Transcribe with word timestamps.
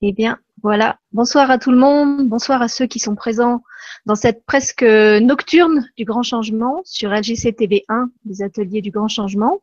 Eh 0.00 0.12
bien, 0.12 0.38
voilà. 0.62 1.00
Bonsoir 1.12 1.50
à 1.50 1.58
tout 1.58 1.72
le 1.72 1.76
monde. 1.76 2.28
Bonsoir 2.28 2.62
à 2.62 2.68
ceux 2.68 2.86
qui 2.86 3.00
sont 3.00 3.16
présents 3.16 3.64
dans 4.06 4.14
cette 4.14 4.44
presque 4.44 4.84
nocturne 4.84 5.88
du 5.96 6.04
grand 6.04 6.22
changement 6.22 6.82
sur 6.84 7.10
LGC 7.10 7.50
TV1, 7.50 8.06
des 8.24 8.42
ateliers 8.42 8.80
du 8.80 8.92
grand 8.92 9.08
changement. 9.08 9.60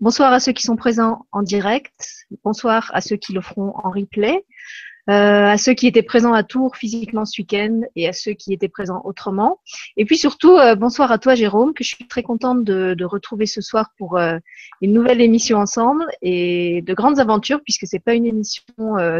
Bonsoir 0.00 0.32
à 0.32 0.38
ceux 0.38 0.52
qui 0.52 0.62
sont 0.62 0.76
présents 0.76 1.26
en 1.32 1.42
direct. 1.42 2.26
Bonsoir 2.44 2.92
à 2.94 3.00
ceux 3.00 3.16
qui 3.16 3.32
le 3.32 3.40
feront 3.40 3.72
en 3.82 3.90
replay. 3.90 4.44
Euh, 5.10 5.46
à 5.46 5.58
ceux 5.58 5.74
qui 5.74 5.88
étaient 5.88 6.04
présents 6.04 6.32
à 6.32 6.44
Tours 6.44 6.76
physiquement 6.76 7.24
ce 7.24 7.42
week-end 7.42 7.80
et 7.96 8.06
à 8.08 8.12
ceux 8.12 8.34
qui 8.34 8.52
étaient 8.52 8.68
présents 8.68 9.02
autrement. 9.04 9.58
Et 9.96 10.04
puis 10.04 10.16
surtout, 10.16 10.56
euh, 10.56 10.76
bonsoir 10.76 11.10
à 11.10 11.18
toi 11.18 11.34
Jérôme, 11.34 11.74
que 11.74 11.82
je 11.82 11.88
suis 11.88 12.06
très 12.06 12.22
contente 12.22 12.62
de, 12.62 12.94
de 12.94 13.04
retrouver 13.04 13.46
ce 13.46 13.60
soir 13.60 13.90
pour 13.98 14.16
euh, 14.16 14.38
une 14.80 14.92
nouvelle 14.92 15.20
émission 15.20 15.58
ensemble 15.58 16.04
et 16.22 16.82
de 16.82 16.94
grandes 16.94 17.18
aventures, 17.18 17.60
puisque 17.64 17.84
c'est 17.88 17.98
pas 17.98 18.14
une 18.14 18.26
émission, 18.26 18.62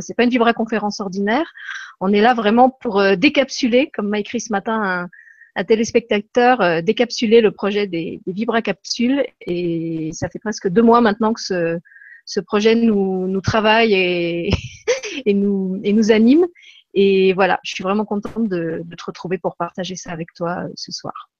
c'est 0.00 0.14
pas 0.14 0.22
une 0.22 0.30
Vibra 0.30 0.52
conférence 0.52 1.00
ordinaire. 1.00 1.52
On 2.00 2.12
est 2.12 2.20
là 2.20 2.34
vraiment 2.34 2.70
pour 2.70 3.02
décapsuler, 3.16 3.90
comme 3.92 4.08
m'a 4.08 4.20
écrit 4.20 4.40
ce 4.40 4.52
matin 4.52 5.08
un, 5.56 5.64
téléspectateur, 5.64 6.82
décapsuler 6.82 7.40
le 7.40 7.50
projet 7.50 7.86
des, 7.86 8.20
des 8.24 8.32
Vibra 8.32 8.62
capsules. 8.62 9.24
Et 9.46 10.10
ça 10.12 10.28
fait 10.28 10.38
presque 10.38 10.68
deux 10.68 10.82
mois 10.82 11.00
maintenant 11.00 11.32
que 11.32 11.40
ce, 11.40 11.78
ce 12.24 12.40
projet 12.40 12.74
nous, 12.74 13.40
travaille 13.40 13.94
et, 15.26 15.34
nous, 15.34 16.10
anime. 16.10 16.46
Et 16.94 17.32
voilà, 17.32 17.58
je 17.62 17.74
suis 17.74 17.82
vraiment 17.82 18.04
contente 18.04 18.48
de, 18.48 18.82
te 18.96 19.04
retrouver 19.04 19.38
pour 19.38 19.56
partager 19.56 19.96
ça 19.96 20.12
avec 20.12 20.32
toi 20.34 20.64
euh, 20.64 20.68
ce 20.74 20.92
soir. 20.92 21.30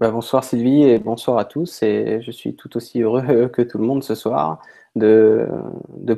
Bah, 0.00 0.10
bonsoir 0.10 0.42
Sylvie 0.42 0.82
et 0.82 0.98
bonsoir 0.98 1.38
à 1.38 1.44
tous. 1.44 1.82
Et 1.82 2.20
je 2.22 2.30
suis 2.30 2.54
tout 2.56 2.76
aussi 2.76 3.02
heureux 3.02 3.48
que 3.52 3.62
tout 3.62 3.78
le 3.78 3.84
monde 3.84 4.02
ce 4.02 4.14
soir 4.14 4.60
de, 4.96 5.48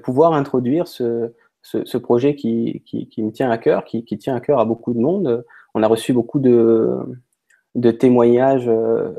pouvoir 0.02 0.32
introduire 0.32 0.86
ce, 0.88 1.32
projet 1.98 2.34
qui, 2.34 2.82
me 3.18 3.30
tient 3.30 3.50
à 3.50 3.58
cœur, 3.58 3.84
qui, 3.84 4.04
tient 4.04 4.34
à 4.34 4.40
cœur 4.40 4.60
à 4.60 4.64
beaucoup 4.64 4.94
de 4.94 5.00
monde. 5.00 5.44
On 5.74 5.82
a 5.82 5.88
reçu 5.88 6.12
beaucoup 6.12 6.38
de, 6.38 6.98
témoignages 7.98 8.68
euh, 8.68 9.12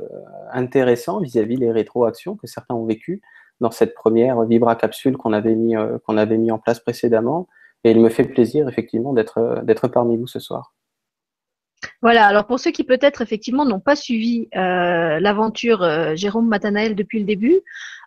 intéressants 0.51 1.19
vis-à-vis 1.19 1.57
des 1.57 1.71
rétroactions 1.71 2.35
que 2.35 2.47
certains 2.47 2.75
ont 2.75 2.85
vécues 2.85 3.21
dans 3.59 3.71
cette 3.71 3.93
première 3.93 4.43
Vibra 4.43 4.75
capsule 4.75 5.17
qu'on 5.17 5.33
avait, 5.33 5.55
mis, 5.55 5.75
euh, 5.75 5.97
qu'on 6.05 6.17
avait 6.17 6.37
mis 6.37 6.51
en 6.51 6.59
place 6.59 6.79
précédemment. 6.79 7.47
Et 7.83 7.91
il 7.91 7.99
me 7.99 8.09
fait 8.09 8.23
plaisir 8.23 8.67
effectivement 8.67 9.13
d'être, 9.13 9.37
euh, 9.37 9.61
d'être 9.61 9.87
parmi 9.87 10.17
vous 10.17 10.27
ce 10.27 10.39
soir. 10.39 10.73
Voilà, 12.01 12.25
alors 12.25 12.45
pour 12.45 12.59
ceux 12.59 12.71
qui 12.71 12.83
peut-être 12.83 13.21
effectivement 13.21 13.63
n'ont 13.63 13.79
pas 13.79 13.95
suivi 13.95 14.49
euh, 14.55 15.19
l'aventure 15.19 16.15
Jérôme 16.15 16.47
Matanael 16.47 16.95
depuis 16.95 17.19
le 17.19 17.25
début, 17.25 17.59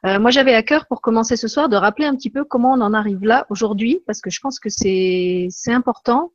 moi 0.03 0.31
j'avais 0.31 0.55
à 0.55 0.63
cœur 0.63 0.87
pour 0.87 1.01
commencer 1.01 1.37
ce 1.37 1.47
soir 1.47 1.69
de 1.69 1.77
rappeler 1.77 2.07
un 2.07 2.17
petit 2.17 2.31
peu 2.31 2.45
comment 2.45 2.73
on 2.73 2.81
en 2.81 2.95
arrive 2.95 3.23
là 3.23 3.47
aujourd'hui, 3.49 4.03
parce 4.07 4.21
que 4.21 4.31
je 4.31 4.41
pense 4.41 4.59
que 4.59 4.71
c'est, 4.71 5.47
c'est 5.51 5.73
important 5.73 6.33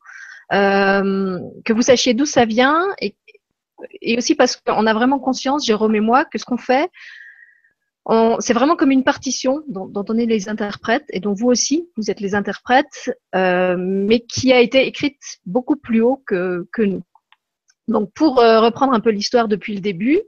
que 0.50 1.74
vous 1.74 1.82
sachiez 1.82 2.14
d'où 2.14 2.26
ça 2.26 2.46
vient 2.46 2.86
et, 3.02 3.16
et 4.02 4.18
aussi 4.18 4.36
parce 4.36 4.56
qu'on 4.56 4.86
a 4.86 4.94
vraiment 4.94 5.20
conscience, 5.20 5.66
Jérôme 5.66 5.96
et 5.96 6.00
moi, 6.00 6.26
que 6.26 6.38
ce 6.38 6.46
qu'on 6.46 6.58
fait, 6.58 6.90
c'est 8.40 8.54
vraiment 8.54 8.76
comme 8.76 8.92
une 8.92 9.04
partition 9.04 9.64
dont, 9.68 10.06
on 10.08 10.18
est 10.18 10.26
les 10.26 10.48
interprètes 10.50 11.06
et 11.10 11.20
dont 11.20 11.34
vous 11.34 11.48
aussi, 11.48 11.90
vous 11.98 12.12
êtes 12.12 12.20
les 12.20 12.36
interprètes, 12.36 13.12
euh, 13.34 13.76
mais 13.78 14.20
qui 14.20 14.54
a 14.54 14.60
été 14.60 14.86
écrite 14.86 15.40
beaucoup 15.46 15.76
plus 15.76 16.02
haut 16.02 16.22
que, 16.26 16.66
nous. 16.78 17.02
Donc, 17.88 18.12
pour 18.14 18.40
euh, 18.40 18.62
reprendre 18.62 18.94
un 18.94 19.00
peu 19.00 19.12
l'histoire 19.12 19.48
depuis 19.48 19.76
le 19.76 19.80
début, 19.80 20.20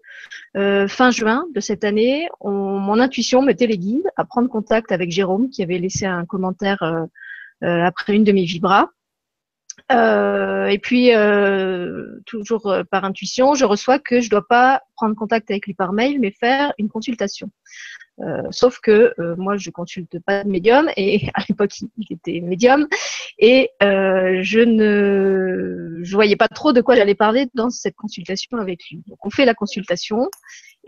euh, 0.55 0.87
fin 0.87 1.11
juin 1.11 1.45
de 1.55 1.59
cette 1.59 1.83
année, 1.83 2.27
on, 2.39 2.51
mon 2.51 2.99
intuition 2.99 3.41
me 3.41 3.53
téléguide 3.53 4.07
à 4.15 4.25
prendre 4.25 4.49
contact 4.49 4.91
avec 4.91 5.11
Jérôme, 5.11 5.49
qui 5.49 5.63
avait 5.63 5.79
laissé 5.79 6.05
un 6.05 6.25
commentaire 6.25 7.07
après 7.61 8.15
une 8.15 8.23
de 8.23 8.31
mes 8.31 8.43
vibras. 8.43 8.89
Euh, 9.91 10.67
et 10.67 10.79
puis, 10.79 11.15
euh, 11.15 12.19
toujours 12.25 12.67
euh, 12.67 12.83
par 12.83 13.05
intuition, 13.05 13.55
je 13.55 13.65
reçois 13.65 13.99
que 13.99 14.19
je 14.19 14.25
ne 14.25 14.31
dois 14.31 14.47
pas 14.47 14.81
prendre 14.95 15.15
contact 15.15 15.49
avec 15.49 15.65
lui 15.65 15.73
par 15.73 15.93
mail, 15.93 16.19
mais 16.19 16.31
faire 16.31 16.73
une 16.77 16.89
consultation. 16.89 17.49
Euh, 18.19 18.41
sauf 18.49 18.79
que 18.79 19.13
euh, 19.19 19.35
moi, 19.37 19.57
je 19.57 19.69
consulte 19.69 20.19
pas 20.25 20.43
de 20.43 20.49
médium 20.49 20.89
et 20.97 21.29
à 21.35 21.43
l'époque, 21.47 21.71
il 21.79 22.07
était 22.09 22.41
médium 22.41 22.87
et 23.37 23.69
euh, 23.83 24.39
je 24.41 24.59
ne 24.59 26.03
je 26.03 26.15
voyais 26.15 26.35
pas 26.35 26.47
trop 26.47 26.73
de 26.73 26.81
quoi 26.81 26.95
j'allais 26.95 27.15
parler 27.15 27.47
dans 27.53 27.69
cette 27.69 27.95
consultation 27.95 28.57
avec 28.57 28.89
lui. 28.89 29.03
Donc, 29.07 29.23
on 29.25 29.29
fait 29.29 29.45
la 29.45 29.53
consultation 29.53 30.29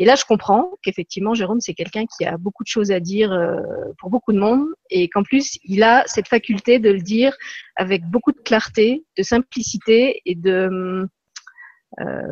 et 0.01 0.05
là, 0.05 0.15
je 0.15 0.23
comprends 0.23 0.71
qu'effectivement, 0.81 1.33
Jérôme, 1.33 1.59
c'est 1.59 1.73
quelqu'un 1.73 2.05
qui 2.05 2.25
a 2.25 2.37
beaucoup 2.37 2.63
de 2.63 2.69
choses 2.69 2.89
à 2.89 3.01
dire 3.01 3.33
euh, 3.33 3.59
pour 3.97 4.09
beaucoup 4.09 4.31
de 4.31 4.39
monde 4.39 4.65
et 4.89 5.09
qu'en 5.09 5.23
plus, 5.23 5.59
il 5.65 5.83
a 5.83 6.05
cette 6.07 6.29
faculté 6.29 6.79
de 6.79 6.89
le 6.89 7.01
dire 7.01 7.35
avec 7.75 8.05
beaucoup 8.05 8.31
de 8.31 8.39
clarté, 8.39 9.03
de 9.17 9.23
simplicité 9.23 10.21
et 10.25 10.37
euh, 10.45 11.05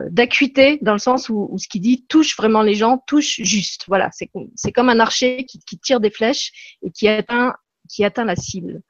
d'acuité 0.10 0.80
dans 0.82 0.94
le 0.94 1.00
sens 1.00 1.28
où, 1.28 1.54
ce 1.58 1.68
qu'il 1.68 1.82
dit 1.82 2.06
touche 2.08 2.38
vraiment 2.38 2.62
les 2.62 2.74
gens, 2.74 3.04
touche 3.06 3.42
juste. 3.42 3.84
Voilà, 3.90 4.12
c'est 4.14 4.72
comme 4.72 4.90
un 4.90 5.02
archer 5.02 5.44
qui, 5.44 5.60
tire 5.78 6.00
des 6.00 6.10
flèches 6.10 6.78
et 6.84 6.90
qui 6.90 7.10
atteint 7.10 7.54
la 7.92 8.36
cible. 8.38 8.82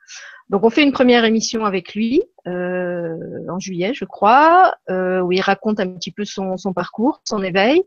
Donc 0.50 0.63
on 0.63 0.69
fait 0.69 0.84
une 0.84 0.94
première 0.94 1.25
émission 1.25 1.66
avec 1.66 1.94
lui 1.94 2.22
euh, 2.47 3.18
en 3.50 3.59
juillet, 3.59 3.94
je 3.94 4.06
crois, 4.06 4.75
euh, 4.90 5.19
où 5.19 5.34
il 5.34 5.41
raconte 5.41 5.80
un 5.80 5.90
petit 5.90 6.12
peu 6.12 6.24
son, 6.24 6.56
son, 6.56 6.72
parcours, 6.74 7.22
son 7.25 7.44
éveil. 7.44 7.84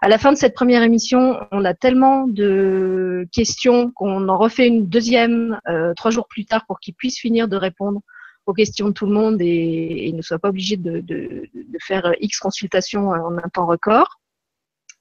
À 0.00 0.08
la 0.08 0.16
fin 0.16 0.32
de 0.32 0.38
cette 0.38 0.54
première 0.54 0.82
émission, 0.82 1.38
on 1.52 1.64
a 1.66 1.74
tellement 1.74 2.26
de 2.26 3.28
questions 3.32 3.90
qu'on 3.90 4.28
en 4.28 4.38
refait 4.38 4.68
une 4.68 4.86
deuxième 4.86 5.60
euh, 5.68 5.92
trois 5.94 6.10
jours 6.10 6.28
plus 6.28 6.46
tard 6.46 6.64
pour 6.66 6.80
qu'il 6.80 6.94
puisse 6.94 7.18
finir 7.18 7.46
de 7.46 7.56
répondre 7.56 8.00
aux 8.46 8.54
questions 8.54 8.88
de 8.88 8.92
tout 8.92 9.04
le 9.04 9.12
monde 9.12 9.42
et, 9.42 10.08
et 10.08 10.12
ne 10.12 10.22
soit 10.22 10.38
pas 10.38 10.48
obligé 10.48 10.78
de, 10.78 11.00
de, 11.00 11.46
de, 11.52 11.78
faire 11.86 12.14
X 12.20 12.38
consultations 12.38 13.10
en 13.10 13.36
un 13.36 13.48
temps 13.52 13.66
record. 13.66 14.18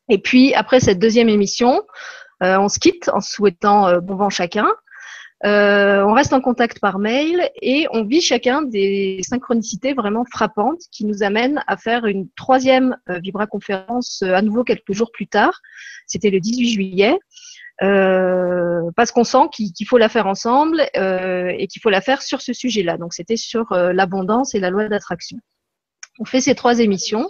Et 0.09 0.17
puis, 0.17 0.53
après 0.53 0.81
cette 0.81 0.99
deuxième 0.99 1.29
émission, 1.29 1.83
euh, 2.43 2.57
on 2.59 2.69
se 2.69 2.79
quitte 2.79 3.09
en 3.09 3.21
souhaitant 3.21 3.87
euh, 3.87 3.99
bon 3.99 4.15
vent 4.15 4.29
chacun. 4.29 4.67
Euh, 5.45 6.03
on 6.03 6.13
reste 6.13 6.33
en 6.33 6.41
contact 6.41 6.79
par 6.79 6.97
mail 6.97 7.51
et 7.61 7.87
on 7.91 8.03
vit 8.03 8.21
chacun 8.21 8.63
des 8.63 9.19
synchronicités 9.21 9.93
vraiment 9.93 10.25
frappantes 10.25 10.81
qui 10.91 11.05
nous 11.05 11.21
amènent 11.21 11.63
à 11.67 11.77
faire 11.77 12.05
une 12.05 12.27
troisième 12.35 12.97
euh, 13.09 13.19
Vibra 13.19 13.45
conférence 13.45 14.23
euh, 14.23 14.33
à 14.33 14.41
nouveau 14.41 14.63
quelques 14.63 14.93
jours 14.93 15.11
plus 15.11 15.27
tard. 15.27 15.61
C'était 16.07 16.31
le 16.31 16.39
18 16.39 16.69
juillet. 16.69 17.19
Euh, 17.83 18.89
parce 18.95 19.11
qu'on 19.11 19.23
sent 19.23 19.49
qu'il 19.53 19.87
faut 19.87 19.99
la 19.99 20.09
faire 20.09 20.25
ensemble 20.25 20.81
euh, 20.97 21.53
et 21.55 21.67
qu'il 21.67 21.79
faut 21.79 21.91
la 21.91 22.01
faire 22.01 22.23
sur 22.23 22.41
ce 22.41 22.51
sujet-là. 22.51 22.97
Donc 22.97 23.13
c'était 23.13 23.37
sur 23.37 23.71
l'abondance 23.71 24.55
et 24.55 24.59
la 24.59 24.71
loi 24.71 24.87
d'attraction. 24.87 25.37
On 26.19 26.25
fait 26.25 26.41
ces 26.41 26.55
trois 26.55 26.79
émissions. 26.79 27.29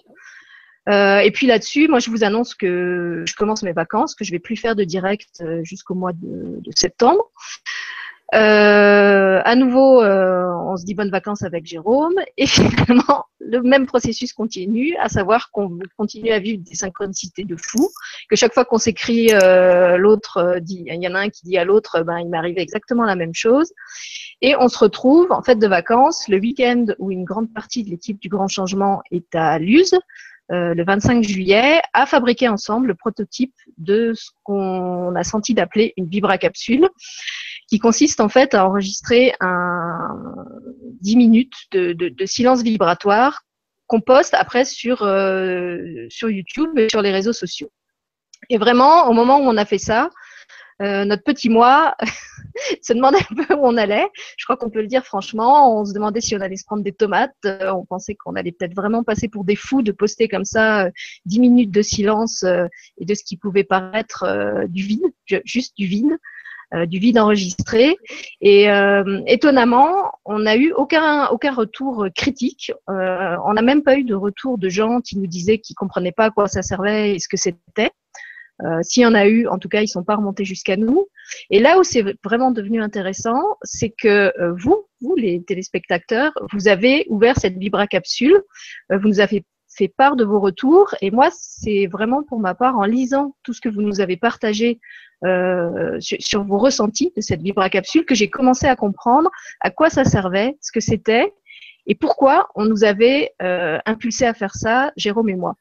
Euh, 0.87 1.19
et 1.19 1.31
puis 1.31 1.47
là-dessus, 1.47 1.87
moi 1.87 1.99
je 1.99 2.09
vous 2.09 2.23
annonce 2.23 2.55
que 2.55 3.23
je 3.27 3.35
commence 3.35 3.63
mes 3.63 3.73
vacances, 3.73 4.15
que 4.15 4.23
je 4.23 4.31
vais 4.31 4.39
plus 4.39 4.55
faire 4.55 4.75
de 4.75 4.83
direct 4.83 5.43
jusqu'au 5.63 5.95
mois 5.95 6.13
de, 6.13 6.61
septembre. 6.75 7.31
Euh, 8.35 9.41
à 9.45 9.55
nouveau, 9.55 10.03
euh, 10.03 10.51
on 10.65 10.75
se 10.75 10.83
dit 10.83 10.93
bonnes 10.93 11.11
vacances 11.11 11.43
avec 11.43 11.65
Jérôme 11.65 12.15
et 12.35 12.45
finalement 12.45 13.25
le 13.39 13.61
même 13.61 13.85
processus 13.85 14.33
continue, 14.33 14.97
à 14.97 15.07
savoir 15.07 15.49
qu'on 15.51 15.79
continue 15.97 16.31
à 16.31 16.39
vivre 16.39 16.61
des 16.61 16.75
synchronicités 16.75 17.45
de 17.45 17.55
fou, 17.55 17.89
que 18.29 18.35
chaque 18.35 18.53
fois 18.53 18.65
qu'on 18.65 18.77
s'écrit, 18.77 19.29
euh, 19.31 19.95
l'autre 19.95 20.37
euh, 20.37 20.59
dit, 20.59 20.83
il 20.87 21.01
y 21.01 21.07
en 21.07 21.15
a 21.15 21.19
un 21.19 21.29
qui 21.29 21.45
dit 21.45 21.57
à 21.57 21.63
l'autre, 21.63 22.03
ben 22.03 22.19
il 22.19 22.27
m'arrive 22.27 22.57
exactement 22.57 23.05
la 23.05 23.15
même 23.15 23.33
chose, 23.33 23.71
et 24.41 24.55
on 24.57 24.67
se 24.67 24.77
retrouve 24.77 25.31
en 25.31 25.41
fait 25.41 25.55
de 25.55 25.67
vacances 25.67 26.27
le 26.27 26.37
week-end 26.37 26.87
où 26.99 27.11
une 27.11 27.23
grande 27.23 27.53
partie 27.53 27.85
de 27.85 27.89
l'équipe 27.89 28.19
du 28.19 28.27
Grand 28.27 28.49
Changement 28.49 29.01
est 29.11 29.33
à 29.35 29.57
Luz. 29.59 29.93
Euh, 30.51 30.73
le 30.73 30.85
25 30.85 31.23
juillet, 31.23 31.81
à 31.93 32.05
fabriquer 32.05 32.47
ensemble 32.47 32.87
le 32.87 32.95
prototype 32.95 33.53
de 33.77 34.13
ce 34.15 34.29
qu'on 34.43 35.13
a 35.15 35.23
senti 35.23 35.53
d'appeler 35.53 35.93
une 35.97 36.07
vibra 36.07 36.37
capsule 36.37 36.87
qui 37.67 37.79
consiste 37.79 38.21
en 38.21 38.29
fait 38.29 38.53
à 38.53 38.65
enregistrer 38.65 39.33
un 39.41 40.15
10 41.01 41.15
minutes 41.17 41.55
de 41.73 42.25
silence 42.25 42.63
vibratoire 42.63 43.41
qu'on 43.87 44.01
poste 44.01 44.33
après 44.33 44.65
sur, 44.65 45.01
euh, 45.03 46.05
sur 46.09 46.29
YouTube 46.29 46.77
et 46.77 46.89
sur 46.89 47.01
les 47.01 47.11
réseaux 47.11 47.33
sociaux. 47.33 47.71
Et 48.49 48.57
vraiment, 48.57 49.09
au 49.09 49.13
moment 49.13 49.39
où 49.39 49.43
on 49.43 49.57
a 49.57 49.65
fait 49.65 49.77
ça, 49.77 50.09
euh, 50.81 51.05
notre 51.05 51.23
petit 51.23 51.49
moi 51.49 51.95
se 52.81 52.93
demandait 52.93 53.19
un 53.31 53.43
peu 53.43 53.53
où 53.55 53.59
on 53.61 53.77
allait. 53.77 54.07
Je 54.37 54.45
crois 54.45 54.57
qu'on 54.57 54.69
peut 54.69 54.81
le 54.81 54.87
dire 54.87 55.05
franchement. 55.05 55.79
On 55.79 55.85
se 55.85 55.93
demandait 55.93 56.21
si 56.21 56.35
on 56.35 56.41
allait 56.41 56.55
se 56.55 56.65
prendre 56.65 56.83
des 56.83 56.93
tomates. 56.93 57.35
Euh, 57.45 57.71
on 57.71 57.85
pensait 57.85 58.15
qu'on 58.15 58.35
allait 58.35 58.51
peut-être 58.51 58.75
vraiment 58.75 59.03
passer 59.03 59.27
pour 59.27 59.43
des 59.43 59.55
fous 59.55 59.81
de 59.81 59.91
poster 59.91 60.27
comme 60.27 60.45
ça 60.45 60.85
euh, 60.85 60.91
10 61.25 61.39
minutes 61.39 61.71
de 61.71 61.81
silence 61.81 62.43
euh, 62.43 62.67
et 62.97 63.05
de 63.05 63.13
ce 63.13 63.23
qui 63.23 63.37
pouvait 63.37 63.63
paraître 63.63 64.23
euh, 64.23 64.67
du 64.67 64.83
vide, 64.83 65.05
juste 65.45 65.75
du 65.77 65.87
vide. 65.87 66.17
Euh, 66.73 66.85
du 66.85 66.99
vide 66.99 67.17
enregistré. 67.17 67.95
Et 68.41 68.69
euh, 68.69 69.21
étonnamment, 69.25 70.11
on 70.25 70.39
n'a 70.39 70.57
eu 70.57 70.73
aucun, 70.73 71.27
aucun 71.27 71.53
retour 71.53 72.07
critique. 72.13 72.73
Euh, 72.89 73.37
on 73.45 73.53
n'a 73.53 73.61
même 73.61 73.83
pas 73.83 73.97
eu 73.97 74.03
de 74.03 74.13
retour 74.13 74.57
de 74.57 74.67
gens 74.67 74.99
qui 74.99 75.17
nous 75.17 75.27
disaient 75.27 75.59
qu'ils 75.59 75.77
comprenaient 75.77 76.11
pas 76.11 76.25
à 76.25 76.29
quoi 76.29 76.49
ça 76.49 76.61
servait 76.61 77.15
et 77.15 77.19
ce 77.19 77.29
que 77.29 77.37
c'était. 77.37 77.91
Euh, 78.63 78.79
S'il 78.81 79.03
y 79.03 79.05
en 79.05 79.13
a 79.13 79.27
eu, 79.27 79.47
en 79.47 79.59
tout 79.59 79.69
cas, 79.69 79.81
ils 79.81 79.87
sont 79.87 80.03
pas 80.03 80.15
remontés 80.15 80.45
jusqu'à 80.45 80.77
nous. 80.77 81.07
Et 81.49 81.59
là 81.59 81.79
où 81.79 81.83
c'est 81.83 82.03
vraiment 82.23 82.51
devenu 82.51 82.81
intéressant, 82.81 83.41
c'est 83.63 83.89
que 83.89 84.33
euh, 84.39 84.53
vous, 84.57 84.85
vous 85.01 85.15
les 85.15 85.43
téléspectateurs, 85.43 86.31
vous 86.53 86.67
avez 86.67 87.05
ouvert 87.09 87.37
cette 87.37 87.57
Vibra 87.57 87.87
capsule, 87.87 88.41
euh, 88.91 88.97
vous 88.97 89.07
nous 89.07 89.19
avez 89.19 89.45
fait 89.69 89.87
part 89.87 90.15
de 90.15 90.23
vos 90.23 90.39
retours. 90.39 90.95
Et 91.01 91.11
moi, 91.11 91.29
c'est 91.31 91.87
vraiment 91.87 92.23
pour 92.23 92.39
ma 92.39 92.55
part, 92.55 92.77
en 92.77 92.85
lisant 92.85 93.35
tout 93.43 93.53
ce 93.53 93.61
que 93.61 93.69
vous 93.69 93.81
nous 93.81 94.01
avez 94.01 94.17
partagé 94.17 94.79
euh, 95.23 95.97
sur, 95.99 96.43
vos 96.43 96.57
ressentis 96.57 97.11
de 97.15 97.21
cette 97.21 97.41
Vibra 97.41 97.69
capsule, 97.69 98.05
que 98.05 98.15
j'ai 98.15 98.29
commencé 98.29 98.67
à 98.67 98.75
comprendre 98.75 99.29
à 99.61 99.69
quoi 99.69 99.89
ça 99.89 100.03
servait, 100.03 100.57
ce 100.61 100.71
que 100.71 100.79
c'était 100.79 101.33
et 101.87 101.95
pourquoi 101.95 102.49
on 102.55 102.65
nous 102.65 102.83
avait 102.83 103.31
euh, 103.41 103.79
impulsé 103.85 104.25
à 104.25 104.33
faire 104.33 104.53
ça, 104.55 104.91
Jérôme 104.97 105.29
et 105.29 105.35
moi. 105.35 105.55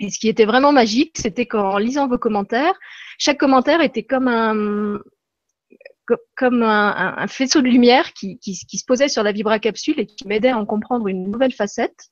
Et 0.00 0.08
ce 0.08 0.18
qui 0.18 0.28
était 0.28 0.46
vraiment 0.46 0.72
magique, 0.72 1.16
c'était 1.18 1.46
qu'en 1.46 1.76
lisant 1.76 2.08
vos 2.08 2.18
commentaires, 2.18 2.74
chaque 3.18 3.38
commentaire 3.38 3.82
était 3.82 4.02
comme 4.02 4.28
un, 4.28 4.98
faisceau 7.28 7.60
de 7.60 7.68
lumière 7.68 8.14
qui, 8.14 8.38
se 8.42 8.84
posait 8.86 9.08
sur 9.08 9.22
la 9.22 9.32
vibracapsule 9.32 10.00
et 10.00 10.06
qui 10.06 10.26
m'aidait 10.26 10.48
à 10.48 10.58
en 10.58 10.64
comprendre 10.64 11.06
une 11.06 11.30
nouvelle 11.30 11.52
facette. 11.52 12.08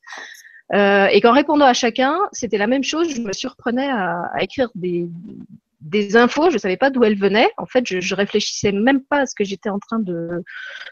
Euh, 0.74 1.06
et 1.06 1.22
qu'en 1.22 1.32
répondant 1.32 1.64
à 1.64 1.72
chacun, 1.72 2.18
c'était 2.32 2.58
la 2.58 2.66
même 2.66 2.84
chose. 2.84 3.08
Je 3.14 3.22
me 3.22 3.32
surprenais 3.32 3.88
à, 3.90 4.22
écrire 4.38 4.68
des, 4.74 5.08
infos, 6.14 6.50
je 6.50 6.54
ne 6.56 6.58
savais 6.58 6.76
pas 6.76 6.90
d'où 6.90 7.04
elles 7.04 7.18
venaient. 7.18 7.48
En 7.56 7.64
fait, 7.64 7.86
je, 7.86 8.00
je 8.00 8.14
réfléchissais 8.14 8.70
même 8.70 9.02
pas 9.02 9.20
à 9.20 9.26
ce 9.26 9.34
que 9.34 9.44
j'étais 9.44 9.70
en 9.70 9.78
train 9.78 9.98
de, 9.98 10.44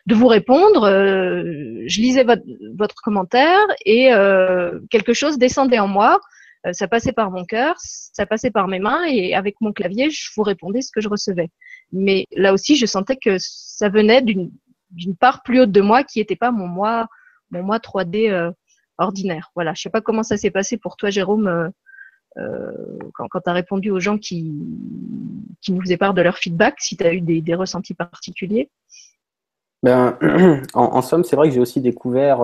vous 0.09 0.29
répondre. 0.29 0.85
Euh, 0.85 1.43
je 1.87 2.01
lisais 2.01 2.25
votre, 2.25 2.45
votre 2.75 2.95
commentaire 3.03 3.61
et 3.85 4.15
euh, 4.15 4.81
quelque 4.89 5.13
chose 5.13 5.37
descendait 5.37 5.79
en 5.79 5.89
moi. 5.89 6.21
Euh, 6.67 6.73
ça 6.73 6.89
passait 6.89 7.13
par 7.13 7.31
mon 7.31 7.45
cœur, 7.45 7.75
ça 7.79 8.27
passait 8.27 8.51
par 8.51 8.69
mes 8.69 8.79
mains 8.79 9.05
et 9.05 9.35
avec 9.35 9.61
mon 9.61 9.73
clavier, 9.73 10.11
je 10.11 10.31
vous 10.37 10.43
répondais 10.43 10.83
ce 10.83 10.91
que 10.91 11.01
je 11.01 11.09
recevais. 11.09 11.51
Mais 11.93 12.27
là 12.33 12.53
aussi, 12.53 12.77
je 12.77 12.87
sentais 12.87 13.17
que 13.17 13.37
ça 13.39 13.89
venait 13.89 14.23
d'une 14.23 14.51
part 15.19 15.43
plus 15.43 15.61
haute 15.61 15.73
de 15.73 15.81
moi 15.81 16.03
qui 16.03 16.19
n'était 16.19 16.37
pas 16.37 16.51
mon 16.51 16.67
moi, 16.67 17.07
mon 17.51 17.63
moi 17.63 17.79
3D 17.79 18.31
euh, 18.31 18.51
ordinaire. 18.99 19.51
Voilà. 19.55 19.75
Je 19.75 19.83
sais 19.83 19.91
pas 19.91 20.01
comment 20.01 20.23
ça 20.23 20.37
s'est 20.37 20.51
passé 20.51 20.77
pour 20.77 20.97
toi, 20.97 21.11
Jérôme 21.11 21.73
euh, 22.39 22.73
quand, 23.15 23.29
tu 23.41 23.51
as 23.51 23.53
répondu 23.53 23.91
aux 23.91 24.01
gens 24.01 24.19
qui, 24.19 24.53
nous 25.69 25.81
faisaient 25.81 25.97
part 25.97 26.15
de 26.15 26.23
leur 26.23 26.37
feedback, 26.37 26.75
si 26.81 26.97
tu 26.97 27.05
as 27.05 27.15
eu 27.15 27.21
des, 27.21 27.55
ressentis 27.55 27.95
particuliers 27.95 28.71
ben, 29.83 30.19
en, 30.75 31.01
somme, 31.01 31.25
c'est 31.25 31.37
vrai 31.37 31.49
que 31.49 31.55
j'ai 31.55 31.61
aussi 31.61 31.81
découvert 31.81 32.41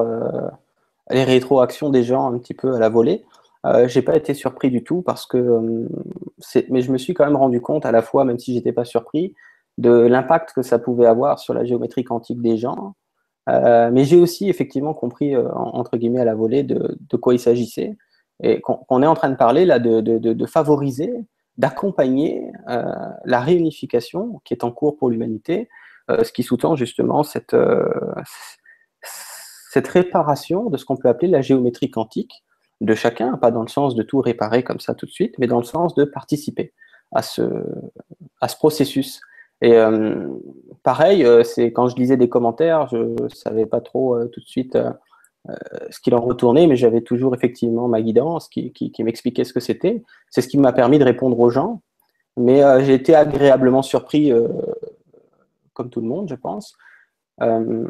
les 1.10 1.24
rétroactions 1.24 1.90
des 1.90 2.04
gens 2.04 2.32
un 2.32 2.38
petit 2.38 2.54
peu 2.54 2.74
à 2.74 2.78
la 2.78 2.88
volée. 2.88 3.22
Euh, 3.64 3.86
j'ai 3.86 4.02
pas 4.02 4.16
été 4.16 4.34
surpris 4.34 4.70
du 4.70 4.82
tout 4.82 5.02
parce 5.02 5.26
que, 5.26 5.36
euh, 5.36 5.88
mais 6.68 6.82
je 6.82 6.90
me 6.90 6.98
suis 6.98 7.14
quand 7.14 7.24
même 7.24 7.36
rendu 7.36 7.60
compte 7.60 7.86
à 7.86 7.92
la 7.92 8.02
fois, 8.02 8.24
même 8.24 8.38
si 8.38 8.54
j'étais 8.54 8.72
pas 8.72 8.84
surpris, 8.84 9.34
de 9.78 9.90
l'impact 9.90 10.52
que 10.52 10.62
ça 10.62 10.78
pouvait 10.78 11.06
avoir 11.06 11.38
sur 11.38 11.54
la 11.54 11.64
géométrie 11.64 12.04
quantique 12.04 12.42
des 12.42 12.56
gens. 12.56 12.94
Euh, 13.48 13.90
mais 13.92 14.04
j'ai 14.04 14.18
aussi 14.18 14.48
effectivement 14.48 14.94
compris, 14.94 15.36
entre 15.36 15.96
guillemets, 15.96 16.20
à 16.20 16.24
la 16.24 16.34
volée 16.34 16.62
de, 16.62 16.96
de 16.98 17.16
quoi 17.16 17.34
il 17.34 17.38
s'agissait 17.40 17.96
et 18.42 18.60
qu'on 18.60 18.76
qu 18.76 19.02
est 19.02 19.06
en 19.06 19.14
train 19.14 19.30
de 19.30 19.36
parler 19.36 19.64
là 19.64 19.78
de, 19.78 20.00
de, 20.00 20.18
de 20.18 20.46
favoriser, 20.46 21.12
d'accompagner 21.58 22.50
la 22.66 23.40
réunification 23.40 24.40
qui 24.44 24.54
est 24.54 24.64
en 24.64 24.72
cours 24.72 24.96
pour 24.96 25.10
l'humanité, 25.10 25.68
ce 26.08 26.32
qui 26.32 26.42
sous-tend 26.42 26.76
justement 26.76 27.22
cette, 27.22 27.56
cette 29.70 29.88
réparation 29.88 30.70
de 30.70 30.76
ce 30.76 30.84
qu'on 30.84 30.96
peut 30.96 31.08
appeler 31.08 31.30
la 31.30 31.40
géométrie 31.40 31.90
quantique 31.90 32.44
de 32.82 32.94
chacun, 32.94 33.36
pas 33.36 33.50
dans 33.50 33.62
le 33.62 33.68
sens 33.68 33.94
de 33.94 34.02
tout 34.02 34.20
réparer 34.20 34.62
comme 34.62 34.80
ça 34.80 34.94
tout 34.94 35.06
de 35.06 35.10
suite, 35.10 35.34
mais 35.38 35.46
dans 35.46 35.58
le 35.58 35.64
sens 35.64 35.94
de 35.94 36.04
participer 36.04 36.72
à 37.12 37.22
ce, 37.22 37.42
à 38.40 38.48
ce 38.48 38.56
processus. 38.56 39.20
Et 39.60 39.74
euh, 39.74 40.26
pareil, 40.82 41.26
c'est 41.44 41.72
quand 41.72 41.88
je 41.88 41.96
lisais 41.96 42.16
des 42.16 42.28
commentaires, 42.28 42.88
je 42.88 43.14
savais 43.32 43.66
pas 43.66 43.80
trop 43.80 44.22
tout 44.26 44.40
de 44.40 44.46
suite 44.46 44.76
euh, 45.50 45.54
ce 45.90 45.98
qu'il 45.98 46.14
en 46.14 46.20
retournait, 46.20 46.68
mais 46.68 46.76
j'avais 46.76 47.00
toujours 47.00 47.34
effectivement 47.34 47.88
ma 47.88 48.00
guidance 48.00 48.48
qui, 48.48 48.72
qui, 48.72 49.02
m'expliquait 49.02 49.42
ce 49.44 49.52
que 49.52 49.58
c'était. 49.58 50.02
C'est 50.30 50.40
ce 50.40 50.48
qui 50.48 50.56
m'a 50.56 50.72
permis 50.72 50.98
de 51.00 51.04
répondre 51.04 51.38
aux 51.40 51.50
gens. 51.50 51.82
Mais 52.36 52.62
euh, 52.62 52.82
j'ai 52.84 52.94
été 52.94 53.14
agréablement 53.14 53.82
surpris, 53.82 54.32
euh, 54.32 54.48
comme 55.74 55.90
tout 55.90 56.00
le 56.00 56.06
monde, 56.06 56.28
je 56.28 56.34
pense, 56.34 56.76
euh, 57.42 57.86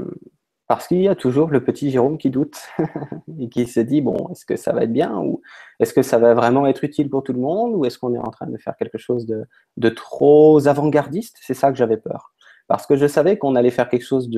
parce 0.73 0.89
qu'il 0.89 1.03
y 1.03 1.09
a 1.09 1.15
toujours 1.15 1.51
le 1.51 1.63
petit 1.63 1.91
Jérôme 1.91 2.17
qui 2.17 2.31
doute 2.31 2.57
et 3.39 3.51
qui 3.51 3.67
se 3.67 3.79
dit 3.79 4.01
bon, 4.01 4.29
est-ce 4.31 4.47
que 4.47 4.57
ça 4.57 4.73
va 4.73 4.85
être 4.85 4.93
bien 4.93 5.19
ou 5.19 5.43
est-ce 5.81 5.93
que 5.93 6.01
ça 6.01 6.17
va 6.17 6.33
vraiment 6.33 6.67
être 6.67 6.83
utile 6.83 7.11
pour 7.11 7.23
tout 7.23 7.35
le 7.35 7.41
monde 7.41 7.75
ou 7.75 7.85
est-ce 7.85 7.99
qu'on 7.99 8.15
est 8.15 8.19
en 8.19 8.31
train 8.31 8.47
de 8.47 8.57
faire 8.57 8.75
quelque 8.77 8.97
chose 8.97 9.27
de, 9.27 9.89
trop 9.91 10.67
avant-gardiste? 10.67 11.37
C'est 11.43 11.53
ça 11.53 11.71
que 11.71 11.77
j'avais 11.77 11.99
peur. 11.99 12.33
Parce 12.69 12.87
que 12.87 12.97
je 12.97 13.07
savais 13.07 13.37
qu'on 13.37 13.55
allait 13.55 13.71
faire 13.71 13.91
quelque 13.91 14.07
chose 14.07 14.31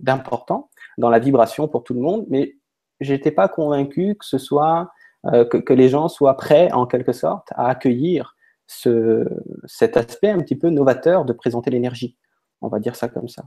d'important 0.00 0.68
dans 0.98 1.10
la 1.10 1.20
vibration 1.20 1.68
pour 1.68 1.84
tout 1.84 1.94
le 1.94 2.00
monde, 2.00 2.26
mais 2.28 2.56
j'étais 2.98 3.30
pas 3.30 3.46
convaincu 3.46 4.16
que 4.18 4.26
ce 4.26 4.38
soit 4.38 4.90
euh, 5.26 5.44
que, 5.44 5.72
les 5.72 5.88
gens 5.88 6.08
soient 6.08 6.36
prêts 6.36 6.72
en 6.72 6.86
quelque 6.86 7.12
sorte 7.12 7.52
à 7.52 7.68
accueillir 7.68 8.34
ce, 8.66 9.28
cet 9.66 9.96
aspect 9.96 10.30
un 10.30 10.40
petit 10.40 10.56
peu 10.56 10.70
novateur 10.70 11.24
de 11.24 11.32
présenter 11.32 11.70
l'énergie. 11.70 12.16
On 12.62 12.66
va 12.66 12.80
dire 12.80 12.96
ça 12.96 13.06
comme 13.06 13.28
ça. 13.28 13.44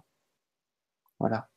Voilà. 1.19 1.49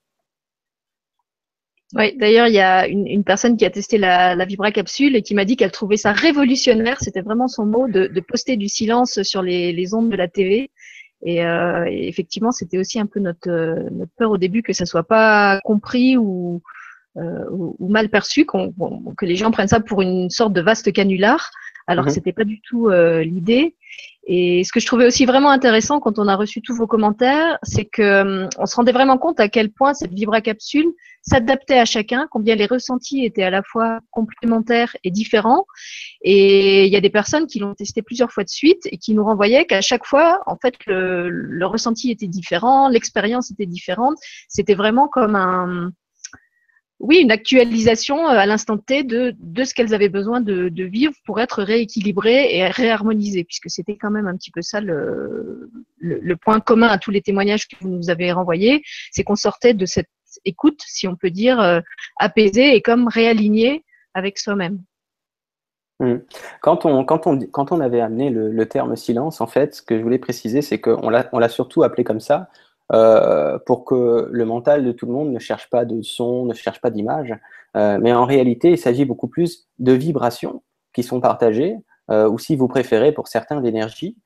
Oui, 1.95 2.15
d'ailleurs, 2.19 2.49
il 2.49 2.55
y 2.55 2.61
a 2.61 2.87
une, 2.87 3.07
une, 3.07 3.25
personne 3.25 3.57
qui 3.57 3.65
a 3.65 3.71
testé 3.71 3.97
la, 3.97 4.35
la 4.35 4.45
Vibra 4.45 4.71
capsule 4.73 5.17
et 5.17 5.23
qui 5.23 5.35
m'a 5.35 5.47
dit 5.47 5.57
qu'elle 5.57 5.71
trouvait 5.71 5.97
ça 5.97 6.13
révolutionnaire, 6.13 6.99
c'était 7.01 7.23
vraiment 7.23 7.49
son 7.49 7.65
mot, 7.65 7.89
de, 7.89 8.09
de, 8.09 8.21
poster 8.21 8.57
du 8.59 8.69
silence 8.69 9.23
sur 9.23 9.41
les, 9.41 9.73
les 9.73 9.95
ondes 9.95 10.11
de 10.11 10.17
la 10.17 10.29
TV. 10.29 10.71
Et, 11.23 11.45
euh, 11.45 11.87
effectivement, 11.87 12.53
c'était 12.53 12.79
aussi 12.79 13.01
un 13.01 13.07
peu 13.07 13.21
notre, 13.21 13.51
notre 13.91 14.13
peur 14.19 14.31
au 14.31 14.39
début 14.39 14.63
que 14.63 14.75
ça 14.75 14.85
soit 14.85 15.03
pas 15.05 15.61
compris 15.65 16.19
ou, 16.19 16.63
euh, 17.17 17.45
ou, 17.51 17.89
mal 17.89 18.11
perçu, 18.11 18.45
qu 18.45 18.59
que 19.17 19.27
les 19.27 19.37
gens 19.37 19.51
prennent 19.51 19.69
ça 19.69 19.81
pour 19.81 20.03
une 20.03 20.29
sorte 20.29 20.53
de 20.53 20.61
vaste 20.61 20.93
canular, 20.93 21.51
alors 21.89 22.05
mmh. 22.05 22.09
que 22.09 22.15
c'était 22.15 22.33
pas 22.33 22.45
du 22.45 22.61
tout 22.61 22.89
euh, 22.89 23.25
l'idée. 23.25 23.75
Et 24.31 24.63
ce 24.63 24.73
que 24.73 24.79
je 24.79 24.85
trouvais 24.85 25.07
aussi 25.07 25.25
vraiment 25.25 25.49
intéressant 25.49 26.01
quand 26.01 26.19
on 26.19 26.29
a 26.29 26.37
reçu 26.37 26.61
tous 26.61 26.77
vos 26.77 26.87
commentaires, 26.87 27.59
c'est 27.63 27.87
que 27.87 28.47
on 28.59 28.67
se 28.67 28.77
rendait 28.77 28.93
vraiment 28.93 29.17
compte 29.17 29.41
à 29.41 29.49
quel 29.49 29.71
point 29.71 29.95
cette 29.95 30.13
Vibra 30.13 30.43
capsule 30.43 30.93
s'adaptait 31.23 31.79
à 31.79 31.87
chacun, 31.87 32.29
combien 32.31 32.55
les 32.55 32.67
ressentis 32.67 33.25
étaient 33.25 33.43
à 33.43 33.49
la 33.49 33.63
fois 33.63 34.01
complémentaires 34.11 34.95
et 35.03 35.11
différents. 35.11 35.65
Et 36.21 36.85
il 36.85 36.93
y 36.93 36.97
a 36.97 37.01
des 37.01 37.09
personnes 37.09 37.47
qui 37.47 37.59
l'ont 37.59 37.75
testé 37.75 38.03
plusieurs 38.03 38.31
fois 38.31 38.45
de 38.45 38.51
suite 38.51 38.83
et 38.93 38.99
qui 38.99 39.15
nous 39.15 39.25
renvoyaient 39.25 39.65
qu'à 39.65 39.81
chaque 39.81 40.05
fois, 40.05 40.43
en 40.45 40.57
fait, 40.57 40.75
le, 40.87 41.31
le 41.31 41.67
ressenti 41.67 42.11
était 42.11 42.29
différent, 42.29 42.91
l'expérience 42.91 43.51
était 43.51 43.67
différente. 43.67 44.19
C'était 44.47 44.75
vraiment 44.75 45.09
comme 45.09 45.37
un, 45.37 45.91
oui, 47.01 47.19
une 47.19 47.31
actualisation 47.31 48.29
euh, 48.29 48.33
à 48.33 48.47
l'instant 48.47 48.77
T 48.77 49.05
de, 49.05 49.35
ce 49.65 49.73
qu'elles 49.73 49.95
avaient 49.95 50.09
besoin 50.09 50.41
de, 50.41 50.85
vivre 50.85 51.15
pour 51.25 51.41
être 51.41 51.63
rééquilibrées 51.63 52.57
et 52.57 52.67
réharmonisées, 52.67 53.45
puisque 53.45 53.71
c'était 53.71 53.97
quand 53.97 54.11
même 54.11 54.27
un 54.27 54.37
petit 54.37 54.51
peu 54.51 54.63
ça 54.63 54.81
le, 54.81 55.71
point 56.43 56.61
commun 56.61 56.89
à 56.89 56.99
tous 56.99 57.11
les 57.11 57.23
témoignages 57.23 57.69
que 57.69 57.77
vous 57.81 57.89
nous 57.89 58.11
avez 58.11 58.33
renvoyés, 58.33 58.83
c'est 59.13 59.23
qu'on 59.23 59.37
sortait 59.37 59.75
de 59.75 59.87
cette 59.87 60.09
écoute, 60.45 60.83
si 60.87 61.07
on 61.09 61.17
peut 61.17 61.31
dire, 61.31 61.61
euh, 61.61 61.81
apaisée 62.17 62.75
et 62.75 62.83
comme 62.83 63.09
réalignée 63.09 63.85
avec 64.15 64.39
soi-même. 64.39 64.83
Quand 66.61 66.87
on, 66.87 67.05
quand, 67.05 67.27
on, 67.27 67.41
quand 67.41 67.73
on 67.73 67.81
avait 67.81 68.01
amené 68.01 68.31
le, 68.31 68.53
le, 68.53 68.69
terme 68.69 68.95
silence, 68.95 69.41
en 69.41 69.49
fait, 69.49 69.75
ce 69.75 69.83
que 69.83 69.99
je 69.99 70.03
voulais 70.03 70.19
préciser, 70.19 70.63
c'est 70.63 70.81
qu'on 70.81 71.11
l'a 71.11 71.49
surtout 71.49 71.83
appelé 71.83 72.05
comme 72.05 72.21
ça 72.21 72.49
euh, 72.93 73.59
pour 73.67 73.85
que 73.85 74.29
le 74.31 74.45
mental 74.47 74.85
de 74.85 74.93
tout 74.93 75.05
le 75.05 75.13
monde 75.13 75.31
ne 75.31 75.39
cherche 75.39 75.69
pas 75.69 75.85
de 75.85 76.01
son, 76.01 76.47
ne 76.47 76.55
cherche 76.55 76.81
pas 76.81 76.91
d'image. 76.91 77.35
Euh, 77.77 77.99
mais 78.01 78.13
en 78.13 78.25
réalité, 78.25 78.71
il 78.71 78.79
s'agit 78.79 79.05
beaucoup 79.05 79.29
plus 79.29 79.69
de 79.79 79.93
vibrations 79.93 80.63
qui 80.95 81.03
sont 81.03 81.21
partagées, 81.21 81.77
euh, 82.11 82.29
ou 82.29 82.39
si 82.39 82.57
vous 82.57 82.69
préférez, 82.69 83.13
pour 83.13 83.29
certains, 83.29 83.61
d'énergie. 83.61 84.17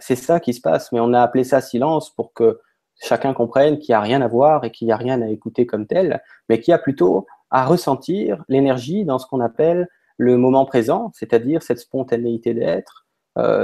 C'est 0.00 0.16
ça 0.16 0.40
qui 0.40 0.52
se 0.52 0.60
passe. 0.60 0.90
Mais 0.90 0.98
on 0.98 1.12
a 1.12 1.20
appelé 1.20 1.44
ça 1.44 1.60
silence 1.60 2.10
pour 2.10 2.32
que 2.32 2.60
chacun 3.00 3.34
comprenne 3.34 3.78
qu'il 3.78 3.92
n'y 3.92 3.96
a 3.96 4.00
rien 4.00 4.20
à 4.20 4.26
voir 4.26 4.64
et 4.64 4.72
qu'il 4.72 4.86
n'y 4.86 4.92
a 4.92 4.96
rien 4.96 5.22
à 5.22 5.28
écouter 5.28 5.64
comme 5.64 5.86
tel, 5.86 6.20
mais 6.48 6.58
qu'il 6.58 6.72
y 6.72 6.74
a 6.74 6.78
plutôt 6.78 7.26
à 7.50 7.64
ressentir 7.64 8.44
l'énergie 8.48 9.04
dans 9.04 9.18
ce 9.20 9.26
qu'on 9.26 9.40
appelle 9.40 9.88
le 10.16 10.36
moment 10.38 10.64
présent, 10.64 11.12
c'est-à-dire 11.14 11.62
cette 11.62 11.78
spontanéité 11.78 12.52
d'être, 12.52 13.06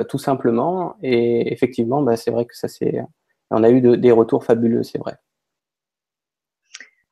tout 0.09 0.19
simplement. 0.19 0.95
Et 1.03 1.53
effectivement, 1.53 2.03
bah, 2.03 2.17
c'est 2.17 2.31
vrai 2.31 2.45
que 2.45 2.57
ça 2.57 2.69
c'est 2.69 3.03
on 3.51 3.63
a 3.63 3.71
eu 3.71 3.81
de, 3.81 3.95
des 3.95 4.13
retours 4.13 4.45
fabuleux, 4.45 4.83
c'est 4.83 4.99
vrai. 4.99 5.17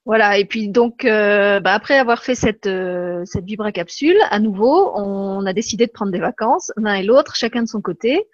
Voilà, 0.07 0.39
et 0.39 0.45
puis 0.45 0.69
donc, 0.69 1.05
euh, 1.05 1.59
bah 1.59 1.73
après 1.73 1.99
avoir 1.99 2.23
fait 2.23 2.37
cette, 2.37 2.69
euh, 2.69 3.25
cette 3.25 3.45
Vibra 3.45 3.73
capsule, 3.73 4.17
à 4.31 4.39
nouveau, 4.39 4.93
on 4.95 5.45
a 5.45 5.53
décidé 5.53 5.87
de 5.87 5.91
prendre 5.91 6.13
des 6.13 6.21
vacances, 6.21 6.71
l'un 6.77 6.95
et 6.95 7.03
l'autre, 7.03 7.35
chacun 7.35 7.65
de 7.65 7.69
son 7.69 7.81
côté, 7.81 8.25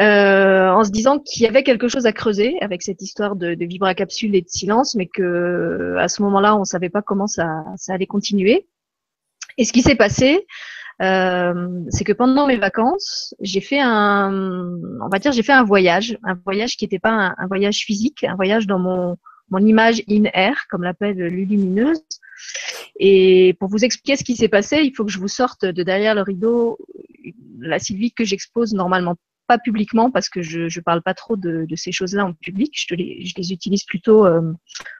euh, 0.00 0.68
en 0.68 0.82
se 0.82 0.90
disant 0.90 1.20
qu'il 1.20 1.44
y 1.44 1.46
avait 1.46 1.62
quelque 1.62 1.86
chose 1.86 2.06
à 2.06 2.12
creuser 2.12 2.56
avec 2.60 2.82
cette 2.82 3.02
histoire 3.02 3.36
de, 3.36 3.54
Vibra 3.64 3.94
capsule 3.94 4.34
et 4.34 4.42
de 4.42 4.48
silence, 4.48 4.96
mais 4.96 5.06
que 5.06 5.94
à 5.96 6.08
ce 6.08 6.22
moment-là, 6.22 6.56
on 6.56 6.60
ne 6.60 6.64
savait 6.64 6.90
pas 6.90 7.02
comment 7.02 7.28
ça 7.28 7.62
allait 7.88 8.06
continuer. 8.06 8.66
Et 9.58 9.64
ce 9.64 9.72
qui 9.72 9.82
s'est 9.82 9.94
passé, 9.94 10.44
c'est 11.00 12.04
que 12.04 12.12
pendant 12.12 12.46
mes 12.46 12.56
vacances, 12.56 13.34
j'ai 13.40 13.60
fait 13.60 13.80
un, 13.80 14.32
on 15.00 15.08
va 15.08 15.18
dire, 15.18 15.32
j'ai 15.32 15.42
fait 15.42 15.52
un 15.52 15.64
voyage, 15.64 16.18
un 16.24 16.34
voyage 16.44 16.76
qui 16.76 16.84
n'était 16.84 16.98
pas 16.98 17.34
un, 17.36 17.46
voyage 17.46 17.78
physique, 17.78 18.24
un 18.24 18.36
voyage 18.36 18.66
dans 18.66 18.78
mon, 18.78 19.16
mon 19.50 19.64
image 19.64 20.02
in 20.08 20.24
air, 20.34 20.66
comme 20.70 20.82
l'appelle 20.82 21.16
Lumineuse. 21.16 22.02
Et 22.98 23.56
pour 23.58 23.68
vous 23.68 23.84
expliquer 23.84 24.16
ce 24.16 24.24
qui 24.24 24.36
s'est 24.36 24.48
passé, 24.48 24.80
il 24.82 24.94
faut 24.94 25.04
que 25.04 25.12
je 25.12 25.18
vous 25.18 25.28
sorte 25.28 25.64
de 25.64 25.82
derrière 25.82 26.14
le 26.14 26.22
rideau 26.22 26.78
la 27.60 27.78
Sylvie 27.78 28.12
que 28.12 28.24
j'expose 28.24 28.72
normalement 28.74 29.16
pas 29.46 29.58
publiquement 29.58 30.10
parce 30.10 30.28
que 30.28 30.42
je 30.42 30.60
ne 30.60 30.82
parle 30.82 31.02
pas 31.02 31.14
trop 31.14 31.36
de, 31.36 31.66
ces 31.74 31.92
choses-là 31.92 32.24
en 32.24 32.32
public. 32.34 32.72
Je, 32.74 32.94
les, 32.94 33.24
je 33.24 33.34
les 33.36 33.52
utilise 33.52 33.84
plutôt 33.84 34.24
euh, 34.26 34.52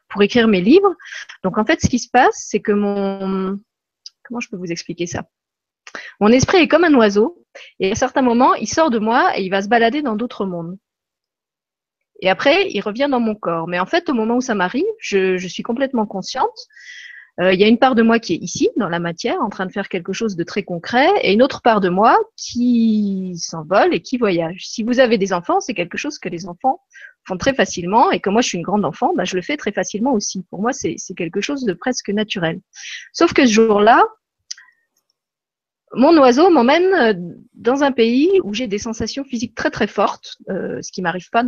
pour 0.09 0.23
écrire 0.23 0.49
mes 0.49 0.61
livres. 0.61 0.95
Donc 1.45 1.57
en 1.57 1.64
fait, 1.64 1.80
ce 1.80 1.88
qui 1.88 1.99
se 1.99 2.09
passe, 2.11 2.47
c'est 2.49 2.61
que 2.61 2.73
mon 2.73 3.61
comment 4.25 4.40
je 4.40 4.49
peux 4.49 4.57
vous 4.57 4.73
expliquer 4.73 5.07
ça? 5.07 5.25
Mon 6.21 6.29
esprit 6.29 6.59
est 6.59 6.69
comme 6.69 6.85
un 6.85 6.95
oiseau 6.95 7.45
et 7.79 7.93
à 7.93 7.95
certains 7.95 8.23
moments, 8.23 8.55
il 8.55 8.69
sort 8.69 8.91
de 8.91 8.99
moi 8.99 9.39
et 9.39 9.43
il 9.43 9.51
va 9.51 9.63
se 9.63 9.69
balader 9.69 10.03
dans 10.03 10.17
d'autres 10.17 10.47
mondes. 10.47 10.77
Et 12.21 12.29
après, 12.29 12.69
il 12.71 12.81
revient 12.81 13.09
dans 13.11 13.21
mon 13.21 13.35
corps. 13.35 13.67
Mais 13.67 13.79
en 13.79 13.87
fait, 13.87 14.09
au 14.11 14.15
moment 14.15 14.37
où 14.37 14.41
ça 14.41 14.55
m'arrive, 14.55 14.85
je, 14.99 15.37
suis 15.39 15.63
complètement 15.63 16.07
consciente 16.07 16.67
euh, 17.41 17.55
il 17.55 17.61
y 17.61 17.65
a 17.65 17.69
une 17.69 17.79
part 17.79 17.95
de 17.95 18.03
moi 18.03 18.19
qui 18.19 18.35
est 18.35 18.39
ici, 18.39 18.69
dans 18.77 18.89
la 18.89 18.99
matière, 18.99 19.41
en 19.41 19.49
train 19.49 19.65
de 19.65 19.73
faire 19.73 19.89
quelque 19.89 20.13
chose 20.13 20.37
de 20.37 20.43
très 20.45 20.63
concret, 20.63 21.09
et 21.23 21.33
une 21.33 21.43
autre 21.43 21.63
part 21.63 21.81
de 21.81 21.89
moi 21.89 22.19
qui 22.37 23.35
s'envole 23.39 23.95
et 23.95 24.03
qui 24.03 24.19
voyage. 24.19 24.67
Si 24.67 24.83
vous 24.83 25.01
avez 25.01 25.17
des 25.17 25.33
enfants, 25.33 25.61
c'est 25.61 25.73
quelque 25.73 25.97
chose 25.97 26.19
que 26.19 26.29
les 26.29 26.47
enfants 26.47 26.83
font 27.27 27.39
très 27.39 27.55
facilement, 27.55 28.11
et 28.11 28.21
que 28.21 28.29
moi 28.29 28.43
je 28.43 28.49
suis 28.49 28.59
une 28.59 28.65
grande 28.65 28.85
enfant, 28.85 29.15
bah, 29.15 29.25
je 29.25 29.37
le 29.37 29.43
fais 29.43 29.57
très 29.57 29.73
facilement 29.73 30.13
aussi. 30.13 30.45
Pour 30.51 30.61
moi, 30.61 30.73
c'est 30.73 30.97
quelque 31.17 31.41
chose 31.41 31.65
de 31.65 31.73
presque 31.73 32.11
naturel. 32.11 32.61
Sauf 33.15 33.33
que 33.33 33.47
ce 33.47 33.53
jour-là, 33.53 34.05
mon 35.95 36.17
oiseau 36.19 36.51
m'emmène 36.51 36.95
euh, 36.95 37.15
dans 37.55 37.83
un 37.83 37.93
pays 37.93 38.31
où 38.45 38.55
j'ai 38.55 38.67
des 38.67 38.79
sensations 38.79 39.25
physiques 39.25 39.55
très 39.55 39.71
très 39.71 39.87
fortes, 39.87 40.37
euh, 40.49 40.81
ce 40.83 40.93
qui 40.93 41.03
m'arrive 41.03 41.31
pas 41.31 41.45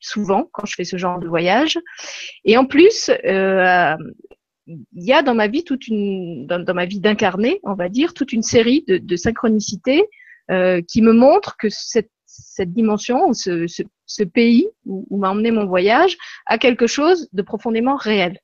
souvent 0.00 0.48
quand 0.52 0.66
je 0.66 0.74
fais 0.74 0.84
ce 0.84 0.96
genre 0.96 1.18
de 1.18 1.26
voyage. 1.26 1.78
Et 2.44 2.56
en 2.56 2.66
plus, 2.66 3.10
euh, 3.24 3.96
il 4.66 5.04
y 5.04 5.12
a 5.12 5.22
dans 5.22 5.34
ma 5.34 5.48
vie 5.48 5.64
toute 5.64 5.88
une, 5.88 6.46
dans, 6.46 6.74
ma 6.74 6.84
vie 6.84 7.00
d'incarné, 7.00 7.60
on 7.62 7.74
va 7.74 7.88
dire, 7.88 8.12
toute 8.12 8.32
une 8.32 8.42
série 8.42 8.84
de, 8.86 9.16
synchronicités 9.16 10.04
qui 10.88 11.02
me 11.02 11.12
montrent 11.12 11.56
que 11.56 11.68
cette, 11.68 12.10
cette 12.26 12.72
dimension 12.72 13.32
ce, 13.32 13.66
ce, 13.66 14.22
pays 14.22 14.68
où 14.84 15.16
m'a 15.16 15.30
emmené 15.30 15.50
mon 15.50 15.66
voyage 15.66 16.16
a 16.46 16.58
quelque 16.58 16.86
chose 16.86 17.28
de 17.32 17.42
profondément 17.42 17.96
réel. 17.96 18.38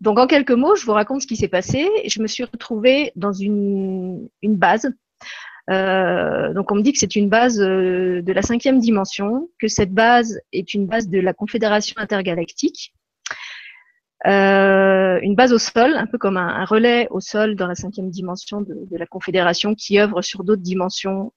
Donc, 0.00 0.18
en 0.18 0.26
quelques 0.26 0.50
mots, 0.50 0.76
je 0.76 0.84
vous 0.84 0.92
raconte 0.92 1.22
ce 1.22 1.26
qui 1.26 1.36
s'est 1.36 1.48
passé. 1.48 1.88
Je 2.06 2.20
me 2.20 2.26
suis 2.26 2.44
retrouvée 2.44 3.12
dans 3.16 3.32
une, 3.32 4.28
base. 4.42 4.90
Euh, 5.70 6.52
donc, 6.52 6.70
on 6.70 6.76
me 6.76 6.82
dit 6.82 6.92
que 6.92 6.98
c'est 6.98 7.16
une 7.16 7.28
base 7.28 7.60
euh, 7.60 8.20
de 8.22 8.32
la 8.32 8.42
cinquième 8.42 8.78
dimension, 8.78 9.48
que 9.58 9.68
cette 9.68 9.92
base 9.92 10.38
est 10.52 10.74
une 10.74 10.86
base 10.86 11.08
de 11.08 11.18
la 11.18 11.32
Confédération 11.32 11.94
intergalactique, 11.96 12.92
euh, 14.26 15.18
une 15.22 15.34
base 15.34 15.52
au 15.52 15.58
sol, 15.58 15.94
un 15.94 16.06
peu 16.06 16.18
comme 16.18 16.36
un, 16.36 16.64
relais 16.66 17.08
au 17.10 17.20
sol 17.20 17.56
dans 17.56 17.66
la 17.66 17.74
cinquième 17.74 18.10
dimension 18.10 18.60
de, 18.60 18.86
la 18.90 19.06
Confédération 19.06 19.74
qui 19.74 19.98
œuvre 19.98 20.20
sur 20.20 20.44
d'autres 20.44 20.62
dimensions 20.62 21.32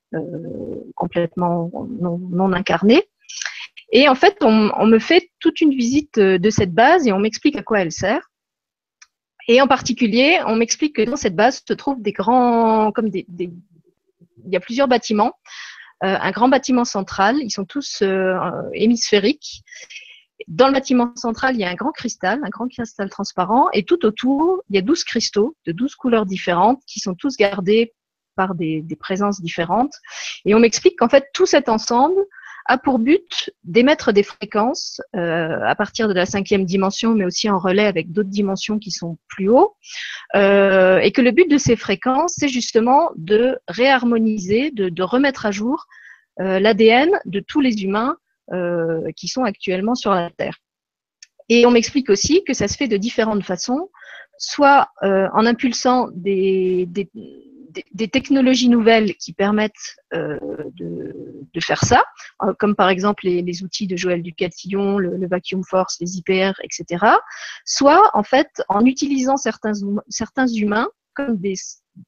complètement 0.95 1.71
non, 2.01 2.51
incarnées. 2.51 3.03
Et 3.91 4.07
en 4.09 4.15
fait, 4.15 4.37
on, 4.41 4.85
me 4.85 4.99
fait 4.99 5.29
toute 5.39 5.61
une 5.61 5.71
visite 5.71 6.19
de 6.19 6.49
cette 6.49 6.73
base 6.73 7.07
et 7.07 7.13
on 7.13 7.19
m'explique 7.19 7.57
à 7.57 7.63
quoi 7.63 7.79
elle 7.79 7.91
sert. 7.91 8.28
Et 9.49 9.61
en 9.61 9.67
particulier, 9.67 10.39
on 10.45 10.55
m'explique 10.55 10.95
que 10.97 11.01
dans 11.01 11.15
cette 11.15 11.35
base 11.35 11.63
se 11.67 11.73
trouvent 11.73 12.03
des 12.03 12.11
grands, 12.11 12.91
comme 12.91 13.09
des, 13.09 13.25
il 13.39 13.51
y 14.45 14.55
a 14.55 14.59
plusieurs 14.59 14.87
bâtiments, 14.87 15.33
euh, 16.03 16.15
un 16.21 16.29
grand 16.29 16.49
bâtiment 16.49 16.85
central, 16.85 17.37
ils 17.41 17.49
sont 17.49 17.65
tous 17.65 18.03
euh, 18.03 18.37
hémisphériques. 18.73 19.63
Dans 20.47 20.67
le 20.67 20.73
bâtiment 20.73 21.15
central, 21.15 21.55
il 21.55 21.61
y 21.61 21.63
a 21.63 21.69
un 21.69 21.73
grand 21.73 21.91
cristal, 21.91 22.39
un 22.43 22.49
grand 22.49 22.67
cristal 22.67 23.09
transparent, 23.09 23.71
et 23.73 23.83
tout 23.83 24.05
autour, 24.05 24.61
il 24.69 24.75
y 24.75 24.79
a 24.79 24.83
12 24.83 25.03
cristaux 25.03 25.57
de 25.65 25.71
12 25.71 25.95
couleurs 25.95 26.27
différentes 26.27 26.83
qui 26.85 26.99
sont 26.99 27.15
tous 27.15 27.35
gardés 27.35 27.95
par 28.35 28.53
des 28.53 28.83
présences 28.99 29.41
différentes. 29.41 29.95
Et 30.45 30.53
on 30.53 30.59
m'explique 30.59 30.99
qu'en 30.99 31.09
fait, 31.09 31.25
tout 31.33 31.47
cet 31.47 31.69
ensemble 31.69 32.23
a 32.69 32.77
pour 32.77 32.99
but 32.99 33.49
d'émettre 33.63 34.13
des 34.13 34.21
fréquences 34.21 35.01
euh, 35.15 35.59
à 35.63 35.73
partir 35.73 36.07
de 36.07 36.13
la 36.13 36.27
cinquième 36.27 36.65
dimension, 36.65 37.15
mais 37.15 37.25
aussi 37.25 37.49
en 37.49 37.57
relais 37.57 37.87
avec 37.87 38.11
d'autres 38.11 38.29
dimensions 38.29 38.77
qui 38.77 38.91
sont 38.91 39.17
plus 39.27 39.49
haut, 39.49 39.75
euh, 40.35 40.99
et 40.99 41.11
que 41.11 41.21
le 41.21 41.31
but 41.31 41.49
de 41.49 41.57
ces 41.57 41.75
fréquences, 41.75 42.35
c'est 42.37 42.47
justement 42.47 43.09
de 43.15 43.57
réharmoniser, 43.67 44.69
de, 44.69 45.01
remettre 45.01 45.47
à 45.47 45.51
jour 45.51 45.87
euh, 46.39 46.59
l'ADN 46.59 47.09
de 47.25 47.39
tous 47.39 47.59
les 47.59 47.83
humains 47.83 48.17
euh, 48.53 49.11
qui 49.15 49.27
sont 49.27 49.43
actuellement 49.43 49.95
sur 49.95 50.13
la 50.13 50.29
Terre. 50.29 50.57
Et 51.49 51.65
on 51.65 51.71
m'explique 51.71 52.11
aussi 52.11 52.43
que 52.45 52.53
ça 52.53 52.67
se 52.67 52.77
fait 52.77 52.87
de 52.87 52.97
différentes 52.97 53.43
façons, 53.43 53.89
soit 54.37 54.87
en 55.01 55.45
impulsant 55.45 56.07
des, 56.13 56.87
des, 57.91 58.07
technologies 58.07 58.69
nouvelles 58.69 59.15
qui 59.15 59.33
permettent 59.33 59.97
euh, 60.13 60.37
de, 60.73 61.59
faire 61.59 61.83
ça, 61.83 62.03
euh, 62.43 62.53
comme 62.57 62.75
par 62.75 62.89
exemple 62.89 63.25
les, 63.25 63.63
outils 63.63 63.87
de 63.87 63.97
Joël 63.97 64.21
Ducatillon, 64.21 64.97
le, 64.97 65.27
Vacuum 65.27 65.63
Force, 65.63 65.97
les 65.99 66.17
IPR, 66.17 66.53
etc. 66.63 67.05
Soit 67.65 68.09
en 68.13 68.23
fait 68.23 68.61
en 68.69 68.85
utilisant 68.85 69.37
certains, 69.37 69.73
certains 70.07 70.47
humains 70.47 70.87
comme 71.13 71.37
des, 71.37 71.55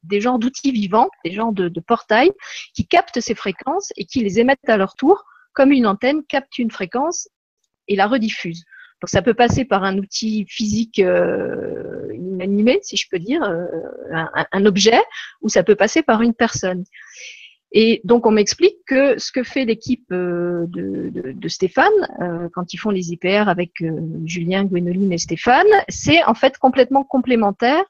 des 0.04 0.22
genres 0.22 0.40
d'outils 0.40 0.72
vivants, 0.72 1.10
des 1.26 1.32
genres 1.32 1.54
de, 1.54 1.80
portails 1.80 2.32
qui 2.74 2.88
captent 2.88 3.20
ces 3.20 3.36
fréquences 3.36 3.92
et 3.98 4.06
qui 4.06 4.22
les 4.22 4.40
émettent 4.40 4.70
à 4.70 4.78
leur 4.78 4.96
tour 4.96 5.26
comme 5.54 5.72
une 5.72 5.86
antenne, 5.86 6.24
capte 6.24 6.58
une 6.60 6.72
fréquence 6.72 7.28
et 7.88 7.96
la 7.96 8.08
rediffuse. 8.08 8.64
Donc 9.02 9.10
ça 9.10 9.22
peut 9.22 9.34
passer 9.34 9.66
par 9.66 9.84
un 9.84 9.98
outil 9.98 10.46
physique 10.48 11.00
euh, 11.00 12.08
inanimé, 12.44 12.80
si 12.82 12.98
je 12.98 13.08
peux 13.10 13.20
dire, 13.20 13.44
euh, 13.44 13.66
un, 14.52 14.66
objet, 14.66 15.02
ou 15.42 15.50
ça 15.50 15.64
peut 15.64 15.76
passer 15.76 16.02
par 16.02 16.22
une 16.22 16.34
personne. 16.34 16.84
Et 17.74 18.02
donc 18.04 18.26
on 18.26 18.32
m'explique 18.32 18.76
que 18.86 19.18
ce 19.18 19.32
que 19.32 19.44
fait 19.44 19.64
l'équipe 19.64 20.12
euh, 20.12 20.66
de, 20.68 21.48
Stéphane 21.48 21.88
euh, 22.22 22.50
quand 22.54 22.74
ils 22.74 22.78
font 22.78 22.90
les 22.90 23.14
IPR 23.14 23.48
avec 23.48 23.72
Julien, 24.26 24.66
Gwénoline 24.66 25.14
et 25.14 25.18
Stéphane, 25.18 25.68
c'est 25.88 26.24
en 26.26 26.34
fait 26.34 26.58
complètement 26.58 27.04
complémentaire 27.04 27.84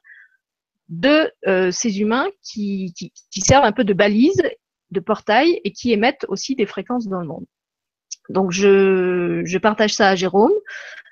de 0.88 1.30
ces 1.72 2.00
humains 2.00 2.26
qui, 2.42 2.92
servent 3.30 3.64
un 3.64 3.72
peu 3.72 3.84
de 3.84 3.94
balise 3.94 4.42
de 4.90 5.00
portail 5.00 5.60
et 5.64 5.72
qui 5.72 5.92
émettent 5.92 6.26
aussi 6.28 6.54
des 6.54 6.66
fréquences 6.66 7.08
dans 7.08 7.20
le 7.20 7.26
monde. 7.26 7.46
Donc 8.28 8.52
je, 8.52 9.58
partage 9.58 9.94
ça 9.94 10.08
à 10.10 10.14
Jérôme, 10.14 10.52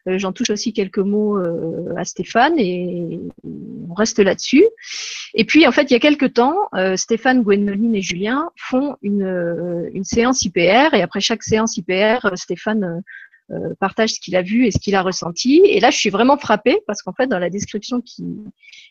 j'en 0.07 0.33
touche 0.33 0.51
aussi 0.51 0.73
quelques 0.73 0.99
mots 0.99 1.39
euh, 1.39 1.95
à 1.97 2.05
Stéphane 2.05 2.59
et 2.59 3.21
on 3.89 3.95
reste 3.95 4.19
là-dessus. 4.19 4.65
Et 5.35 5.45
puis 5.45 5.67
en 5.67 5.73
fait 5.73 5.83
il 5.83 5.93
y 5.93 5.97
a 5.97 6.01
quelques 6.01 6.35
temps, 6.35 6.57
euh, 6.75 6.97
Stéphane, 6.97 7.43
Gwénoline 7.43 7.95
et 7.95 8.03
Julien 8.03 8.51
font 8.57 8.97
une, 9.03 9.23
euh, 9.23 9.91
une 9.93 10.05
séance 10.05 10.43
IPR 10.43 10.95
et 10.95 11.03
après 11.03 11.21
chaque 11.21 11.43
séance 11.43 11.77
IPR, 11.77 12.25
euh, 12.25 12.37
Stéphane 12.37 13.03
partage 13.81 14.11
ce 14.11 14.21
qu'il 14.21 14.37
a 14.37 14.43
vu 14.43 14.67
et 14.67 14.71
ce 14.71 14.79
qu'il 14.79 14.95
a 14.95 15.03
ressenti. 15.03 15.61
Et 15.65 15.81
là 15.81 15.91
je 15.91 15.97
suis 15.97 16.11
vraiment 16.11 16.37
frappée 16.39 16.79
parce 16.87 17.03
qu'en 17.03 17.13
fait 17.13 17.27
dans 17.27 17.41
la 17.41 17.51
description 17.51 18.01
qu'il 18.01 18.45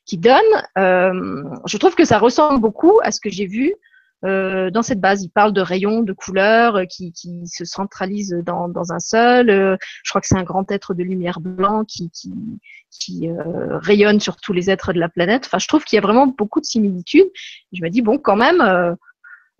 qui 0.05 0.17
donne, 0.17 0.41
je 0.75 1.77
trouve 1.77 1.95
que 1.95 2.03
ça 2.03 2.17
ressemble 2.17 2.59
beaucoup 2.59 2.99
à 3.01 3.11
ce 3.11 3.21
que 3.21 3.29
j'ai 3.29 3.45
vu 3.45 3.73
euh, 4.25 4.69
dans 4.69 4.81
cette 4.81 4.99
base. 4.99 5.23
Il 5.23 5.29
parle 5.29 5.53
de 5.53 5.61
rayons, 5.61 6.01
de 6.01 6.13
couleurs 6.13 6.77
euh, 6.77 6.85
qui, 6.85 7.11
qui 7.13 7.47
se 7.47 7.65
centralisent 7.65 8.37
dans, 8.45 8.67
dans 8.67 8.91
un 8.91 8.99
seul. 8.99 9.49
Euh, 9.49 9.77
je 10.03 10.11
crois 10.11 10.21
que 10.21 10.27
c'est 10.27 10.37
un 10.37 10.43
grand 10.43 10.69
être 10.71 10.93
de 10.93 11.03
lumière 11.03 11.39
blanc 11.39 11.85
qui, 11.85 12.09
qui, 12.11 12.33
qui 12.89 13.29
euh, 13.29 13.77
rayonne 13.79 14.19
sur 14.19 14.37
tous 14.37 14.53
les 14.53 14.69
êtres 14.69 14.93
de 14.93 14.99
la 14.99 15.09
planète. 15.09 15.43
Enfin, 15.45 15.59
je 15.59 15.67
trouve 15.67 15.83
qu'il 15.83 15.95
y 15.97 15.99
a 15.99 16.01
vraiment 16.01 16.27
beaucoup 16.27 16.59
de 16.59 16.65
similitudes. 16.65 17.29
Je 17.71 17.81
me 17.81 17.89
dis, 17.89 18.01
bon, 18.01 18.17
quand 18.17 18.35
même, 18.35 18.61
euh, 18.61 18.93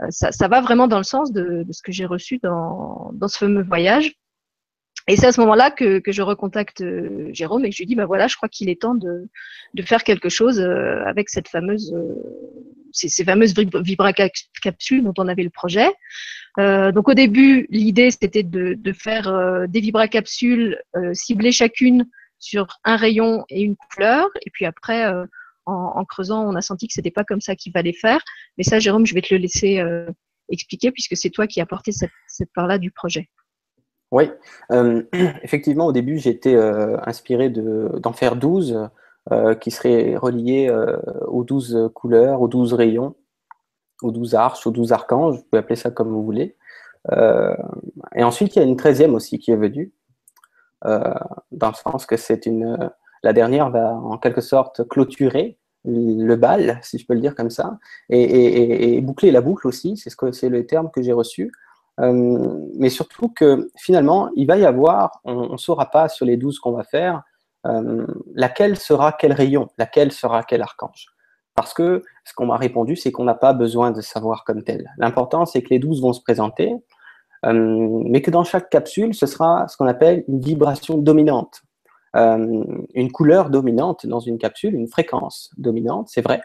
ça, 0.09 0.31
ça, 0.31 0.47
va 0.47 0.61
vraiment 0.61 0.87
dans 0.87 0.97
le 0.97 1.03
sens 1.03 1.31
de, 1.31 1.63
de 1.63 1.73
ce 1.73 1.81
que 1.81 1.91
j'ai 1.91 2.05
reçu 2.05 2.39
dans, 2.39 3.11
dans 3.13 3.27
ce 3.27 3.37
fameux 3.37 3.63
voyage. 3.63 4.18
Et 5.09 5.17
c'est 5.17 5.27
à 5.27 5.31
ce 5.31 5.41
moment-là 5.41 5.71
que, 5.71 6.01
je 6.07 6.21
recontacte 6.21 6.83
Jérôme 7.33 7.65
et 7.65 7.69
que 7.69 7.75
je 7.75 7.81
lui 7.81 7.87
dis, 7.87 7.95
bah 7.95 8.05
voilà, 8.05 8.27
je 8.27 8.35
crois 8.37 8.47
qu'il 8.47 8.69
est 8.69 8.81
temps 8.81 8.95
de, 8.95 9.27
de 9.73 9.81
faire 9.83 10.03
quelque 10.03 10.29
chose 10.29 10.59
avec 10.61 11.29
cette 11.29 11.49
fameuse 11.49 11.93
ces, 12.91 13.09
ces 13.09 13.23
fameuses 13.23 13.53
vibracapsules 13.53 15.03
dont 15.03 15.13
on 15.17 15.27
avait 15.27 15.43
le 15.43 15.49
projet. 15.49 15.89
Euh, 16.59 16.91
donc 16.91 17.07
au 17.07 17.13
début, 17.13 17.67
l'idée 17.69 18.11
c'était 18.11 18.43
de, 18.43 18.73
de, 18.73 18.93
faire 18.93 19.27
euh, 19.27 19.67
des 19.67 19.79
vibracapsules 19.79 20.81
euh, 20.95 21.13
ciblées 21.13 21.51
chacune 21.51 22.09
sur 22.39 22.67
un 22.83 22.95
rayon 22.95 23.45
et 23.49 23.61
une 23.61 23.75
couleur. 23.75 24.27
Et 24.45 24.49
puis 24.49 24.65
après, 24.65 25.05
euh, 25.05 25.25
en, 25.65 26.03
creusant, 26.05 26.43
on 26.49 26.55
a 26.55 26.61
senti 26.61 26.87
que 26.87 26.93
c'était 26.93 27.11
pas 27.11 27.23
comme 27.23 27.41
ça 27.41 27.55
qu'il 27.55 27.71
fallait 27.71 27.93
faire. 27.93 28.21
Mais 28.57 28.63
ça, 28.63 28.79
Jérôme, 28.79 29.05
je 29.05 29.13
vais 29.13 29.21
te 29.21 29.33
le 29.33 29.39
laisser 29.39 29.79
euh, 29.79 30.07
expliquer 30.49 30.91
puisque 30.91 31.15
c'est 31.15 31.29
toi 31.29 31.45
qui 31.45 31.61
as 31.61 31.67
porté 31.67 31.91
cette 31.91 32.53
part-là 32.55 32.79
du 32.79 32.89
projet. 32.89 33.29
Oui, 34.11 34.31
effectivement, 35.43 35.87
au 35.87 35.91
début, 35.91 36.17
j'étais 36.17 36.55
inspiré 36.55 37.49
d'en 37.49 38.13
faire 38.13 38.35
12 38.35 38.89
euh, 39.31 39.53
qui 39.53 39.69
serait 39.69 40.15
relié 40.15 40.67
euh, 40.69 40.97
aux 41.27 41.43
12 41.43 41.91
couleurs, 41.93 42.41
aux 42.41 42.47
12 42.47 42.73
rayons 42.73 43.15
aux 44.01 44.11
douze 44.11 44.35
arches, 44.35 44.65
aux 44.65 44.71
douze 44.71 44.91
archanges, 44.91 45.37
vous 45.37 45.43
pouvez 45.43 45.59
appeler 45.59 45.75
ça 45.75 45.91
comme 45.91 46.09
vous 46.09 46.23
voulez. 46.23 46.55
Euh, 47.11 47.55
et 48.15 48.23
ensuite, 48.23 48.55
il 48.55 48.59
y 48.59 48.61
a 48.61 48.65
une 48.65 48.77
treizième 48.77 49.15
aussi 49.15 49.39
qui 49.39 49.51
est 49.51 49.55
venue, 49.55 49.93
euh, 50.85 51.13
dans 51.51 51.69
le 51.69 51.73
sens 51.73 52.05
que 52.05 52.17
c'est 52.17 52.45
une. 52.45 52.91
La 53.23 53.33
dernière 53.33 53.69
va 53.69 53.93
en 53.95 54.17
quelque 54.17 54.41
sorte 54.41 54.87
clôturer 54.87 55.57
le 55.83 56.35
bal, 56.35 56.79
si 56.83 56.97
je 56.97 57.05
peux 57.05 57.13
le 57.13 57.19
dire 57.19 57.35
comme 57.35 57.49
ça, 57.49 57.79
et, 58.09 58.99
boucler 59.01 59.31
la 59.31 59.41
boucle 59.41 59.67
aussi, 59.67 59.97
c'est 59.97 60.09
ce 60.09 60.15
que 60.15 60.31
c'est 60.31 60.49
le 60.49 60.65
terme 60.65 60.89
que 60.91 61.01
j'ai 61.01 61.13
reçu. 61.13 61.51
Euh, 61.99 62.67
mais 62.75 62.89
surtout 62.89 63.29
que 63.29 63.69
finalement, 63.77 64.29
il 64.35 64.47
va 64.47 64.57
y 64.57 64.65
avoir, 64.65 65.19
on 65.25 65.53
ne 65.53 65.57
saura 65.57 65.91
pas 65.91 66.07
sur 66.07 66.25
les 66.25 66.37
douze 66.37 66.59
qu'on 66.59 66.71
va 66.71 66.83
faire, 66.83 67.23
laquelle 68.35 68.77
sera 68.77 69.11
quel 69.11 69.33
rayon, 69.33 69.67
laquelle 69.77 70.13
sera 70.13 70.43
quel 70.43 70.61
archange. 70.61 71.07
Parce 71.59 71.73
que 71.73 72.03
ce 72.23 72.33
qu'on 72.33 72.45
m'a 72.45 72.55
répondu, 72.55 72.95
c'est 72.95 73.11
qu'on 73.11 73.25
n'a 73.25 73.35
pas 73.35 73.51
besoin 73.51 73.91
de 73.91 73.99
savoir 73.99 74.45
comme 74.45 74.63
tel. 74.63 74.89
L'important, 74.97 75.45
c'est 75.45 75.61
que 75.61 75.71
les 75.71 75.79
douze 75.79 76.01
vont 76.01 76.13
se 76.13 76.21
présenter, 76.21 76.73
euh, 77.45 78.01
mais 78.05 78.21
que 78.21 78.31
dans 78.31 78.45
chaque 78.45 78.69
capsule, 78.69 79.13
ce 79.13 79.25
sera 79.25 79.67
ce 79.67 79.75
qu'on 79.75 79.87
appelle 79.87 80.23
une 80.29 80.39
vibration 80.39 80.97
dominante. 80.97 81.61
Euh, 82.15 82.63
une 82.93 83.11
couleur 83.11 83.49
dominante 83.49 84.05
dans 84.05 84.21
une 84.21 84.37
capsule, 84.37 84.73
une 84.73 84.87
fréquence 84.87 85.51
dominante, 85.57 86.07
c'est 86.09 86.21
vrai, 86.21 86.41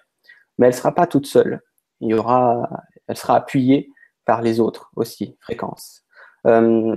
mais 0.58 0.66
elle 0.66 0.73
ne 0.73 0.78
sera 0.78 0.92
pas 0.92 1.06
toute 1.06 1.26
seule. 1.26 1.61
Il 2.00 2.11
y 2.11 2.14
aura, 2.14 2.68
elle 3.06 3.16
sera 3.16 3.37
appuyée 3.37 3.90
par 4.25 4.43
les 4.43 4.61
autres 4.61 4.90
aussi, 4.97 5.37
fréquences. 5.40 6.02
Euh, 6.47 6.97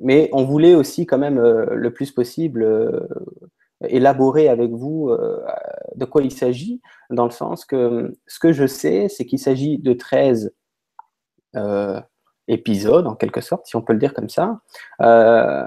mais 0.00 0.28
on 0.32 0.44
voulait 0.44 0.74
aussi 0.74 1.06
quand 1.06 1.18
même 1.18 1.38
le 1.38 1.92
plus 1.92 2.10
possible 2.10 2.64
élaborer 3.88 4.48
avec 4.48 4.70
vous 4.70 5.10
euh, 5.10 5.44
de 5.96 6.04
quoi 6.04 6.22
il 6.22 6.32
s'agit, 6.32 6.80
dans 7.10 7.24
le 7.24 7.30
sens 7.30 7.64
que 7.64 8.16
ce 8.26 8.38
que 8.38 8.52
je 8.52 8.66
sais, 8.66 9.08
c'est 9.08 9.26
qu'il 9.26 9.38
s'agit 9.38 9.78
de 9.78 9.92
13 9.92 10.54
euh, 11.56 12.00
épisodes, 12.48 13.06
en 13.06 13.14
quelque 13.14 13.40
sorte, 13.40 13.66
si 13.66 13.76
on 13.76 13.82
peut 13.82 13.92
le 13.92 13.98
dire 13.98 14.14
comme 14.14 14.28
ça, 14.28 14.60
euh, 15.00 15.64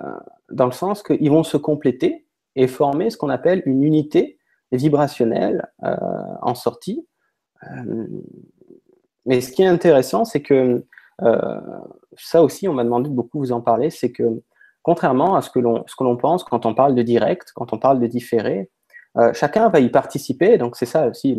dans 0.52 0.66
le 0.66 0.72
sens 0.72 1.04
qu'ils 1.04 1.32
vont 1.32 1.44
se 1.44 1.58
compléter 1.58 2.26
et 2.56 2.68
former 2.68 3.10
ce 3.10 3.18
qu'on 3.18 3.30
appelle 3.30 3.62
une 3.66 3.84
unité 3.84 4.40
vibrationnelle 4.72 5.70
en 6.42 6.54
sortie. 6.54 7.08
mais 9.26 9.40
ce 9.40 9.52
qui 9.52 9.62
est 9.62 9.68
intéressant, 9.68 10.26
c'est 10.26 10.42
que 10.42 10.86
ça 11.20 12.44
aussi, 12.44 12.68
on 12.68 12.74
m'a 12.74 12.84
demandé 12.84 13.10
de 13.10 13.16
beaucoup 13.16 13.40
vous 13.40 13.52
en 13.52 13.62
parler, 13.62 13.90
c'est 13.90 14.12
que 14.12 14.42
contrairement 14.84 15.36
à 15.36 15.42
ce 15.42 15.50
que 15.50 15.60
l'on 15.60 16.18
pense 16.18 16.44
quand 16.44 16.66
on 16.66 16.74
parle 16.74 16.96
de 16.96 17.02
direct, 17.02 17.52
quand 17.54 17.74
on 17.74 17.80
parle 17.80 18.00
de 18.00 18.08
différé, 18.08 18.70
euh, 19.18 19.34
chacun 19.34 19.70
va 19.70 19.80
y 19.80 19.90
participer. 19.90 20.58
Donc 20.58 20.76
c'est 20.76 20.86
ça 20.86 21.08
aussi 21.08 21.38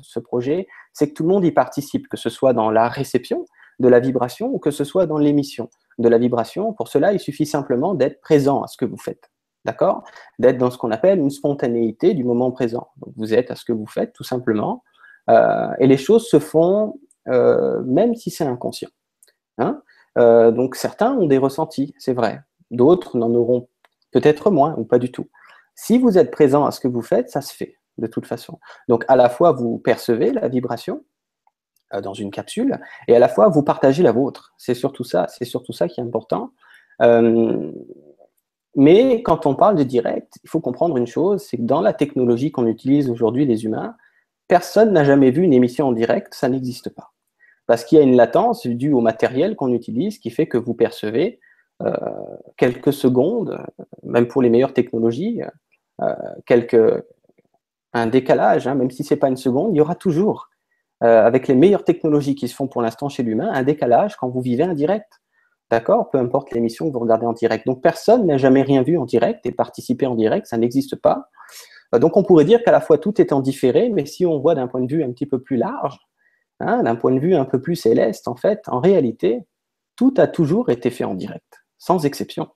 ce 0.00 0.18
projet, 0.18 0.66
c'est 0.92 1.08
que 1.08 1.14
tout 1.14 1.24
le 1.24 1.28
monde 1.28 1.44
y 1.44 1.52
participe, 1.52 2.08
que 2.08 2.16
ce 2.16 2.30
soit 2.30 2.52
dans 2.52 2.70
la 2.70 2.88
réception 2.88 3.44
de 3.78 3.88
la 3.88 4.00
vibration 4.00 4.48
ou 4.52 4.58
que 4.58 4.70
ce 4.70 4.84
soit 4.84 5.06
dans 5.06 5.18
l'émission 5.18 5.68
de 5.98 6.08
la 6.08 6.18
vibration. 6.18 6.72
Pour 6.72 6.88
cela, 6.88 7.12
il 7.12 7.20
suffit 7.20 7.46
simplement 7.46 7.94
d'être 7.94 8.20
présent 8.20 8.62
à 8.62 8.66
ce 8.66 8.76
que 8.76 8.84
vous 8.84 8.96
faites. 8.96 9.30
D'accord? 9.64 10.02
D'être 10.38 10.58
dans 10.58 10.70
ce 10.70 10.78
qu'on 10.78 10.90
appelle 10.90 11.18
une 11.18 11.30
spontanéité 11.30 12.14
du 12.14 12.24
moment 12.24 12.50
présent. 12.50 12.88
Vous 13.16 13.34
êtes 13.34 13.50
à 13.50 13.56
ce 13.56 13.64
que 13.64 13.72
vous 13.72 13.86
faites, 13.86 14.12
tout 14.12 14.24
simplement. 14.24 14.82
Euh, 15.30 15.68
et 15.78 15.86
les 15.86 15.96
choses 15.96 16.28
se 16.28 16.38
font 16.38 16.94
euh, 16.94 17.11
même 17.26 18.14
si 18.14 18.30
c'est 18.30 18.44
inconscient. 18.44 18.90
Hein 19.58 19.82
euh, 20.18 20.50
donc 20.50 20.76
certains 20.76 21.12
ont 21.12 21.26
des 21.26 21.38
ressentis, 21.38 21.94
c'est 21.98 22.12
vrai. 22.12 22.40
D'autres 22.70 23.16
n'en 23.16 23.34
auront 23.34 23.68
peut-être 24.12 24.50
moins 24.50 24.74
ou 24.76 24.84
pas 24.84 24.98
du 24.98 25.10
tout. 25.10 25.28
Si 25.74 25.98
vous 25.98 26.18
êtes 26.18 26.30
présent 26.30 26.66
à 26.66 26.70
ce 26.70 26.80
que 26.80 26.88
vous 26.88 27.02
faites, 27.02 27.30
ça 27.30 27.40
se 27.40 27.54
fait 27.54 27.76
de 27.98 28.06
toute 28.06 28.26
façon. 28.26 28.58
Donc 28.88 29.04
à 29.08 29.16
la 29.16 29.28
fois 29.28 29.52
vous 29.52 29.78
percevez 29.78 30.32
la 30.32 30.48
vibration 30.48 31.04
euh, 31.94 32.00
dans 32.00 32.14
une 32.14 32.30
capsule 32.30 32.80
et 33.08 33.16
à 33.16 33.18
la 33.18 33.28
fois 33.28 33.48
vous 33.48 33.62
partagez 33.62 34.02
la 34.02 34.12
vôtre. 34.12 34.54
C'est 34.58 34.74
surtout 34.74 35.04
ça, 35.04 35.26
c'est 35.28 35.44
surtout 35.44 35.72
ça 35.72 35.88
qui 35.88 36.00
est 36.00 36.04
important. 36.04 36.52
Euh, 37.00 37.72
mais 38.74 39.22
quand 39.22 39.44
on 39.44 39.54
parle 39.54 39.76
de 39.76 39.82
direct, 39.82 40.34
il 40.44 40.48
faut 40.48 40.60
comprendre 40.60 40.96
une 40.96 41.06
chose, 41.06 41.42
c'est 41.42 41.58
que 41.58 41.62
dans 41.62 41.82
la 41.82 41.92
technologie 41.92 42.50
qu'on 42.50 42.66
utilise 42.66 43.10
aujourd'hui 43.10 43.44
les 43.44 43.64
humains, 43.64 43.96
personne 44.52 44.92
n'a 44.92 45.02
jamais 45.02 45.30
vu 45.30 45.44
une 45.44 45.54
émission 45.54 45.88
en 45.88 45.92
direct, 45.92 46.34
ça 46.34 46.50
n'existe 46.50 46.90
pas 46.90 47.12
parce 47.66 47.84
qu'il 47.84 47.96
y 47.96 48.00
a 48.02 48.04
une 48.04 48.16
latence 48.16 48.66
due 48.66 48.92
au 48.92 49.00
matériel 49.00 49.56
qu'on 49.56 49.72
utilise 49.72 50.18
qui 50.18 50.28
fait 50.28 50.46
que 50.46 50.58
vous 50.58 50.74
percevez 50.74 51.40
euh, 51.82 51.94
quelques 52.58 52.92
secondes, 52.92 53.58
même 54.02 54.28
pour 54.28 54.42
les 54.42 54.50
meilleures 54.50 54.74
technologies, 54.74 55.40
euh, 56.02 57.00
un 57.94 58.06
décalage, 58.08 58.66
hein, 58.66 58.74
même 58.74 58.90
si 58.90 59.04
ce 59.04 59.14
n'est 59.14 59.20
pas 59.20 59.28
une 59.28 59.38
seconde, 59.38 59.74
il 59.74 59.78
y 59.78 59.80
aura 59.80 59.94
toujours, 59.94 60.50
euh, 61.02 61.24
avec 61.24 61.48
les 61.48 61.54
meilleures 61.54 61.84
technologies 61.84 62.34
qui 62.34 62.46
se 62.46 62.54
font 62.54 62.68
pour 62.68 62.82
l'instant 62.82 63.08
chez 63.08 63.22
l'humain, 63.22 63.50
un 63.54 63.62
décalage 63.62 64.16
quand 64.16 64.28
vous 64.28 64.42
vivez 64.42 64.64
en 64.64 64.74
direct. 64.74 65.22
D'accord? 65.70 66.10
Peu 66.10 66.18
importe 66.18 66.52
l'émission 66.52 66.88
que 66.88 66.92
vous 66.92 67.00
regardez 67.00 67.24
en 67.24 67.32
direct. 67.32 67.64
Donc 67.64 67.80
personne 67.80 68.26
n'a 68.26 68.36
jamais 68.36 68.60
rien 68.60 68.82
vu 68.82 68.98
en 68.98 69.06
direct 69.06 69.46
et 69.46 69.52
participé 69.52 70.04
en 70.06 70.14
direct, 70.14 70.46
ça 70.46 70.58
n'existe 70.58 70.96
pas. 70.96 71.30
Donc 71.98 72.16
on 72.16 72.22
pourrait 72.22 72.44
dire 72.44 72.62
qu'à 72.62 72.72
la 72.72 72.80
fois 72.80 72.98
tout 72.98 73.20
est 73.20 73.32
en 73.32 73.40
différé, 73.40 73.90
mais 73.90 74.06
si 74.06 74.24
on 74.26 74.38
voit 74.38 74.54
d'un 74.54 74.66
point 74.66 74.80
de 74.80 74.92
vue 74.92 75.02
un 75.04 75.12
petit 75.12 75.26
peu 75.26 75.40
plus 75.40 75.56
large, 75.56 75.98
Hein, 76.64 76.84
d'un 76.84 76.94
point 76.94 77.12
de 77.12 77.18
vue 77.18 77.34
un 77.34 77.44
peu 77.44 77.60
plus 77.60 77.74
céleste, 77.74 78.28
en 78.28 78.36
fait, 78.36 78.62
en 78.68 78.78
réalité, 78.78 79.40
tout 79.96 80.14
a 80.16 80.28
toujours 80.28 80.70
été 80.70 80.90
fait 80.90 81.04
en 81.04 81.14
direct, 81.14 81.64
sans 81.78 82.04
exception. 82.06 82.48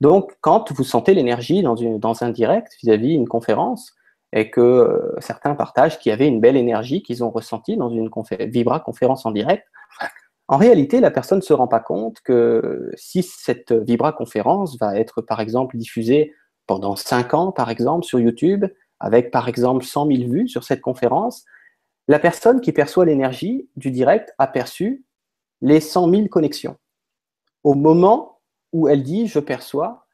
Donc, 0.00 0.32
quand 0.40 0.70
vous 0.72 0.84
sentez 0.84 1.14
l'énergie 1.14 1.62
dans, 1.62 2.22
un 2.22 2.30
direct 2.30 2.72
vis-à-vis 2.82 3.16
d'une 3.16 3.28
conférence, 3.28 3.92
et 4.32 4.50
que 4.50 4.60
euh, 4.60 5.16
certains 5.18 5.56
partagent 5.56 5.98
qu'il 5.98 6.10
y 6.10 6.12
avait 6.12 6.28
une 6.28 6.40
belle 6.40 6.56
énergie 6.56 7.02
qu'ils 7.02 7.24
ont 7.24 7.30
ressentie 7.30 7.76
dans 7.76 7.90
une 7.90 8.08
Vibra 8.46 8.78
conférence 8.78 9.26
en 9.26 9.32
direct, 9.32 9.66
en 10.46 10.56
réalité, 10.56 11.00
la 11.00 11.10
personne 11.10 11.38
ne 11.38 11.44
se 11.44 11.52
rend 11.52 11.66
pas 11.66 11.80
compte 11.80 12.20
que 12.20 12.90
si 12.94 13.24
cette 13.24 13.72
Vibra 13.72 14.12
conférence 14.12 14.78
va 14.78 14.96
être, 14.96 15.22
par 15.22 15.40
exemple, 15.40 15.76
diffusée 15.76 16.32
pendant 16.70 16.94
5 16.94 17.34
ans, 17.34 17.50
par 17.50 17.68
exemple, 17.68 18.04
sur 18.04 18.20
YouTube, 18.20 18.64
avec, 19.00 19.32
par 19.32 19.48
exemple, 19.48 19.84
100 19.84 20.06
000 20.06 20.30
vues 20.30 20.46
sur 20.46 20.62
cette 20.62 20.80
conférence, 20.80 21.44
la 22.06 22.20
personne 22.20 22.60
qui 22.60 22.70
perçoit 22.70 23.04
l'énergie 23.04 23.68
du 23.74 23.90
direct 23.90 24.32
a 24.38 24.46
perçu 24.46 25.04
les 25.62 25.80
100 25.80 26.08
000 26.08 26.28
connexions. 26.28 26.76
Au 27.64 27.74
moment 27.74 28.38
où 28.72 28.86
elle 28.86 29.02
dit 29.02 29.26
je 29.26 29.40
perçois 29.40 30.06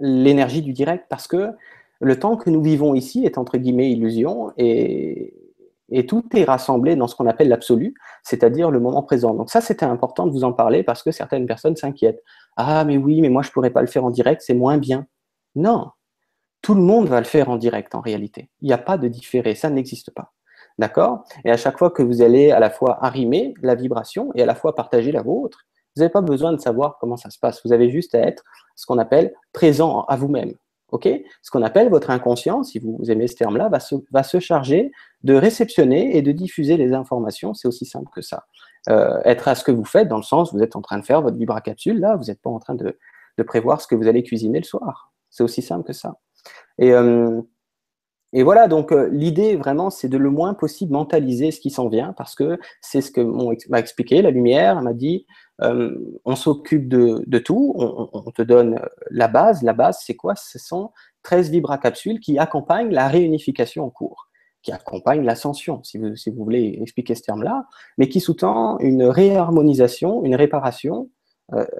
l'énergie 0.00 0.62
du 0.62 0.72
direct, 0.72 1.04
parce 1.10 1.28
que 1.28 1.50
le 2.00 2.18
temps 2.18 2.38
que 2.38 2.48
nous 2.48 2.62
vivons 2.62 2.94
ici 2.94 3.26
est 3.26 3.36
entre 3.36 3.58
guillemets 3.58 3.90
illusion 3.90 4.54
et, 4.56 5.34
tout 6.06 6.24
est 6.34 6.44
rassemblé 6.44 6.96
dans 6.96 7.06
ce 7.06 7.16
qu'on 7.16 7.26
appelle 7.26 7.50
l'absolu, 7.50 7.92
c'est-à-dire 8.22 8.70
le 8.70 8.80
moment 8.80 9.02
présent. 9.02 9.34
Donc 9.34 9.50
ça, 9.50 9.60
c'était 9.60 9.84
important 9.84 10.26
de 10.26 10.32
vous 10.32 10.44
en 10.44 10.54
parler 10.54 10.82
parce 10.82 11.02
que 11.02 11.10
certaines 11.10 11.44
personnes 11.44 11.76
s'inquiètent. 11.76 12.22
Ah, 12.56 12.86
mais 12.86 12.96
oui, 12.96 13.20
mais 13.20 13.28
moi, 13.28 13.42
je 13.42 13.48
ne 13.48 13.52
pourrais 13.52 13.70
pas 13.70 13.82
le 13.82 13.88
faire 13.88 14.06
en 14.06 14.10
direct, 14.10 14.40
c'est 14.40 14.54
moins 14.54 14.78
bien. 14.78 15.06
Non, 15.54 15.90
tout 16.68 16.74
le 16.74 16.82
monde 16.82 17.08
va 17.08 17.18
le 17.18 17.24
faire 17.24 17.48
en 17.48 17.56
direct 17.56 17.94
en 17.94 18.02
réalité. 18.02 18.50
Il 18.60 18.66
n'y 18.66 18.74
a 18.74 18.78
pas 18.78 18.98
de 18.98 19.08
différé, 19.08 19.54
ça 19.54 19.70
n'existe 19.70 20.10
pas. 20.10 20.34
D'accord? 20.76 21.24
Et 21.46 21.50
à 21.50 21.56
chaque 21.56 21.78
fois 21.78 21.90
que 21.90 22.02
vous 22.02 22.20
allez 22.20 22.50
à 22.50 22.60
la 22.60 22.68
fois 22.68 23.02
arrimer 23.02 23.54
la 23.62 23.74
vibration 23.74 24.30
et 24.34 24.42
à 24.42 24.44
la 24.44 24.54
fois 24.54 24.74
partager 24.74 25.10
la 25.10 25.22
vôtre, 25.22 25.64
vous 25.96 26.02
n'avez 26.02 26.12
pas 26.12 26.20
besoin 26.20 26.52
de 26.52 26.60
savoir 26.60 26.98
comment 27.00 27.16
ça 27.16 27.30
se 27.30 27.38
passe. 27.38 27.62
Vous 27.64 27.72
avez 27.72 27.88
juste 27.88 28.14
à 28.14 28.18
être 28.18 28.44
ce 28.76 28.84
qu'on 28.84 28.98
appelle 28.98 29.32
présent 29.54 30.02
à 30.08 30.16
vous-même. 30.16 30.52
OK? 30.92 31.08
Ce 31.40 31.50
qu'on 31.50 31.62
appelle 31.62 31.88
votre 31.88 32.10
inconscient, 32.10 32.62
si 32.62 32.80
vous 32.80 33.10
aimez 33.10 33.28
ce 33.28 33.36
terme-là, 33.36 33.70
va 34.10 34.22
se, 34.22 34.38
charger 34.38 34.92
de 35.22 35.32
réceptionner 35.32 36.18
et 36.18 36.20
de 36.20 36.32
diffuser 36.32 36.76
les 36.76 36.92
informations. 36.92 37.54
C'est 37.54 37.66
aussi 37.66 37.86
simple 37.86 38.10
que 38.14 38.20
ça. 38.20 38.44
Euh, 38.90 39.18
être 39.24 39.48
à 39.48 39.54
ce 39.54 39.64
que 39.64 39.72
vous 39.72 39.86
faites, 39.86 40.08
dans 40.08 40.18
le 40.18 40.22
sens, 40.22 40.52
vous 40.52 40.62
êtes 40.62 40.76
en 40.76 40.82
train 40.82 40.98
de 40.98 41.04
faire 41.06 41.22
votre 41.22 41.38
vibra-capsule, 41.38 41.98
là, 41.98 42.16
vous 42.16 42.24
n'êtes 42.24 42.42
pas 42.42 42.50
en 42.50 42.58
train 42.58 42.74
de, 42.74 42.94
prévoir 43.46 43.80
ce 43.80 43.86
que 43.86 43.94
vous 43.94 44.06
allez 44.06 44.22
cuisiner 44.22 44.58
le 44.58 44.66
soir. 44.66 45.14
C'est 45.30 45.42
aussi 45.42 45.62
simple 45.62 45.84
que 45.86 45.94
ça. 45.94 46.18
Et 46.78 46.92
euh, 46.92 47.40
et 48.34 48.42
voilà, 48.42 48.68
donc 48.68 48.92
euh, 48.92 49.08
l'idée 49.10 49.56
vraiment, 49.56 49.88
c'est 49.88 50.08
de 50.08 50.18
le 50.18 50.30
moins 50.30 50.52
possible 50.52 50.92
mentaliser 50.92 51.50
ce 51.50 51.60
qui 51.60 51.70
s'en 51.70 51.88
vient, 51.88 52.12
parce 52.12 52.34
que 52.34 52.58
c'est 52.82 53.00
ce 53.00 53.10
que 53.10 53.22
m'a 53.70 53.78
expliqué 53.78 54.20
la 54.20 54.30
lumière. 54.30 54.82
m'a 54.82 54.92
dit, 54.92 55.26
euh, 55.62 55.96
on 56.26 56.36
s'occupe 56.36 56.88
de, 56.88 57.38
tout, 57.38 57.74
on, 57.76 58.30
te 58.32 58.42
donne 58.42 58.80
la 59.10 59.28
base. 59.28 59.62
La 59.62 59.72
base, 59.72 60.00
c'est 60.04 60.14
quoi? 60.14 60.34
Ce 60.36 60.58
sont 60.58 60.92
13 61.22 61.50
vibracapsules 61.50 62.20
qui 62.20 62.38
accompagnent 62.38 62.90
la 62.90 63.08
réunification 63.08 63.84
en 63.84 63.90
cours, 63.90 64.28
qui 64.62 64.72
accompagnent 64.72 65.24
l'ascension, 65.24 65.82
si 65.82 65.96
vous, 65.96 66.14
si 66.14 66.30
voulez 66.30 66.78
expliquer 66.82 67.14
ce 67.14 67.22
terme-là, 67.22 67.64
mais 67.96 68.10
qui 68.10 68.20
sous-tend 68.20 68.78
une 68.80 69.04
réharmonisation, 69.04 70.24
une 70.24 70.34
réparation. 70.34 71.10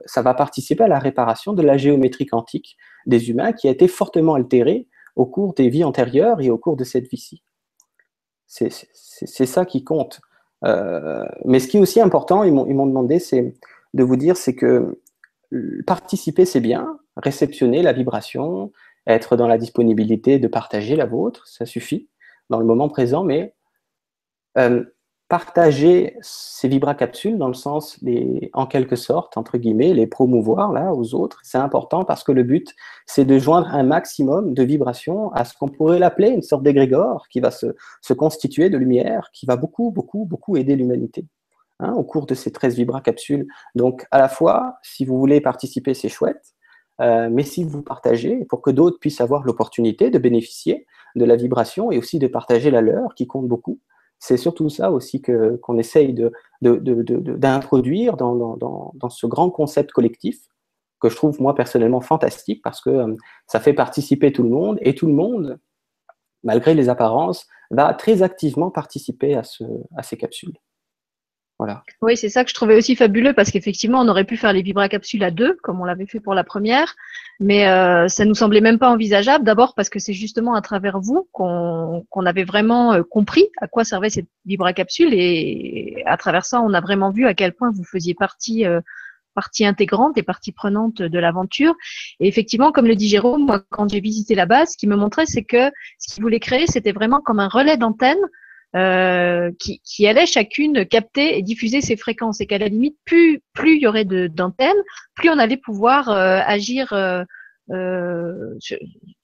Ça 0.07 0.23
va 0.23 0.33
participer 0.33 0.85
à 0.85 0.89
la 0.89 0.99
réparation 0.99 1.53
de 1.53 1.61
la 1.61 1.77
géométrie 1.77 2.25
quantique 2.25 2.79
des 3.09 3.31
humains 3.31 3.53
qui 3.53 3.67
a 3.67 3.73
été 3.73 3.89
fortement 3.89 4.35
altérée 4.35 4.87
au 5.17 5.27
cours 5.27 5.55
des 5.55 5.69
vies 5.69 5.83
antérieures 5.83 6.41
et 6.41 6.51
au 6.51 6.59
cours 6.59 6.77
de 6.77 6.85
cette 6.85 7.09
vie-ci. 7.09 7.43
C'est 8.47 9.47
ça 9.47 9.67
qui 9.67 9.83
compte. 9.83 10.21
Euh, 10.65 11.27
mais 11.45 11.59
ce 11.59 11.69
qui 11.69 11.77
est 11.79 11.81
aussi 11.81 12.01
important, 12.01 12.45
ils 12.45 12.53
m'ont 12.53 12.87
demandé, 12.87 13.19
c'est 13.19 13.55
de 13.95 14.03
vous 14.05 14.17
dire, 14.17 14.37
c'est 14.37 14.55
que 14.55 15.01
participer, 15.87 16.45
c'est 16.45 16.61
bien, 16.61 16.99
réceptionner 17.17 17.83
la 17.83 17.93
vibration, 17.93 18.73
être 19.07 19.37
dans 19.37 19.49
la 19.49 19.59
disponibilité 19.59 20.39
de 20.39 20.49
partager 20.49 20.95
la 20.95 21.07
vôtre, 21.07 21.47
ça 21.47 21.67
suffit 21.67 22.09
dans 22.51 22.59
le 22.59 22.67
moment 22.67 22.89
présent, 22.89 23.25
mais 23.25 23.55
euh, 24.57 24.85
partager 25.29 26.17
ces 26.23 26.69
vibracapsules 26.69 27.37
dans 27.37 27.49
le 27.49 27.55
sens 27.55 28.03
des, 28.03 28.51
en 28.55 28.67
quelque 28.67 28.97
sorte, 28.97 29.37
entre 29.37 29.59
guillemets, 29.59 29.93
les 29.93 30.07
promouvoir 30.07 30.73
là 30.73 30.95
aux 30.95 31.15
autres. 31.15 31.41
C'est 31.43 31.59
important 31.59 32.05
parce 32.05 32.25
que 32.25 32.33
le 32.33 32.43
but, 32.43 32.75
c'est 33.07 33.27
de 33.27 33.39
joindre 33.39 33.69
un 33.69 33.83
maximum 33.83 34.55
de 34.55 34.63
vibrations 34.63 35.31
à 35.33 35.45
ce 35.45 35.55
qu'on 35.55 35.69
pourrait 35.69 35.99
l'appeler 35.99 36.31
une 36.31 36.43
sorte 36.43 36.63
d'égrégore 36.63 37.29
qui 37.29 37.41
va 37.41 37.51
se, 37.51 37.67
se, 38.01 38.15
constituer 38.15 38.71
de 38.71 38.79
lumière, 38.79 39.29
qui 39.35 39.45
va 39.45 39.57
beaucoup, 39.57 39.91
beaucoup, 39.91 40.25
beaucoup 40.25 40.57
aider 40.57 40.77
l'humanité. 40.77 41.27
Hein, 41.81 41.93
au 41.93 42.03
cours 42.03 42.27
de 42.27 42.35
ces 42.35 42.51
13 42.51 42.75
vibracapsules. 42.75 43.47
Donc, 43.77 44.05
à 44.11 44.19
la 44.19 44.29
fois, 44.29 44.79
si 44.83 45.05
vous 45.05 45.17
voulez 45.17 45.41
participer, 45.41 45.95
c'est 45.95 46.09
chouette, 46.09 46.57
euh, 47.01 47.29
mais 47.31 47.45
si 47.45 47.63
vous 47.63 47.83
partagez, 47.83 48.45
pour 48.47 48.63
que 48.63 48.71
d'autres 48.71 48.99
puissent 48.99 49.21
avoir 49.21 49.45
l'opportunité 49.45 50.11
de 50.11 50.19
bénéficier 50.19 50.87
de 51.15 51.25
la 51.25 51.37
vibration 51.37 51.93
et 51.93 51.99
aussi 51.99 52.19
de 52.19 52.27
partager 52.27 52.73
la 52.73 52.81
leur, 52.81 53.15
qui 53.15 53.29
compte 53.29 53.47
beaucoup, 53.47 53.79
c'est 54.19 54.37
surtout 54.37 54.69
ça 54.69 54.91
aussi 54.91 55.23
que, 55.23 55.57
qu'on 55.57 55.79
essaye 55.79 56.15
d'introduire 56.63 58.17
dans, 58.17 58.93
ce 59.11 59.27
grand 59.27 59.51
concept 59.51 59.93
collectif 59.93 60.39
que 61.01 61.09
je 61.09 61.17
trouve 61.17 61.41
moi 61.41 61.55
personnellement 61.55 62.01
fantastique 62.01 62.61
parce 62.63 62.81
que 62.81 62.91
euh, 62.91 63.15
ça 63.47 63.61
fait 63.61 63.73
participer 63.73 64.33
tout 64.33 64.43
le 64.43 64.49
monde 64.49 64.79
et 64.81 64.97
tout 64.97 65.07
le 65.07 65.13
monde, 65.13 65.61
malgré 66.43 66.75
les 66.75 66.89
apparences, 66.89 67.47
va 67.71 67.95
très 67.95 68.23
activement 68.23 68.73
participer 68.73 69.37
à, 69.37 69.45
ce, 69.45 69.63
à 69.97 70.03
ces 70.03 70.17
capsules. 70.17 70.59
Voilà. 71.59 71.83
Oui, 72.03 72.17
c'est 72.17 72.29
ça 72.29 72.45
que 72.45 72.51
je 72.51 72.55
trouvais 72.55 72.77
aussi 72.77 72.95
fabuleux 72.95 73.33
parce 73.33 73.51
qu'effectivement, 73.51 74.01
on 74.01 74.09
aurait 74.09 74.25
pu 74.25 74.37
faire 74.37 74.53
les 74.53 74.63
vibracapsules 74.63 75.25
à 75.25 75.33
deux, 75.33 75.57
comme 75.63 75.81
on 75.81 75.85
l'avait 75.85 76.07
fait 76.07 76.21
pour 76.21 76.35
la 76.35 76.45
première, 76.45 76.95
mais 77.41 77.67
euh, 77.67 78.07
ça 78.07 78.25
nous 78.25 78.37
semblait 78.37 78.61
même 78.61 78.79
pas 78.79 78.91
envisageable. 78.91 79.45
D'abord 79.45 79.75
parce 79.75 79.89
que 79.89 79.99
c'est 79.99 80.13
justement 80.13 80.55
à 80.55 80.63
travers 80.63 81.01
vous 81.01 81.29
qu'on 81.33 82.27
avait 82.27 82.45
vraiment 82.45 82.93
euh, 82.93 83.03
compris 83.03 83.49
à 83.61 83.67
quoi 83.67 83.83
servait 83.83 84.11
cette 84.11 84.29
vibracapsule 84.47 85.13
et 85.13 86.05
à 86.07 86.17
travers 86.17 86.45
ça, 86.45 86.61
on 86.61 86.73
a 86.75 86.81
vraiment 86.81 87.11
vu 87.11 87.27
à 87.27 87.35
quel 87.35 87.53
point 87.53 87.73
vous 87.75 87.85
faisiez 87.85 88.15
partie 88.15 88.65
euh, 88.65 88.81
partie 89.35 89.65
intégrante 89.67 90.17
et 90.19 90.23
partie 90.23 90.53
prenante 90.53 91.01
de 91.01 91.19
l'aventure. 91.19 91.75
Et 92.19 92.27
effectivement, 92.27 92.73
comme 92.73 92.87
le 92.87 92.97
dit 92.97 93.09
Jérôme, 93.09 93.47
moi, 93.47 93.63
quand 93.71 93.89
j'ai 93.89 94.01
visité 94.01 94.35
la 94.35 94.47
base, 94.47 94.73
ce 94.73 94.77
qui 94.77 94.89
me 94.89 94.97
montrait, 94.97 95.27
c'est 95.27 95.45
que 95.45 95.71
ce 95.99 96.13
qu'il 96.13 96.23
voulait 96.23 96.41
créer, 96.41 96.67
c'était 96.67 96.91
vraiment 96.91 97.21
comme 97.21 97.39
un 97.39 97.47
relais 97.47 97.77
d'antenne 97.77 98.19
euh, 98.77 99.51
qui, 99.59 99.81
qui 99.81 100.07
allaient 100.07 100.27
chacune 100.27 100.85
capter 100.87 101.39
et 101.39 101.43
diffuser 101.43 101.81
ces 101.81 101.97
fréquences. 101.97 102.41
Et 102.41 102.47
qu'à 102.47 102.59
la 102.59 102.69
limite, 102.69 102.97
plus 103.05 103.41
plus 103.55 103.77
il 103.77 103.83
y 103.83 103.87
aurait 103.87 104.05
d'antennes, 104.05 104.77
plus 105.15 105.31
on 105.31 105.39
allait 105.39 105.57
pouvoir 105.57 106.11
euh, 106.11 106.41
agir 106.45 106.93
euh, 106.93 107.25
euh, 107.71 108.55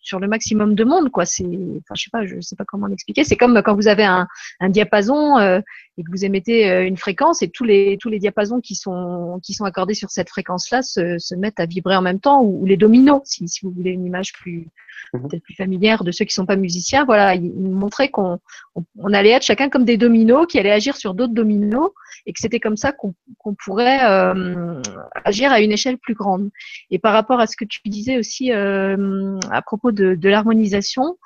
sur, 0.00 0.20
le 0.20 0.28
maximum 0.28 0.74
de 0.74 0.85
monde 0.85 1.11
quoi. 1.11 1.24
C'est 1.24 1.44
enfin 1.44 1.94
je 1.94 2.04
sais 2.04 2.11
pas 2.11 2.26
je 2.26 2.40
sais 2.40 2.57
pas 2.57 2.64
comment 2.64 2.87
l'expliquer. 2.87 3.24
C'est 3.24 3.37
comme 3.37 3.61
quand 3.62 3.74
vous 3.74 3.88
avez 3.88 4.04
un, 4.04 4.26
un 4.61 4.68
diapason 4.68 5.38
euh, 5.38 5.61
et 5.96 6.02
que 6.02 6.11
vous 6.11 6.24
émettez 6.24 6.70
euh, 6.70 6.87
une 6.87 6.96
fréquence 6.96 7.42
et 7.42 7.48
tous 7.48 7.64
les 7.64 7.96
tous 8.00 8.09
les 8.09 8.18
diapasons 8.18 8.61
qui 8.61 8.74
sont 8.74 9.40
qui 9.42 9.54
sont 9.54 9.64
accordés 9.64 9.94
sur 9.94 10.11
cette 10.11 10.28
fréquence 10.28 10.70
là 10.70 10.83
se, 10.83 11.18
se 11.18 11.35
mettent 11.35 11.61
à 11.61 11.66
vibrer 11.66 11.96
en 11.96 12.02
même 12.02 12.20
temps 12.20 12.42
ou, 12.42 12.64
les 12.66 12.76
dominos 12.76 13.22
si, 13.24 13.46
si 13.48 13.64
vous 13.64 13.70
voulez 13.70 13.90
une 13.90 14.04
image 14.04 14.33
plus 14.33 14.66
mhm. 15.12 15.28
peut-être 15.28 15.42
plus 15.42 15.54
familière 15.54 16.02
de 16.02 16.11
ceux 16.11 16.24
qui 16.24 16.35
sont 16.35 16.46
pas 16.46 16.57
musiciens 16.57 17.04
voilà 17.04 17.35
il, 17.35 17.52
montrait 17.52 18.09
qu'on 18.09 18.40
on, 18.74 19.12
allait 19.12 19.30
être 19.30 19.44
chacun 19.44 19.68
comme 19.68 19.85
des 19.85 19.96
dominos 19.96 20.46
qui 20.48 20.59
allaient 20.59 20.72
agir 20.72 20.96
sur 20.96 21.14
d'autres 21.14 21.35
dominos 21.35 21.90
et 22.26 22.33
que 22.33 22.40
c'était 22.40 22.61
comme 22.61 22.76
ça 22.76 22.92
qu'on 22.92 23.14
qu'on 23.38 23.54
pourrait 23.54 24.04
euh, 24.04 24.83
agir 25.24 25.52
à 25.52 25.61
une 25.61 25.72
échelle 25.72 25.98
plus 25.98 26.14
grande 26.14 26.50
et 26.90 26.98
par 26.98 27.12
rapport 27.12 27.38
à 27.38 27.46
ce 27.46 27.57
que 27.57 27.64
tu 27.64 27.80
disais 27.85 28.18
aussi 28.18 28.52
euh, 28.52 29.38
à 29.50 29.62
propos 29.62 29.92
de, 29.92 30.16
de 30.16 30.28
l'harmonisation 30.28 31.18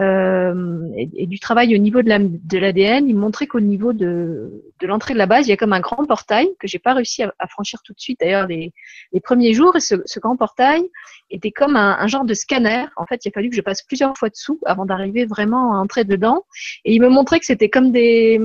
euh, 0.00 0.88
et, 0.96 1.26
du 1.26 1.38
travail 1.38 1.74
au 1.74 1.78
niveau 1.78 2.00
de 2.02 2.58
l'ADN, 2.58 3.08
il 3.08 3.16
montrait 3.16 3.46
qu'au 3.46 3.60
niveau 3.60 3.92
de, 3.92 4.62
l'entrée 4.80 5.12
de 5.12 5.18
la 5.18 5.26
base, 5.26 5.46
il 5.46 5.50
y 5.50 5.52
a 5.52 5.56
comme 5.56 5.74
un 5.74 5.80
grand 5.80 6.04
portail 6.06 6.48
que 6.58 6.66
j'ai 6.66 6.78
pas 6.78 6.94
réussi 6.94 7.22
à, 7.22 7.46
franchir 7.48 7.82
tout 7.84 7.92
de 7.92 8.00
suite 8.00 8.20
d'ailleurs 8.20 8.46
les, 8.46 8.72
premiers 9.22 9.52
jours. 9.52 9.76
Et 9.76 9.80
ce, 9.80 9.96
grand 10.18 10.36
portail 10.36 10.82
était 11.30 11.50
comme 11.50 11.76
un, 11.76 12.06
genre 12.06 12.24
de 12.24 12.34
scanner. 12.34 12.86
En 12.96 13.06
fait, 13.06 13.24
il 13.24 13.28
a 13.28 13.32
fallu 13.32 13.50
que 13.50 13.56
je 13.56 13.60
passe 13.60 13.82
plusieurs 13.82 14.16
fois 14.16 14.30
dessous 14.30 14.58
avant 14.64 14.86
d'arriver 14.86 15.26
vraiment 15.26 15.74
à 15.74 15.76
entrer 15.76 16.04
dedans. 16.04 16.44
Et 16.84 16.94
il 16.94 17.02
me 17.02 17.08
montrait 17.08 17.40
que 17.40 17.46
c'était 17.46 17.70
comme 17.70 17.92
des 17.92 18.40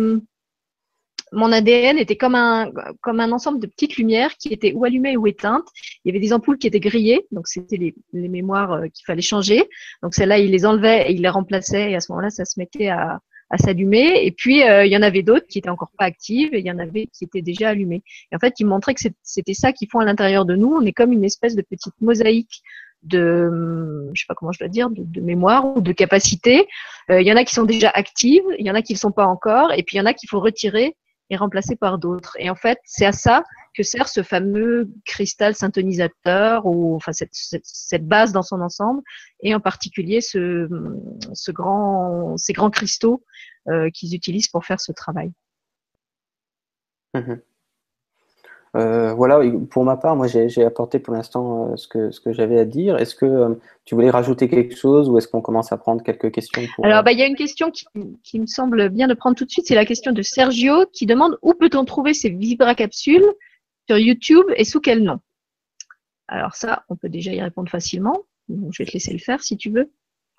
mon 1.32 1.52
ADN 1.52 1.98
était 1.98 2.16
comme 2.16 2.36
un, 2.36 2.72
comme 3.02 3.20
un 3.20 3.32
ensemble 3.32 3.60
de 3.60 3.68
petites 3.68 3.98
lumières 3.98 4.36
qui 4.38 4.50
étaient 4.50 4.74
ou 4.74 4.86
allumées 4.86 5.18
ou 5.18 5.28
éteintes. 5.28 5.68
Il 6.04 6.10
y 6.10 6.12
avait 6.12 6.26
des 6.26 6.34
ampoules 6.34 6.58
qui 6.58 6.68
étaient 6.68 6.80
grillées, 6.80 7.26
donc 7.32 7.48
c'était 7.48 7.78
les, 7.78 7.96
les, 8.14 8.28
mémoires 8.30 8.74
euh, 8.74 8.88
qu'il 8.88 9.06
fallait 9.06 9.22
changer. 9.22 9.64
Donc 10.04 10.14
celles-là, 10.14 10.40
il 10.40 10.52
les 10.52 10.66
enlevait 10.66 11.10
et 11.10 11.14
il 11.14 11.22
les 11.22 11.30
remplaçait, 11.30 11.92
et 11.92 11.96
à 11.96 12.00
ce 12.00 12.12
moment-là, 12.12 12.30
ça 12.30 12.46
se 12.46 12.60
mettait 12.60 12.88
à, 12.88 13.20
à 13.50 13.58
s'allumer. 13.58 14.26
Et 14.26 14.32
puis, 14.32 14.64
euh, 14.64 14.86
il 14.86 14.92
y 14.92 14.98
en 14.98 15.02
avait 15.02 15.24
d'autres 15.24 15.48
qui 15.48 15.60
étaient 15.60 15.70
encore 15.70 15.92
pas 15.98 16.06
actives 16.06 16.54
et 16.54 16.60
il 16.60 16.66
y 16.66 16.72
en 16.72 16.80
avait 16.80 17.08
qui 17.08 17.24
étaient 17.24 17.42
déjà 17.42 17.70
allumées. 17.70 18.04
Et 18.32 18.36
en 18.36 18.40
fait, 18.40 18.54
il 18.60 18.66
montrait 18.66 18.94
que 18.94 19.02
c'était 19.24 19.54
ça 19.54 19.72
qu'ils 19.72 19.90
font 19.90 20.00
à 20.00 20.06
l'intérieur 20.06 20.46
de 20.46 20.56
nous. 20.56 20.74
On 20.74 20.86
est 20.86 20.94
comme 20.94 21.12
une 21.12 21.24
espèce 21.24 21.56
de 21.56 21.62
petite 21.62 21.94
mosaïque 22.02 22.62
de, 23.04 24.10
je 24.14 24.22
sais 24.22 24.26
pas 24.28 24.34
comment 24.36 24.52
je 24.52 24.60
dois 24.60 24.68
dire, 24.68 24.90
de, 24.90 25.04
de 25.04 25.22
mémoire 25.22 25.78
ou 25.78 25.82
de 25.82 25.92
capacité. 25.92 26.68
Euh, 27.10 27.22
il 27.22 27.28
y 27.28 27.32
en 27.32 27.38
a 27.38 27.44
qui 27.44 27.54
sont 27.54 27.64
déjà 27.64 27.90
actives, 27.90 28.44
il 28.60 28.66
y 28.66 28.72
en 28.72 28.76
a 28.76 28.82
qui 28.82 28.94
ne 28.94 28.98
le 28.98 29.00
sont 29.00 29.12
pas 29.12 29.26
encore, 29.26 29.72
et 29.72 29.84
puis 29.84 29.96
il 29.96 30.00
y 30.00 30.02
en 30.02 30.06
a 30.06 30.14
qu'il 30.14 30.30
faut 30.30 30.40
retirer 30.40 30.96
est 31.30 31.36
remplacé 31.36 31.76
par 31.76 31.98
d'autres. 31.98 32.36
Et 32.40 32.50
en 32.50 32.56
fait, 32.56 32.80
c'est 32.86 33.06
à 33.06 33.12
ça 33.12 33.44
que 33.76 33.84
sert 33.84 34.08
ce 34.08 34.24
fameux 34.24 34.90
cristal 35.06 35.56
syntonisateur 35.56 36.66
ou 36.66 36.96
enfin 36.96 37.12
cette, 37.14 38.08
base 38.08 38.32
dans 38.32 38.42
son 38.44 38.62
ensemble, 38.62 39.02
et 39.42 39.54
en 39.54 39.60
particulier 39.60 40.22
ces 40.22 40.68
grands 41.50 42.36
cristaux 42.72 43.24
euh, 43.68 43.90
qu'ils 43.92 44.16
utilisent 44.16 44.48
pour 44.48 44.66
faire 44.66 44.80
ce 44.80 44.92
travail. 44.92 45.32
Mmh 47.14 47.36
euh, 48.76 49.14
voilà, 49.14 49.40
pour 49.70 49.84
ma 49.84 49.98
part, 49.98 50.16
moi 50.16 50.28
j'ai 50.28 50.64
apporté 50.64 51.00
pour 51.00 51.14
l'instant 51.14 51.72
euh, 51.72 51.76
ce 51.78 51.88
que, 51.88 52.12
ce 52.12 52.20
que 52.20 52.34
j'avais 52.34 52.60
à 52.60 52.66
dire. 52.66 52.98
Est-ce 52.98 53.16
que 53.16 53.26
euh, 53.26 53.56
tu 53.86 53.96
voulais 53.96 54.10
rajouter 54.10 54.50
quelque 54.50 54.76
chose 54.76 55.10
ou 55.10 55.18
est-ce 55.18 55.28
qu'on 55.28 55.42
commence 55.42 55.72
à 55.72 55.78
prendre 55.78 56.04
quelques 56.04 56.32
questions 56.32 56.62
Alors, 56.84 57.04
bah, 57.04 57.12
il 57.12 57.20
y 57.20 57.24
a 57.24 57.28
une 57.28 57.36
question 57.36 57.72
qui, 57.72 57.86
qui, 58.24 58.40
me 58.40 58.46
semble 58.46 58.90
bien 58.90 59.08
de 59.08 59.14
prendre 59.14 59.36
tout 59.36 59.46
de 59.46 59.50
suite, 59.50 59.66
c'est 59.68 59.76
la 59.76 59.86
question 59.86 60.12
de 60.12 60.22
Sergio 60.22 60.86
qui 60.92 61.06
demande 61.06 61.38
où 61.42 61.54
peut-on 61.54 61.86
trouver 61.86 62.14
ces 62.14 62.30
vibracapsules 62.30 63.26
sur 63.88 63.98
YouTube 63.98 64.46
et 64.56 64.66
sous 64.66 64.82
quel 64.82 65.04
nom? 65.04 65.20
Alors 66.28 66.56
ça, 66.56 66.84
on 66.90 66.96
peut 66.96 67.10
déjà 67.10 67.32
y 67.32 67.42
répondre 67.42 67.70
facilement. 67.70 68.24
Je 68.50 68.84
vais 68.84 68.86
te 68.86 68.94
laisser 68.94 69.14
le 69.14 69.20
faire 69.20 69.42
si 69.42 69.56
tu 69.56 69.70
veux. 69.70 69.90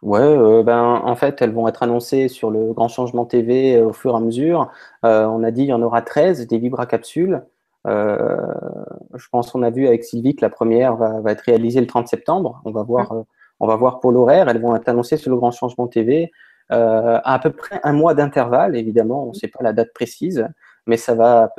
Ouais, 0.03 0.63
ben, 0.63 1.01
en 1.05 1.17
fait, 1.17 1.43
elles 1.43 1.51
vont 1.51 1.67
être 1.67 1.83
annoncées 1.83 2.29
sur 2.29 2.51
le 2.51 2.73
Grand 2.73 2.87
Changement 2.87 3.25
TV 3.25 3.81
au 3.81 3.93
fur 3.93 4.13
et 4.13 4.17
à 4.17 4.21
mesure. 4.21 4.71
on 5.03 5.43
a 5.43 5.51
dit 5.51 5.63
il 5.63 5.69
y 5.69 5.73
en 5.73 5.83
aura 5.83 6.03
13 6.03 6.47
des 6.47 6.59
vibracapsules. 6.59 7.35
Euh, 7.35 7.41
je 7.85 9.29
pense 9.31 9.51
qu'on 9.51 9.63
a 9.63 9.71
vu 9.71 9.87
avec 9.87 10.05
Sylvie 10.05 10.35
que 10.35 10.45
la 10.45 10.51
première 10.51 10.97
va, 10.97 11.21
va, 11.21 11.33
être 11.33 11.43
réalisée 11.43 11.81
le 11.81 11.87
30 11.87 12.09
septembre. 12.09 12.61
On 12.65 12.71
va 12.71 12.83
voir, 12.83 13.13
euh, 13.13 13.23
on 13.61 13.67
va 13.67 13.77
voir 13.77 14.01
pour 14.01 14.13
l'horaire. 14.13 14.49
Elles 14.49 14.61
vont 14.61 14.75
être 14.77 14.89
annoncées 14.89 15.17
sur 15.17 15.31
le 15.31 15.37
Grand 15.37 15.51
Changement 15.51 15.87
TV 15.87 16.31
euh, 16.71 17.19
à 17.25 17.35
à 17.35 17.39
peu 17.39 17.51
près 17.51 17.81
un 17.83 17.93
mois 17.93 18.15
d'intervalle. 18.15 18.77
Évidemment, 18.77 19.25
on 19.25 19.29
ne 19.29 19.35
sait 19.35 19.49
pas 19.49 19.63
la 19.63 19.73
date 19.73 19.93
précise, 19.95 20.47
mais 20.87 20.97
ça 20.97 21.15
va 21.15 21.53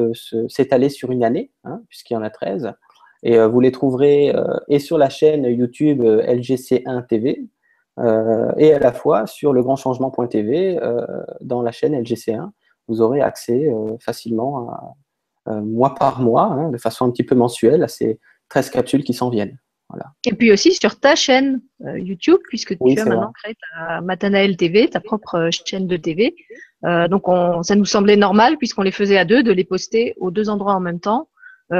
s'étaler 0.47 0.89
sur 0.89 1.11
une 1.11 1.23
année, 1.23 1.51
hein, 1.63 1.81
puisqu'il 1.89 2.13
y 2.13 2.17
en 2.17 2.21
a 2.21 2.29
13. 2.29 2.73
Et 3.23 3.37
euh, 3.37 3.47
vous 3.47 3.59
les 3.59 3.71
trouverez 3.71 4.33
euh, 4.33 4.43
et 4.69 4.79
sur 4.79 4.97
la 4.97 5.09
chaîne 5.09 5.43
YouTube 5.45 6.03
LGC1 6.03 7.07
TV 7.07 7.47
et 8.57 8.73
à 8.73 8.79
la 8.79 8.93
fois 8.93 9.27
sur 9.27 9.51
le 9.51 9.61
grand 9.61 9.75
changement.tv 9.75 10.79
dans 11.41 11.61
la 11.61 11.71
chaîne 11.73 12.01
LGC1. 12.01 12.49
Vous 12.87 13.01
aurez 13.01 13.19
accès 13.19 13.69
facilement 13.99 14.69
à, 14.69 14.73
euh, 14.73 14.91
mois 15.49 15.95
par 15.95 16.21
mois, 16.21 16.43
hein, 16.43 16.69
de 16.69 16.77
façon 16.77 17.05
un 17.05 17.11
petit 17.11 17.23
peu 17.23 17.35
mensuelle, 17.35 17.83
à 17.83 17.87
ces 17.87 18.19
13 18.49 18.69
capsules 18.69 19.03
qui 19.03 19.13
s'en 19.13 19.29
viennent. 19.29 19.57
Voilà. 19.89 20.11
Et 20.25 20.33
puis 20.33 20.51
aussi 20.51 20.73
sur 20.73 20.99
ta 20.99 21.15
chaîne 21.15 21.61
euh, 21.85 21.97
YouTube, 21.97 22.37
puisque 22.47 22.77
tu 22.77 22.99
as 22.99 23.05
maintenant 23.05 23.31
créé 23.41 23.55
ta 23.55 24.01
Matanael 24.01 24.55
TV, 24.55 24.87
ta 24.87 24.99
propre 24.99 25.35
euh, 25.35 25.49
chaîne 25.51 25.87
de 25.87 25.97
TV. 25.97 26.35
donc 26.83 27.27
on, 27.27 27.63
ça 27.63 27.75
nous 27.75 27.85
semblait 27.85 28.15
normal, 28.15 28.57
puisqu'on 28.57 28.83
les 28.83 28.91
faisait 28.91 29.17
à 29.17 29.25
deux, 29.25 29.41
de 29.43 29.51
les 29.51 29.63
poster 29.63 30.13
aux 30.17 30.31
deux 30.31 30.49
endroits 30.49 30.75
en 30.75 30.79
même 30.79 30.99
temps, 30.99 31.29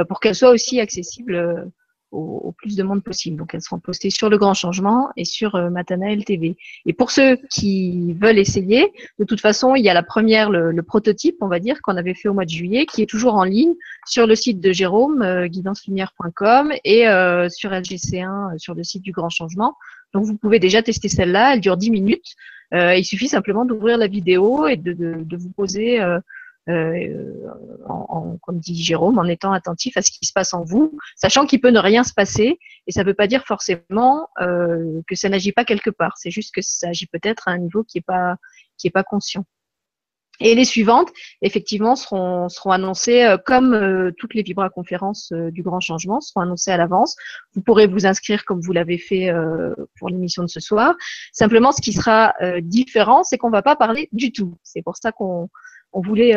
pour 0.08 0.20
qu'elles 0.20 0.36
soient 0.36 0.50
aussi 0.50 0.78
accessibles 0.78 1.70
au, 2.12 2.52
plus 2.56 2.76
de 2.76 2.82
monde 2.82 3.02
possible. 3.02 3.36
Donc 3.36 3.54
elles 3.54 3.62
seront 3.62 3.78
postées 3.78 4.10
sur 4.10 4.28
le 4.28 4.38
Grand 4.38 4.54
Changement 4.54 5.10
et 5.16 5.24
sur 5.24 5.54
euh, 5.54 5.70
Matanael 5.70 6.24
TV. 6.24 6.56
Et 6.86 6.92
pour 6.92 7.10
ceux 7.10 7.36
qui 7.50 8.14
veulent 8.14 8.38
essayer, 8.38 8.92
de 9.18 9.24
toute 9.24 9.40
façon, 9.40 9.74
il 9.74 9.84
y 9.84 9.88
a 9.88 9.94
la 9.94 10.02
première, 10.02 10.50
le, 10.50 10.82
prototype, 10.82 11.36
on 11.40 11.48
va 11.48 11.58
dire, 11.58 11.80
qu'on 11.82 11.96
avait 11.96 12.14
fait 12.14 12.28
au 12.28 12.34
mois 12.34 12.44
de 12.44 12.50
juillet, 12.50 12.86
qui 12.86 13.02
est 13.02 13.06
toujours 13.06 13.34
en 13.34 13.44
ligne 13.44 13.74
sur 14.06 14.26
le 14.26 14.34
site 14.34 14.60
de 14.60 14.72
Jérôme, 14.72 15.22
euh, 15.22 15.46
guidancelumière.com 15.46 16.72
et 16.84 17.08
euh, 17.08 17.48
sur 17.48 17.70
LGC1, 17.70 18.54
euh, 18.54 18.58
sur 18.58 18.74
le 18.74 18.82
site 18.82 19.02
du 19.02 19.12
Grand 19.12 19.30
Changement. 19.30 19.76
Donc 20.12 20.24
vous 20.24 20.36
pouvez 20.36 20.58
déjà 20.58 20.82
tester 20.82 21.08
celle-là, 21.08 21.54
elle 21.54 21.60
dure 21.60 21.76
10 21.76 21.90
minutes. 21.90 22.34
il 22.72 23.04
suffit 23.04 23.28
simplement 23.28 23.64
d'ouvrir 23.64 23.96
la 23.96 24.08
vidéo 24.08 24.66
et 24.66 24.76
de, 24.76 24.92
de, 24.92 25.22
de 25.22 25.36
vous 25.36 25.50
poser 25.50 26.00
euh, 26.68 27.24
en, 27.88 28.36
comme 28.42 28.58
dit 28.58 28.82
Jérôme, 28.82 29.18
en 29.18 29.24
étant 29.24 29.52
attentif 29.52 29.96
à 29.96 30.02
ce 30.02 30.10
qui 30.10 30.26
se 30.26 30.32
passe 30.32 30.54
en 30.54 30.62
vous, 30.64 30.96
sachant 31.16 31.46
qu'il 31.46 31.60
peut 31.60 31.70
ne 31.70 31.78
rien 31.78 32.04
se 32.04 32.12
passer, 32.12 32.58
et 32.86 32.92
ça 32.92 33.02
ne 33.02 33.06
veut 33.06 33.14
pas 33.14 33.26
dire 33.26 33.44
forcément 33.46 34.28
euh, 34.40 35.00
que 35.06 35.14
ça 35.14 35.28
n'agit 35.28 35.52
pas 35.52 35.64
quelque 35.64 35.90
part. 35.90 36.16
C'est 36.18 36.30
juste 36.30 36.54
que 36.54 36.60
ça 36.62 36.88
agit 36.88 37.06
peut-être 37.06 37.48
à 37.48 37.52
un 37.52 37.58
niveau 37.58 37.84
qui 37.84 37.98
n'est 37.98 38.02
pas 38.02 38.36
pas 38.92 39.04
conscient. 39.04 39.44
Et 40.40 40.54
les 40.54 40.64
suivantes, 40.64 41.10
effectivement, 41.42 41.96
seront, 41.96 42.48
annoncées 42.70 43.24
euh, 43.24 43.36
comme 43.36 43.74
euh, 43.74 44.10
toutes 44.16 44.34
les 44.34 44.42
vibra-conférences 44.42 45.32
euh, 45.32 45.50
du 45.50 45.62
Grand 45.62 45.80
Changement, 45.80 46.20
seront 46.20 46.40
annoncées 46.40 46.70
à 46.70 46.78
l'avance. 46.78 47.14
Vous 47.54 47.60
pourrez 47.60 47.86
vous 47.86 48.06
inscrire 48.06 48.44
comme 48.46 48.60
vous 48.60 48.72
l'avez 48.72 48.96
fait 48.96 49.30
pour 49.98 50.08
l'émission 50.08 50.42
de 50.42 50.48
ce 50.48 50.60
soir. 50.60 50.94
Simplement, 51.32 51.72
ce 51.72 51.82
qui 51.82 51.92
sera 51.92 52.34
différent, 52.60 53.22
c'est 53.22 53.38
qu'on 53.38 53.50
va 53.50 53.62
pas 53.62 53.76
parler 53.76 54.08
du 54.12 54.32
tout. 54.32 54.56
C'est 54.62 54.82
pour 54.82 54.96
ça 54.96 55.12
qu'on 55.12 55.48
on 55.92 56.00
voulait 56.00 56.34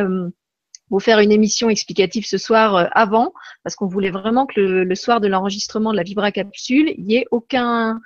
vous 0.90 1.00
faire 1.00 1.20
une 1.20 1.32
émission 1.32 1.70
explicative 1.70 2.26
ce 2.26 2.38
soir 2.38 2.90
avant, 2.94 3.34
parce 3.64 3.76
qu'on 3.76 3.88
voulait 3.88 4.12
vraiment 4.12 4.46
que 4.46 4.60
le, 4.60 4.96
soir 4.96 5.22
de 5.22 5.28
l'enregistrement 5.28 5.92
de 5.92 5.98
la 5.98 6.04
vibra-capsule, 6.04 6.94
il 6.98 7.06
n'y 7.06 7.16
ait 7.16 7.26
aucun 7.32 8.00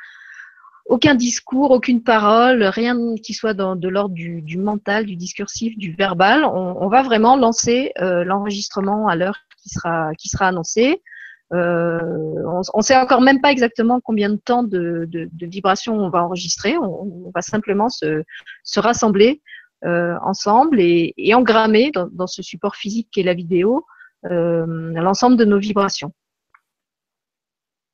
aucun 0.88 1.16
discours, 1.16 1.72
aucune 1.72 2.02
parole, 2.02 2.64
rien 2.64 2.98
qui 3.22 3.34
soit 3.34 3.54
dans, 3.54 3.76
de 3.76 3.90
l'ordre 3.90 4.16
du, 4.16 4.58
mental, 4.58 5.06
du 5.06 5.16
discursif, 5.16 5.78
du 5.78 5.94
verbal. 5.94 6.46
On, 6.46 6.88
va 6.88 7.02
vraiment 7.02 7.36
lancer 7.36 7.92
euh, 8.00 8.24
l'enregistrement 8.24 9.08
à 9.08 9.16
l'heure 9.16 9.38
qui 9.62 9.70
sera, 9.70 10.14
qui 10.16 10.30
sera 10.30 10.48
annoncée. 10.48 11.02
Euh, 11.54 12.00
on 12.74 12.78
ne 12.78 12.82
sait 12.82 12.98
encore 12.98 13.22
même 13.22 13.42
pas 13.42 13.52
exactement 13.52 14.02
combien 14.02 14.30
de 14.30 14.38
temps 14.38 14.64
de, 14.64 15.30
vibrations 15.42 15.98
on 15.98 16.10
va 16.10 16.24
enregistrer. 16.24 16.78
On, 16.78 17.32
va 17.34 17.42
simplement 17.42 17.90
se, 17.90 18.24
se 18.64 18.80
rassembler 18.80 19.42
euh, 19.42 19.57
ensemble 19.84 20.80
et, 20.80 21.14
et 21.18 21.34
engrammer 21.34 21.92
dans, 21.92 22.08
dans, 22.12 22.28
ce 22.28 22.42
support 22.42 22.76
physique 22.76 23.10
qui 23.12 23.22
est 23.22 23.24
la 23.24 23.34
vidéo 23.34 23.86
euh, 24.26 24.66
l'ensemble 24.94 25.38
de 25.38 25.46
nos 25.46 25.60
vibrations. 25.60 26.12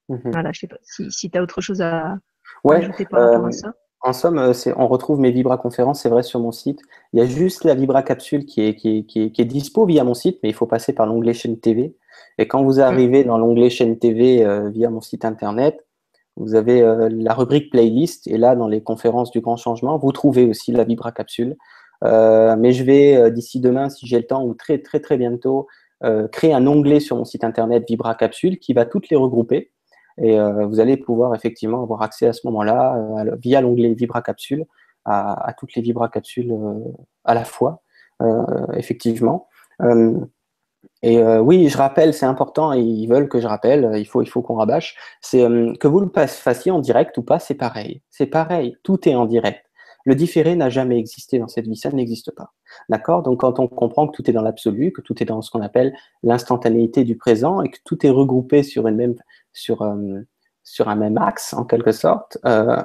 Mhm. 0.10 0.32
Voilà, 0.32 0.52
je 0.54 0.62
sais 0.62 0.68
pas 0.68 0.78
si, 0.82 1.12
si 1.12 1.30
tu 1.30 1.38
as 1.38 1.42
autre 1.42 1.62
chose 1.62 1.82
à, 1.82 2.18
Ouais. 2.64 2.90
Euh, 3.14 3.50
en 4.02 4.14
somme, 4.14 4.38
euh, 4.38 4.54
on 4.76 4.88
retrouve 4.88 5.20
mes 5.20 5.32
Vibra 5.32 5.58
conférences, 5.58 6.02
c'est 6.02 6.10
vrai, 6.10 6.24
sur 6.24 6.40
mon 6.40 6.52
site. 6.52 6.82
Il 7.14 7.20
y 7.20 7.22
a 7.22 7.26
juste 7.26 7.64
la 7.64 7.74
Vibra 7.74 8.04
capsule 8.04 8.46
qui 8.46 8.62
est, 8.62 8.76
qui 8.76 9.00
est, 9.00 9.04
qui 9.06 9.42
est, 9.42 9.46
dispo 9.46 9.86
via 9.86 10.04
mon 10.04 10.14
site, 10.14 10.40
mais 10.44 10.50
il 10.50 10.56
faut 10.56 10.66
passer 10.66 10.94
par 10.94 11.06
l'onglet 11.06 11.34
chaîne 11.34 11.60
TV. 11.60 11.96
Et 12.38 12.48
quand 12.48 12.64
vous 12.64 12.80
arrivez 12.80 13.24
dans 13.24 13.38
l'onglet 13.38 13.70
chaîne 13.70 13.98
TV 13.98 14.46
euh, 14.46 14.70
via 14.70 14.90
mon 14.90 15.02
site 15.02 15.26
internet, 15.26 15.86
vous 16.36 16.56
avez 16.56 16.82
la 17.10 17.34
rubrique 17.34 17.72
playlist 17.72 18.28
et 18.28 18.38
là, 18.38 18.56
dans 18.56 18.68
les 18.68 18.82
conférences 18.82 19.32
du 19.32 19.42
grand 19.42 19.58
changement, 19.58 19.98
vous 19.98 20.12
trouvez 20.12 20.46
aussi 20.46 20.72
la 20.72 20.84
Vibra 20.84 21.12
capsule. 21.12 21.56
mais 22.02 22.72
je 22.74 22.84
vais 22.84 23.32
d'ici 23.32 23.60
demain, 23.60 23.90
si 23.90 24.08
j'ai 24.08 24.18
le 24.18 24.26
temps, 24.26 24.44
ou 24.44 24.54
très 24.54 24.80
très 24.80 25.00
très 25.00 25.18
bientôt, 25.18 25.68
créer 26.32 26.54
un 26.54 26.66
onglet 26.66 27.00
sur 27.00 27.18
mon 27.18 27.26
site 27.26 27.44
internet 27.44 27.84
Vibra 27.88 28.16
capsule 28.16 28.58
qui 28.60 28.74
va 28.74 28.86
toutes 28.86 29.10
les 29.10 29.16
regrouper. 29.16 29.74
Et 30.22 30.40
euh, 30.40 30.66
vous 30.66 30.80
allez 30.80 30.98
pouvoir 30.98 31.34
effectivement 31.36 31.84
avoir 31.84 32.02
accès 32.02 32.28
à 32.28 32.34
ce 32.34 32.42
moment-là, 32.46 32.96
euh, 32.96 33.36
via 33.42 33.62
l'onglet 33.62 33.94
Vibra 33.94 34.22
Capsule, 34.22 34.66
à, 35.06 35.54
toutes 35.58 35.76
les 35.76 35.82
Vibra 35.82 36.08
Capsules 36.10 36.52
euh, 36.52 36.80
à 37.26 37.34
la 37.34 37.44
fois, 37.44 37.82
effectivement. 38.74 39.48
Et 41.06 41.22
oui, 41.22 41.68
je 41.68 41.78
rappelle, 41.78 42.14
c'est 42.14 42.26
important, 42.26 42.72
ils 42.72 43.08
veulent 43.08 43.28
que 43.28 43.42
je 43.42 43.48
rappelle, 43.48 43.92
il 43.98 44.06
faut, 44.06 44.22
il 44.22 44.30
faut 44.30 44.42
qu'on 44.42 44.56
rabâche, 44.56 44.96
c'est 45.20 45.46
que 45.80 45.88
vous 45.88 46.00
le 46.00 46.10
fassiez 46.28 46.72
en 46.72 46.80
direct 46.80 47.18
ou 47.18 47.24
pas, 47.24 47.40
c'est 47.40 47.56
pareil. 47.56 48.02
C'est 48.10 48.26
pareil, 48.26 48.78
tout 48.84 49.10
est 49.10 49.14
en 49.14 49.26
direct. 49.26 49.66
Le 50.06 50.16
différé 50.16 50.56
n'a 50.56 50.70
jamais 50.70 50.98
existé 50.98 51.40
dans 51.40 51.48
cette 51.48 51.68
vie, 51.68 51.78
ça 51.78 51.90
n'existe 51.92 52.32
pas. 52.36 52.54
D'accord? 52.90 53.24
Donc 53.24 53.40
quand 53.40 53.60
on 53.60 53.68
comprend 53.68 54.08
que 54.08 54.16
tout 54.16 54.30
est 54.30 54.34
dans 54.34 54.42
l'absolu, 54.42 54.92
que 54.92 55.02
tout 55.02 55.22
est 55.22 55.26
dans 55.26 55.42
ce 55.42 55.50
qu'on 55.50 55.62
appelle 55.62 55.94
l'instantanéité 56.24 57.04
du 57.04 57.16
présent 57.16 57.62
et 57.62 57.70
que 57.70 57.80
tout 57.86 58.06
est 58.06 58.10
regroupé 58.10 58.64
sur 58.64 58.88
une 58.88 58.96
même 58.96 59.16
sur, 59.54 59.82
euh, 59.82 60.22
sur 60.64 60.90
un 60.90 60.96
même 60.96 61.18
axe 61.18 61.54
en 61.54 61.64
quelque 61.64 61.92
sorte, 61.92 62.38
euh, 62.46 62.82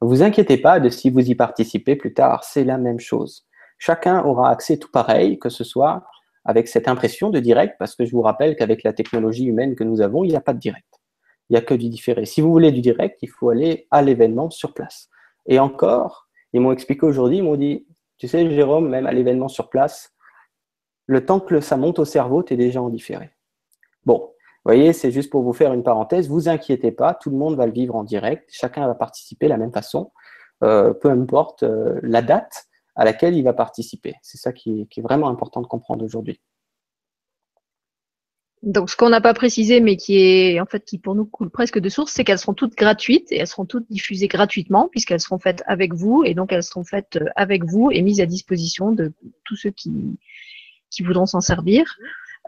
vous 0.00 0.22
inquiétez 0.22 0.56
pas 0.56 0.78
de 0.80 0.88
si 0.88 1.10
vous 1.10 1.28
y 1.28 1.34
participez 1.34 1.96
plus 1.96 2.14
tard, 2.14 2.44
c'est 2.44 2.64
la 2.64 2.78
même 2.78 3.00
chose. 3.00 3.46
Chacun 3.78 4.22
aura 4.24 4.50
accès 4.50 4.76
tout 4.76 4.90
pareil, 4.90 5.38
que 5.38 5.48
ce 5.48 5.64
soit 5.64 6.04
avec 6.44 6.68
cette 6.68 6.88
impression 6.88 7.30
de 7.30 7.38
direct, 7.38 7.76
parce 7.78 7.94
que 7.94 8.04
je 8.04 8.12
vous 8.12 8.22
rappelle 8.22 8.56
qu'avec 8.56 8.82
la 8.82 8.92
technologie 8.92 9.44
humaine 9.44 9.74
que 9.74 9.84
nous 9.84 10.00
avons, 10.00 10.24
il 10.24 10.28
n'y 10.28 10.36
a 10.36 10.40
pas 10.40 10.52
de 10.52 10.58
direct. 10.58 11.00
Il 11.48 11.54
n'y 11.54 11.58
a 11.58 11.62
que 11.62 11.74
du 11.74 11.88
différé. 11.88 12.24
Si 12.24 12.40
vous 12.40 12.50
voulez 12.50 12.72
du 12.72 12.80
direct, 12.80 13.18
il 13.22 13.28
faut 13.28 13.50
aller 13.50 13.86
à 13.90 14.02
l'événement 14.02 14.50
sur 14.50 14.74
place. 14.74 15.08
Et 15.46 15.58
encore, 15.58 16.28
ils 16.52 16.60
m'ont 16.60 16.72
expliqué 16.72 17.06
aujourd'hui, 17.06 17.38
ils 17.38 17.42
m'ont 17.42 17.56
dit, 17.56 17.86
tu 18.18 18.28
sais, 18.28 18.48
Jérôme, 18.50 18.88
même 18.88 19.06
à 19.06 19.12
l'événement 19.12 19.48
sur 19.48 19.68
place, 19.68 20.14
le 21.06 21.24
temps 21.24 21.40
que 21.40 21.60
ça 21.60 21.76
monte 21.76 21.98
au 21.98 22.04
cerveau, 22.04 22.42
tu 22.42 22.54
es 22.54 22.56
déjà 22.56 22.80
en 22.80 22.88
différé. 22.88 23.30
Bon, 24.04 24.18
vous 24.18 24.70
voyez, 24.70 24.92
c'est 24.92 25.10
juste 25.10 25.30
pour 25.30 25.42
vous 25.42 25.52
faire 25.52 25.72
une 25.72 25.82
parenthèse. 25.82 26.28
Vous 26.28 26.48
inquiétez 26.48 26.92
pas, 26.92 27.14
tout 27.14 27.30
le 27.30 27.36
monde 27.36 27.56
va 27.56 27.66
le 27.66 27.72
vivre 27.72 27.96
en 27.96 28.04
direct. 28.04 28.48
Chacun 28.52 28.86
va 28.86 28.94
participer 28.94 29.46
de 29.46 29.50
la 29.50 29.56
même 29.56 29.72
façon, 29.72 30.12
euh, 30.62 30.94
peu 30.94 31.10
importe 31.10 31.64
euh, 31.64 31.98
la 32.02 32.22
date 32.22 32.66
à 32.94 33.04
laquelle 33.04 33.36
il 33.36 33.42
va 33.42 33.52
participer. 33.52 34.14
C'est 34.22 34.38
ça 34.38 34.52
qui 34.52 34.86
est 34.90 35.00
vraiment 35.00 35.28
important 35.28 35.60
de 35.60 35.66
comprendre 35.66 36.04
aujourd'hui. 36.04 36.40
Donc, 38.62 38.90
ce 38.90 38.96
qu'on 38.96 39.08
n'a 39.08 39.20
pas 39.20 39.34
précisé, 39.34 39.80
mais 39.80 39.96
qui 39.96 40.18
est 40.18 40.60
en 40.60 40.66
fait 40.66 40.84
qui 40.84 40.98
pour 40.98 41.16
nous 41.16 41.24
coule 41.24 41.50
presque 41.50 41.80
de 41.80 41.88
source, 41.88 42.12
c'est 42.12 42.22
qu'elles 42.22 42.38
seront 42.38 42.54
toutes 42.54 42.76
gratuites 42.76 43.32
et 43.32 43.38
elles 43.38 43.48
seront 43.48 43.64
toutes 43.64 43.90
diffusées 43.90 44.28
gratuitement 44.28 44.88
puisqu'elles 44.88 45.20
seront 45.20 45.40
faites 45.40 45.64
avec 45.66 45.94
vous 45.94 46.22
et 46.24 46.34
donc 46.34 46.52
elles 46.52 46.62
seront 46.62 46.84
faites 46.84 47.16
euh, 47.16 47.26
avec 47.34 47.64
vous 47.64 47.90
et 47.90 48.02
mises 48.02 48.20
à 48.20 48.26
disposition 48.26 48.92
de 48.92 49.12
tous 49.44 49.56
ceux 49.56 49.70
qui 49.70 50.16
voudront 51.02 51.26
s'en 51.26 51.40
servir. 51.40 51.96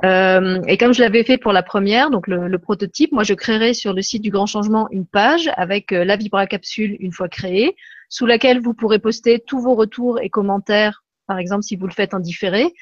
Euh, 0.04 0.60
et 0.68 0.76
comme 0.76 0.92
je 0.92 1.00
l'avais 1.00 1.24
fait 1.24 1.38
pour 1.38 1.52
la 1.52 1.62
première, 1.62 2.10
donc 2.10 2.28
le, 2.28 2.48
le, 2.48 2.58
prototype, 2.58 3.12
moi 3.12 3.22
je 3.22 3.34
créerai 3.34 3.74
sur 3.74 3.92
le 3.92 4.02
site 4.02 4.22
du 4.22 4.30
Grand 4.30 4.46
Changement 4.46 4.88
une 4.90 5.06
page 5.06 5.50
avec 5.56 5.92
euh, 5.92 6.04
la 6.04 6.16
Vibra 6.16 6.46
Capsule 6.46 6.96
une 6.98 7.12
fois 7.12 7.28
créée, 7.28 7.76
sous 8.08 8.26
laquelle 8.26 8.60
vous 8.60 8.74
pourrez 8.74 8.98
poster 8.98 9.42
tous 9.46 9.60
vos 9.60 9.74
retours 9.74 10.20
et 10.20 10.30
commentaires, 10.30 11.04
par 11.26 11.38
exemple 11.38 11.62
si 11.62 11.76
vous 11.76 11.86
le 11.86 11.92
faites 11.92 12.14
en 12.14 12.20
différé, 12.20 12.72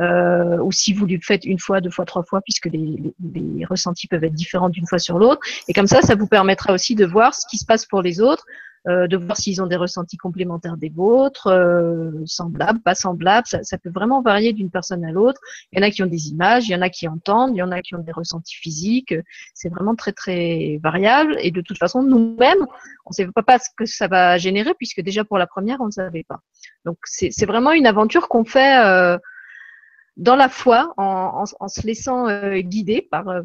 euh, 0.00 0.58
ou 0.58 0.72
si 0.72 0.92
vous 0.92 1.06
le 1.06 1.18
faites 1.22 1.44
une 1.44 1.58
fois, 1.58 1.80
deux 1.80 1.90
fois, 1.90 2.04
trois 2.04 2.22
fois, 2.22 2.40
puisque 2.40 2.66
les, 2.66 3.14
les, 3.32 3.64
ressentis 3.64 4.06
peuvent 4.06 4.24
être 4.24 4.32
différents 4.32 4.70
d'une 4.70 4.86
fois 4.86 4.98
sur 4.98 5.18
l'autre. 5.18 5.40
Et 5.68 5.74
comme 5.74 5.86
ça, 5.86 6.00
ça 6.00 6.14
vous 6.14 6.26
permettra 6.26 6.72
aussi 6.72 6.94
de 6.94 7.04
voir 7.04 7.34
ce 7.34 7.44
qui 7.50 7.58
se 7.58 7.66
passe 7.66 7.84
pour 7.84 8.00
les 8.00 8.20
autres, 8.20 8.46
euh, 8.88 9.06
de 9.06 9.16
voir 9.16 9.36
s'ils 9.36 9.62
ont 9.62 9.66
des 9.66 9.76
ressentis 9.76 10.16
complémentaires 10.16 10.76
des 10.76 10.88
vôtres, 10.88 11.46
euh, 11.46 12.10
semblables, 12.26 12.80
pas 12.80 12.94
semblables. 12.96 13.46
Ça, 13.46 13.62
ça, 13.62 13.78
peut 13.78 13.90
vraiment 13.90 14.22
varier 14.22 14.52
d'une 14.52 14.70
personne 14.70 15.04
à 15.04 15.12
l'autre. 15.12 15.40
Il 15.70 15.78
y 15.78 15.82
en 15.82 15.86
a 15.86 15.90
qui 15.90 16.02
ont 16.02 16.06
des 16.06 16.30
images, 16.30 16.68
il 16.68 16.72
y 16.72 16.74
en 16.74 16.82
a 16.82 16.90
qui 16.90 17.06
entendent, 17.06 17.54
il 17.54 17.58
y 17.58 17.62
en 17.62 17.70
a 17.70 17.80
qui 17.80 17.94
ont 17.94 18.02
des 18.02 18.12
ressentis 18.12 18.56
physiques. 18.56 19.14
C'est 19.54 19.68
vraiment 19.68 19.94
très 19.94 20.12
très 20.12 20.80
variable. 20.82 21.36
Et 21.40 21.52
de 21.52 21.60
toute 21.60 21.78
façon, 21.78 22.02
nous-mêmes, 22.02 22.66
on 23.06 23.10
ne 23.10 23.14
sait 23.14 23.28
pas 23.46 23.58
ce 23.58 23.68
que 23.76 23.86
ça 23.86 24.08
va 24.08 24.36
générer, 24.38 24.74
puisque 24.74 25.00
déjà 25.00 25.24
pour 25.24 25.38
la 25.38 25.46
première, 25.46 25.80
on 25.80 25.86
ne 25.86 25.92
savait 25.92 26.24
pas. 26.24 26.40
Donc 26.84 26.98
c'est 27.04 27.46
vraiment 27.46 27.72
une 27.72 27.86
aventure 27.86 28.28
qu'on 28.28 28.44
fait. 28.44 28.84
Euh, 28.84 29.16
dans 30.16 30.36
la 30.36 30.48
foi, 30.48 30.92
en, 30.98 31.04
en, 31.04 31.44
en 31.58 31.68
se 31.68 31.86
laissant 31.86 32.28
euh, 32.28 32.60
guider 32.60 33.06
par, 33.10 33.28
euh, 33.28 33.40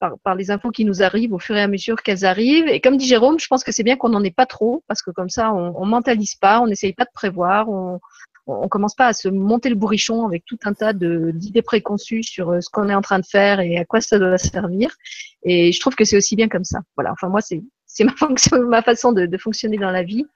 par, 0.00 0.18
par, 0.18 0.34
les 0.34 0.50
infos 0.50 0.70
qui 0.70 0.84
nous 0.84 1.02
arrivent 1.02 1.32
au 1.32 1.38
fur 1.38 1.56
et 1.56 1.62
à 1.62 1.68
mesure 1.68 2.02
qu'elles 2.02 2.24
arrivent. 2.24 2.68
Et 2.68 2.80
comme 2.80 2.96
dit 2.96 3.06
Jérôme, 3.06 3.38
je 3.38 3.46
pense 3.46 3.62
que 3.62 3.70
c'est 3.70 3.84
bien 3.84 3.96
qu'on 3.96 4.08
n'en 4.08 4.24
ait 4.24 4.32
pas 4.32 4.46
trop, 4.46 4.82
parce 4.88 5.02
que 5.02 5.10
comme 5.12 5.28
ça, 5.28 5.52
on, 5.52 5.72
on 5.76 5.86
mentalise 5.86 6.34
pas, 6.34 6.60
on 6.60 6.66
n'essaye 6.66 6.92
pas 6.92 7.04
de 7.04 7.10
prévoir, 7.14 7.68
on, 7.68 8.00
on 8.46 8.68
commence 8.68 8.94
pas 8.94 9.06
à 9.06 9.12
se 9.12 9.28
monter 9.28 9.68
le 9.68 9.74
bourrichon 9.74 10.26
avec 10.26 10.44
tout 10.44 10.58
un 10.64 10.74
tas 10.74 10.92
d'idées 10.92 11.62
préconçues 11.62 12.22
sur 12.22 12.50
euh, 12.50 12.60
ce 12.60 12.68
qu'on 12.70 12.88
est 12.88 12.94
en 12.94 13.02
train 13.02 13.18
de 13.18 13.26
faire 13.26 13.60
et 13.60 13.78
à 13.78 13.84
quoi 13.84 14.00
ça 14.00 14.18
doit 14.18 14.38
servir. 14.38 14.94
Et 15.42 15.72
je 15.72 15.80
trouve 15.80 15.94
que 15.94 16.04
c'est 16.04 16.16
aussi 16.16 16.36
bien 16.36 16.48
comme 16.48 16.64
ça. 16.64 16.80
Voilà. 16.96 17.12
Enfin, 17.12 17.28
moi, 17.28 17.40
c'est 17.40 17.62
ma, 18.04 18.12
ma 18.58 18.82
façon 18.82 19.12
de, 19.12 19.26
de 19.26 19.38
fonctionner 19.38 19.78
dans 19.78 19.90
la 19.90 20.02
vie. 20.02 20.26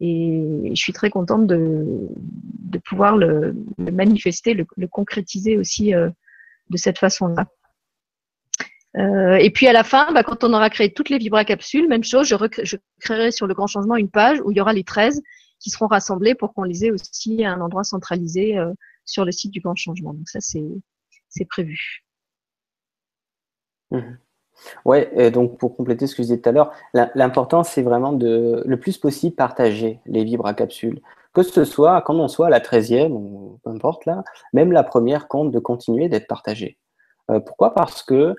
Et 0.00 0.70
je 0.70 0.80
suis 0.80 0.92
très 0.92 1.10
contente 1.10 1.46
de, 1.46 2.08
pouvoir 2.84 3.16
le, 3.16 3.54
manifester, 3.78 4.54
le, 4.54 4.86
concrétiser 4.86 5.56
aussi 5.56 5.94
euh, 5.94 6.10
de 6.70 6.76
cette 6.76 6.98
façon-là. 6.98 7.46
Euh, 8.96 9.36
et 9.36 9.50
puis 9.50 9.66
à 9.66 9.72
la 9.72 9.84
fin, 9.84 10.12
bah, 10.12 10.22
quand 10.22 10.44
on 10.44 10.52
aura 10.54 10.70
créé 10.70 10.92
toutes 10.92 11.10
les 11.10 11.18
vibra-capsules, 11.18 11.88
même 11.88 12.04
chose, 12.04 12.28
je, 12.28 12.76
créerai 13.00 13.30
sur 13.30 13.46
le 13.46 13.54
grand 13.54 13.66
changement 13.66 13.96
une 13.96 14.10
page 14.10 14.40
où 14.44 14.50
il 14.50 14.56
y 14.56 14.60
aura 14.60 14.72
les 14.72 14.84
13 14.84 15.22
qui 15.58 15.70
seront 15.70 15.86
rassemblés 15.86 16.34
pour 16.34 16.54
qu'on 16.54 16.62
les 16.62 16.86
ait 16.86 16.90
aussi 16.90 17.44
à 17.44 17.52
un 17.52 17.60
endroit 17.60 17.84
centralisé 17.84 18.58
euh, 18.58 18.72
sur 19.04 19.24
le 19.24 19.32
site 19.32 19.50
du 19.50 19.60
grand 19.60 19.76
changement. 19.76 20.14
Donc 20.14 20.28
ça, 20.28 20.40
c'est 20.40 21.44
prévu. 21.48 22.04
Mmh. 23.90 24.00
Ouais, 24.84 25.30
donc 25.30 25.58
pour 25.58 25.76
compléter 25.76 26.06
ce 26.06 26.14
que 26.14 26.22
je 26.22 26.28
disais 26.28 26.38
tout 26.38 26.48
à 26.48 26.52
l'heure, 26.52 26.72
l'important 27.14 27.62
c'est 27.62 27.82
vraiment 27.82 28.12
de 28.12 28.62
le 28.64 28.80
plus 28.80 28.98
possible 28.98 29.36
partager 29.36 30.00
les 30.06 30.24
vibra 30.24 30.54
capsules. 30.54 31.00
Que 31.34 31.42
ce 31.42 31.64
soit, 31.64 32.00
quand 32.00 32.14
on 32.14 32.28
soit 32.28 32.46
à 32.46 32.50
la 32.50 32.60
13e, 32.60 33.12
ou 33.12 33.58
peu 33.62 33.70
importe 33.70 34.06
là, 34.06 34.24
même 34.54 34.72
la 34.72 34.82
première 34.82 35.28
compte 35.28 35.50
de 35.50 35.58
continuer 35.58 36.08
d'être 36.08 36.26
partagée. 36.26 36.78
Euh, 37.30 37.40
pourquoi? 37.40 37.74
Parce 37.74 38.02
que 38.02 38.34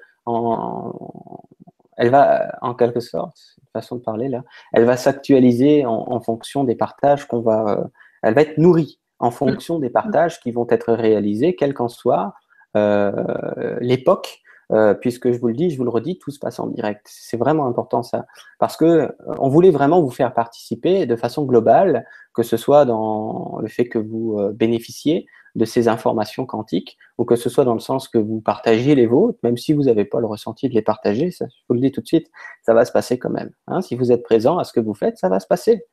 elle 1.96 2.10
va, 2.10 2.58
en 2.62 2.74
quelque 2.74 3.00
sorte, 3.00 3.38
façon 3.72 3.98
de 3.98 4.02
parler 4.02 4.30
là, 4.30 4.44
elle 4.74 4.86
va 4.86 4.98
s'actualiser 4.98 5.86
en, 5.86 6.20
fonction 6.20 6.64
des 6.64 6.76
partages 6.76 7.28
qu'on 7.28 7.42
va. 7.42 7.80
Euh, 7.80 7.84
elle 8.24 8.34
va 8.34 8.42
être 8.42 8.58
nourrie 8.58 9.00
en 9.20 9.32
fonction 9.32 9.80
des 9.80 9.90
partages 9.90 10.40
qui 10.40 10.52
vont 10.52 10.68
être 10.70 10.94
réalisés, 10.94 11.56
quelle 11.56 11.74
qu'en 11.74 11.88
soit 11.88 12.34
euh, 12.76 13.78
l'époque 13.80 14.42
euh, 14.74 14.94
puisque 14.94 15.32
je 15.32 15.40
vous 15.40 15.48
le 15.48 15.54
dis, 15.54 15.70
je 15.70 15.78
vous 15.78 15.86
le 15.86 15.90
redis, 15.90 16.20
tout 16.20 16.32
se 16.32 16.40
passe 16.40 16.60
en 16.60 16.68
direct. 16.68 17.08
C'est 17.10 17.38
vraiment 17.38 17.68
important 17.68 18.04
ça, 18.04 18.26
parce 18.60 18.76
que 18.76 18.86
euh, 18.86 19.10
on 19.40 19.48
voulait 19.48 19.72
vraiment 19.72 20.02
vous 20.02 20.10
faire 20.10 20.34
participer 20.34 21.06
de 21.06 21.16
façon 21.16 21.46
globale, 21.46 22.06
que 22.34 22.44
ce 22.44 22.58
soit 22.58 22.84
dans 22.86 23.60
le 23.62 23.68
fait 23.70 23.88
que 23.88 23.98
vous 23.98 24.38
euh, 24.38 24.52
bénéficiez 24.52 25.26
de 25.56 25.64
ces 25.66 25.88
informations 25.88 26.46
quantiques, 26.46 26.98
ou 27.18 27.24
que 27.24 27.36
ce 27.36 27.50
soit 27.50 27.64
dans 27.64 27.74
le 27.74 27.80
sens 27.80 28.10
que 28.10 28.18
vous 28.18 28.42
partagez 28.42 28.94
les 28.94 29.08
vôtres, 29.08 29.40
même 29.42 29.58
si 29.58 29.74
vous 29.74 29.84
n'avez 29.84 30.06
pas 30.06 30.20
le 30.20 30.28
ressenti 30.28 30.68
de 30.68 30.74
les 30.74 30.82
partager, 30.82 31.32
ça, 31.32 31.46
je 31.48 31.64
vous 31.70 31.76
le 31.76 31.82
dis 31.82 31.92
tout 31.92 32.02
de 32.02 32.08
suite, 32.08 32.30
ça 32.64 32.74
va 32.74 32.84
se 32.84 32.92
passer 32.92 33.18
quand 33.18 33.32
même. 33.32 33.52
Hein. 33.68 33.82
Si 33.82 33.96
vous 33.96 34.12
êtes 34.12 34.24
présent 34.24 34.58
à 34.58 34.66
ce 34.66 34.74
que 34.74 34.82
vous 34.82 34.94
faites, 34.94 35.18
ça 35.18 35.30
va 35.30 35.40
se 35.40 35.48
passer. 35.48 35.86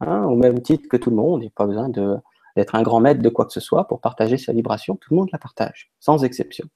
Hein. 0.00 0.24
Au 0.24 0.36
même 0.36 0.62
titre 0.62 0.88
que 0.88 0.96
tout 0.96 1.10
le 1.10 1.16
monde, 1.16 1.42
il 1.42 1.46
n'y 1.46 1.48
a 1.48 1.52
pas 1.54 1.66
besoin 1.66 1.88
d'être 1.88 2.74
un 2.76 2.82
grand 2.82 3.00
maître 3.00 3.20
de 3.20 3.28
quoi 3.28 3.44
que 3.44 3.52
ce 3.52 3.60
soit 3.60 3.88
pour 3.88 4.00
partager 4.00 4.38
sa 4.38 4.52
vibration, 4.52 4.96
tout 4.96 5.12
le 5.12 5.18
monde 5.18 5.28
la 5.32 5.38
partage, 5.38 5.90
sans 5.98 6.24
exception. 6.24 6.66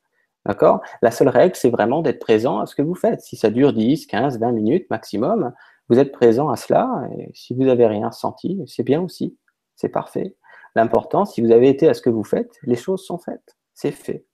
D'accord? 0.47 0.81
La 1.01 1.11
seule 1.11 1.29
règle, 1.29 1.57
c'est 1.57 1.71
vraiment 1.71 2.03
d'être 2.03 2.19
présent 2.19 2.59
à 2.59 2.67
ce 2.67 2.75
que 2.75 2.83
vous 2.83 2.95
faites. 2.95 3.21
Si 3.23 3.37
ça 3.37 3.51
dure 3.51 3.73
10, 3.73 4.07
15, 4.07 4.39
20 4.39 4.53
minutes 4.53 4.91
maximum, 4.91 5.53
vous 5.89 5.99
êtes 5.99 6.13
présent 6.13 6.49
à 6.51 6.57
cela. 6.57 7.09
Et 7.17 7.31
si 7.35 7.55
vous 7.55 7.65
n'avez 7.65 7.87
rien 7.87 8.11
senti, 8.11 8.61
c'est 8.67 8.83
bien 8.83 9.01
aussi. 9.01 9.37
C'est 9.77 9.89
parfait. 9.89 10.37
L'important, 10.75 11.25
si 11.25 11.41
vous 11.41 11.51
avez 11.51 11.69
été 11.69 11.89
à 11.89 11.95
ce 11.95 12.03
que 12.03 12.11
vous 12.11 12.25
faites, 12.25 12.59
les 12.63 12.77
choses 12.77 13.05
sont 13.05 13.19
faites. 13.19 13.57
C'est 13.75 13.91
fait. 13.91 14.27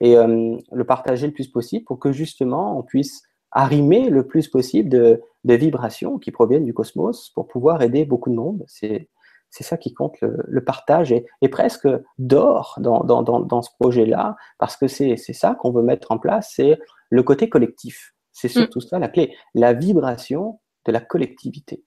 Et 0.00 0.16
euh, 0.16 0.56
le 0.72 0.84
partager 0.84 1.26
le 1.26 1.32
plus 1.32 1.48
possible 1.48 1.84
pour 1.84 1.98
que 1.98 2.12
justement 2.12 2.78
on 2.78 2.82
puisse 2.82 3.22
arrimer 3.54 4.10
le 4.10 4.26
plus 4.26 4.48
possible 4.48 4.88
de, 4.90 5.22
vibrations 5.44 6.18
qui 6.18 6.30
proviennent 6.30 6.64
du 6.64 6.74
cosmos 6.74 7.30
pour 7.30 7.46
pouvoir 7.46 7.82
aider 7.82 8.04
beaucoup 8.04 8.30
de 8.30 8.34
monde. 8.34 8.64
C'est 8.66 9.08
c'est 9.54 9.62
ça 9.62 9.76
qui 9.76 9.94
compte, 9.94 10.16
le, 10.20 10.64
partage 10.64 11.12
est, 11.12 11.48
presque 11.48 11.86
d'or 12.18 12.76
dans, 12.80 13.04
dans, 13.04 13.62
ce 13.62 13.70
projet-là, 13.78 14.34
parce 14.58 14.76
que 14.76 14.88
c'est 14.88 15.16
ça 15.16 15.54
qu'on 15.54 15.70
veut 15.70 15.84
mettre 15.84 16.10
en 16.10 16.18
place, 16.18 16.54
c'est 16.56 16.76
le 17.08 17.22
côté 17.22 17.48
collectif. 17.48 18.14
C'est 18.32 18.48
mm. 18.48 18.62
surtout 18.62 18.80
ça 18.80 18.98
la 18.98 19.06
clé, 19.06 19.32
la 19.54 19.72
vibration 19.72 20.58
de 20.86 20.90
la 20.90 21.00
collectivité. 21.00 21.84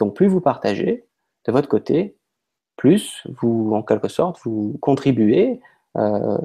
Donc 0.00 0.16
plus 0.16 0.26
vous 0.26 0.40
partagez 0.40 1.06
de 1.46 1.52
votre 1.52 1.68
côté, 1.68 2.18
plus 2.76 3.24
vous, 3.40 3.70
en 3.74 3.84
quelque 3.84 4.08
sorte, 4.08 4.40
vous 4.42 4.76
contribuez 4.80 5.60
euh, 5.96 6.38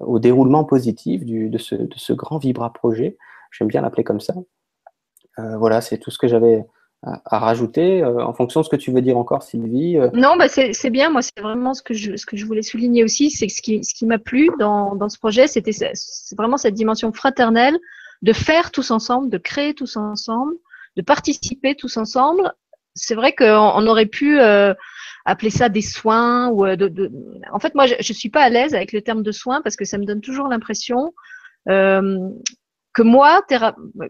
au 0.00 0.18
déroulement 0.18 0.64
positif 0.64 1.24
de, 1.24 1.56
ce, 1.56 1.74
de, 1.74 1.94
ce, 1.96 2.12
grand 2.12 2.36
Vibra 2.36 2.74
projet. 2.74 3.16
J'aime 3.52 3.68
bien 3.68 3.80
l'appeler 3.80 4.04
comme 4.04 4.20
ça. 4.20 4.34
Euh, 5.38 5.56
voilà, 5.56 5.80
c'est 5.80 5.96
tout 5.96 6.10
ce 6.10 6.18
que 6.18 6.28
j'avais 6.28 6.66
à, 7.02 7.38
rajouter 7.38 8.02
euh, 8.02 8.24
en 8.24 8.32
fonction 8.32 8.60
de 8.60 8.64
ce 8.64 8.70
que 8.70 8.76
tu 8.76 8.90
veux 8.90 9.02
dire 9.02 9.16
encore, 9.16 9.42
Sylvie 9.42 9.96
euh. 9.96 10.10
Non, 10.14 10.36
bah 10.36 10.48
c'est 10.48 10.90
bien. 10.90 11.10
Moi, 11.10 11.22
c'est 11.22 11.40
vraiment 11.40 11.74
ce 11.74 11.82
que, 11.82 11.94
je, 11.94 12.16
ce 12.16 12.26
que 12.26 12.36
je 12.36 12.44
voulais 12.44 12.62
souligner 12.62 13.04
aussi. 13.04 13.30
C'est 13.30 13.48
ce 13.48 13.62
qui, 13.62 13.84
ce 13.84 13.94
qui 13.94 14.04
m'a 14.04 14.18
plu 14.18 14.50
dans, 14.58 14.96
dans 14.96 15.08
ce 15.08 15.18
projet, 15.18 15.46
c'était 15.46 15.70
vraiment 16.36 16.56
cette 16.56 16.74
dimension 16.74 17.12
fraternelle 17.12 17.78
de 18.22 18.32
faire 18.32 18.72
tous 18.72 18.90
ensemble, 18.90 19.30
de 19.30 19.38
créer 19.38 19.74
tous 19.74 19.96
ensemble, 19.96 20.54
de 20.96 21.02
participer 21.02 21.76
tous 21.76 21.96
ensemble. 21.96 22.52
C'est 22.94 23.14
vrai 23.14 23.32
qu'on 23.32 23.86
aurait 23.86 24.06
pu 24.06 24.40
euh, 24.40 24.74
appeler 25.24 25.50
ça 25.50 25.68
des 25.68 25.82
soins 25.82 26.48
ou 26.48 26.66
de, 26.66 26.88
de... 26.88 27.12
En 27.52 27.60
fait, 27.60 27.76
moi, 27.76 27.86
je, 27.86 27.94
je 28.00 28.12
suis 28.12 28.28
pas 28.28 28.42
à 28.42 28.48
l'aise 28.48 28.74
avec 28.74 28.92
le 28.92 29.02
terme 29.02 29.22
de 29.22 29.30
soins 29.30 29.62
parce 29.62 29.76
que 29.76 29.84
ça 29.84 29.98
me 29.98 30.04
donne 30.04 30.20
toujours 30.20 30.48
l'impression 30.48 31.14
que 32.92 33.02
moi, 33.02 33.42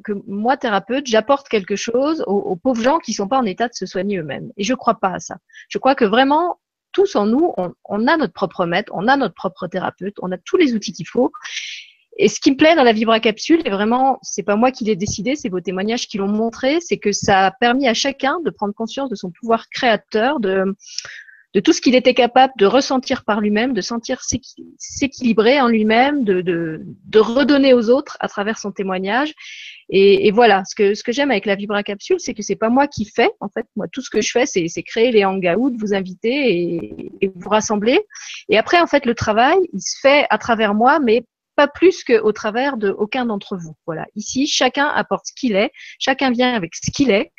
que 0.04 0.12
moi 0.26 0.56
thérapeute, 0.56 1.06
j'apporte 1.06 1.48
quelque 1.48 1.76
chose 1.76 2.24
aux, 2.26 2.56
pauvres 2.56 2.82
gens 2.82 2.98
qui 2.98 3.12
sont 3.12 3.28
pas 3.28 3.38
en 3.38 3.44
état 3.44 3.68
de 3.68 3.74
se 3.74 3.86
soigner 3.86 4.18
eux-mêmes. 4.18 4.50
Et 4.56 4.64
je 4.64 4.74
crois 4.74 4.94
pas 4.94 5.10
à 5.14 5.18
ça. 5.18 5.36
Je 5.68 5.78
crois 5.78 5.94
que 5.94 6.04
vraiment, 6.04 6.58
tous 6.92 7.16
en 7.16 7.26
nous, 7.26 7.52
on, 7.84 8.06
a 8.06 8.16
notre 8.16 8.32
propre 8.32 8.66
maître, 8.66 8.92
on 8.94 9.08
a 9.08 9.16
notre 9.16 9.34
propre 9.34 9.66
thérapeute, 9.66 10.16
on 10.22 10.32
a 10.32 10.38
tous 10.38 10.56
les 10.56 10.74
outils 10.74 10.92
qu'il 10.92 11.06
faut. 11.06 11.32
Et 12.16 12.28
ce 12.28 12.40
qui 12.40 12.50
me 12.50 12.56
plaît 12.56 12.74
dans 12.74 12.82
la 12.82 12.92
Vibra 12.92 13.20
Capsule, 13.20 13.62
et 13.64 13.70
vraiment, 13.70 14.18
c'est 14.22 14.42
pas 14.42 14.56
moi 14.56 14.72
qui 14.72 14.84
l'ai 14.84 14.96
décidé, 14.96 15.36
c'est 15.36 15.48
vos 15.48 15.60
témoignages 15.60 16.08
qui 16.08 16.18
l'ont 16.18 16.26
montré, 16.26 16.80
c'est 16.80 16.98
que 16.98 17.12
ça 17.12 17.46
a 17.46 17.50
permis 17.52 17.86
à 17.86 17.94
chacun 17.94 18.40
de 18.40 18.50
prendre 18.50 18.74
conscience 18.74 19.08
de 19.08 19.14
son 19.14 19.30
pouvoir 19.30 19.68
créateur, 19.68 20.40
de, 20.40 20.64
de 21.54 21.60
tout 21.60 21.72
ce 21.72 21.80
qu'il 21.80 21.94
était 21.94 22.14
capable 22.14 22.52
de 22.58 22.66
ressentir 22.66 23.24
par 23.24 23.40
lui-même, 23.40 23.72
de 23.72 23.80
sentir 23.80 24.20
s'équilibrer 24.78 25.60
en 25.60 25.68
lui-même, 25.68 26.24
de, 26.24 26.40
de, 26.42 26.82
de, 26.84 27.18
redonner 27.18 27.72
aux 27.72 27.88
autres 27.88 28.16
à 28.20 28.28
travers 28.28 28.58
son 28.58 28.70
témoignage. 28.70 29.32
Et, 29.88 30.26
et 30.26 30.30
voilà, 30.30 30.62
ce 30.66 30.74
que, 30.74 30.94
ce 30.94 31.02
que 31.02 31.12
j'aime 31.12 31.30
avec 31.30 31.46
la 31.46 31.54
Vibra 31.54 31.82
Capsule, 31.82 32.20
c'est 32.20 32.34
que 32.34 32.42
c'est 32.42 32.56
pas 32.56 32.68
moi 32.68 32.86
qui 32.86 33.06
fais. 33.06 33.30
En 33.40 33.48
fait, 33.48 33.66
moi, 33.76 33.86
tout 33.90 34.02
ce 34.02 34.10
que 34.10 34.20
je 34.20 34.30
fais, 34.30 34.44
c'est 34.44 34.82
créer 34.82 35.10
les 35.10 35.24
hangouts, 35.24 35.74
vous 35.78 35.94
inviter 35.94 36.52
et, 36.52 37.12
et 37.22 37.30
vous 37.34 37.48
rassembler. 37.48 37.98
Et 38.50 38.58
après, 38.58 38.80
en 38.80 38.86
fait, 38.86 39.06
le 39.06 39.14
travail, 39.14 39.56
il 39.72 39.80
se 39.80 39.98
fait 40.00 40.26
à 40.28 40.36
travers 40.36 40.74
moi, 40.74 41.00
mais 41.00 41.24
pas 41.58 41.66
plus 41.66 42.04
qu'au 42.04 42.30
travers 42.30 42.76
de 42.76 42.90
aucun 42.90 43.26
d'entre 43.26 43.56
vous. 43.56 43.74
Voilà. 43.84 44.06
Ici, 44.14 44.46
chacun 44.46 44.86
apporte 44.86 45.26
ce 45.26 45.32
qu'il 45.32 45.56
est, 45.56 45.72
chacun 45.98 46.30
vient 46.30 46.54
avec 46.54 46.76
ce 46.76 46.92
qu'il 46.92 47.10
est. 47.10 47.32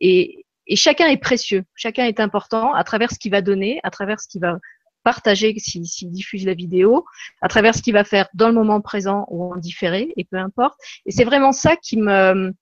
Et, 0.00 0.44
et 0.66 0.76
chacun 0.76 1.08
est 1.08 1.20
précieux, 1.20 1.64
chacun 1.74 2.04
est 2.06 2.20
important 2.20 2.74
à 2.74 2.84
travers 2.84 3.10
ce 3.10 3.18
qu'il 3.18 3.30
va 3.30 3.42
donner, 3.42 3.80
à 3.82 3.90
travers 3.90 4.20
ce 4.20 4.28
qu'il 4.28 4.40
va 4.40 4.58
partager 5.02 5.54
s'il 5.58 6.10
diffuse 6.10 6.46
la 6.46 6.54
vidéo, 6.54 7.04
à 7.40 7.48
travers 7.48 7.74
ce 7.74 7.82
qu'il 7.82 7.92
va 7.92 8.04
faire 8.04 8.28
dans 8.34 8.48
le 8.48 8.54
moment 8.54 8.80
présent 8.80 9.26
ou 9.30 9.52
en 9.52 9.56
différé, 9.56 10.12
et 10.16 10.24
peu 10.24 10.36
importe. 10.36 10.78
Et 11.06 11.10
c'est 11.10 11.24
vraiment 11.24 11.52
ça 11.52 11.76
qui 11.76 11.96
me 11.96 12.52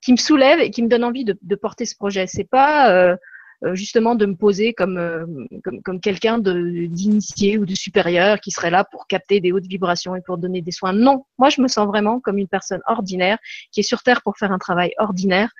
qui 0.00 0.12
me 0.12 0.16
soulève 0.16 0.58
et 0.58 0.70
qui 0.70 0.82
me 0.82 0.88
donne 0.88 1.04
envie 1.04 1.24
de, 1.24 1.38
de 1.40 1.54
porter 1.54 1.86
ce 1.86 1.94
projet. 1.94 2.26
C'est 2.26 2.48
pas 2.48 2.90
euh, 2.92 3.16
euh 3.64 3.76
justement 3.76 4.16
de 4.16 4.26
me 4.26 4.34
poser 4.34 4.72
comme 4.72 4.98
euh, 4.98 5.24
comme, 5.62 5.80
comme 5.82 6.00
quelqu'un 6.00 6.38
d'initié 6.38 7.58
ou 7.58 7.66
de 7.66 7.74
supérieur 7.74 8.40
qui 8.40 8.50
serait 8.50 8.70
là 8.70 8.84
pour 8.84 9.06
capter 9.06 9.40
des 9.40 9.52
hautes 9.52 9.66
vibrations 9.66 10.16
et 10.16 10.22
pour 10.22 10.38
donner 10.38 10.62
des 10.62 10.72
soins. 10.72 10.92
Non, 10.92 11.24
moi 11.38 11.50
je 11.50 11.60
me 11.60 11.68
sens 11.68 11.86
vraiment 11.86 12.18
comme 12.20 12.38
une 12.38 12.48
personne 12.48 12.80
ordinaire 12.86 13.38
qui 13.70 13.80
est 13.80 13.84
sur 13.84 14.02
terre 14.02 14.22
pour 14.22 14.36
faire 14.36 14.50
un 14.50 14.58
travail 14.58 14.92
ordinaire. 14.98 15.50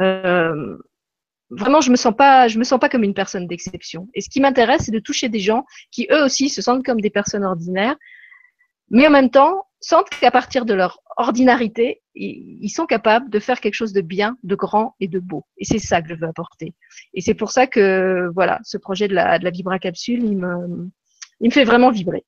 Euh, 0.00 0.76
vraiment, 1.50 1.80
je 1.80 1.90
me 1.90 1.96
sens 1.96 2.14
pas, 2.16 2.48
je 2.48 2.58
me 2.58 2.64
sens 2.64 2.78
pas 2.78 2.88
comme 2.88 3.04
une 3.04 3.14
personne 3.14 3.46
d'exception. 3.46 4.08
Et 4.14 4.20
ce 4.20 4.28
qui 4.28 4.40
m'intéresse, 4.40 4.82
c'est 4.84 4.92
de 4.92 4.98
toucher 4.98 5.28
des 5.28 5.40
gens 5.40 5.64
qui 5.90 6.06
eux 6.10 6.22
aussi 6.24 6.48
se 6.48 6.62
sentent 6.62 6.84
comme 6.84 7.00
des 7.00 7.10
personnes 7.10 7.44
ordinaires, 7.44 7.96
mais 8.90 9.06
en 9.06 9.10
même 9.10 9.30
temps 9.30 9.64
sentent 9.80 10.10
qu'à 10.10 10.30
partir 10.30 10.64
de 10.64 10.74
leur 10.74 11.00
ordinarité, 11.16 12.02
ils 12.14 12.68
sont 12.70 12.86
capables 12.86 13.30
de 13.30 13.38
faire 13.38 13.60
quelque 13.60 13.74
chose 13.74 13.92
de 13.92 14.00
bien, 14.00 14.36
de 14.42 14.54
grand 14.54 14.94
et 15.00 15.08
de 15.08 15.20
beau. 15.20 15.44
Et 15.56 15.64
c'est 15.64 15.78
ça 15.78 16.02
que 16.02 16.08
je 16.08 16.14
veux 16.14 16.26
apporter. 16.26 16.74
Et 17.14 17.20
c'est 17.20 17.34
pour 17.34 17.50
ça 17.50 17.66
que 17.66 18.30
voilà, 18.34 18.58
ce 18.64 18.76
projet 18.76 19.08
de 19.08 19.14
la, 19.14 19.38
Vibra 19.50 19.78
Capsule, 19.78 20.24
il 20.24 20.36
me, 20.36 20.90
il 21.40 21.48
me 21.48 21.52
fait 21.52 21.64
vraiment 21.64 21.90
vibrer. 21.90 22.24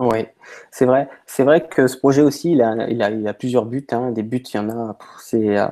Oui, 0.00 0.26
c'est 0.70 0.86
vrai. 0.86 1.08
C'est 1.26 1.42
vrai 1.42 1.66
que 1.68 1.88
ce 1.88 1.96
projet 1.96 2.22
aussi, 2.22 2.52
il 2.52 2.62
a, 2.62 2.88
il 2.88 3.02
a, 3.02 3.10
il 3.10 3.26
a 3.26 3.34
plusieurs 3.34 3.66
buts. 3.66 3.84
Hein. 3.90 4.12
Des 4.12 4.22
buts, 4.22 4.38
il 4.54 4.56
y 4.56 4.60
en 4.60 4.70
a, 4.70 4.96
c'est, 5.20 5.58
euh, 5.58 5.66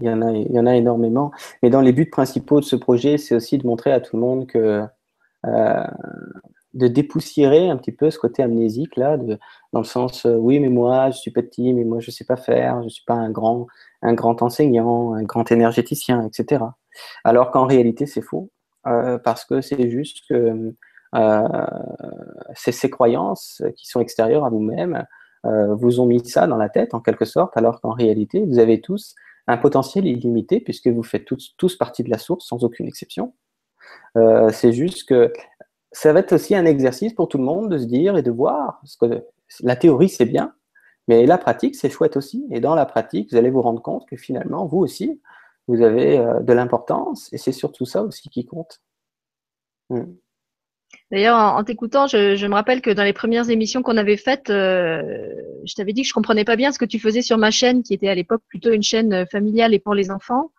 il 0.00 0.04
y 0.04 0.10
en 0.10 0.22
a, 0.22 0.30
il 0.30 0.52
y 0.52 0.58
en 0.60 0.66
a 0.66 0.76
énormément. 0.76 1.32
Mais 1.62 1.70
dans 1.70 1.80
les 1.80 1.92
buts 1.92 2.08
principaux 2.08 2.60
de 2.60 2.64
ce 2.64 2.76
projet, 2.76 3.18
c'est 3.18 3.34
aussi 3.34 3.58
de 3.58 3.66
montrer 3.66 3.90
à 3.92 4.00
tout 4.00 4.14
le 4.16 4.22
monde 4.22 4.46
que 4.46 4.84
euh, 5.46 5.84
de 6.74 6.88
dépoussiérer 6.88 7.68
un 7.70 7.76
petit 7.76 7.92
peu 7.92 8.10
ce 8.10 8.18
côté 8.18 8.42
amnésique 8.42 8.96
là, 8.96 9.16
de, 9.18 9.38
dans 9.72 9.80
le 9.80 9.84
sens, 9.86 10.26
euh, 10.26 10.36
oui, 10.36 10.60
mais 10.60 10.68
moi, 10.70 11.10
je 11.10 11.18
suis 11.18 11.30
petit, 11.32 11.72
mais 11.74 11.84
moi, 11.84 12.00
je 12.00 12.10
sais 12.10 12.24
pas 12.24 12.36
faire, 12.36 12.82
je 12.84 12.88
suis 12.88 13.04
pas 13.06 13.14
un 13.14 13.30
grand, 13.30 13.66
un 14.02 14.14
grand 14.14 14.42
enseignant, 14.42 15.14
un 15.14 15.22
grand 15.24 15.50
énergéticien, 15.52 16.26
etc. 16.26 16.64
Alors 17.24 17.50
qu'en 17.50 17.66
réalité, 17.66 18.06
c'est 18.06 18.22
faux, 18.22 18.50
euh, 18.86 19.18
parce 19.18 19.44
que 19.44 19.60
c'est 19.60 19.90
juste 19.90 20.24
que 20.28 20.74
c'est 21.14 22.72
ces 22.72 22.90
croyances 22.90 23.62
qui 23.76 23.86
sont 23.86 24.00
extérieures 24.00 24.44
à 24.44 24.50
vous-même 24.50 25.04
euh, 25.44 25.74
vous 25.74 26.00
ont 26.00 26.06
mis 26.06 26.24
ça 26.24 26.46
dans 26.46 26.56
la 26.56 26.68
tête 26.68 26.94
en 26.94 27.00
quelque 27.00 27.24
sorte, 27.24 27.56
alors 27.56 27.80
qu'en 27.80 27.90
réalité, 27.90 28.44
vous 28.44 28.58
avez 28.58 28.80
tous 28.80 29.14
un 29.48 29.58
potentiel 29.58 30.06
illimité 30.06 30.60
puisque 30.60 30.86
vous 30.86 31.02
faites 31.02 31.24
tous, 31.24 31.54
tous 31.56 31.76
partie 31.76 32.04
de 32.04 32.10
la 32.10 32.18
source 32.18 32.46
sans 32.46 32.62
aucune 32.62 32.86
exception. 32.86 33.34
Euh, 34.16 34.50
c'est 34.50 34.72
juste 34.72 35.08
que 35.08 35.32
ça 35.90 36.12
va 36.12 36.20
être 36.20 36.32
aussi 36.32 36.54
un 36.54 36.64
exercice 36.64 37.12
pour 37.12 37.28
tout 37.28 37.38
le 37.38 37.44
monde 37.44 37.70
de 37.70 37.78
se 37.78 37.86
dire 37.86 38.16
et 38.16 38.22
de 38.22 38.30
voir, 38.30 38.78
parce 38.80 38.96
que 38.96 39.26
la 39.60 39.74
théorie 39.74 40.08
c'est 40.08 40.26
bien, 40.26 40.54
mais 41.08 41.26
la 41.26 41.38
pratique 41.38 41.74
c'est 41.74 41.90
chouette 41.90 42.16
aussi. 42.16 42.46
Et 42.52 42.60
dans 42.60 42.76
la 42.76 42.86
pratique, 42.86 43.32
vous 43.32 43.36
allez 43.36 43.50
vous 43.50 43.62
rendre 43.62 43.82
compte 43.82 44.06
que 44.08 44.16
finalement, 44.16 44.66
vous 44.66 44.78
aussi, 44.78 45.20
vous 45.66 45.82
avez 45.82 46.18
de 46.40 46.52
l'importance 46.52 47.32
et 47.32 47.38
c'est 47.38 47.52
surtout 47.52 47.84
ça 47.84 48.02
aussi 48.02 48.28
qui 48.30 48.46
compte. 48.46 48.80
Hmm. 49.90 50.14
D'ailleurs, 51.12 51.36
en, 51.36 51.62
t'écoutant, 51.62 52.06
je, 52.06 52.46
me 52.46 52.54
rappelle 52.54 52.80
que 52.80 52.88
dans 52.88 53.04
les 53.04 53.12
premières 53.12 53.50
émissions 53.50 53.82
qu'on 53.82 53.98
avait 53.98 54.16
faites, 54.16 54.48
euh, 54.48 55.02
je 55.62 55.74
t'avais 55.74 55.92
dit 55.92 56.02
que 56.02 56.08
je 56.08 56.14
comprenais 56.14 56.44
pas 56.44 56.56
bien 56.56 56.72
ce 56.72 56.78
que 56.78 56.86
tu 56.86 56.98
faisais 56.98 57.20
sur 57.20 57.36
ma 57.36 57.50
chaîne, 57.50 57.82
qui 57.82 57.92
était 57.92 58.08
à 58.08 58.14
l'époque 58.14 58.40
plutôt 58.48 58.72
une 58.72 58.82
chaîne 58.82 59.12
euh, 59.12 59.26
familiale 59.26 59.74
et 59.74 59.78
pour 59.78 59.94
les 59.94 60.10
enfants. 60.10 60.52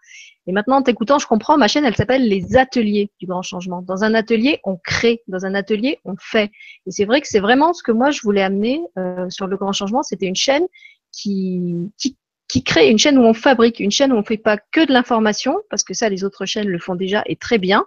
Et 0.45 0.51
maintenant, 0.51 0.75
en 0.75 0.83
t'écoutant, 0.83 1.17
je 1.17 1.25
comprends. 1.25 1.57
Ma 1.57 1.67
chaîne, 1.67 1.85
elle 1.85 1.95
s'appelle 1.95 2.29
les 2.29 2.55
ateliers 2.55 3.09
du 3.19 3.25
grand 3.25 3.41
changement. 3.41 3.81
Dans 3.81 4.03
un 4.03 4.13
atelier, 4.13 4.59
on 4.63 4.77
crée. 4.77 5.23
Dans 5.27 5.43
un 5.43 5.55
atelier, 5.55 5.97
on 6.05 6.15
fait. 6.19 6.51
Et 6.85 6.91
c'est 6.91 7.05
vrai 7.05 7.19
que 7.19 7.27
c'est 7.27 7.39
vraiment 7.39 7.73
ce 7.73 7.81
que 7.81 7.91
moi 7.91 8.11
je 8.11 8.21
voulais 8.21 8.43
amener 8.43 8.79
euh, 8.99 9.27
sur 9.31 9.47
le 9.47 9.57
grand 9.57 9.71
changement. 9.71 10.03
C'était 10.03 10.27
une 10.27 10.35
chaîne 10.35 10.67
qui, 11.11 11.89
qui 11.97 12.15
qui 12.47 12.63
crée 12.63 12.91
une 12.91 12.99
chaîne 12.99 13.17
où 13.17 13.23
on 13.23 13.33
fabrique, 13.33 13.79
une 13.79 13.89
chaîne 13.89 14.13
où 14.13 14.15
on 14.15 14.23
fait 14.23 14.37
pas 14.37 14.57
que 14.57 14.85
de 14.85 14.93
l'information, 14.93 15.57
parce 15.71 15.81
que 15.81 15.95
ça, 15.95 16.07
les 16.09 16.23
autres 16.23 16.45
chaînes 16.45 16.67
le 16.67 16.77
font 16.77 16.93
déjà 16.93 17.23
et 17.25 17.35
très 17.35 17.57
bien, 17.57 17.83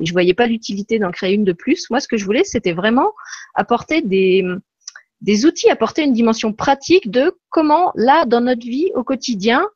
et 0.00 0.06
je 0.06 0.12
voyais 0.12 0.34
pas 0.34 0.46
l'utilité 0.46 0.98
d'en 0.98 1.10
créer 1.10 1.34
une 1.34 1.44
de 1.44 1.52
plus. 1.52 1.88
Moi, 1.90 2.00
ce 2.00 2.08
que 2.08 2.16
je 2.16 2.24
voulais, 2.24 2.44
c'était 2.44 2.72
vraiment 2.72 3.12
apporter 3.54 4.02
des, 4.02 4.44
des 5.20 5.46
outils, 5.46 5.70
apporter 5.70 6.02
une 6.02 6.12
dimension 6.12 6.52
pratique 6.52 7.10
de 7.10 7.36
comment, 7.50 7.92
là, 7.94 8.24
dans 8.24 8.40
notre 8.40 8.62
vie 8.62 8.90
au 8.94 9.04
quotidien, 9.04 9.66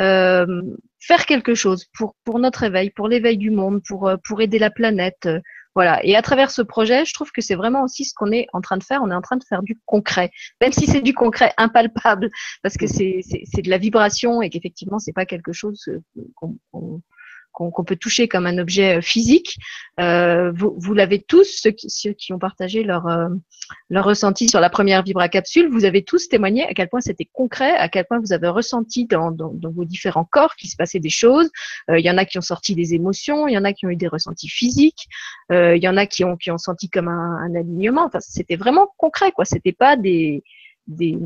euh, 0.00 0.62
faire 1.00 1.26
quelque 1.26 1.54
chose 1.54 1.86
pour, 1.96 2.14
pour 2.24 2.38
notre 2.38 2.64
éveil, 2.64 2.90
pour 2.90 3.08
l'éveil 3.08 3.36
du 3.36 3.50
monde, 3.50 3.82
pour, 3.86 4.08
euh, 4.08 4.16
pour 4.24 4.40
aider 4.40 4.58
la 4.58 4.70
planète. 4.70 5.28
Voilà. 5.74 6.04
Et 6.04 6.16
à 6.16 6.22
travers 6.22 6.50
ce 6.50 6.62
projet, 6.62 7.04
je 7.04 7.14
trouve 7.14 7.30
que 7.30 7.40
c'est 7.40 7.54
vraiment 7.54 7.84
aussi 7.84 8.04
ce 8.04 8.12
qu'on 8.14 8.32
est 8.32 8.48
en 8.52 8.60
train 8.60 8.78
de 8.78 8.82
faire. 8.82 9.00
On 9.02 9.10
est 9.12 9.14
en 9.14 9.20
train 9.20 9.36
de 9.36 9.44
faire 9.44 9.62
du 9.62 9.78
concret, 9.86 10.30
même 10.60 10.72
si 10.72 10.86
c'est 10.86 11.02
du 11.02 11.14
concret 11.14 11.52
impalpable, 11.56 12.30
parce 12.64 12.76
que 12.76 12.88
c'est 12.88 13.22
de 13.62 13.70
la 13.70 13.78
vibration 13.78 14.42
et 14.42 14.50
qu'effectivement, 14.50 14.98
c'est 14.98 15.12
pas 15.12 15.26
quelque 15.26 15.52
chose 15.52 15.88
qu'on 16.34 17.00
qu'on 17.58 17.84
peut 17.84 17.96
toucher 17.96 18.28
comme 18.28 18.46
un 18.46 18.58
objet 18.58 18.98
euh, 18.98 19.00
physique. 19.00 19.58
Euh, 19.98 20.52
vous, 20.52 20.74
vous 20.78 20.94
l'avez 20.94 21.20
tous, 21.20 21.44
ceux 21.44 21.72
qui, 21.72 21.90
ceux 21.90 22.12
qui, 22.12 22.32
ont 22.32 22.38
partagé 22.38 22.84
leur, 22.84 23.06
euh, 23.08 23.28
leur 23.90 24.04
ressenti 24.04 24.48
sur 24.48 24.60
la 24.60 24.70
première 24.70 25.02
Vibra 25.02 25.28
capsule, 25.28 25.68
vous 25.68 25.84
avez 25.84 26.04
tous 26.04 26.28
témoigné 26.28 26.64
à 26.64 26.74
quel 26.74 26.88
point 26.88 27.00
c'était 27.00 27.24
concret, 27.24 27.76
à 27.76 27.88
quel 27.88 28.04
point 28.04 28.20
vous 28.20 28.32
avez 28.32 28.48
ressenti 28.48 29.06
dans, 29.06 29.30
dans, 29.30 29.52
dans 29.52 29.70
vos 29.70 29.84
différents 29.84 30.24
corps 30.24 30.54
qu'il 30.56 30.70
se 30.70 30.76
passait 30.76 31.00
des 31.00 31.10
choses. 31.10 31.50
Euh, 31.90 31.98
il 31.98 32.04
y 32.04 32.10
en 32.10 32.18
a 32.18 32.24
qui 32.24 32.38
ont 32.38 32.42
sorti 32.42 32.74
des 32.74 32.94
émotions, 32.94 33.48
il 33.48 33.54
y 33.54 33.58
en 33.58 33.64
a 33.64 33.72
qui 33.72 33.86
ont 33.86 33.90
eu 33.90 33.96
des 33.96 34.08
ressentis 34.08 34.48
physiques, 34.48 35.08
euh, 35.52 35.76
il 35.76 35.82
y 35.82 35.88
en 35.88 35.96
a 35.96 36.06
qui 36.06 36.24
ont, 36.24 36.36
qui 36.36 36.50
ont 36.50 36.58
senti 36.58 36.88
comme 36.88 37.08
un, 37.08 37.38
un 37.42 37.54
alignement. 37.54 38.04
Enfin, 38.04 38.20
c'était 38.20 38.56
vraiment 38.56 38.88
concret, 38.96 39.32
quoi. 39.32 39.44
C'était 39.44 39.72
pas 39.72 39.96
des, 39.96 40.44
des, 40.86 41.18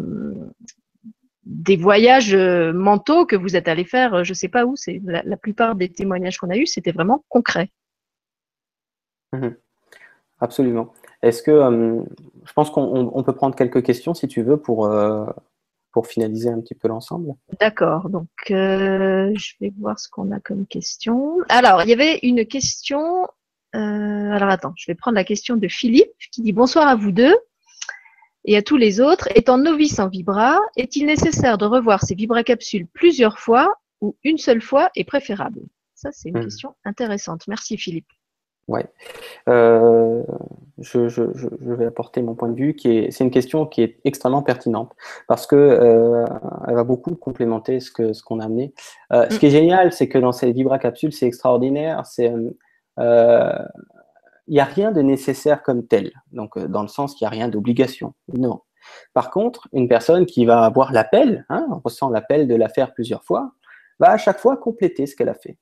des 1.45 1.76
voyages 1.76 2.34
euh, 2.34 2.72
mentaux 2.72 3.26
que 3.26 3.36
vous 3.36 3.57
êtes 3.57 3.68
allés 3.68 3.84
faire, 3.84 4.14
euh, 4.14 4.24
je 4.24 4.30
ne 4.30 4.34
sais 4.34 4.49
pas 4.49 4.64
où, 4.64 4.76
c'est 4.76 5.01
la, 5.05 5.36
plupart 5.36 5.74
des 5.74 5.88
témoignages 5.88 6.38
qu'on 6.38 6.51
a 6.51 6.57
eus, 6.57 6.66
c'était 6.66 6.93
vraiment 6.93 7.24
concret. 7.28 7.70
Mhm. 9.32 9.57
Absolument. 10.40 10.93
Est-ce 11.22 11.43
que 11.43 11.51
euh, 11.51 12.03
je 12.45 12.53
pense 12.53 12.70
qu'on 12.70 13.22
peut 13.24 13.34
prendre 13.34 13.55
quelques 13.55 13.82
questions 13.82 14.12
si 14.12 14.26
tu 14.26 14.43
veux 14.43 14.57
pour, 14.57 14.93
pour 15.93 16.07
finaliser 16.09 16.49
un 16.49 16.61
petit 16.61 16.74
peu 16.74 16.88
l'ensemble 16.88 17.34
D'accord. 17.61 18.11
Donc 18.11 18.28
je 18.49 19.55
vais 19.61 19.72
voir 19.78 20.01
ce 20.01 20.09
qu'on 20.09 20.32
a 20.32 20.40
comme 20.40 20.66
question. 20.66 21.36
Alors 21.49 21.82
il 21.82 21.90
y 21.90 21.93
avait 21.93 22.18
une 22.24 22.45
question. 22.45 23.28
alors 23.72 24.49
attends, 24.49 24.74
je 24.76 24.90
vais 24.90 24.97
prendre 24.97 25.14
la 25.14 25.22
question 25.22 25.57
de 25.57 25.68
Philippe 25.68 26.11
qui 26.32 26.43
dit 26.43 26.53
bonsoir 26.53 26.88
à 26.88 26.97
vous 26.97 27.12
deux 27.12 27.36
et 28.45 28.57
à 28.57 28.62
tous 28.62 28.76
les 28.76 29.01
autres, 29.01 29.28
étant 29.34 29.59
novice 29.59 29.99
en 29.99 30.09
vibra, 30.09 30.59
est-il 30.76 31.07
nécessaire 31.07 31.59
de 31.59 31.64
revoir 31.64 32.03
ces 32.03 32.14
vibracapsules 32.14 32.86
plusieurs 32.86 33.38
fois 33.38 33.74
ou 34.01 34.16
une 34.24 34.38
seule 34.38 34.61
fois 34.61 34.90
est 34.97 35.05
préférable? 35.05 35.61
Ça, 35.95 36.11
c'est 36.12 36.30
une 36.30 36.38
hmm. 36.38 36.45
question 36.45 36.74
intéressante. 36.84 37.47
Merci 37.47 37.76
Philippe. 37.76 38.09
Ouais, 38.68 38.86
euh, 39.49 40.22
je, 40.78 41.09
je, 41.09 41.24
je, 41.34 41.72
vais 41.72 41.86
apporter 41.86 42.22
mon 42.22 42.34
point 42.34 42.49
de 42.49 42.55
vue. 42.55 42.74
Qui 42.74 42.97
est, 42.97 43.11
c'est 43.11 43.24
une 43.24 43.30
question 43.30 43.66
qui 43.66 43.82
est 43.82 43.99
extrêmement 44.05 44.43
pertinente 44.43 44.93
parce 45.26 45.49
que 45.49 45.57
euh, 45.57 46.24
elle 46.68 46.74
va 46.74 46.84
beaucoup 46.84 47.14
complémenter 47.16 47.80
ce 47.80 47.90
que 47.90 48.12
ce 48.12 48.22
qu'on 48.22 48.38
a 48.38 48.45
amené. 48.45 48.72
Euh, 49.12 49.26
Ce 49.30 49.34
hmm. 49.34 49.38
qui 49.38 49.47
est 49.47 49.51
génial, 49.51 49.93
c'est 49.93 50.09
que 50.09 50.18
dans 50.18 50.32
ces 50.32 50.53
vibracapsules, 50.53 51.12
c'est 51.12 51.26
extraordinaire. 51.26 52.07
C'est 52.07 52.32
euh, 52.99 53.59
il 54.49 54.55
n'y 54.55 54.61
a 54.61 54.64
rien 54.64 54.93
de 54.93 55.01
nécessaire 55.01 55.62
comme 55.62 55.86
tel, 55.86 56.12
donc 56.32 56.57
euh, 56.57 56.66
dans 56.68 56.82
le 56.82 56.88
sens 56.88 57.14
qu'il 57.14 57.24
n'y 57.24 57.28
a 57.28 57.30
rien 57.30 57.49
d'obligation. 57.49 58.14
Non. 58.32 58.61
Par 59.14 59.30
contre, 59.30 59.68
une 59.72 59.88
personne 59.88 60.26
qui 60.26 60.45
va 60.45 60.64
avoir 60.64 60.93
l'appel, 60.93 61.47
hein, 61.49 61.66
ressent 61.84 62.11
l'appel 62.11 62.49
de 62.49 62.55
la 62.55 62.68
faire 62.68 62.93
plusieurs 62.93 63.24
fois, 63.24 63.53
va 64.01 64.11
à 64.11 64.18
chaque 64.18 64.38
fois 64.38 64.57
compléter 64.57 65.07
ce 65.07 65.14
qu'elle 65.14 65.28
a 65.28 65.34
fait. 65.34 65.59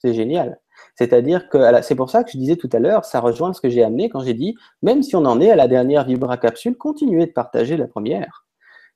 C'est 0.00 0.14
génial. 0.14 0.60
C'est-à-dire 0.94 1.48
que 1.48 1.58
c'est 1.82 1.94
pour 1.94 2.10
ça 2.10 2.22
que 2.22 2.30
je 2.30 2.38
disais 2.38 2.56
tout 2.56 2.68
à 2.72 2.78
l'heure, 2.78 3.04
ça 3.04 3.20
rejoint 3.20 3.52
ce 3.52 3.60
que 3.60 3.68
j'ai 3.68 3.82
amené 3.82 4.08
quand 4.08 4.20
j'ai 4.20 4.34
dit, 4.34 4.54
même 4.82 5.02
si 5.02 5.16
on 5.16 5.24
en 5.24 5.40
est 5.40 5.50
à 5.50 5.56
la 5.56 5.66
dernière 5.66 6.04
Vibra 6.04 6.36
capsule, 6.36 6.76
continuez 6.76 7.26
de 7.26 7.32
partager 7.32 7.76
la 7.76 7.88
première, 7.88 8.46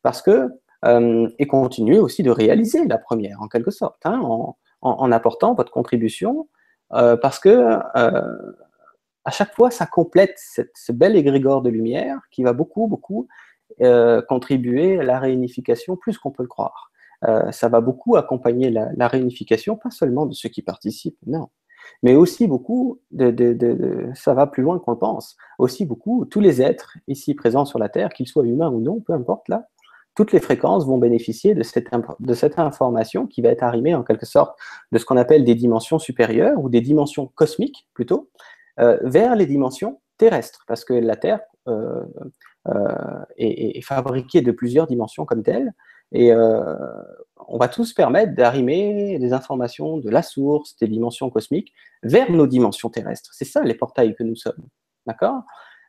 parce 0.02 0.22
que 0.22 0.48
euh, 0.84 1.28
et 1.38 1.46
continuez 1.46 1.98
aussi 1.98 2.22
de 2.22 2.30
réaliser 2.30 2.86
la 2.86 2.98
première 2.98 3.40
en 3.40 3.48
quelque 3.48 3.70
sorte, 3.70 4.04
hein, 4.04 4.20
en, 4.80 5.12
apportant 5.12 5.54
votre 5.54 5.70
contribution, 5.70 6.48
euh, 6.92 7.16
parce 7.16 7.38
que 7.38 7.78
à 9.24 9.30
chaque 9.30 9.54
fois, 9.54 9.70
ça 9.70 9.86
complète 9.86 10.38
ce 10.38 10.92
bel 10.92 11.16
égrégore 11.16 11.62
de 11.62 11.70
lumière 11.70 12.20
qui 12.30 12.42
va 12.42 12.52
beaucoup, 12.52 12.86
beaucoup 12.88 13.28
euh, 13.80 14.20
contribuer 14.22 14.98
à 14.98 15.02
la 15.02 15.18
réunification 15.18 15.96
plus 15.96 16.18
qu'on 16.18 16.30
peut 16.30 16.42
le 16.42 16.48
croire. 16.48 16.90
Euh, 17.24 17.52
ça 17.52 17.68
va 17.68 17.80
beaucoup 17.80 18.16
accompagner 18.16 18.70
la, 18.70 19.08
réunification, 19.08 19.76
pas 19.76 19.90
seulement 19.90 20.26
de 20.26 20.34
ceux 20.34 20.48
qui 20.48 20.60
participent, 20.60 21.18
non, 21.26 21.48
mais 22.02 22.14
aussi 22.14 22.48
beaucoup, 22.48 23.00
ça 24.14 24.34
va 24.34 24.46
plus 24.48 24.62
loin 24.62 24.78
qu'on 24.80 24.92
le 24.92 24.98
pense, 24.98 25.36
aussi 25.58 25.86
beaucoup, 25.86 26.24
tous 26.24 26.40
les 26.40 26.60
êtres 26.60 26.98
ici 27.06 27.34
présents 27.34 27.64
sur 27.64 27.78
la 27.78 27.88
Terre, 27.88 28.12
qu'ils 28.12 28.26
soient 28.26 28.44
humains 28.44 28.70
ou 28.70 28.80
non, 28.80 29.00
peu 29.00 29.12
importe 29.12 29.48
là, 29.48 29.68
toutes 30.14 30.32
les 30.32 30.40
fréquences 30.40 30.84
vont 30.84 30.98
bénéficier 30.98 31.54
de 31.54 31.62
cette, 31.62 31.88
de 32.20 32.34
cette 32.34 32.58
information 32.58 33.26
qui 33.26 33.40
va 33.40 33.48
être 33.48 33.62
arrimée 33.62 33.94
en 33.94 34.02
quelque 34.02 34.26
sorte 34.26 34.58
de 34.90 34.98
ce 34.98 35.04
qu'on 35.04 35.16
appelle 35.16 35.44
des 35.44 35.54
dimensions 35.54 35.98
supérieures 35.98 36.58
ou 36.58 36.68
des 36.68 36.80
dimensions 36.80 37.28
cosmiques 37.34 37.88
plutôt, 37.94 38.28
vers 38.78 39.36
les 39.36 39.46
dimensions 39.46 40.00
terrestres, 40.18 40.64
parce 40.66 40.84
que 40.84 40.94
la 40.94 41.16
Terre 41.16 41.40
euh, 41.68 42.04
euh, 42.68 43.24
est, 43.36 43.84
fabriquée 43.84 44.40
de 44.40 44.52
plusieurs 44.52 44.86
dimensions 44.86 45.24
comme 45.24 45.42
telle, 45.42 45.72
et 46.12 46.32
on 46.34 47.58
va 47.58 47.68
tous 47.68 47.94
permettre 47.94 48.34
d'arrimer 48.34 49.18
des 49.18 49.32
informations 49.32 49.96
de 49.96 50.10
la 50.10 50.22
source, 50.22 50.76
des 50.76 50.88
dimensions 50.88 51.30
cosmiques, 51.30 51.72
vers 52.02 52.30
nos 52.30 52.46
dimensions 52.46 52.90
terrestres. 52.90 53.30
C'est 53.32 53.46
ça 53.46 53.62
les 53.62 53.74
portails 53.74 54.14
que 54.14 54.22
nous 54.22 54.36
sommes. 54.36 54.68
D'accord? 55.06 55.42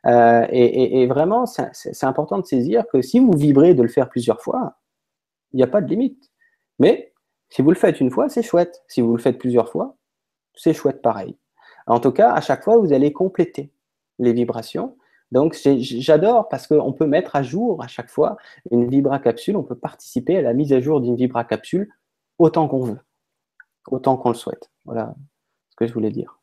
Euh, 0.06 0.46
et, 0.50 1.06
vraiment, 1.06 1.46
c'est 1.46 2.04
important 2.04 2.38
de 2.38 2.46
saisir 2.46 2.84
que 2.92 3.00
si 3.02 3.18
vous 3.18 3.32
vibrez 3.32 3.74
de 3.74 3.82
le 3.82 3.88
faire 3.88 4.08
plusieurs 4.08 4.40
fois, 4.42 4.78
il 5.52 5.56
n'y 5.56 5.62
a 5.62 5.66
pas 5.66 5.80
de 5.80 5.88
limite. 5.88 6.30
Mais 6.78 7.12
si 7.48 7.62
vous 7.62 7.70
le 7.70 7.76
faites 7.76 8.00
une 8.00 8.10
fois, 8.10 8.28
c'est 8.28 8.42
chouette. 8.42 8.82
Si 8.88 9.00
vous 9.00 9.16
le 9.16 9.22
faites 9.22 9.38
plusieurs 9.38 9.70
fois, 9.70 9.96
c'est 10.54 10.74
chouette 10.74 11.00
pareil. 11.00 11.36
En 11.86 12.00
tout 12.00 12.12
cas, 12.12 12.32
à 12.32 12.40
chaque 12.40 12.64
fois, 12.64 12.78
vous 12.78 12.92
allez 12.92 13.12
compléter 13.12 13.70
les 14.18 14.32
vibrations. 14.32 14.96
Donc, 15.32 15.56
j'adore 15.78 16.48
parce 16.48 16.66
qu'on 16.66 16.92
peut 16.92 17.06
mettre 17.06 17.36
à 17.36 17.42
jour 17.42 17.82
à 17.82 17.88
chaque 17.88 18.08
fois 18.08 18.36
une 18.70 18.88
vibra 18.88 19.18
capsule. 19.18 19.56
On 19.56 19.62
peut 19.62 19.74
participer 19.74 20.38
à 20.38 20.42
la 20.42 20.54
mise 20.54 20.72
à 20.72 20.80
jour 20.80 21.00
d'une 21.00 21.16
vibra 21.16 21.44
capsule 21.44 21.90
autant 22.38 22.68
qu'on 22.68 22.80
veut, 22.80 22.98
autant 23.88 24.16
qu'on 24.16 24.30
le 24.30 24.34
souhaite. 24.34 24.70
Voilà 24.84 25.14
ce 25.70 25.76
que 25.76 25.86
je 25.86 25.92
voulais 25.92 26.10
dire. 26.10 26.38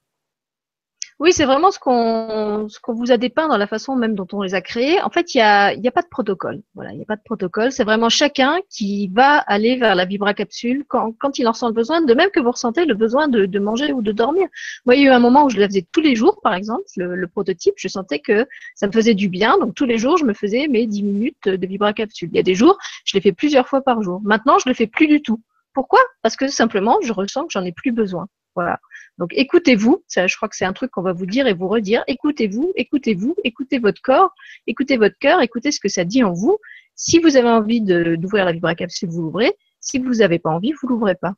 Oui, 1.21 1.33
c'est 1.33 1.45
vraiment 1.45 1.69
ce 1.69 1.77
qu'on 1.77 2.67
ce 2.67 2.79
qu'on 2.79 2.95
vous 2.95 3.11
a 3.11 3.17
dépeint 3.17 3.47
dans 3.47 3.57
la 3.57 3.67
façon 3.67 3.95
même 3.95 4.15
dont 4.15 4.25
on 4.33 4.41
les 4.41 4.55
a 4.55 4.61
créés. 4.61 4.99
En 5.03 5.11
fait, 5.11 5.35
il 5.35 5.37
y 5.37 5.41
a 5.41 5.67
a 5.67 5.91
pas 5.91 6.01
de 6.01 6.07
protocole. 6.07 6.63
Voilà, 6.73 6.93
il 6.93 6.97
y 6.97 7.03
a 7.03 7.05
pas 7.05 7.15
de 7.15 7.21
protocole. 7.21 7.71
C'est 7.71 7.83
vraiment 7.83 8.09
chacun 8.09 8.57
qui 8.71 9.07
va 9.07 9.37
aller 9.37 9.75
vers 9.75 9.93
la 9.93 10.05
vibracapsule 10.05 10.83
quand 10.87 11.13
quand 11.19 11.37
il 11.37 11.47
en 11.47 11.51
ressent 11.51 11.67
le 11.67 11.75
besoin. 11.75 12.01
De 12.01 12.15
même 12.15 12.31
que 12.31 12.39
vous 12.39 12.49
ressentez 12.49 12.85
le 12.85 12.95
besoin 12.95 13.27
de, 13.27 13.59
manger 13.59 13.93
ou 13.93 14.01
de 14.01 14.11
dormir. 14.11 14.47
Moi, 14.87 14.95
il 14.95 15.03
y 15.03 15.07
a 15.07 15.11
eu 15.11 15.13
un 15.13 15.19
moment 15.19 15.45
où 15.45 15.51
je 15.51 15.57
le 15.57 15.67
faisais 15.67 15.85
tous 15.91 16.01
les 16.01 16.15
jours, 16.15 16.39
par 16.41 16.55
exemple, 16.55 16.85
le, 16.97 17.27
prototype. 17.27 17.75
Je 17.77 17.87
sentais 17.87 18.17
que 18.17 18.47
ça 18.73 18.87
me 18.87 18.91
faisait 18.91 19.13
du 19.13 19.29
bien. 19.29 19.59
Donc 19.59 19.75
tous 19.75 19.85
les 19.85 19.99
jours, 19.99 20.17
je 20.17 20.25
me 20.25 20.33
faisais 20.33 20.67
mes 20.67 20.87
10 20.87 21.03
minutes 21.03 21.47
de 21.47 21.67
vibracapsule. 21.67 22.29
Il 22.31 22.35
y 22.35 22.39
a 22.39 22.43
des 22.43 22.55
jours, 22.55 22.79
je 23.05 23.15
l'ai 23.15 23.21
fait 23.21 23.31
plusieurs 23.31 23.67
fois 23.67 23.81
par 23.81 24.01
jour. 24.01 24.21
Maintenant, 24.23 24.57
je 24.57 24.67
le 24.67 24.73
fais 24.73 24.87
plus 24.87 25.05
du 25.05 25.21
tout. 25.21 25.39
Pourquoi? 25.75 25.99
Parce 26.23 26.35
que 26.35 26.47
simplement, 26.47 26.97
je 27.03 27.13
ressens 27.13 27.43
que 27.43 27.51
j'en 27.51 27.63
ai 27.63 27.71
plus 27.71 27.91
besoin. 27.91 28.27
Voilà. 28.55 28.79
Donc 29.17 29.31
écoutez-vous, 29.33 30.03
je 30.09 30.35
crois 30.35 30.49
que 30.49 30.55
c'est 30.55 30.65
un 30.65 30.73
truc 30.73 30.91
qu'on 30.91 31.01
va 31.01 31.13
vous 31.13 31.25
dire 31.25 31.47
et 31.47 31.53
vous 31.53 31.67
redire. 31.67 32.03
Écoutez-vous, 32.07 32.73
écoutez-vous, 32.75 33.35
écoutez 33.43 33.79
votre 33.79 34.01
corps, 34.01 34.33
écoutez 34.67 34.97
votre 34.97 35.17
cœur, 35.19 35.41
écoutez 35.41 35.71
ce 35.71 35.79
que 35.79 35.89
ça 35.89 36.03
dit 36.03 36.23
en 36.23 36.33
vous. 36.33 36.57
Si 36.95 37.19
vous 37.19 37.37
avez 37.37 37.49
envie 37.49 37.81
d'ouvrir 37.81 38.45
la 38.45 38.51
vibracapsule, 38.51 39.09
vous 39.09 39.21
l'ouvrez. 39.21 39.53
Si 39.79 39.99
vous 39.99 40.15
n'avez 40.15 40.39
pas 40.39 40.49
envie, 40.49 40.73
vous 40.73 40.87
l'ouvrez 40.87 41.15
pas. 41.15 41.33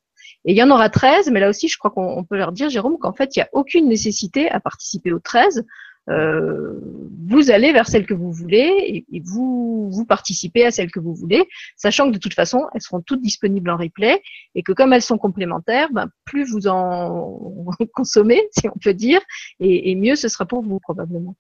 Et 0.45 0.51
il 0.51 0.57
y 0.57 0.63
en 0.63 0.71
aura 0.71 0.89
13, 0.89 1.29
mais 1.31 1.39
là 1.39 1.49
aussi, 1.49 1.67
je 1.67 1.77
crois 1.77 1.91
qu'on 1.91 2.23
peut 2.23 2.37
leur 2.37 2.51
dire, 2.51 2.69
Jérôme, 2.69 2.97
qu'en 2.97 3.13
fait, 3.13 3.35
il 3.35 3.39
n'y 3.39 3.43
a 3.43 3.49
aucune 3.53 3.87
nécessité 3.87 4.49
à 4.49 4.59
participer 4.59 5.11
aux 5.11 5.19
13. 5.19 5.65
Euh, 6.09 6.79
vous 7.27 7.49
allez 7.49 7.71
vers 7.71 7.87
celle 7.87 8.05
que 8.05 8.13
vous 8.13 8.31
voulez 8.31 9.05
et, 9.11 9.21
vous, 9.21 9.89
vous 9.91 10.05
participez 10.05 10.65
à 10.65 10.71
celle 10.71 10.91
que 10.91 10.99
vous 10.99 11.15
voulez, 11.15 11.47
sachant 11.77 12.07
que 12.07 12.13
de 12.13 12.19
toute 12.19 12.33
façon, 12.33 12.67
elles 12.73 12.81
seront 12.81 13.01
toutes 13.01 13.21
disponibles 13.21 13.69
en 13.69 13.77
replay 13.77 14.21
et 14.55 14.63
que 14.63 14.73
comme 14.73 14.93
elles 14.93 15.01
sont 15.01 15.17
complémentaires, 15.17 15.89
ben, 15.91 16.07
plus 16.25 16.49
vous 16.51 16.67
en 16.67 17.69
consommez, 17.93 18.41
si 18.51 18.67
on 18.67 18.77
peut 18.81 18.93
dire, 18.93 19.21
et, 19.59 19.95
mieux 19.95 20.15
ce 20.15 20.27
sera 20.27 20.45
pour 20.45 20.61
vous 20.61 20.79
probablement. 20.79 21.35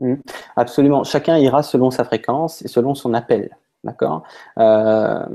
Mmh. 0.00 0.14
absolument. 0.54 1.02
Chacun 1.02 1.36
ira 1.38 1.64
selon 1.64 1.90
sa 1.90 2.04
fréquence 2.04 2.62
et 2.62 2.68
selon 2.68 2.94
son 2.94 3.14
appel. 3.14 3.56
D'accord? 3.82 4.22
Euh, 4.58 5.26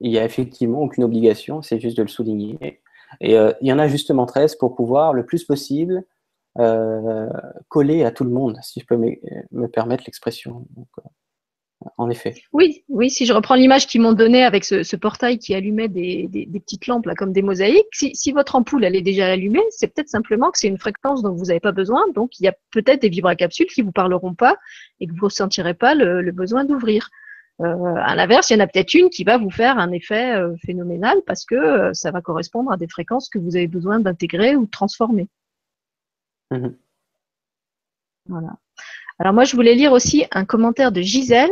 Il 0.00 0.10
n'y 0.10 0.18
a 0.18 0.24
effectivement 0.24 0.80
aucune 0.80 1.04
obligation, 1.04 1.62
c'est 1.62 1.80
juste 1.80 1.96
de 1.96 2.02
le 2.02 2.08
souligner. 2.08 2.82
Et 3.20 3.38
euh, 3.38 3.52
il 3.62 3.68
y 3.68 3.72
en 3.72 3.78
a 3.78 3.88
justement 3.88 4.26
13 4.26 4.56
pour 4.56 4.74
pouvoir 4.74 5.14
le 5.14 5.24
plus 5.24 5.44
possible 5.44 6.04
euh, 6.58 7.28
collé 7.68 8.04
à 8.04 8.10
tout 8.10 8.24
le 8.24 8.30
monde, 8.30 8.58
si 8.62 8.80
je 8.80 8.86
peux 8.86 8.96
me, 8.96 9.66
permettre 9.68 10.04
l'expression. 10.06 10.66
Euh, 10.78 11.02
en 11.98 12.08
effet. 12.08 12.34
Oui, 12.52 12.84
oui. 12.88 13.10
Si 13.10 13.26
je 13.26 13.34
reprends 13.34 13.54
l'image 13.54 13.86
qu'ils 13.86 14.00
m'ont 14.00 14.14
donnée 14.14 14.42
avec 14.42 14.64
ce, 14.64 14.96
portail 14.96 15.38
qui 15.38 15.54
allumait 15.54 15.88
des, 15.88 16.48
petites 16.54 16.86
lampes 16.86 17.04
là, 17.04 17.14
comme 17.14 17.32
des 17.32 17.42
mosaïques, 17.42 17.84
si, 17.92 18.32
votre 18.32 18.56
ampoule 18.56 18.84
elle 18.84 18.96
est 18.96 19.02
déjà 19.02 19.26
allumée, 19.26 19.62
c'est 19.70 19.92
peut-être 19.92 20.08
simplement 20.08 20.50
que 20.50 20.58
c'est 20.58 20.68
une 20.68 20.78
fréquence 20.78 21.22
dont 21.22 21.34
vous 21.34 21.46
n'avez 21.46 21.60
pas 21.60 21.72
besoin. 21.72 22.02
Donc 22.14 22.40
il 22.40 22.44
y 22.44 22.48
a 22.48 22.54
peut-être 22.70 23.02
des 23.02 23.10
vibracapsules 23.10 23.66
qui 23.66 23.82
vous 23.82 23.92
parleront 23.92 24.34
pas 24.34 24.56
et 25.00 25.06
que 25.06 25.12
vous 25.12 25.18
ne 25.18 25.24
ressentirez 25.24 25.74
pas 25.74 25.94
le, 25.94 26.32
besoin 26.32 26.64
d'ouvrir. 26.64 27.10
Euh, 27.60 27.94
à 27.96 28.14
l'inverse, 28.14 28.48
il 28.48 28.54
y 28.54 28.56
en 28.56 28.64
a 28.64 28.66
peut-être 28.66 28.94
une 28.94 29.10
qui 29.10 29.24
va 29.24 29.36
vous 29.36 29.50
faire 29.50 29.78
un 29.78 29.92
effet 29.92 30.34
phénoménal 30.64 31.18
parce 31.26 31.44
que 31.44 31.92
ça 31.92 32.10
va 32.10 32.22
correspondre 32.22 32.72
à 32.72 32.78
des 32.78 32.88
fréquences 32.88 33.28
que 33.28 33.38
vous 33.38 33.54
avez 33.54 33.68
besoin 33.68 34.00
d'intégrer 34.00 34.56
ou 34.56 34.64
de 34.64 34.70
transformer. 34.70 35.28
Mhm. 36.50 36.76
Voilà. 38.26 38.56
Alors 39.18 39.32
moi, 39.32 39.44
je 39.44 39.56
voulais 39.56 39.74
lire 39.74 39.92
aussi 39.92 40.24
un 40.32 40.44
commentaire 40.44 40.92
de 40.92 41.00
Gisèle 41.00 41.50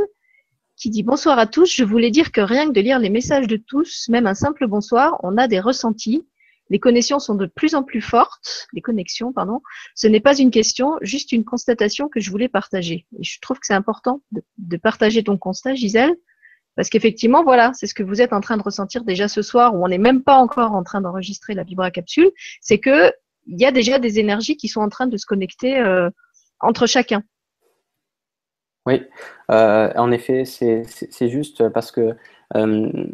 qui 0.76 0.90
dit 0.90 1.03
bonsoir 1.03 1.38
à 1.38 1.47
tous. 1.47 1.72
Je 1.72 1.84
voulais 1.84 2.11
dire 2.11 2.32
que 2.32 2.40
rien 2.40 2.66
que 2.66 2.72
de 2.72 2.80
lire 2.80 2.99
les 2.99 3.11
messages 3.11 3.47
de 3.47 3.57
tous, 3.57 4.09
même 4.09 4.26
un 4.26 4.34
simple 4.34 4.66
bonsoir, 4.66 5.18
on 5.22 5.36
a 5.36 5.49
des 5.49 5.61
ressentis. 5.61 6.26
Les 6.70 6.78
connexions 6.78 7.18
sont 7.18 7.34
de 7.34 7.47
plus 7.47 7.74
en 7.74 7.82
plus 7.82 8.01
fortes. 8.01 8.68
Les 8.72 8.80
connexions, 8.80 9.32
pardon. 9.32 9.61
Ce 9.95 10.07
n'est 10.07 10.20
pas 10.20 10.36
une 10.36 10.51
question, 10.51 10.97
juste 11.03 11.32
une 11.32 11.45
constatation 11.45 12.09
que 12.09 12.20
je 12.20 12.30
voulais 12.30 12.49
partager. 12.49 13.07
Et 13.18 13.22
je 13.22 13.38
trouve 13.40 13.59
que 13.59 13.66
c'est 13.66 13.74
important 13.74 14.22
de, 14.32 14.42
de, 14.59 14.76
partager 14.76 15.22
ton 15.22 15.36
constat, 15.36 15.74
Gisèle, 15.74 16.14
parce 16.74 16.88
qu'effectivement, 16.88 17.45
voilà, 17.45 17.72
c'est 17.74 17.86
ce 17.86 17.95
que 17.95 18.03
vous 18.03 18.20
êtes 18.20 18.32
en 18.32 18.40
train 18.40 18.57
de 18.57 18.62
ressentir 18.62 19.05
déjà 19.05 19.28
ce 19.28 19.42
soir, 19.42 19.74
où 19.74 19.84
on 19.84 19.88
n'est 19.88 19.99
même 19.99 20.22
pas 20.22 20.36
encore 20.36 20.72
en 20.72 20.82
train 20.82 21.01
d'enregistrer 21.01 21.55
la 21.55 21.64
Vibra 21.64 21.90
Capsule. 21.90 22.30
C'est 22.61 22.78
que 22.78 23.12
il 23.47 23.61
y 23.61 23.66
a 23.66 23.72
déjà 23.72 23.99
des 23.99 24.18
énergies 24.18 24.57
qui 24.57 24.68
sont 24.68 24.80
en 24.80 24.88
train 24.88 25.07
de 25.07 25.16
se 25.16 25.26
connecter 25.26 25.78
euh, 25.78 26.11
entre 26.61 26.86
chacun. 26.86 27.22
Oui, 28.86 29.03
euh, 29.51 29.90
en 29.97 30.11
effet, 30.11 30.45
c'est 30.45 31.28
juste 31.28 31.68
parce 31.70 31.90
que 31.90 32.14
euh, 32.55 33.07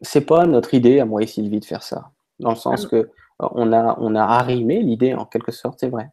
c'est 0.00 0.26
pas 0.26 0.46
notre 0.46 0.74
idée, 0.74 1.00
à 1.00 1.04
moi 1.04 1.22
et 1.22 1.26
Sylvie, 1.26 1.60
de 1.60 1.64
faire 1.64 1.82
ça. 1.82 2.10
Dans 2.40 2.50
le 2.50 2.56
sens 2.56 2.86
ah 2.86 2.88
que 2.90 3.10
on 3.38 3.72
a, 3.72 3.96
on 4.00 4.14
a 4.14 4.22
arrimé 4.22 4.80
l'idée, 4.82 5.14
en 5.14 5.24
quelque 5.24 5.52
sorte, 5.52 5.80
c'est 5.80 5.88
vrai. 5.88 6.10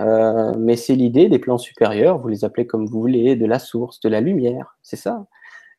Euh, 0.00 0.54
mais 0.58 0.76
c'est 0.76 0.94
l'idée 0.94 1.28
des 1.28 1.38
plans 1.38 1.58
supérieurs, 1.58 2.18
vous 2.18 2.28
les 2.28 2.44
appelez 2.44 2.66
comme 2.66 2.86
vous 2.86 3.00
voulez, 3.00 3.36
de 3.36 3.46
la 3.46 3.58
source, 3.58 4.00
de 4.00 4.08
la 4.08 4.20
lumière, 4.20 4.76
c'est 4.82 4.96
ça. 4.96 5.26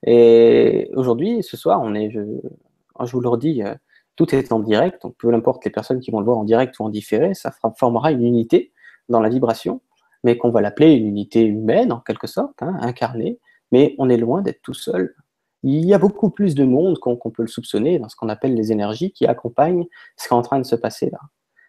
Et 0.06 0.90
aujourd'hui, 0.94 1.44
ce 1.44 1.58
soir, 1.58 1.82
on 1.82 1.94
est, 1.96 2.12
je, 2.12 2.22
je 2.22 3.12
vous 3.12 3.22
le 3.22 3.30
redis, 3.30 3.64
euh, 3.64 3.74
tout 4.16 4.34
est 4.34 4.52
en 4.52 4.60
direct, 4.60 5.02
donc 5.02 5.16
peu 5.18 5.34
importe 5.34 5.66
les 5.66 5.72
personnes 5.72 6.00
qui 6.00 6.12
vont 6.12 6.20
le 6.20 6.26
voir 6.26 6.38
en 6.38 6.44
direct 6.44 6.80
ou 6.80 6.84
en 6.84 6.90
différé, 6.90 7.34
ça 7.34 7.52
formera 7.78 8.12
une 8.12 8.24
unité 8.24 8.72
dans 9.10 9.20
la 9.20 9.30
vibration 9.30 9.82
mais 10.26 10.38
qu'on 10.38 10.50
va 10.50 10.60
l'appeler 10.60 10.94
une 10.94 11.06
unité 11.06 11.44
humaine 11.44 11.92
en 11.92 12.00
quelque 12.00 12.26
sorte, 12.26 12.62
hein, 12.64 12.76
incarnée, 12.82 13.40
mais 13.72 13.96
on 14.00 14.10
est 14.10 14.18
loin 14.18 14.42
d'être 14.42 14.62
tout 14.64 14.74
seul. 14.74 15.16
Il 15.62 15.86
y 15.86 15.94
a 15.94 16.00
beaucoup 16.00 16.32
plus 16.32 16.56
de 16.56 16.66
monde 16.66 16.98
qu'on 16.98 17.18
peut 17.18 17.44
le 17.44 17.48
soupçonner 17.48 18.00
dans 18.00 18.10
ce 18.10 18.16
qu'on 18.16 18.28
appelle 18.28 18.56
les 18.56 18.72
énergies 18.72 19.12
qui 19.12 19.28
accompagnent 19.28 19.86
ce 20.18 20.28
qui 20.28 20.34
est 20.34 20.38
en 20.38 20.42
train 20.42 20.60
de 20.60 20.66
se 20.66 20.76
passer 20.76 21.12
là. 21.12 21.20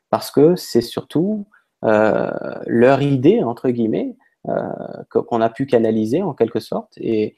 Parce 0.08 0.30
que 0.30 0.56
c'est 0.56 0.80
surtout 0.80 1.46
euh, 1.84 2.30
leur 2.66 3.02
idée, 3.02 3.42
entre 3.42 3.68
guillemets, 3.68 4.16
euh, 4.48 4.72
qu'on 5.10 5.42
a 5.42 5.50
pu 5.50 5.66
canaliser 5.66 6.22
en 6.22 6.32
quelque 6.32 6.60
sorte 6.60 6.94
et, 6.96 7.36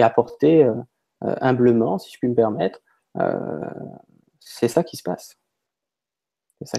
apporter 0.00 0.62
euh, 0.62 0.74
humblement, 1.20 1.98
si 1.98 2.12
je 2.12 2.18
puis 2.18 2.28
me 2.28 2.36
permettre. 2.36 2.80
C'est 4.40 4.68
ça 4.68 4.82
qui 4.82 4.96
se 4.96 5.02
passe. 5.02 5.36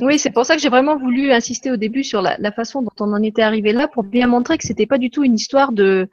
Oui, 0.01 0.19
c'est 0.19 0.31
pour 0.31 0.45
ça 0.45 0.55
que 0.55 0.61
j'ai 0.61 0.69
vraiment 0.69 0.97
voulu 0.97 1.31
insister 1.31 1.71
au 1.71 1.77
début 1.77 2.03
sur 2.03 2.21
la, 2.21 2.51
façon 2.51 2.81
dont 2.81 2.91
on 2.99 3.13
en 3.13 3.23
était 3.23 3.41
arrivé 3.41 3.71
là, 3.71 3.87
pour 3.87 4.03
bien 4.03 4.27
montrer 4.27 4.57
que 4.57 4.65
c'était 4.65 4.85
pas 4.85 4.97
du 4.97 5.09
tout 5.09 5.23
une 5.23 5.35
histoire 5.35 5.71
de, 5.71 6.09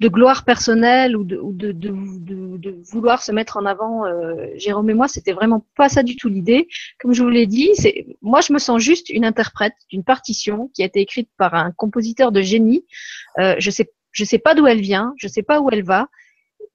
de 0.00 0.08
gloire 0.08 0.44
personnelle 0.44 1.14
ou 1.14 1.24
de, 1.24 1.38
de, 1.42 1.72
de, 1.72 2.56
de, 2.56 2.76
vouloir 2.90 3.22
se 3.22 3.32
mettre 3.32 3.58
en 3.58 3.66
avant. 3.66 4.06
Euh, 4.06 4.46
Jérôme 4.56 4.88
et 4.88 4.94
moi, 4.94 5.08
c'était 5.08 5.32
vraiment 5.32 5.66
pas 5.76 5.90
ça 5.90 6.02
du 6.02 6.16
tout 6.16 6.28
l'idée. 6.28 6.68
Comme 7.00 7.12
je 7.12 7.22
vous 7.22 7.28
l'ai 7.28 7.46
dit, 7.46 7.70
c'est 7.74 8.06
moi 8.22 8.40
je 8.40 8.52
me 8.54 8.58
sens 8.58 8.80
juste 8.80 9.10
une 9.10 9.26
interprète 9.26 9.74
d'une 9.90 10.04
partition 10.04 10.70
qui 10.74 10.82
a 10.82 10.86
été 10.86 11.00
écrite 11.00 11.28
par 11.36 11.54
un 11.54 11.72
compositeur 11.72 12.32
de 12.32 12.40
génie. 12.40 12.86
Euh, 13.38 13.56
je 13.58 13.70
sais 13.70 13.90
je 14.12 14.24
sais 14.24 14.38
pas 14.38 14.54
d'où 14.54 14.66
elle 14.66 14.80
vient, 14.80 15.12
je 15.18 15.28
sais 15.28 15.42
pas 15.42 15.60
où 15.60 15.68
elle 15.70 15.84
va. 15.84 16.08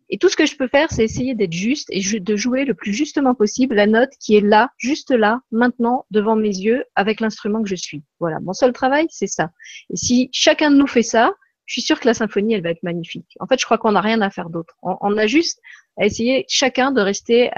Et 0.09 0.17
tout 0.17 0.29
ce 0.29 0.35
que 0.35 0.45
je 0.45 0.55
peux 0.55 0.67
faire, 0.67 0.91
c'est 0.91 1.03
essayer 1.03 1.33
d'être 1.33 1.53
juste 1.53 1.87
et 1.89 2.01
de 2.19 2.35
jouer 2.35 2.65
le 2.65 2.73
plus 2.73 2.93
justement 2.93 3.33
possible 3.33 3.75
la 3.75 3.87
note 3.87 4.11
qui 4.19 4.35
est 4.35 4.41
là, 4.41 4.69
juste 4.77 5.11
là, 5.11 5.41
maintenant, 5.51 6.05
devant 6.11 6.35
mes 6.35 6.55
yeux, 6.55 6.83
avec 6.95 7.19
l'instrument 7.19 7.63
que 7.63 7.69
je 7.69 7.75
suis. 7.75 8.03
Voilà, 8.19 8.39
mon 8.39 8.53
seul 8.53 8.71
travail, 8.71 9.07
c'est 9.09 9.27
ça. 9.27 9.49
Et 9.89 9.95
si 9.95 10.29
chacun 10.31 10.69
de 10.71 10.75
nous 10.75 10.87
fait 10.87 11.03
ça, 11.03 11.33
je 11.65 11.73
suis 11.73 11.81
sûre 11.81 11.99
que 11.99 12.07
la 12.07 12.13
symphonie, 12.13 12.53
elle 12.53 12.61
va 12.61 12.69
être 12.69 12.83
magnifique. 12.83 13.35
En 13.39 13.47
fait, 13.47 13.59
je 13.59 13.65
crois 13.65 13.77
qu'on 13.77 13.93
n'a 13.93 14.01
rien 14.01 14.21
à 14.21 14.29
faire 14.29 14.49
d'autre. 14.49 14.75
On, 14.83 15.17
a 15.17 15.27
juste 15.27 15.59
à 15.97 16.05
essayer 16.05 16.45
chacun 16.47 16.91
de 16.91 17.01
rester 17.01 17.49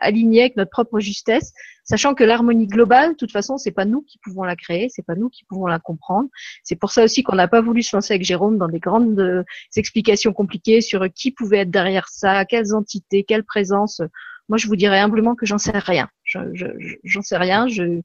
aligné 0.00 0.40
avec 0.42 0.56
notre 0.56 0.70
propre 0.70 1.00
justesse, 1.00 1.52
sachant 1.84 2.14
que 2.14 2.24
l'harmonie 2.24 2.66
globale, 2.66 3.12
de 3.12 3.16
toute 3.16 3.32
façon, 3.32 3.56
c'est 3.58 3.70
pas 3.70 3.84
nous 3.84 4.02
qui 4.02 4.18
pouvons 4.18 4.42
la 4.42 4.56
créer, 4.56 4.88
c'est 4.90 5.04
pas 5.04 5.14
nous 5.14 5.30
qui 5.30 5.44
pouvons 5.44 5.66
la 5.66 5.78
comprendre. 5.78 6.28
C'est 6.62 6.76
pour 6.76 6.90
ça 6.90 7.04
aussi 7.04 7.22
qu'on 7.22 7.36
n'a 7.36 7.48
pas 7.48 7.60
voulu 7.60 7.82
se 7.82 7.96
lancer 7.96 8.14
avec 8.14 8.24
Jérôme 8.24 8.58
dans 8.58 8.68
des 8.68 8.80
grandes 8.80 9.18
euh, 9.20 9.44
explications 9.76 10.32
compliquées 10.32 10.80
sur 10.80 11.06
qui 11.12 11.30
pouvait 11.30 11.58
être 11.58 11.70
derrière 11.70 12.08
ça, 12.08 12.44
quelles 12.44 12.74
entités, 12.74 13.24
quelle 13.24 13.44
présence. 13.44 14.02
Moi, 14.48 14.58
je 14.58 14.66
vous 14.66 14.76
dirais 14.76 15.00
humblement 15.00 15.34
que 15.34 15.46
j'en 15.46 15.58
sais 15.58 15.78
rien. 15.78 16.08
J'en 16.24 16.44
je, 16.54 17.20
sais 17.20 17.36
rien. 17.36 17.66
Je, 17.68 18.00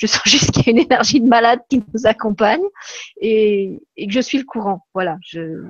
je 0.00 0.06
sens 0.06 0.22
juste 0.24 0.50
qu'il 0.50 0.66
y 0.66 0.68
a 0.70 0.72
une 0.72 0.86
énergie 0.86 1.20
de 1.20 1.28
malade 1.28 1.60
qui 1.68 1.82
nous 1.92 2.06
accompagne 2.06 2.62
et, 3.20 3.80
que 3.96 4.10
je 4.10 4.20
suis 4.20 4.38
le 4.38 4.44
courant. 4.44 4.86
Voilà, 4.94 5.18
je, 5.22 5.62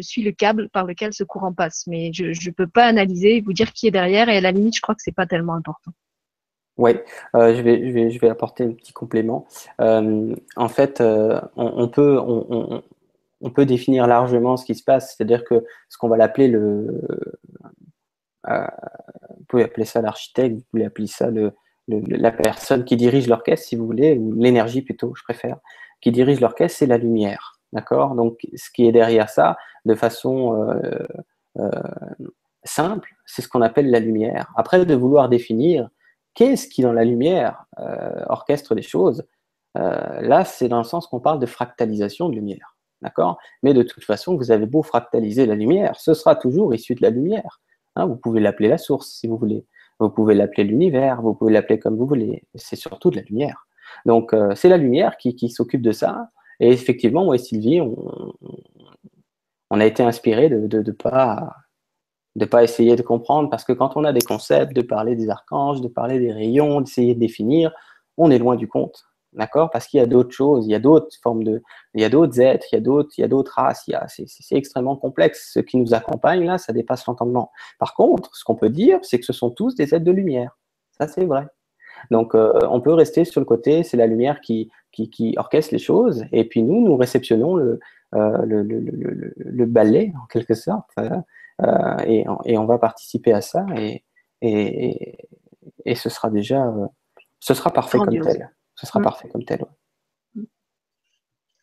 suis 0.00 0.22
le 0.22 0.32
câble 0.32 0.70
par 0.70 0.86
lequel 0.86 1.12
ce 1.12 1.22
courant 1.22 1.52
passe. 1.52 1.84
Mais 1.86 2.10
je 2.14 2.24
ne 2.24 2.52
peux 2.52 2.66
pas 2.66 2.86
analyser 2.86 3.36
et 3.36 3.40
vous 3.42 3.52
dire 3.52 3.72
qui 3.74 3.86
est 3.86 3.90
derrière. 3.90 4.30
Et 4.30 4.38
à 4.38 4.40
la 4.40 4.52
limite, 4.52 4.76
je 4.76 4.80
crois 4.80 4.94
que 4.94 5.02
c'est 5.02 5.14
pas 5.14 5.26
tellement 5.26 5.54
important. 5.54 5.92
Oui, 6.78 6.92
euh, 7.34 7.54
je, 7.56 7.60
vais, 8.18 8.28
apporter 8.30 8.64
un 8.64 8.72
petit 8.72 8.92
complément. 8.92 9.46
Euh, 9.80 10.34
en 10.56 10.68
fait, 10.68 11.00
euh, 11.02 11.38
on, 11.56 11.88
peut, 11.88 13.66
définir 13.66 14.06
largement 14.06 14.56
ce 14.56 14.64
qui 14.64 14.76
se 14.76 14.84
passe, 14.84 15.14
c'est-à-dire 15.14 15.44
que 15.44 15.64
ce 15.90 15.98
qu'on 15.98 16.08
va 16.08 16.16
l'appeler 16.16 16.48
le. 16.48 17.02
Vous 18.46 19.44
pouvez 19.48 19.64
appeler 19.64 19.84
ça 19.84 20.00
l'architecte, 20.00 20.56
vous 20.56 20.64
pouvez 20.70 20.86
appeler 20.86 21.08
ça 21.08 21.30
le, 21.30 21.52
la 21.88 22.30
personne 22.30 22.84
qui 22.84 22.96
dirige 22.96 23.28
l'orchestre, 23.28 23.66
si 23.66 23.76
vous 23.76 23.86
voulez, 23.86 24.16
ou 24.16 24.34
l'énergie 24.34 24.82
plutôt, 24.82 25.14
je 25.14 25.22
préfère, 25.22 25.56
qui 26.00 26.12
dirige 26.12 26.40
l'orchestre, 26.40 26.78
c'est 26.78 26.86
la 26.86 26.98
lumière. 26.98 27.58
D'accord? 27.72 28.14
Donc, 28.14 28.46
ce 28.54 28.70
qui 28.70 28.86
est 28.86 28.92
derrière 28.92 29.28
ça, 29.28 29.56
de 29.84 29.94
façon 29.94 30.54
euh, 30.54 31.06
euh, 31.58 31.70
simple, 32.64 33.14
c'est 33.26 33.42
ce 33.42 33.48
qu'on 33.48 33.62
appelle 33.62 33.90
la 33.90 34.00
lumière. 34.00 34.52
Après, 34.56 34.84
de 34.84 34.94
vouloir 34.94 35.28
définir 35.28 35.88
qu'est-ce 36.34 36.68
qui, 36.68 36.82
dans 36.82 36.92
la 36.92 37.04
lumière, 37.04 37.64
euh, 37.78 38.24
orchestre 38.28 38.74
les 38.74 38.82
choses, 38.82 39.24
là, 39.74 40.44
c'est 40.44 40.66
dans 40.66 40.78
le 40.78 40.84
sens 40.84 41.06
qu'on 41.06 41.20
parle 41.20 41.38
de 41.38 41.46
fractalisation 41.46 42.28
de 42.28 42.34
lumière. 42.34 42.76
D'accord? 43.00 43.38
Mais 43.62 43.74
de 43.74 43.84
toute 43.84 44.02
façon, 44.02 44.36
vous 44.36 44.50
avez 44.50 44.66
beau 44.66 44.82
fractaliser 44.82 45.46
la 45.46 45.54
lumière, 45.54 45.94
ce 46.00 46.14
sera 46.14 46.34
toujours 46.34 46.74
issu 46.74 46.96
de 46.96 47.02
la 47.02 47.10
lumière. 47.10 47.60
Hein, 47.94 48.06
vous 48.06 48.16
pouvez 48.16 48.40
l'appeler 48.40 48.68
la 48.68 48.78
source, 48.78 49.08
si 49.08 49.28
vous 49.28 49.36
voulez. 49.36 49.64
Vous 50.00 50.10
pouvez 50.10 50.34
l'appeler 50.34 50.64
l'univers, 50.64 51.22
vous 51.22 51.34
pouvez 51.34 51.52
l'appeler 51.52 51.78
comme 51.78 51.96
vous 51.96 52.06
voulez. 52.06 52.44
C'est 52.54 52.76
surtout 52.76 53.10
de 53.10 53.16
la 53.16 53.22
lumière. 53.22 53.66
Donc, 54.06 54.32
euh, 54.32 54.54
c'est 54.54 54.68
la 54.68 54.76
lumière 54.76 55.16
qui, 55.16 55.48
s'occupe 55.50 55.82
de 55.82 55.92
ça. 55.92 56.30
Et 56.60 56.70
effectivement, 56.70 57.24
moi 57.24 57.34
et 57.36 57.38
Sylvie, 57.38 57.80
on, 57.80 58.32
on 59.70 59.80
a 59.80 59.86
été 59.86 60.02
inspirés 60.02 60.48
de 60.48 60.56
ne 60.56 60.66
de, 60.66 60.82
de 60.82 60.92
pas, 60.92 61.56
pas 62.50 62.62
essayer 62.62 62.96
de 62.96 63.02
comprendre, 63.02 63.50
parce 63.50 63.64
que 63.64 63.72
quand 63.72 63.96
on 63.96 64.04
a 64.04 64.12
des 64.12 64.22
concepts, 64.22 64.74
de 64.74 64.82
parler 64.82 65.16
des 65.16 65.28
archanges, 65.30 65.80
de 65.80 65.88
parler 65.88 66.18
des 66.18 66.32
rayons, 66.32 66.80
d'essayer 66.80 67.14
de 67.14 67.20
définir, 67.20 67.72
on 68.16 68.30
est 68.30 68.38
loin 68.38 68.56
du 68.56 68.68
compte. 68.68 69.04
D'accord? 69.34 69.70
Parce 69.70 69.86
qu'il 69.86 69.98
y 69.98 70.02
a 70.02 70.06
d'autres 70.06 70.32
choses, 70.32 70.66
il 70.66 70.70
y 70.70 70.74
a 70.74 70.78
d'autres 70.78 71.14
formes 71.22 71.44
de. 71.44 71.62
Il 71.94 72.00
y 72.00 72.04
a 72.04 72.08
d'autres 72.08 72.40
êtres, 72.40 72.66
il 72.72 72.76
y 72.76 72.78
a 72.78 72.80
d'autres, 72.80 73.10
il 73.18 73.20
y 73.20 73.24
a 73.24 73.28
d'autres 73.28 73.52
races, 73.54 73.84
il 73.86 73.92
y 73.92 73.94
a, 73.94 74.06
c'est, 74.08 74.26
extrêmement 74.52 74.96
complexe. 74.96 75.50
Ce 75.52 75.60
qui 75.60 75.76
nous 75.76 75.92
accompagne, 75.92 76.44
là, 76.44 76.56
ça 76.56 76.72
dépasse 76.72 77.06
l'entendement. 77.06 77.50
Par 77.78 77.94
contre, 77.94 78.34
ce 78.34 78.44
qu'on 78.44 78.54
peut 78.54 78.70
dire, 78.70 78.98
c'est 79.02 79.18
que 79.18 79.26
ce 79.26 79.34
sont 79.34 79.50
tous 79.50 79.74
des 79.74 79.94
êtres 79.94 80.04
de 80.04 80.12
lumière. 80.12 80.56
Ça, 80.98 81.08
c'est 81.08 81.26
vrai. 81.26 81.46
Donc, 82.10 82.34
euh, 82.34 82.58
on 82.70 82.80
peut 82.80 82.92
rester 82.92 83.24
sur 83.24 83.40
le 83.40 83.44
côté, 83.44 83.82
c'est 83.82 83.96
la 83.96 84.06
lumière 84.06 84.40
qui, 84.40 84.70
qui, 84.92 85.10
qui, 85.10 85.34
orchestre 85.36 85.74
les 85.74 85.78
choses, 85.78 86.24
et 86.32 86.44
puis 86.44 86.62
nous, 86.62 86.80
nous 86.82 86.96
réceptionnons 86.96 87.56
le, 87.56 87.80
euh, 88.14 88.38
le, 88.46 88.62
le, 88.62 88.80
le, 88.80 89.34
le, 89.36 89.66
ballet, 89.66 90.12
en 90.22 90.26
quelque 90.26 90.54
sorte, 90.54 90.88
euh, 90.98 91.96
et, 92.06 92.24
et, 92.44 92.56
on 92.56 92.66
va 92.66 92.78
participer 92.78 93.32
à 93.32 93.40
ça, 93.40 93.66
et, 93.76 94.04
et, 94.42 95.18
et 95.84 95.94
ce 95.96 96.08
sera 96.08 96.30
déjà. 96.30 96.72
Ce 97.40 97.54
sera 97.54 97.70
parfait 97.70 97.98
comme 97.98 98.20
tel 98.20 98.50
ce 98.78 98.86
sera 98.86 99.00
mm. 99.00 99.04
parfait 99.04 99.28
comme 99.28 99.44
tel. 99.44 99.64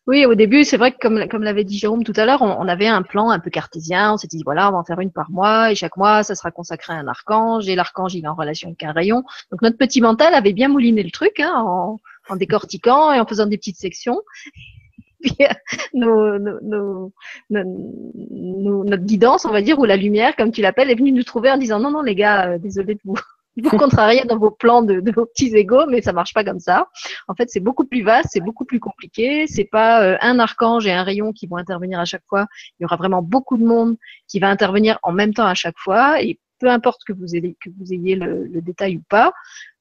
Oui, 0.06 0.24
au 0.24 0.36
début, 0.36 0.62
c'est 0.62 0.76
vrai 0.76 0.92
que 0.92 0.98
comme, 1.00 1.26
comme 1.28 1.42
l'avait 1.42 1.64
dit 1.64 1.78
Jérôme 1.78 2.04
tout 2.04 2.12
à 2.14 2.24
l'heure, 2.26 2.40
on, 2.40 2.68
avait 2.68 2.86
un 2.86 3.02
plan 3.02 3.30
un 3.30 3.40
peu 3.40 3.50
cartésien. 3.50 4.12
On 4.12 4.16
s'est 4.16 4.28
dit, 4.28 4.42
voilà, 4.44 4.68
on 4.68 4.72
va 4.72 4.78
en 4.78 4.84
faire 4.84 5.00
une 5.00 5.10
par 5.10 5.32
mois 5.32 5.72
et 5.72 5.74
chaque 5.74 5.96
mois, 5.96 6.22
ça 6.22 6.36
sera 6.36 6.52
consacré 6.52 6.92
à 6.92 6.96
un 6.96 7.08
archange 7.08 7.68
et 7.68 7.74
l'archange, 7.74 8.14
il 8.14 8.24
est 8.24 8.28
en 8.28 8.36
relation 8.36 8.68
avec 8.68 8.84
un 8.84 8.92
rayon. 8.92 9.24
Donc 9.50 9.62
notre 9.62 9.76
petit 9.76 10.00
mental 10.00 10.32
avait 10.34 10.52
bien 10.52 10.68
mouliné 10.68 11.02
le 11.02 11.10
truc 11.10 11.40
hein, 11.40 11.54
en, 11.56 11.98
en, 12.28 12.36
décortiquant 12.36 13.12
et 13.12 13.18
en 13.18 13.26
faisant 13.26 13.46
des 13.46 13.56
petites 13.58 13.78
sections. 13.78 14.22
Puis, 15.20 15.34
euh, 15.40 15.48
nos, 15.94 16.38
nos, 16.38 17.12
nos, 17.50 18.84
notre 18.84 19.02
guidance, 19.02 19.44
on 19.44 19.50
va 19.50 19.60
dire, 19.60 19.76
ou 19.80 19.84
la 19.86 19.96
lumière, 19.96 20.36
comme 20.36 20.52
tu 20.52 20.60
l'appelles, 20.62 20.90
est 20.90 20.94
venue 20.94 21.10
nous 21.10 21.24
trouver 21.24 21.50
en 21.50 21.56
disant, 21.56 21.80
non, 21.80 21.90
non, 21.90 22.02
les 22.02 22.14
gars, 22.14 22.50
euh, 22.50 22.58
désolé 22.58 22.94
de 22.94 23.00
vous, 23.04 23.16
vous 23.62 23.70
contrariez 23.78 24.24
dans 24.24 24.38
vos 24.38 24.50
plans 24.50 24.82
de, 24.82 25.00
de, 25.00 25.12
vos 25.12 25.26
petits 25.26 25.54
égaux, 25.54 25.86
mais 25.88 26.02
ça 26.02 26.12
marche 26.12 26.34
pas 26.34 26.44
comme 26.44 26.60
ça. 26.60 26.88
En 27.28 27.34
fait, 27.34 27.48
c'est 27.50 27.60
beaucoup 27.60 27.84
plus 27.84 28.02
vaste, 28.02 28.30
c'est 28.32 28.40
beaucoup 28.40 28.64
plus 28.64 28.80
compliqué. 28.80 29.46
C'est 29.46 29.64
pas 29.64 30.02
euh, 30.02 30.16
un 30.20 30.38
archange 30.38 30.86
et 30.86 30.92
un 30.92 31.02
rayon 31.02 31.32
qui 31.32 31.46
vont 31.46 31.56
intervenir 31.56 32.00
à 32.00 32.04
chaque 32.04 32.24
fois. 32.28 32.46
Il 32.78 32.82
y 32.82 32.86
aura 32.86 32.96
vraiment 32.96 33.22
beaucoup 33.22 33.56
de 33.56 33.64
monde 33.64 33.96
qui 34.28 34.38
va 34.38 34.48
intervenir 34.48 34.98
en 35.02 35.12
même 35.12 35.34
temps 35.34 35.46
à 35.46 35.54
chaque 35.54 35.78
fois. 35.78 36.22
Et 36.22 36.38
peu 36.58 36.68
importe 36.68 37.02
que 37.04 37.12
vous 37.12 37.34
ayez, 37.34 37.56
que 37.62 37.70
vous 37.78 37.92
ayez 37.92 38.16
le, 38.16 38.60
détail 38.60 38.96
ou 38.96 39.02
pas. 39.08 39.32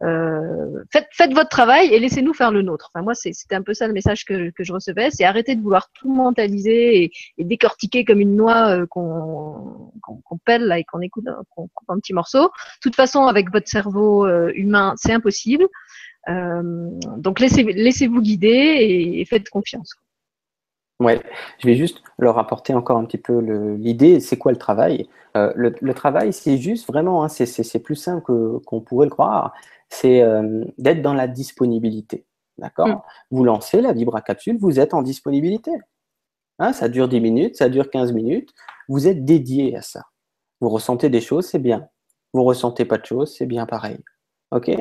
Euh, 0.04 0.84
faites, 0.92 1.08
faites 1.12 1.34
votre 1.34 1.50
travail 1.50 1.94
et 1.94 2.00
laissez-nous 2.00 2.34
faire 2.34 2.52
le 2.52 2.62
nôtre. 2.62 2.92
Enfin, 2.94 3.04
moi, 3.04 3.14
c'était 3.16 3.56
un 3.56 3.62
peu 3.62 3.74
ça 3.74 3.88
le 3.88 3.94
message 3.94 4.26
que, 4.26 4.50
que 4.52 4.64
je 4.64 4.74
recevais, 4.74 5.10
c'est 5.12 5.24
arrêter 5.24 5.56
de 5.56 5.62
vouloir 5.62 5.90
tout 5.94 6.12
mentaliser 6.12 7.04
et, 7.04 7.12
et 7.38 7.44
décortiquer 7.44 8.06
comme 8.06 8.20
une 8.20 8.36
noix 8.36 8.70
euh, 8.70 8.86
qu'on 8.86 9.92
qu'on 10.02 10.38
pèle 10.38 10.66
là, 10.66 10.80
et 10.80 10.84
qu'on 10.84 11.02
écoute, 11.02 11.26
qu'on 11.56 11.68
coupe 11.68 11.90
un 11.90 12.00
petit 12.00 12.14
morceau. 12.14 12.44
De 12.44 12.82
toute 12.82 12.96
façon, 12.96 13.26
avec 13.26 13.52
votre 13.52 13.68
cerveau 13.68 14.26
euh, 14.26 14.52
humain, 14.56 14.94
c'est 14.98 15.14
impossible. 15.14 15.66
Euh, 16.28 16.90
donc 17.18 17.40
laissez, 17.40 17.64
laissez-vous 17.64 18.22
guider 18.22 18.48
et, 18.48 19.22
et 19.22 19.26
faites 19.26 19.50
confiance. 19.50 19.96
Ouais, 21.02 21.22
je 21.60 21.68
vais 21.68 21.76
juste 21.76 22.02
leur 22.18 22.38
apporter 22.40 22.74
encore 22.74 22.98
un 22.98 23.06
petit 23.06 23.18
peu 23.18 23.40
l'idée. 23.76 24.20
C'est 24.20 24.38
quoi 24.38 24.52
le 24.52 24.58
travail 24.58 25.08
euh, 25.36 25.52
le, 25.56 25.94
travail, 25.94 26.32
c'est 26.32 26.58
juste 26.58 26.88
vraiment, 26.88 27.24
hein, 27.24 27.28
c'est 27.28 27.80
plus 27.80 27.96
simple 27.96 28.24
qu'on 28.66 28.80
pourrait 28.82 29.08
le 29.08 29.12
croire, 29.12 29.54
c'est 29.90 30.22
euh, 30.22 30.64
d'être 30.78 31.02
dans 31.02 31.14
la 31.14 31.28
disponibilité. 31.28 32.26
D'accord? 32.58 32.88
Mm. 32.88 33.02
Vous 33.32 33.44
lancez 33.44 33.82
la 33.82 33.92
vibra-capsule, 33.92 34.58
vous 34.58 34.80
êtes 34.80 34.94
en 34.94 35.02
disponibilité. 35.02 35.72
Hein, 36.60 36.72
ça 36.72 36.88
dure 36.88 37.10
10 37.10 37.20
minutes, 37.20 37.58
ça 37.58 37.68
dure 37.68 37.90
15 37.90 38.14
minutes. 38.14 38.54
Vous 38.88 39.08
êtes 39.08 39.26
dédié 39.26 39.76
à 39.76 39.82
ça. 39.82 40.04
Vous 40.62 40.70
ressentez 40.70 41.10
des 41.10 41.20
choses, 41.20 41.48
c'est 41.48 41.60
bien. 41.60 41.90
Vous 42.34 42.44
ressentez 42.46 42.86
pas 42.86 42.98
de 42.98 43.06
choses, 43.06 43.36
c'est 43.36 43.46
bien 43.46 43.66
pareil. 43.66 43.98
OK? 44.52 44.72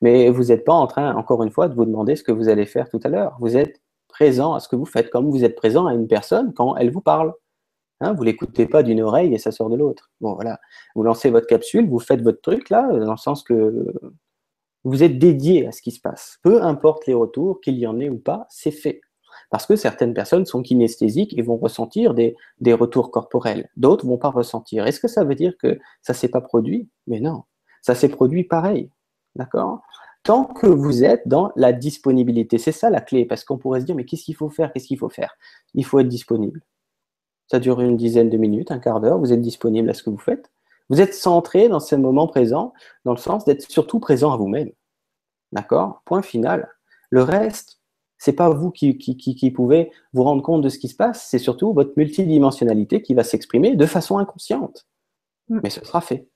Mais 0.00 0.30
vous 0.30 0.44
n'êtes 0.44 0.64
pas 0.64 0.72
en 0.72 0.86
train, 0.86 1.14
encore 1.16 1.42
une 1.42 1.50
fois, 1.50 1.68
de 1.68 1.74
vous 1.74 1.84
demander 1.84 2.16
ce 2.16 2.22
que 2.22 2.32
vous 2.32 2.48
allez 2.48 2.64
faire 2.64 2.88
tout 2.88 3.00
à 3.04 3.08
l'heure. 3.10 3.36
Vous 3.40 3.58
êtes 3.58 3.82
présent 4.18 4.54
à 4.54 4.60
ce 4.60 4.68
que 4.68 4.74
vous 4.74 4.84
faites, 4.84 5.10
comme 5.10 5.30
vous 5.30 5.44
êtes 5.44 5.54
présent 5.54 5.86
à 5.86 5.94
une 5.94 6.08
personne 6.08 6.52
quand 6.52 6.76
elle 6.76 6.90
vous 6.90 7.00
parle. 7.00 7.32
Hein, 8.00 8.14
vous 8.14 8.24
l'écoutez 8.24 8.66
pas 8.66 8.82
d'une 8.82 9.00
oreille 9.00 9.32
et 9.32 9.38
ça 9.38 9.52
sort 9.52 9.70
de 9.70 9.76
l'autre. 9.76 10.10
Bon, 10.20 10.34
voilà. 10.34 10.58
Vous 10.96 11.04
lancez 11.04 11.30
votre 11.30 11.46
capsule, 11.46 11.88
vous 11.88 12.00
faites 12.00 12.20
votre 12.20 12.40
truc 12.40 12.68
là, 12.68 12.88
dans 12.88 13.12
le 13.12 13.16
sens 13.16 13.44
que 13.44 13.92
vous 14.82 15.04
êtes 15.04 15.20
dédié 15.20 15.68
à 15.68 15.72
ce 15.72 15.82
qui 15.82 15.92
se 15.92 16.00
passe. 16.00 16.38
Peu 16.42 16.62
importe 16.64 17.06
les 17.06 17.14
retours, 17.14 17.60
qu'il 17.60 17.76
y 17.78 17.86
en 17.86 18.00
ait 18.00 18.08
ou 18.08 18.18
pas, 18.18 18.46
c'est 18.50 18.72
fait. 18.72 19.00
Parce 19.50 19.66
que 19.66 19.76
certaines 19.76 20.14
personnes 20.14 20.46
sont 20.46 20.62
kinesthésiques 20.62 21.38
et 21.38 21.42
vont 21.42 21.56
ressentir 21.56 22.12
des, 22.12 22.34
des 22.60 22.72
retours 22.72 23.12
corporels. 23.12 23.68
D'autres 23.76 24.04
vont 24.04 24.18
pas 24.18 24.30
ressentir. 24.30 24.84
Est-ce 24.84 24.98
que 24.98 25.08
ça 25.08 25.22
veut 25.22 25.36
dire 25.36 25.54
que 25.58 25.78
ça 26.02 26.12
s'est 26.12 26.28
pas 26.28 26.40
produit? 26.40 26.88
Mais 27.06 27.20
non, 27.20 27.44
ça 27.82 27.94
s'est 27.94 28.08
produit 28.08 28.42
pareil. 28.42 28.90
D'accord? 29.36 29.82
Tant 30.22 30.44
que 30.44 30.66
vous 30.66 31.04
êtes 31.04 31.26
dans 31.26 31.52
la 31.56 31.72
disponibilité. 31.72 32.58
C'est 32.58 32.72
ça 32.72 32.90
la 32.90 33.00
clé, 33.00 33.24
parce 33.24 33.44
qu'on 33.44 33.58
pourrait 33.58 33.80
se 33.80 33.86
dire, 33.86 33.94
mais 33.94 34.04
qu'est-ce 34.04 34.24
qu'il 34.24 34.36
faut 34.36 34.50
faire 34.50 34.72
Qu'est-ce 34.72 34.86
qu'il 34.86 34.98
faut 34.98 35.08
faire? 35.08 35.36
Il 35.74 35.84
faut 35.84 35.98
être 36.00 36.08
disponible. 36.08 36.62
Ça 37.50 37.58
dure 37.58 37.80
une 37.80 37.96
dizaine 37.96 38.28
de 38.28 38.36
minutes, 38.36 38.70
un 38.70 38.78
quart 38.78 39.00
d'heure, 39.00 39.18
vous 39.18 39.32
êtes 39.32 39.40
disponible 39.40 39.88
à 39.88 39.94
ce 39.94 40.02
que 40.02 40.10
vous 40.10 40.18
faites. 40.18 40.50
Vous 40.90 41.00
êtes 41.00 41.14
centré 41.14 41.68
dans 41.68 41.80
ce 41.80 41.94
moment 41.94 42.26
présent, 42.26 42.72
dans 43.04 43.12
le 43.12 43.18
sens 43.18 43.44
d'être 43.44 43.62
surtout 43.70 44.00
présent 44.00 44.32
à 44.32 44.36
vous-même. 44.36 44.70
D'accord? 45.52 46.02
Point 46.04 46.22
final. 46.22 46.68
Le 47.10 47.22
reste, 47.22 47.80
c'est 48.18 48.32
pas 48.32 48.50
vous 48.50 48.70
qui, 48.70 48.98
qui, 48.98 49.16
qui, 49.16 49.50
pouvez 49.50 49.90
vous 50.12 50.24
rendre 50.24 50.42
compte 50.42 50.62
de 50.62 50.68
ce 50.68 50.78
qui 50.78 50.88
se 50.88 50.96
passe, 50.96 51.26
c'est 51.30 51.38
surtout 51.38 51.72
votre 51.72 51.92
multidimensionnalité 51.96 53.00
qui 53.00 53.14
va 53.14 53.24
s'exprimer 53.24 53.76
de 53.76 53.86
façon 53.86 54.18
inconsciente. 54.18 54.86
Mm. 55.48 55.60
Mais 55.62 55.70
ce 55.70 55.84
sera 55.84 56.00
fait. 56.00 56.28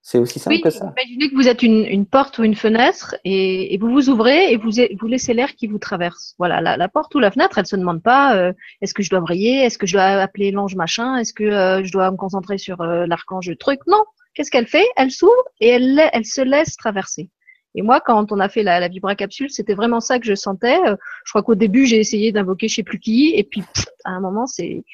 C'est 0.00 0.18
aussi 0.18 0.38
simple 0.38 0.60
que 0.60 0.70
ça. 0.70 0.92
Imaginez 0.96 1.28
que 1.28 1.34
vous 1.34 1.48
êtes 1.48 1.62
une, 1.62 2.06
porte 2.06 2.38
ou 2.38 2.44
une 2.44 2.54
fenêtre 2.54 3.16
et, 3.24 3.76
vous 3.78 3.90
vous 3.90 4.08
ouvrez 4.08 4.52
et 4.52 4.56
vous, 4.56 4.70
vous 4.98 5.06
laissez 5.06 5.34
l'air 5.34 5.54
qui 5.54 5.66
vous 5.66 5.78
traverse. 5.78 6.34
Voilà, 6.38 6.76
la, 6.76 6.88
porte 6.88 7.14
ou 7.14 7.18
la 7.18 7.30
fenêtre, 7.30 7.58
elle 7.58 7.66
se 7.66 7.76
demande 7.76 8.02
pas 8.02 8.36
euh, 8.36 8.52
est-ce 8.80 8.94
que 8.94 9.02
je 9.02 9.10
dois 9.10 9.20
briller, 9.20 9.64
est-ce 9.64 9.76
que 9.76 9.86
je 9.86 9.94
dois 9.94 10.04
appeler 10.04 10.50
l'ange 10.50 10.76
machin, 10.76 11.16
est-ce 11.16 11.34
que 11.34 11.44
euh, 11.44 11.84
je 11.84 11.92
dois 11.92 12.10
me 12.10 12.16
concentrer 12.16 12.58
sur 12.58 12.80
euh, 12.80 13.06
l'archange 13.06 13.50
truc. 13.58 13.80
Non, 13.86 14.02
qu'est-ce 14.34 14.50
qu'elle 14.50 14.66
fait? 14.66 14.86
Elle 14.96 15.10
s'ouvre 15.10 15.32
et 15.60 15.68
elle, 15.68 16.00
elle 16.12 16.24
se 16.24 16.40
laisse 16.40 16.76
traverser. 16.76 17.28
Et 17.74 17.82
moi, 17.82 18.00
quand 18.00 18.32
on 18.32 18.40
a 18.40 18.48
fait 18.48 18.62
la, 18.62 18.80
la 18.80 18.88
vibra 18.88 19.14
capsule, 19.14 19.50
c'était 19.50 19.74
vraiment 19.74 20.00
ça 20.00 20.18
que 20.18 20.24
je 20.24 20.34
sentais. 20.34 20.78
Je 21.24 21.30
crois 21.32 21.42
qu'au 21.42 21.54
début, 21.54 21.84
j'ai 21.84 21.98
essayé 21.98 22.32
d'invoquer 22.32 22.66
je 22.66 22.76
sais 22.76 22.82
plus 22.82 22.98
qui, 22.98 23.34
et 23.36 23.44
puis 23.44 23.62
à 24.04 24.12
un 24.12 24.20
moment, 24.20 24.46
c'est 24.46 24.84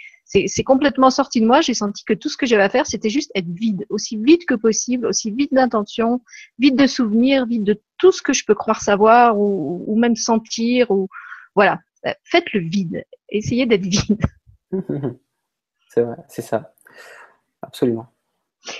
c'est 0.46 0.64
complètement 0.64 1.10
sorti 1.10 1.40
de 1.40 1.46
moi. 1.46 1.60
J'ai 1.60 1.74
senti 1.74 2.04
que 2.04 2.14
tout 2.14 2.28
ce 2.28 2.36
que 2.36 2.46
j'avais 2.46 2.62
à 2.62 2.68
faire, 2.68 2.86
c'était 2.86 3.10
juste 3.10 3.30
être 3.34 3.48
vide, 3.48 3.86
aussi 3.88 4.16
vide 4.16 4.44
que 4.46 4.54
possible, 4.54 5.06
aussi 5.06 5.30
vide 5.30 5.50
d'intention, 5.52 6.20
vide 6.58 6.76
de 6.76 6.86
souvenirs, 6.86 7.46
vide 7.46 7.64
de 7.64 7.80
tout 7.98 8.12
ce 8.12 8.22
que 8.22 8.32
je 8.32 8.44
peux 8.44 8.54
croire 8.54 8.82
savoir 8.82 9.38
ou, 9.38 9.96
même 9.96 10.16
sentir. 10.16 10.90
Ou 10.90 11.08
voilà, 11.54 11.80
faites 12.24 12.52
le 12.52 12.60
vide. 12.60 13.04
Essayez 13.28 13.66
d'être 13.66 13.86
vide. 13.86 14.18
c'est 15.88 16.02
vrai, 16.02 16.16
c'est 16.28 16.42
ça, 16.42 16.74
absolument. 17.62 18.06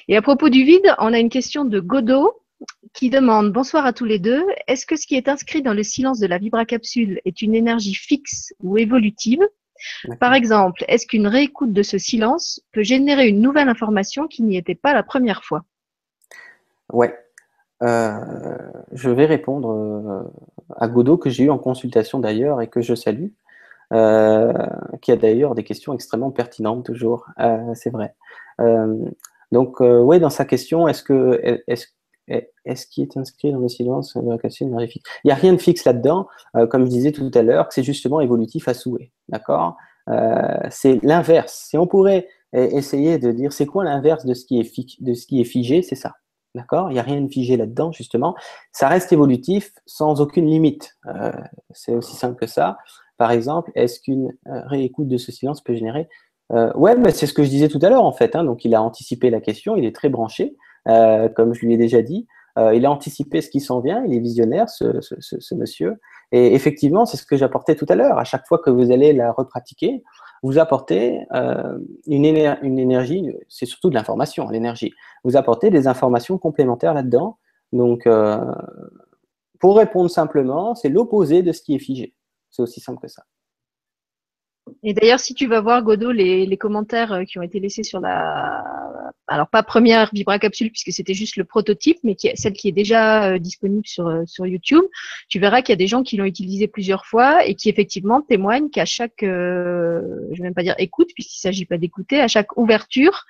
Et 0.09 0.17
à 0.17 0.23
propos 0.23 0.49
du 0.49 0.65
vide, 0.65 0.95
on 0.99 1.13
a 1.13 1.19
une 1.19 1.29
question 1.29 1.65
de 1.65 1.79
Godot 1.79 2.33
qui 2.95 3.11
demande 3.11 3.53
Bonsoir 3.53 3.87
à 3.87 3.93
tous 3.93 4.07
les 4.07 4.19
deux. 4.19 4.45
Est-ce 4.67 4.87
que 4.87 4.97
ce 4.97 5.07
qui 5.07 5.15
est 5.15 5.29
inscrit 5.29 5.63
dans 5.63 5.75
le 5.75 5.83
silence 5.83 6.19
de 6.19 6.27
la 6.27 6.39
vibracapsule 6.39 7.21
est 7.25 7.43
une 7.43 7.55
énergie 7.55 7.95
fixe 7.95 8.55
ou 8.61 8.79
évolutive? 8.79 9.41
Par 10.21 10.35
exemple, 10.35 10.85
est-ce 10.89 11.07
qu'une 11.07 11.27
réécoute 11.27 11.73
de 11.73 11.83
ce 11.83 11.99
silence 11.99 12.61
peut 12.73 12.83
générer 12.83 13.29
une 13.29 13.41
nouvelle 13.41 13.69
information 13.69 14.27
qui 14.27 14.43
n'y 14.43 14.57
était 14.57 14.75
pas 14.75 14.95
la 14.95 15.03
première 15.03 15.45
fois? 15.45 15.65
Ouais. 16.93 17.15
Euh, 17.83 18.19
je 18.93 19.11
vais 19.11 19.27
répondre 19.27 19.71
euh, 19.71 20.23
à 20.77 20.89
Godot 20.89 21.19
que 21.19 21.29
j'ai 21.29 21.45
eu 21.45 21.51
en 21.51 21.59
consultation 21.59 22.19
d'ailleurs 22.19 22.63
et 22.63 22.69
que 22.69 22.81
je 22.81 22.95
salue, 22.95 23.29
euh, 23.93 24.53
qui 25.03 25.13
a 25.13 25.17
d'ailleurs 25.17 25.55
des 25.55 25.65
questions 25.65 25.93
extrêmement 25.93 26.31
pertinentes 26.31 26.87
toujours, 26.87 27.27
c'est 27.75 27.91
vrai. 27.91 28.15
donc, 29.53 29.81
oui, 29.81 30.21
dans 30.21 30.31
sa 30.31 30.45
question, 30.45 30.89
est-ce 30.89 31.03
que, 31.03 31.63
est-ce 31.67 31.89
est-ce 32.29 32.87
qu'il 32.87 33.05
est 33.05 33.17
inscrit 33.17 33.53
dans 33.53 33.59
le 33.59 33.69
silence 33.69 34.17
Il 34.17 34.23
n'y 35.25 35.31
a 35.31 35.35
rien 35.35 35.53
de 35.53 35.59
fixe 35.59 35.85
là-dedans, 35.85 36.27
euh, 36.57 36.67
comme 36.67 36.85
je 36.85 36.91
disais 36.91 37.13
tout 37.13 37.31
à 37.35 37.43
l'heure, 37.43 37.69
que 37.69 37.75
c'est 37.75 37.83
justement 37.83 38.21
évolutif 38.21 38.69
à 38.69 38.75
souhait. 38.75 39.13
D'accord? 39.29 39.77
Euh, 40.09 40.59
C'est 40.71 41.03
l'inverse. 41.03 41.67
Si 41.69 41.79
on 41.79 41.87
pourrait 41.87 42.29
essayer 42.53 43.19
de 43.19 43.33
dire 43.33 43.53
c'est 43.53 43.67
quoi 43.67 43.83
l'inverse 43.83 44.25
de, 44.25 44.33
ce 44.33 44.47
qui 44.47 44.61
est 44.61 45.03
de 45.03 45.15
ce 45.15 45.27
qui 45.27 45.41
est 45.41 45.45
figé, 45.45 45.83
c'est 45.83 45.97
ça. 45.97 46.13
D'accord? 46.55 46.89
Il 46.91 46.95
n'y 46.95 47.01
a 47.01 47.03
rien 47.03 47.21
de 47.21 47.29
figé 47.29 47.57
là-dedans, 47.57 47.91
justement. 47.91 48.37
Ça 48.71 48.87
reste 48.87 49.13
évolutif 49.13 49.73
sans 49.87 50.21
aucune 50.21 50.47
limite. 50.47 50.97
Euh, 51.07 51.33
c'est 51.73 51.93
aussi 51.93 52.15
simple 52.15 52.37
que 52.37 52.47
ça. 52.47 52.79
Par 53.17 53.33
exemple, 53.33 53.73
est-ce 53.75 54.01
qu'une 54.01 54.33
réécoute 54.47 55.09
de 55.09 55.17
ce 55.17 55.33
silence 55.33 55.63
peut 55.63 55.75
générer 55.75 56.09
Ouais, 56.51 56.97
mais 56.97 57.11
c'est 57.11 57.27
ce 57.27 57.33
que 57.33 57.43
je 57.43 57.49
disais 57.49 57.69
tout 57.69 57.81
à 57.83 57.89
l'heure, 57.89 58.05
en 58.05 58.13
fait. 58.13 58.37
Hein. 58.37 58.45
donc, 58.45 58.65
il 58.65 58.75
a 58.75 58.83
anticipé 58.83 59.31
la 59.31 59.41
question, 59.41 59.77
il 59.77 59.85
est 59.85 59.95
très 59.95 60.09
branché. 60.09 60.57
Euh, 60.89 61.29
comme 61.29 61.55
je 61.55 61.65
lui 61.65 61.75
ai 61.75 61.77
déjà 61.77 62.03
dit. 62.03 62.27
Euh, 62.57 62.75
il 62.75 62.87
a 62.87 62.91
anticipé 62.91 63.41
ce 63.41 63.51
qui 63.51 63.61
s'en 63.61 63.81
vient, 63.81 64.05
il 64.07 64.15
est 64.15 64.21
visionnaire, 64.21 64.69
ce, 64.69 65.55
monsieur. 65.55 66.01
Et 66.31 66.55
effectivement, 66.55 67.05
c'est 67.05 67.17
ce 67.17 67.27
que 67.27 67.37
j'apportais 67.37 67.75
tout 67.75 67.87
à 67.89 67.97
l'heure. 67.97 68.19
À 68.19 68.25
chaque 68.25 68.47
fois 68.47 68.59
que 68.59 68.71
vous 68.71 68.93
allez 68.93 69.13
la 69.13 69.33
repratiquer, 69.33 70.05
vous 70.43 70.59
apportez 70.59 71.27
euh, 71.33 71.79
une, 72.07 72.25
énergie, 72.25 73.33
c'est 73.49 73.67
surtout 73.67 73.89
de 73.89 73.95
l'information, 73.95 74.49
l'énergie. 74.51 74.93
Vous 75.25 75.37
apportez 75.37 75.71
des 75.71 75.89
informations 75.89 76.39
complémentaires 76.39 76.95
là-dedans. 76.95 77.39
Donc, 77.73 78.09
pour 79.59 79.77
répondre 79.77 80.09
simplement, 80.09 80.77
c'est 80.77 80.91
l'opposé 80.91 81.43
de 81.43 81.51
ce 81.51 81.61
qui 81.63 81.75
est 81.75 81.81
figé. 81.81 82.15
C'est 82.51 82.63
aussi 82.63 82.81
simple 82.81 83.01
que 83.01 83.09
ça. 83.09 83.25
Et 84.85 84.95
d'ailleurs, 84.95 85.19
si 85.19 85.35
tu 85.35 85.49
vas 85.49 85.61
voir, 85.61 85.83
Godot, 85.83 86.13
les, 86.13 86.57
commentaires 86.57 87.23
qui 87.27 87.39
ont 87.39 87.43
été 87.43 87.59
laissés 87.59 87.83
sur 87.83 87.99
la, 87.99 89.04
alors 89.27 89.49
pas 89.49 89.63
première 89.63 90.11
Vibra 90.13 90.39
Capsule 90.39 90.71
puisque 90.71 90.93
c'était 90.93 91.15
juste 91.15 91.37
le 91.37 91.45
prototype, 91.45 91.99
mais 92.03 92.17
celle 92.35 92.53
qui 92.53 92.69
est 92.69 92.73
déjà 92.73 93.31
euh, 93.31 93.39
disponible 93.39 93.87
sur, 93.87 94.07
euh, 94.07 94.23
sur 94.27 94.47
YouTube, 94.47 94.85
tu 95.29 95.39
verras 95.39 95.63
qu'il 95.63 95.73
y 95.73 95.75
a 95.75 95.77
des 95.77 95.87
gens 95.87 96.03
qui 96.03 96.17
l'ont 96.17 96.25
utilisé 96.25 96.69
plusieurs 96.69 97.07
fois 97.07 97.47
et 97.47 97.55
qui 97.55 97.69
effectivement 97.69 98.21
témoignent 98.21 98.69
qu'à 98.69 98.85
chaque, 98.85 99.21
je 99.23 100.37
vais 100.37 100.43
même 100.43 100.55
pas 100.55 100.63
dire 100.63 100.75
écoute 100.79 101.11
puisqu'il 101.15 101.41
s'agit 101.41 101.65
pas 101.65 101.79
d'écouter, 101.79 102.21
à 102.21 102.29
chaque 102.29 102.57
ouverture, 102.57 103.25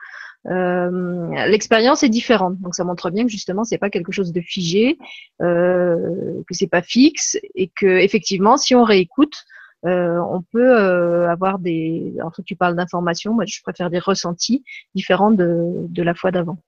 l'expérience 0.45 2.03
est 2.03 2.09
différente. 2.09 2.61
Donc 2.61 2.75
ça 2.75 2.85
montre 2.85 3.11
bien 3.11 3.25
que 3.25 3.31
justement 3.31 3.65
c'est 3.65 3.79
pas 3.79 3.91
quelque 3.91 4.13
chose 4.13 4.33
de 4.33 4.41
figé, 4.41 4.99
euh, 5.43 6.43
que 6.47 6.55
c'est 6.55 6.67
pas 6.69 6.83
fixe 6.83 7.39
et 7.55 7.71
que 7.75 7.87
effectivement 7.87 8.57
si 8.57 8.75
on 8.75 8.85
réécoute, 8.85 9.45
euh, 9.87 10.19
on 10.31 10.41
peut 10.41 10.79
euh, 10.79 11.31
avoir 11.31 11.59
des. 11.59 12.15
Alors, 12.19 12.33
tu 12.45 12.57
parles 12.57 12.77
d'informations, 12.77 13.35
moi 13.35 13.45
je 13.47 13.61
préfère 13.63 13.91
des 13.91 13.99
ressentis 13.99 14.65
différents 14.95 15.31
de, 15.31 16.03
la 16.03 16.15
fois 16.15 16.31
d'avant. 16.31 16.59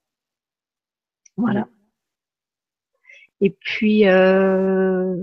Voilà. 1.35 1.67
Et 3.41 3.51
puis, 3.51 4.07
euh, 4.07 5.15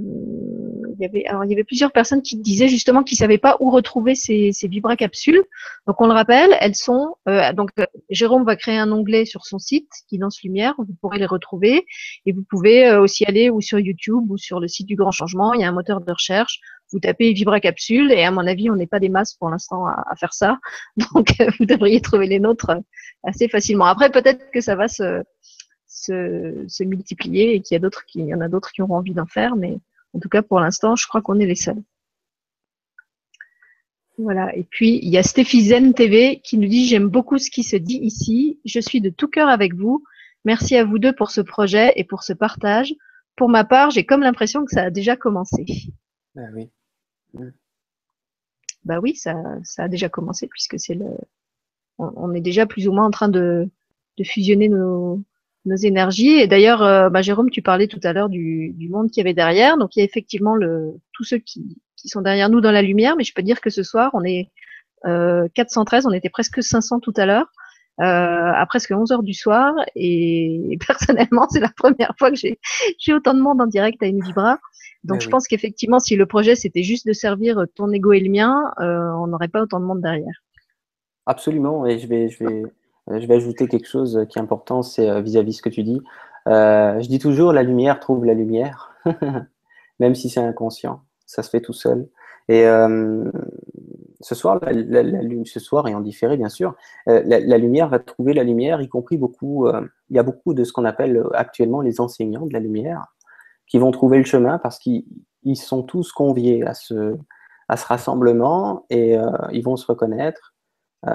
il 0.97 1.03
y 1.03 1.05
avait, 1.05 1.25
alors 1.27 1.45
il 1.45 1.51
y 1.51 1.53
avait 1.53 1.65
plusieurs 1.65 1.91
personnes 1.91 2.23
qui 2.23 2.37
disaient 2.37 2.69
justement 2.69 3.03
qu'ils 3.03 3.19
savaient 3.19 3.39
pas 3.39 3.57
où 3.59 3.71
retrouver 3.71 4.15
ces, 4.15 4.53
ces 4.53 4.69
vibracapsules. 4.69 5.43
Donc 5.89 6.01
on 6.01 6.07
le 6.07 6.13
rappelle, 6.13 6.57
elles 6.61 6.77
sont 6.77 7.17
donc 7.55 7.71
Jérôme 8.11 8.45
va 8.45 8.55
créer 8.55 8.79
un 8.79 8.93
onglet 8.93 9.25
sur 9.25 9.45
son 9.45 9.59
site 9.59 9.91
qui 10.09 10.19
lance 10.19 10.43
lumière, 10.45 10.75
vous 10.79 10.95
pourrez 11.01 11.19
les 11.19 11.27
retrouver 11.27 11.85
et 12.25 12.33
vous 12.33 12.45
pouvez 12.49 12.93
aussi 12.95 13.25
aller 13.25 13.51
ou 13.51 13.61
sur 13.61 13.81
YouTube 13.81 14.31
ou 14.31 14.39
sur 14.39 14.61
le 14.61 14.69
site 14.69 14.87
du 14.87 14.95
Grand 14.95 15.11
Changement, 15.11 15.53
il 15.53 15.63
y 15.63 15.65
a 15.65 15.69
un 15.69 15.73
moteur 15.73 16.01
de 16.01 16.13
recherche, 16.13 16.61
vous 16.95 17.01
tapez 17.01 17.33
Vibra 17.33 17.59
Capsule 17.59 18.13
et 18.13 18.23
à 18.23 18.31
mon 18.31 18.47
avis, 18.47 18.71
on 18.71 18.77
n'est 18.77 18.87
pas 18.87 19.01
des 19.01 19.09
masses 19.09 19.35
pour 19.35 19.51
l'instant 19.51 19.87
à, 19.87 20.15
faire 20.17 20.33
ça. 20.33 20.59
Donc, 20.97 21.35
vous 21.59 21.67
devriez 21.67 22.01
trouver 22.01 22.29
les 22.29 22.39
nôtres 22.39 22.71
assez 23.25 23.49
facilement. 23.49 23.87
Après, 23.87 24.11
peut-être 24.11 24.51
que 24.53 24.61
ça 24.61 24.77
va 24.77 24.87
se 24.87 25.25
multiplier 26.85 27.57
et 27.57 27.61
qu'il 27.61 27.75
y 27.75 27.77
a 27.77 27.81
d'autres 27.81 28.05
qui, 28.07 28.21
il 28.21 28.27
y 28.27 28.35
en 28.35 28.41
a 28.41 28.49
d'autres 28.49 28.71
qui 28.71 28.81
auront 28.81 28.97
envie 28.97 29.13
d'en 29.13 29.27
faire, 29.27 29.57
mais 29.57 29.79
en 30.15 30.21
tout 30.21 30.29
cas, 30.29 30.43
pour 30.43 30.61
l'instant, 30.61 30.95
je 30.95 31.07
crois 31.09 31.21
qu'on 31.21 31.41
est 31.41 31.47
les 31.47 31.57
seuls. 31.57 31.83
Voilà. 34.17 34.55
Et 34.57 34.63
puis, 34.63 35.01
il 35.03 35.09
y 35.09 35.19
a 35.19 35.25
Stéphie 35.25 35.63
Zen 35.63 35.93
TV 35.93 36.41
qui 36.45 36.57
nous 36.59 36.69
dit 36.69 36.87
J'aime 36.87 37.09
beaucoup 37.09 37.39
ce 37.39 37.51
qui 37.51 37.65
se 37.65 37.77
dit 37.77 37.99
ici. 38.01 38.61
Je 38.65 38.79
suis 38.79 39.01
de 39.01 39.11
tout 39.11 39.27
cœur 39.27 39.49
avec 39.49 39.75
vous. 39.75 40.05
Merci 40.45 40.77
à 40.77 40.85
vous 40.85 41.01
deux 41.01 41.13
pour 41.13 41.33
ce 41.33 41.41
projet 41.41 41.93
et 41.97 42.05
pour 42.05 42.23
ce 42.23 42.33
partage. 42.33 42.95
Pour 43.35 43.49
ma 43.49 43.65
part, 43.65 43.91
j'ai 43.91 44.07
comme 44.07 44.21
l'impression 44.21 44.65
que 44.65 44.71
ça 44.71 44.83
a 44.83 44.91
déjà 44.91 45.17
commencé. 45.17 45.65
Ah 46.37 46.43
oui. 46.55 46.71
Bah 48.85 48.99
oui, 49.03 49.17
ça, 49.17 49.35
ça 49.63 49.85
a 49.85 49.89
déjà 49.89 50.09
commencé 50.09 50.47
puisque 50.47 50.79
c'est 50.79 50.95
le. 50.95 51.07
On, 51.99 52.35
est 52.35 52.41
déjà 52.41 52.67
plus 52.67 52.89
ou 52.89 52.93
moins 52.93 53.07
en 53.07 53.11
train 53.11 53.29
de, 53.29 53.69
fusionner 54.25 54.69
nos, 54.69 55.23
nos 55.65 55.77
énergies. 55.77 56.41
Et 56.41 56.49
d'ailleurs, 56.49 56.83
euh, 56.83 57.09
bah, 57.09 57.23
Jérôme, 57.23 57.51
tu 57.51 57.63
parlais 57.63 57.87
tout 57.87 58.01
à 58.03 58.13
l'heure 58.13 58.29
du, 58.29 58.75
monde 58.91 59.11
qu'il 59.11 59.19
y 59.19 59.21
avait 59.21 59.35
derrière. 59.35 59.79
Donc 59.79 59.95
il 59.95 60.01
y 60.01 60.03
a 60.03 60.05
effectivement 60.05 60.57
le, 60.57 60.95
tous 61.13 61.23
ceux 61.25 61.39
qui, 61.39 61.79
qui 61.97 62.09
sont 62.09 62.21
derrière 62.21 62.51
nous 62.51 62.61
dans 62.61 62.73
la 62.73 62.83
lumière, 62.83 63.17
mais 63.17 63.25
je 63.25 63.33
peux 63.33 63.43
dire 63.43 63.61
que 63.61 63.71
ce 63.71 63.83
soir, 63.85 64.11
on 64.13 64.25
est 64.25 64.51
euh, 65.07 65.49
413, 65.55 66.07
on 66.07 66.13
était 66.13 66.31
presque 66.31 66.63
500 66.63 67.01
tout 67.01 67.15
à 67.17 67.27
l'heure, 67.27 67.47
euh, 67.47 67.64
à 67.99 68.65
presque 68.67 68.91
11 68.91 69.13
heures 69.13 69.23
du 69.23 69.35
soir, 69.35 69.75
et, 69.95 70.79
personnellement, 70.87 71.47
c'est 71.51 71.61
la 71.61 71.71
première 71.77 72.13
fois 72.19 72.31
que 72.31 72.37
j'ai 72.99 73.15
autant 73.15 73.35
de 73.35 73.41
monde 73.41 73.61
en 73.61 73.67
direct 73.67 74.03
à 74.03 74.07
une 74.07 74.23
Vibra. 74.23 74.59
Donc, 75.05 75.21
je 75.21 75.29
pense 75.29 75.47
qu'effectivement, 75.47 75.99
si 76.01 76.17
le 76.17 76.25
projet 76.25 76.55
c'était 76.55 76.83
juste 76.83 77.07
de 77.07 77.13
servir 77.13 77.65
ton 77.75 77.93
ego 77.93 78.13
et 78.13 78.21
le 78.21 78.31
mien, 78.31 78.73
euh, 78.81 79.11
on 79.19 79.27
n'aurait 79.27 79.49
pas 79.49 79.61
autant 79.61 79.79
de 79.79 79.85
monde 79.85 80.01
derrière. 80.01 80.43
Absolument, 81.27 81.87
et 81.87 81.99
je 81.99 82.07
vais, 82.07 82.29
je 82.29 82.45
vais, 82.45 82.63
je 83.09 83.27
vais 83.27 83.35
ajouter 83.35 83.69
quelque 83.69 83.89
chose 83.89 84.27
qui 84.31 84.39
est 84.39 84.43
important, 84.43 84.83
c'est 84.83 85.09
euh, 85.09 85.21
vis-à-vis 85.21 85.53
-vis 85.53 85.57
ce 85.57 85.63
que 85.63 85.69
tu 85.69 85.83
dis. 85.83 86.01
Euh, 86.49 87.01
je 87.01 87.09
dis 87.09 87.19
toujours, 87.19 87.53
la 87.53 87.63
lumière 87.63 88.01
trouve 88.01 88.25
la 88.25 88.35
lumière, 88.35 88.95
même 90.01 90.15
si 90.15 90.29
c'est 90.29 90.41
inconscient 90.41 91.03
ça 91.27 91.43
se 91.43 91.51
fait 91.51 91.61
tout 91.61 91.73
seul. 91.73 92.09
Et 92.49 92.67
euh, 92.67 93.31
ce 94.25 94.35
soir, 94.35 94.59
ce 95.45 95.61
soir 95.61 95.87
et 95.87 95.95
en 95.95 96.01
différé 96.01 96.39
bien 96.39 96.49
sûr, 96.49 96.75
euh, 97.09 97.23
la, 97.27 97.59
lumière 97.59 97.91
va 97.91 97.99
trouver 97.99 98.33
la 98.33 98.43
lumière, 98.43 98.81
y 98.81 98.89
compris 98.89 99.19
beaucoup. 99.19 99.67
Euh, 99.67 99.87
il 100.09 100.17
y 100.17 100.19
a 100.19 100.23
beaucoup 100.23 100.55
de 100.55 100.65
ce 100.65 100.73
qu'on 100.73 100.87
appelle 100.87 101.23
actuellement 101.35 101.83
les 101.83 102.01
enseignants 102.01 102.47
de 102.47 102.53
la 102.55 102.61
lumière 102.61 103.15
qui 103.67 103.79
vont 103.79 103.91
trouver 103.91 104.17
le 104.17 104.25
chemin 104.25 104.59
parce 104.59 104.79
qu'ils 104.79 105.05
sont 105.57 105.83
tous 105.83 106.11
conviés 106.13 106.65
à 106.67 106.73
ce, 106.73 107.17
rassemblement 107.69 108.87
et 108.89 109.19
euh, 109.19 109.27
ils 109.53 109.63
vont 109.63 109.77
se 109.77 109.87
reconnaître 109.87 110.55
euh, 111.07 111.13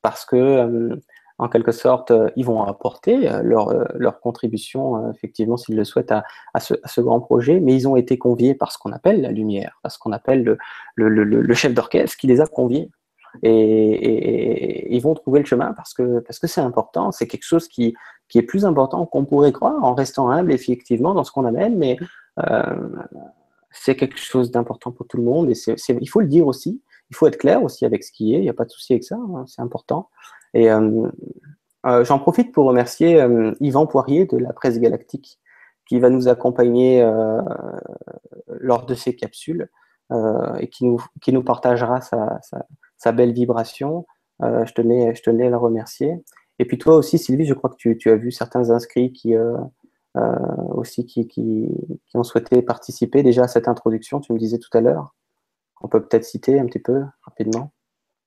parce 0.00 0.24
que 0.24 0.98
en 1.38 1.48
quelque 1.48 1.72
sorte, 1.72 2.10
euh, 2.12 2.30
ils 2.36 2.44
vont 2.44 2.62
apporter 2.62 3.28
euh, 3.28 3.42
leur, 3.42 3.68
euh, 3.68 3.84
leur 3.94 4.20
contribution, 4.20 5.10
effectivement, 5.10 5.56
s'ils 5.56 5.76
le 5.76 5.84
souhaitent, 5.84 6.12
à, 6.12 6.60
ce, 6.60 7.00
grand 7.00 7.20
projet, 7.20 7.60
mais 7.60 7.74
ils 7.74 7.88
ont 7.88 7.96
été 7.96 8.18
conviés 8.18 8.54
par 8.54 8.70
ce 8.70 8.78
qu'on 8.78 8.92
appelle 8.92 9.20
la 9.20 9.32
lumière, 9.32 9.78
par 9.82 9.90
ce 9.90 9.98
qu'on 9.98 10.12
appelle 10.12 10.56
le, 10.94 11.54
chef 11.54 11.74
d'orchestre 11.74 12.16
qui 12.16 12.26
les 12.28 12.40
a 12.40 12.46
conviés. 12.46 12.90
Et, 13.42 14.94
ils 14.94 15.00
vont 15.00 15.14
trouver 15.14 15.40
le 15.40 15.46
chemin 15.46 15.72
parce 15.72 15.92
que 15.92 16.22
c'est 16.30 16.60
important, 16.60 17.10
c'est 17.10 17.26
quelque 17.26 17.44
chose 17.44 17.66
qui, 17.66 17.94
est 18.34 18.42
plus 18.42 18.64
important 18.64 19.06
qu'on 19.06 19.24
pourrait 19.24 19.52
croire 19.52 19.82
en 19.84 19.94
restant 19.94 20.28
humble 20.30 20.52
effectivement 20.52 21.14
dans 21.14 21.24
ce 21.24 21.32
qu'on 21.32 21.44
amène, 21.44 21.76
mais 21.76 21.96
c'est 23.70 23.96
quelque 23.96 24.18
chose 24.18 24.52
d'important 24.52 24.92
pour 24.92 25.06
tout 25.08 25.16
le 25.16 25.24
monde. 25.24 25.50
Et 25.50 25.54
il 26.00 26.08
faut 26.08 26.20
le 26.20 26.28
dire 26.28 26.46
aussi, 26.46 26.80
il 27.10 27.16
faut 27.16 27.26
être 27.26 27.38
clair 27.38 27.62
aussi 27.62 27.84
avec 27.84 28.04
ce 28.04 28.12
qui 28.12 28.34
est, 28.34 28.38
il 28.38 28.42
n'y 28.42 28.48
a 28.48 28.54
pas 28.54 28.64
de 28.64 28.70
souci 28.70 28.92
avec 28.92 29.04
ça, 29.04 29.16
hein, 29.16 29.44
c'est 29.48 29.62
important. 29.62 30.08
Et 30.54 30.70
euh, 30.70 31.08
euh, 31.86 32.04
j'en 32.04 32.18
profite 32.18 32.52
pour 32.52 32.66
remercier 32.66 33.20
euh, 33.20 33.52
Yvan 33.60 33.86
Poirier 33.86 34.24
de 34.24 34.38
la 34.38 34.52
presse 34.52 34.78
galactique 34.78 35.38
qui 35.86 36.00
va 36.00 36.08
nous 36.08 36.28
accompagner 36.28 37.06
lors 38.46 38.86
de 38.86 38.94
ces 38.94 39.14
capsules 39.14 39.68
et 40.58 40.68
qui 40.68 40.86
nous, 40.86 40.98
qui 41.20 41.30
nous 41.30 41.42
partagera 41.42 42.00
sa, 42.00 42.40
sa, 42.96 43.12
belle 43.12 43.34
vibration. 43.34 44.06
je, 44.40 44.72
tenais, 44.72 45.14
je 45.14 45.22
tenais 45.22 45.48
à 45.48 45.50
le 45.50 45.58
remercier. 45.58 46.24
Et 46.58 46.64
puis 46.64 46.78
toi 46.78 46.96
aussi, 46.96 47.18
Sylvie, 47.18 47.44
je 47.44 47.52
crois 47.52 47.68
que 47.68 47.76
tu, 47.76 47.98
tu 47.98 48.08
as 48.08 48.16
vu 48.16 48.30
certains 48.30 48.70
inscrits 48.70 49.12
qui, 49.12 49.34
aussi 50.70 51.04
qui, 51.04 51.28
qui, 51.28 51.68
ont 52.14 52.22
souhaité 52.22 52.62
participer 52.62 53.22
déjà 53.22 53.42
à 53.42 53.48
cette 53.48 53.68
introduction, 53.68 54.20
tu 54.20 54.32
me 54.32 54.38
disais 54.38 54.56
tout 54.58 54.74
à 54.74 54.80
l'heure. 54.80 55.14
On 55.82 55.88
peut 55.88 56.02
peut-être 56.02 56.24
citer 56.24 56.58
un 56.58 56.64
petit 56.64 56.78
peu 56.78 57.02
rapidement. 57.26 57.73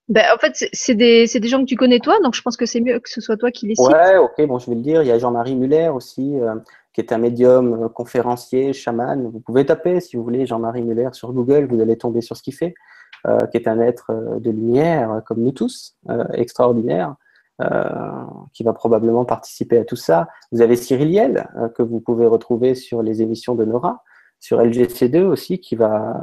Ben, 0.09 0.23
en 0.33 0.37
fait, 0.37 0.69
c'est 0.71 0.95
des, 0.95 1.25
des, 1.25 1.47
gens 1.49 1.59
que 1.59 1.65
tu 1.65 1.75
connais 1.75 1.99
toi, 1.99 2.17
donc 2.23 2.33
je 2.33 2.41
pense 2.41 2.55
que 2.55 2.65
c'est 2.65 2.79
mieux 2.79 2.97
que 2.99 3.09
ce 3.09 3.19
soit 3.19 3.35
toi 3.35 3.51
qui 3.51 3.67
les. 3.67 3.73
Ouais, 3.77 4.17
ok, 4.17 4.41
bon, 4.47 4.57
je 4.57 4.69
vais 4.69 4.75
le 4.75 4.81
dire. 4.81 5.03
Il 5.03 5.07
y 5.07 5.11
a 5.11 5.19
Jean-Marie 5.19 5.55
Muller 5.55 5.89
aussi, 5.89 6.39
euh, 6.39 6.55
qui 6.93 7.01
est 7.01 7.11
un 7.11 7.17
médium, 7.17 7.83
euh, 7.83 7.89
conférencier, 7.89 8.71
chaman. 8.71 9.29
Vous 9.29 9.41
pouvez 9.41 9.65
taper, 9.65 9.99
si 9.99 10.15
vous 10.15 10.23
voulez, 10.23 10.45
Jean-Marie 10.45 10.81
Muller 10.81 11.09
sur 11.11 11.33
Google, 11.33 11.67
vous 11.69 11.81
allez 11.81 11.97
tomber 11.97 12.21
sur 12.21 12.37
ce 12.37 12.43
qu'il 12.43 12.53
fait, 12.53 12.73
euh, 13.27 13.37
qui 13.47 13.57
est 13.57 13.67
un 13.67 13.81
être 13.81 14.39
de 14.39 14.49
lumière, 14.49 15.21
comme 15.25 15.41
nous 15.41 15.51
tous, 15.51 15.97
extraordinaire, 16.33 17.15
qui 18.53 18.63
va 18.63 18.71
probablement 18.71 19.25
participer 19.25 19.79
à 19.79 19.83
tout 19.83 19.97
ça. 19.97 20.29
Vous 20.53 20.61
avez 20.61 20.77
Cyril 20.77 21.09
Yel, 21.09 21.49
que 21.75 21.83
vous 21.83 21.99
pouvez 21.99 22.27
retrouver 22.27 22.75
sur 22.75 23.01
les 23.01 23.21
émissions 23.21 23.55
de 23.55 23.65
Nora 23.65 24.03
sur 24.39 24.61
LGC2 24.61 25.23
aussi 25.23 25.59
qui 25.59 25.75
va 25.75 26.13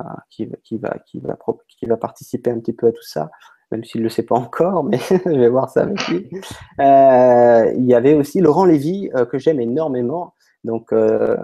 participer 2.00 2.50
un 2.50 2.60
petit 2.60 2.72
peu 2.72 2.86
à 2.86 2.92
tout 2.92 3.02
ça 3.02 3.28
même 3.70 3.84
s'il 3.84 4.00
ne 4.00 4.04
le 4.04 4.10
sait 4.10 4.22
pas 4.22 4.36
encore, 4.36 4.84
mais 4.84 4.98
je 5.24 5.38
vais 5.38 5.48
voir 5.48 5.68
ça 5.68 5.82
avec 5.82 6.06
lui. 6.08 6.28
Euh, 6.80 7.72
il 7.76 7.84
y 7.84 7.94
avait 7.94 8.14
aussi 8.14 8.40
Laurent 8.40 8.64
Lévy, 8.64 9.10
euh, 9.14 9.24
que 9.24 9.38
j'aime 9.38 9.60
énormément. 9.60 10.34
Donc, 10.64 10.92
euh, 10.92 11.36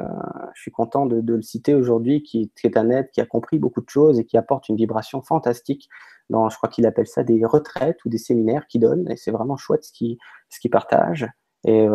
je 0.54 0.62
suis 0.62 0.70
content 0.70 1.06
de, 1.06 1.22
le 1.22 1.42
citer 1.42 1.74
aujourd'hui, 1.74 2.22
qui, 2.22 2.50
est 2.64 2.76
un 2.76 2.90
être 2.90 3.10
qui 3.10 3.20
a 3.20 3.26
compris 3.26 3.58
beaucoup 3.58 3.82
de 3.82 3.88
choses 3.88 4.18
et 4.18 4.24
qui 4.24 4.38
apporte 4.38 4.68
une 4.68 4.76
vibration 4.76 5.20
fantastique. 5.20 5.88
Dans, 6.30 6.48
je 6.48 6.56
crois 6.56 6.68
qu'il 6.68 6.86
appelle 6.86 7.06
ça 7.06 7.22
des 7.22 7.44
retraites 7.44 8.04
ou 8.04 8.08
des 8.08 8.18
séminaires 8.18 8.66
qu'il 8.66 8.80
donne, 8.80 9.10
et 9.10 9.16
c'est 9.16 9.30
vraiment 9.30 9.56
chouette 9.56 9.84
ce 9.84 9.92
qu'il 9.92 10.70
partage. 10.70 11.28
Et 11.64 11.86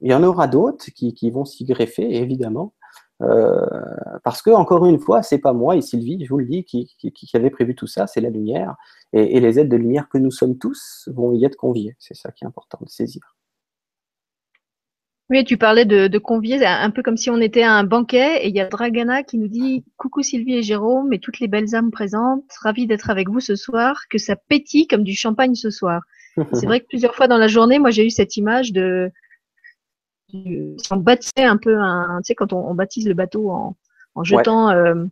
il 0.00 0.10
y 0.10 0.14
en 0.14 0.24
aura 0.24 0.48
d'autres 0.48 0.86
qui, 0.90 1.30
vont 1.30 1.44
s'y 1.44 1.64
greffer, 1.64 2.16
évidemment. 2.16 2.72
Euh, 3.22 3.66
parce 4.24 4.42
que, 4.42 4.50
encore 4.50 4.84
une 4.86 4.98
fois, 4.98 5.22
c'est 5.22 5.38
pas 5.38 5.52
moi 5.52 5.76
et 5.76 5.82
Sylvie, 5.82 6.24
je 6.24 6.30
vous 6.30 6.38
le 6.38 6.46
dis, 6.46 6.64
qui, 6.64 6.94
qui, 6.98 7.36
avait 7.36 7.50
prévu 7.50 7.74
tout 7.74 7.86
ça, 7.86 8.06
c'est 8.06 8.20
la 8.20 8.30
lumière. 8.30 8.74
Et, 9.12 9.40
les 9.40 9.58
aides 9.58 9.68
de 9.68 9.76
lumière 9.76 10.08
que 10.08 10.18
nous 10.18 10.30
sommes 10.30 10.58
tous 10.58 11.08
vont 11.12 11.32
y 11.32 11.44
être 11.44 11.56
conviés. 11.56 11.96
C'est 11.98 12.14
ça 12.14 12.32
qui 12.32 12.44
est 12.44 12.46
important 12.46 12.78
de 12.82 12.88
saisir. 12.88 13.22
Oui, 15.30 15.44
tu 15.44 15.56
parlais 15.56 15.84
de, 15.84 16.08
de 16.08 16.18
convier, 16.18 16.64
un 16.66 16.90
peu 16.90 17.02
comme 17.02 17.16
si 17.16 17.30
on 17.30 17.40
était 17.40 17.62
à 17.62 17.72
un 17.72 17.84
banquet. 17.84 18.44
Et 18.44 18.48
il 18.48 18.54
y 18.54 18.60
a 18.60 18.68
Dragana 18.68 19.22
qui 19.22 19.38
nous 19.38 19.48
dit 19.48 19.84
Coucou 19.96 20.22
Sylvie 20.22 20.56
et 20.56 20.62
Jérôme 20.62 21.12
et 21.12 21.20
toutes 21.20 21.40
les 21.40 21.48
belles 21.48 21.74
âmes 21.74 21.90
présentes, 21.90 22.44
ravi 22.60 22.86
d'être 22.86 23.08
avec 23.08 23.28
vous 23.28 23.40
ce 23.40 23.56
soir, 23.56 24.02
que 24.10 24.18
ça 24.18 24.36
pétille 24.36 24.86
comme 24.86 25.04
du 25.04 25.14
champagne 25.14 25.54
ce 25.54 25.70
soir. 25.70 26.02
c'est 26.52 26.66
vrai 26.66 26.80
que 26.80 26.86
plusieurs 26.86 27.14
fois 27.14 27.28
dans 27.28 27.38
la 27.38 27.48
journée, 27.48 27.78
moi 27.78 27.90
j'ai 27.90 28.06
eu 28.06 28.10
cette 28.10 28.36
image 28.36 28.72
de 28.72 29.10
on 30.90 30.96
bâtissait 30.96 31.44
un 31.44 31.56
peu 31.56 31.78
un, 31.78 32.18
tu 32.18 32.28
sais, 32.28 32.34
quand 32.34 32.52
on, 32.52 32.68
on 32.68 32.74
baptise 32.74 33.06
le 33.06 33.14
bateau 33.14 33.50
en, 33.50 33.76
en 34.14 34.24
jetant 34.24 34.68
ouais. 34.68 34.74
euh, 34.74 35.06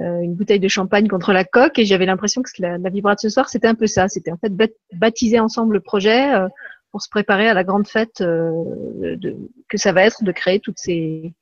euh, 0.00 0.20
une 0.20 0.34
bouteille 0.34 0.60
de 0.60 0.68
champagne 0.68 1.08
contre 1.08 1.32
la 1.32 1.44
coque, 1.44 1.78
et 1.78 1.84
j'avais 1.84 2.06
l'impression 2.06 2.42
que 2.42 2.50
la, 2.58 2.78
la 2.78 2.90
vibration 2.90 3.26
de 3.26 3.30
ce 3.30 3.34
soir, 3.34 3.48
c'était 3.48 3.68
un 3.68 3.74
peu 3.74 3.86
ça. 3.86 4.08
C'était 4.08 4.32
en 4.32 4.36
fait 4.36 4.52
baptiser 4.92 5.40
ensemble 5.40 5.74
le 5.74 5.80
projet 5.80 6.34
euh, 6.34 6.48
pour 6.90 7.00
se 7.02 7.08
préparer 7.08 7.48
à 7.48 7.54
la 7.54 7.64
grande 7.64 7.86
fête 7.86 8.22
de, 8.22 9.36
que 9.68 9.76
ça 9.78 9.92
va 9.92 10.04
être 10.04 10.22
de 10.24 10.32
créer 10.32 10.60
toutes 10.60 10.78
ces 10.78 11.32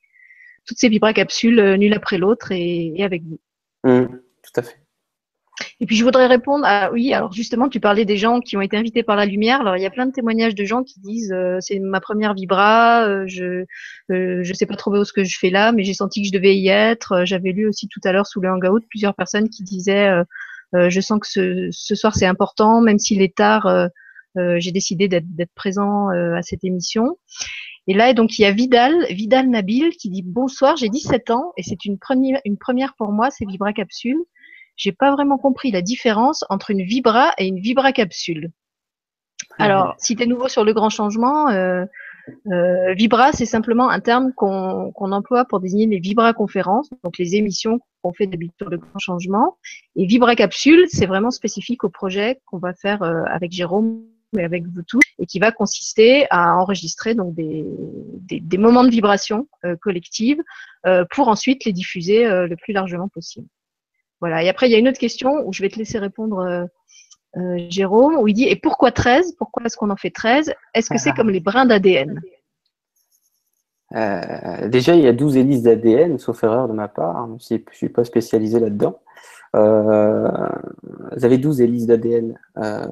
toutes 0.65 0.79
ces 0.79 0.89
vibracapsules 0.89 1.59
euh, 1.59 1.77
l'une 1.77 1.93
après 1.93 2.17
l'autre 2.17 2.51
et, 2.51 2.93
et, 2.95 3.03
avec 3.03 3.23
vous. 3.23 3.39
Mmh, 3.83 4.05
tout 4.07 4.59
à 4.59 4.61
fait. 4.63 4.77
Et 5.79 5.85
puis 5.85 5.95
je 5.95 6.03
voudrais 6.03 6.27
répondre 6.27 6.65
à 6.65 6.91
oui, 6.91 7.13
alors 7.13 7.31
justement 7.31 7.69
tu 7.69 7.79
parlais 7.79 8.05
des 8.05 8.17
gens 8.17 8.39
qui 8.39 8.57
ont 8.57 8.61
été 8.61 8.77
invités 8.77 9.03
par 9.03 9.15
la 9.15 9.25
lumière. 9.25 9.61
Alors 9.61 9.77
il 9.77 9.83
y 9.83 9.85
a 9.85 9.89
plein 9.89 10.05
de 10.05 10.11
témoignages 10.11 10.55
de 10.55 10.65
gens 10.65 10.83
qui 10.83 10.99
disent 10.99 11.31
euh, 11.31 11.57
c'est 11.61 11.79
ma 11.79 12.01
première 12.01 12.33
vibra, 12.33 13.05
euh, 13.07 13.23
je 13.27 13.65
euh, 14.11 14.43
je 14.43 14.53
sais 14.53 14.65
pas 14.65 14.75
trop 14.75 15.03
ce 15.03 15.13
que 15.13 15.23
je 15.23 15.37
fais 15.39 15.49
là, 15.49 15.71
mais 15.71 15.83
j'ai 15.83 15.93
senti 15.93 16.21
que 16.21 16.27
je 16.27 16.33
devais 16.33 16.55
y 16.57 16.67
être. 16.69 17.13
Euh, 17.13 17.25
j'avais 17.25 17.51
lu 17.51 17.67
aussi 17.67 17.87
tout 17.87 18.01
à 18.03 18.11
l'heure 18.11 18.27
sous 18.27 18.41
le 18.41 18.49
hangout 18.49 18.81
plusieurs 18.89 19.15
personnes 19.15 19.49
qui 19.49 19.63
disaient 19.63 20.07
euh, 20.09 20.23
euh, 20.75 20.89
je 20.89 20.99
sens 21.01 21.19
que 21.19 21.27
ce, 21.27 21.69
ce 21.71 21.95
soir 21.95 22.15
c'est 22.15 22.25
important, 22.25 22.81
même 22.81 22.99
s'il 22.99 23.21
est 23.21 23.35
tard, 23.35 23.89
j'ai 24.35 24.71
décidé 24.73 25.07
d'être 25.07 25.53
présent 25.55 26.09
à 26.09 26.41
cette 26.41 26.65
émission. 26.65 27.17
Et 27.87 27.93
là, 27.93 28.13
donc, 28.13 28.37
il 28.37 28.41
y 28.41 28.45
a 28.45 28.51
Vidal, 28.51 29.05
Vidal 29.09 29.49
Nabil, 29.49 29.91
qui 29.91 30.09
dit 30.09 30.23
bonsoir, 30.23 30.75
j'ai 30.75 30.89
17 30.89 31.29
ans 31.29 31.53
et 31.55 31.63
c'est 31.63 31.85
une 31.85 31.97
première, 31.99 32.41
une 32.43 32.57
première 32.57 32.95
pour 32.95 33.11
moi, 33.11 33.29
c'est 33.31 33.45
Vibra 33.45 33.73
Capsule 33.73 34.17
j'ai 34.75 34.91
pas 34.91 35.11
vraiment 35.11 35.37
compris 35.37 35.71
la 35.71 35.81
différence 35.81 36.43
entre 36.49 36.71
une 36.71 36.83
vibra 36.83 37.33
et 37.37 37.47
une 37.47 37.59
vibra 37.59 37.91
capsule. 37.91 38.51
Alors, 39.57 39.95
si 39.97 40.15
tu 40.15 40.23
es 40.23 40.25
nouveau 40.25 40.47
sur 40.47 40.63
le 40.63 40.73
grand 40.73 40.89
changement, 40.89 41.49
euh, 41.49 41.85
Euh, 42.51 42.93
vibra, 42.93 43.31
c'est 43.31 43.45
simplement 43.45 43.89
un 43.89 43.99
terme 43.99 44.33
qu'on 44.33 45.11
emploie 45.11 45.45
pour 45.45 45.59
désigner 45.59 45.87
les 45.87 45.99
vibra-conférences, 45.99 46.89
donc 47.03 47.17
les 47.17 47.35
émissions 47.35 47.79
qu'on 48.01 48.13
fait 48.13 48.27
d'habitude 48.27 48.69
de 48.69 48.77
grands 48.77 48.99
changements. 48.99 49.57
Et 49.95 50.05
vibra-capsule, 50.05 50.85
c'est 50.87 51.05
vraiment 51.05 51.31
spécifique 51.31 51.83
au 51.83 51.89
projet 51.89 52.41
qu'on 52.45 52.57
va 52.57 52.73
faire 52.73 53.03
euh, 53.03 53.23
avec 53.27 53.51
Jérôme 53.51 54.03
et 54.37 54.43
avec 54.43 54.65
vous 54.67 54.81
tous, 54.83 55.01
et 55.19 55.25
qui 55.25 55.39
va 55.39 55.51
consister 55.51 56.25
à 56.29 56.57
enregistrer 56.57 57.15
donc 57.15 57.33
des, 57.35 57.63
des, 58.27 58.57
moments 58.57 58.83
de 58.83 58.89
vibration 58.89 59.47
euh, 59.63 59.75
collective 59.77 60.41
pour 61.11 61.29
ensuite 61.29 61.65
les 61.65 61.73
diffuser 61.73 62.25
le 62.25 62.55
plus 62.55 62.71
largement 62.71 63.07
possible. 63.07 63.47
Voilà. 64.21 64.43
Et 64.43 64.49
après, 64.49 64.67
il 64.67 64.71
y 64.71 64.75
a 64.75 64.79
une 64.79 64.87
autre 64.87 64.99
question 64.99 65.45
où 65.45 65.53
je 65.53 65.61
vais 65.61 65.69
te 65.69 65.77
laisser 65.77 65.99
répondre 65.99 66.67
euh, 67.37 67.57
Jérôme, 67.69 68.15
où 68.17 68.27
il 68.27 68.33
dit 68.33 68.47
Et 68.47 68.55
pourquoi 68.55 68.91
13 68.91 69.35
Pourquoi 69.37 69.63
est-ce 69.65 69.75
qu'on 69.75 69.89
en 69.89 69.97
fait 69.97 70.11
13 70.11 70.53
Est-ce 70.73 70.89
que 70.89 70.97
c'est 70.97 71.09
ah. 71.09 71.15
comme 71.15 71.29
les 71.29 71.39
brins 71.41 71.65
d'ADN 71.65 72.21
euh, 73.95 74.67
déjà, 74.67 74.95
il 74.95 75.03
y 75.03 75.07
a 75.07 75.13
12 75.13 75.37
hélices 75.37 75.61
d'ADN, 75.61 76.17
sauf 76.17 76.43
erreur 76.43 76.67
de 76.67 76.73
ma 76.73 76.87
part, 76.87 77.27
je 77.27 77.53
ne 77.53 77.59
suis 77.71 77.89
pas 77.89 78.03
spécialisé 78.03 78.59
là-dedans. 78.59 78.99
Euh, 79.55 80.27
vous 81.15 81.23
avez 81.23 81.37
12 81.37 81.61
hélices 81.61 81.85
d'ADN 81.85 82.37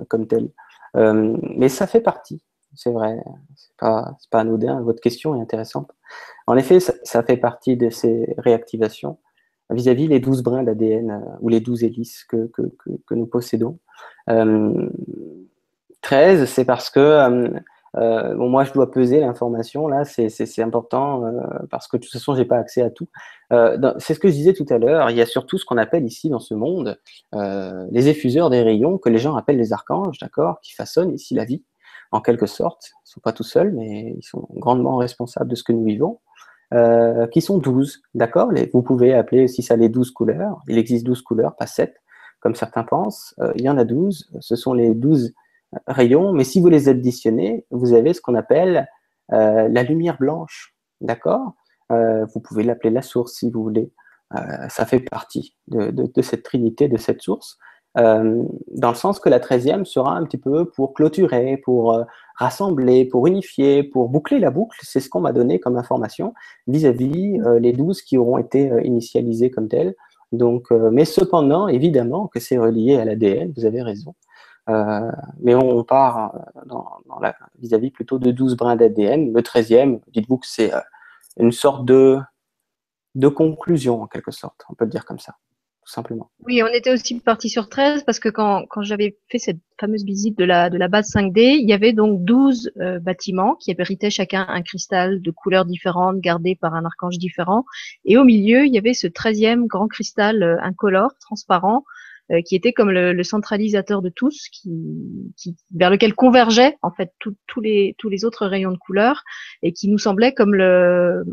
comme 0.08 0.28
telles. 0.28 0.50
mais 0.94 1.68
ça 1.68 1.88
fait 1.88 2.00
partie, 2.00 2.42
c'est 2.76 2.92
vrai, 2.92 3.18
c'est 3.56 3.76
pas, 3.76 4.16
pas 4.30 4.42
anodin, 4.42 4.82
votre 4.82 5.02
question 5.02 5.36
est 5.36 5.42
intéressante. 5.42 5.92
En 6.48 6.56
effet, 6.56 6.80
ça, 6.80 7.24
fait 7.24 7.38
partie 7.38 7.76
de 7.76 7.90
ces 7.90 8.34
réactivations 8.38 9.18
vis-à-vis 9.70 10.08
les 10.08 10.20
12 10.20 10.44
brins 10.44 10.64
d'ADN 10.64 11.24
ou 11.42 11.50
les 11.50 11.60
12 11.60 11.84
hélices 11.84 12.26
que, 12.26 12.50
nous 13.12 13.26
possédons. 13.26 13.80
13, 16.02 16.42
euh, 16.42 16.46
c'est 16.46 16.66
parce 16.66 16.90
que 16.90 17.00
euh, 17.00 17.50
euh, 17.96 18.34
bon, 18.36 18.50
moi, 18.50 18.64
je 18.64 18.74
dois 18.74 18.90
peser 18.90 19.20
l'information, 19.20 19.88
là, 19.88 20.04
c'est 20.04 20.64
important 20.64 21.24
parce 21.70 21.88
que 21.88 21.98
de 21.98 22.02
toute 22.02 22.12
façon, 22.12 22.34
j'ai 22.36 22.46
pas 22.46 22.58
accès 22.58 22.82
à 22.82 22.90
tout. 22.90 23.08
c'est 23.52 24.16
ce 24.16 24.20
que 24.20 24.30
je 24.30 24.34
disais 24.34 24.54
tout 24.54 24.66
à 24.70 24.80
l'heure. 24.80 25.12
Il 25.12 25.18
y 25.18 25.22
a 25.22 25.28
surtout 25.28 25.60
ce 25.60 25.66
qu'on 25.66 25.78
appelle 25.78 26.06
ici 26.06 26.30
dans 26.30 26.40
ce 26.40 26.56
monde 26.56 27.00
les 27.34 28.10
effuseurs 28.10 28.50
des 28.50 28.64
rayons 28.64 28.98
que 28.98 29.10
les 29.10 29.20
gens 29.20 29.36
appellent 29.36 29.58
les 29.58 29.74
archanges, 29.74 30.18
d'accord, 30.20 30.60
qui 30.62 30.74
façonnent 30.74 31.14
ici 31.14 31.36
la 31.36 31.46
vie, 31.46 31.64
en 32.12 32.20
quelque 32.20 32.48
sorte. 32.48 32.94
Ils 33.06 33.12
sont 33.12 33.20
pas 33.20 33.32
tout 33.32 33.44
seuls, 33.44 33.72
mais 33.72 34.16
ils 34.18 34.24
sont 34.24 34.48
grandement 34.56 34.98
responsables 34.98 35.52
de 35.52 35.56
ce 35.56 35.64
que 35.64 35.72
nous 35.72 35.84
vivons. 35.84 36.20
Qui 37.32 37.42
sont 37.42 37.60
12, 37.60 38.02
d'accord? 38.16 38.52
Vous 38.74 38.82
pouvez 38.82 39.14
appeler 39.14 39.44
aussi 39.44 39.62
ça 39.62 39.76
les 39.76 39.90
12 39.90 40.12
couleurs. 40.12 40.62
Il 40.68 40.78
existe 40.78 41.06
12 41.06 41.22
couleurs, 41.22 41.56
pas 41.56 41.68
7 41.68 41.94
comme 42.44 42.56
certains 42.56 42.84
pensent. 42.84 43.34
Euh, 43.40 43.54
il 43.56 43.64
y 43.64 43.70
en 43.70 43.78
a 43.78 43.86
12. 43.86 44.30
Ce 44.42 44.56
sont 44.58 44.74
les 44.74 44.94
12 44.94 45.34
rayons. 45.88 46.34
Mais 46.34 46.44
si 46.44 46.60
vous 46.60 46.68
les 46.68 46.90
additionnez, 46.90 47.66
vous 47.72 47.94
avez 47.94 48.14
ce 48.14 48.20
qu'on 48.20 48.36
appelle 48.36 48.88
euh, 49.32 49.70
la 49.70 49.84
lumière 49.84 50.18
blanche. 50.20 50.76
D'accord? 51.00 51.54
Euh, 51.92 52.26
Vous 52.34 52.42
pouvez 52.42 52.64
l'appeler 52.64 52.90
la 52.90 53.02
source 53.02 53.34
si 53.36 53.50
vous 53.50 53.64
voulez. 53.64 53.92
ça 54.68 54.86
fait 54.86 55.00
partie 55.00 55.56
de, 55.68 56.22
cette 56.22 56.44
trinité, 56.44 56.88
de 56.88 56.98
cette 56.98 57.22
source. 57.22 57.60
dans 57.96 58.90
le 58.90 58.96
sens 58.96 59.20
que 59.20 59.30
la 59.30 59.40
treizième 59.40 59.86
sera 59.86 60.16
un 60.18 60.26
petit 60.26 60.40
peu 60.40 60.66
pour 60.66 60.94
clôturer, 60.94 61.58
pour 61.64 62.04
rassembler, 62.36 63.06
pour 63.06 63.28
unifier, 63.28 63.84
pour 63.84 64.10
boucler 64.10 64.40
la 64.40 64.52
boucle. 64.52 64.80
C'est 64.84 65.00
ce 65.00 65.10
qu'on 65.10 65.22
m'a 65.22 65.34
donné 65.34 65.60
comme 65.60 65.78
information 65.78 66.34
vis-à-vis 66.68 67.38
les 67.60 67.74
douze 67.74 68.02
qui 68.02 68.18
auront 68.18 68.38
été 68.38 68.72
initialisés 68.84 69.52
comme 69.52 69.68
tels. 69.68 69.96
Donc, 70.34 70.72
euh, 70.72 70.90
mais 70.92 71.06
cependant, 71.06 71.68
évidemment 71.68 72.28
que 72.28 72.40
c'est 72.40 72.58
relié 72.58 72.98
à 72.98 73.06
l'ADN, 73.06 73.54
vous 73.56 73.66
avez 73.66 73.84
raison. 73.84 74.16
Euh, 74.70 75.12
mais 75.40 75.54
on, 75.54 75.84
part 75.84 76.36
euh, 76.72 77.32
vis-à-vis 77.60 77.92
plutôt 77.92 78.18
de 78.18 78.32
12 78.32 78.58
brins 78.58 78.76
d'ADN. 78.76 79.32
Le 79.32 79.42
13e, 79.42 80.00
dites-vous 80.08 80.40
que 80.40 80.48
c'est 80.48 80.72
une 81.38 81.52
sorte 81.52 81.86
de, 81.86 82.20
de 83.14 83.28
conclusion, 83.28 84.02
en 84.02 84.08
quelque 84.08 84.32
sorte, 84.32 84.66
on 84.70 84.74
peut 84.74 84.86
le 84.86 84.92
dire 84.92 85.06
comme 85.06 85.20
ça 85.20 85.36
Oui, 86.46 86.62
on 86.64 86.68
était 86.68 86.92
aussi 86.92 87.20
parti 87.20 87.50
sur 87.50 87.70
13 87.70 88.04
parce 88.04 88.20
que 88.20 88.30
quand, 88.30 88.66
quand 88.70 88.84
j'avais 88.84 89.18
fait 89.30 89.38
cette 89.38 89.60
fameuse 89.80 90.06
visite 90.06 90.38
de 90.38 90.46
la, 90.46 90.70
de 90.70 90.78
la 90.78 90.88
base 90.88 91.10
5D, 91.14 91.58
il 91.60 91.70
y 91.70 91.74
avait 91.74 91.94
donc 91.94 92.24
12 92.24 92.72
euh, 92.78 93.00
bâtiments 93.00 93.56
qui 93.56 93.72
abritaient 93.72 94.10
chacun 94.10 94.46
un 94.48 94.62
cristal 94.62 95.22
de 95.22 95.32
couleurs 95.32 95.66
différentes 95.66 96.20
gardé 96.20 96.56
par 96.56 96.74
un 96.74 96.86
archange 96.86 97.18
différent. 97.18 97.66
Et 98.06 98.18
au 98.18 98.24
milieu, 98.24 98.66
il 98.66 98.74
y 98.74 98.78
avait 98.78 98.94
ce 98.94 99.08
13e 99.08 99.68
grand 99.68 99.88
cristal 99.88 100.44
euh, 100.44 100.58
incolore, 100.62 101.12
transparent, 101.20 101.84
euh, 102.32 102.42
qui 102.42 102.56
était 102.56 102.72
comme 102.72 102.90
le, 102.90 103.22
centralisateur 103.24 104.02
de 104.02 104.10
tous, 104.10 104.50
vers 105.76 105.90
lequel 105.90 106.14
convergeaient 106.14 106.78
en 106.82 106.92
fait 106.92 107.12
tous 107.20 107.62
les, 107.62 107.96
tous 107.98 108.08
les 108.08 108.24
autres 108.24 108.48
rayons 108.48 108.72
de 108.72 108.78
couleurs 108.78 109.24
et 109.62 109.74
qui 109.74 109.90
nous 109.90 109.98
semblait 109.98 110.34
comme 110.34 110.56
le 110.56 111.24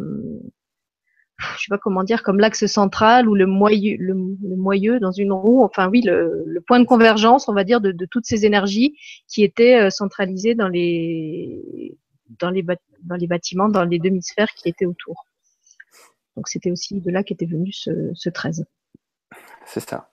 je 1.57 1.63
sais 1.63 1.71
pas 1.71 1.79
comment 1.79 2.05
dire, 2.05 2.23
comme 2.23 2.39
l'axe 2.39 2.67
central 2.67 3.29
ou 3.29 3.35
le 3.35 3.47
moyeu, 3.47 3.97
le, 3.99 4.15
moyeu 4.57 5.01
dans 5.01 5.13
une 5.13 5.33
roue. 5.33 5.63
Enfin 5.63 5.89
oui, 5.89 6.03
le, 6.05 6.61
point 6.67 6.81
de 6.81 6.85
convergence, 6.85 7.49
on 7.49 7.55
va 7.55 7.65
dire, 7.65 7.81
de, 7.81 7.93
toutes 8.11 8.27
ces 8.27 8.45
énergies 8.45 8.97
qui 9.29 9.43
étaient 9.43 9.81
euh, 9.81 9.91
centralisées 9.91 10.55
dans 10.55 10.69
les 10.69 11.97
dans 12.39 12.51
les 12.51 12.65
dans 13.03 13.17
les 13.17 13.27
bâtiments, 13.27 13.69
dans 13.69 13.85
les 13.85 13.99
demi-sphères 13.99 14.53
qui 14.57 14.69
étaient 14.69 14.87
autour. 14.87 15.25
Donc 16.37 16.49
c'était 16.49 16.71
aussi 16.71 17.01
de 17.01 17.11
là 17.11 17.23
qu'était 17.23 17.47
venu 17.47 17.73
ce, 17.73 18.11
ce 18.15 18.29
13. 18.29 18.65
C'est 19.67 19.81
ça. 19.81 20.11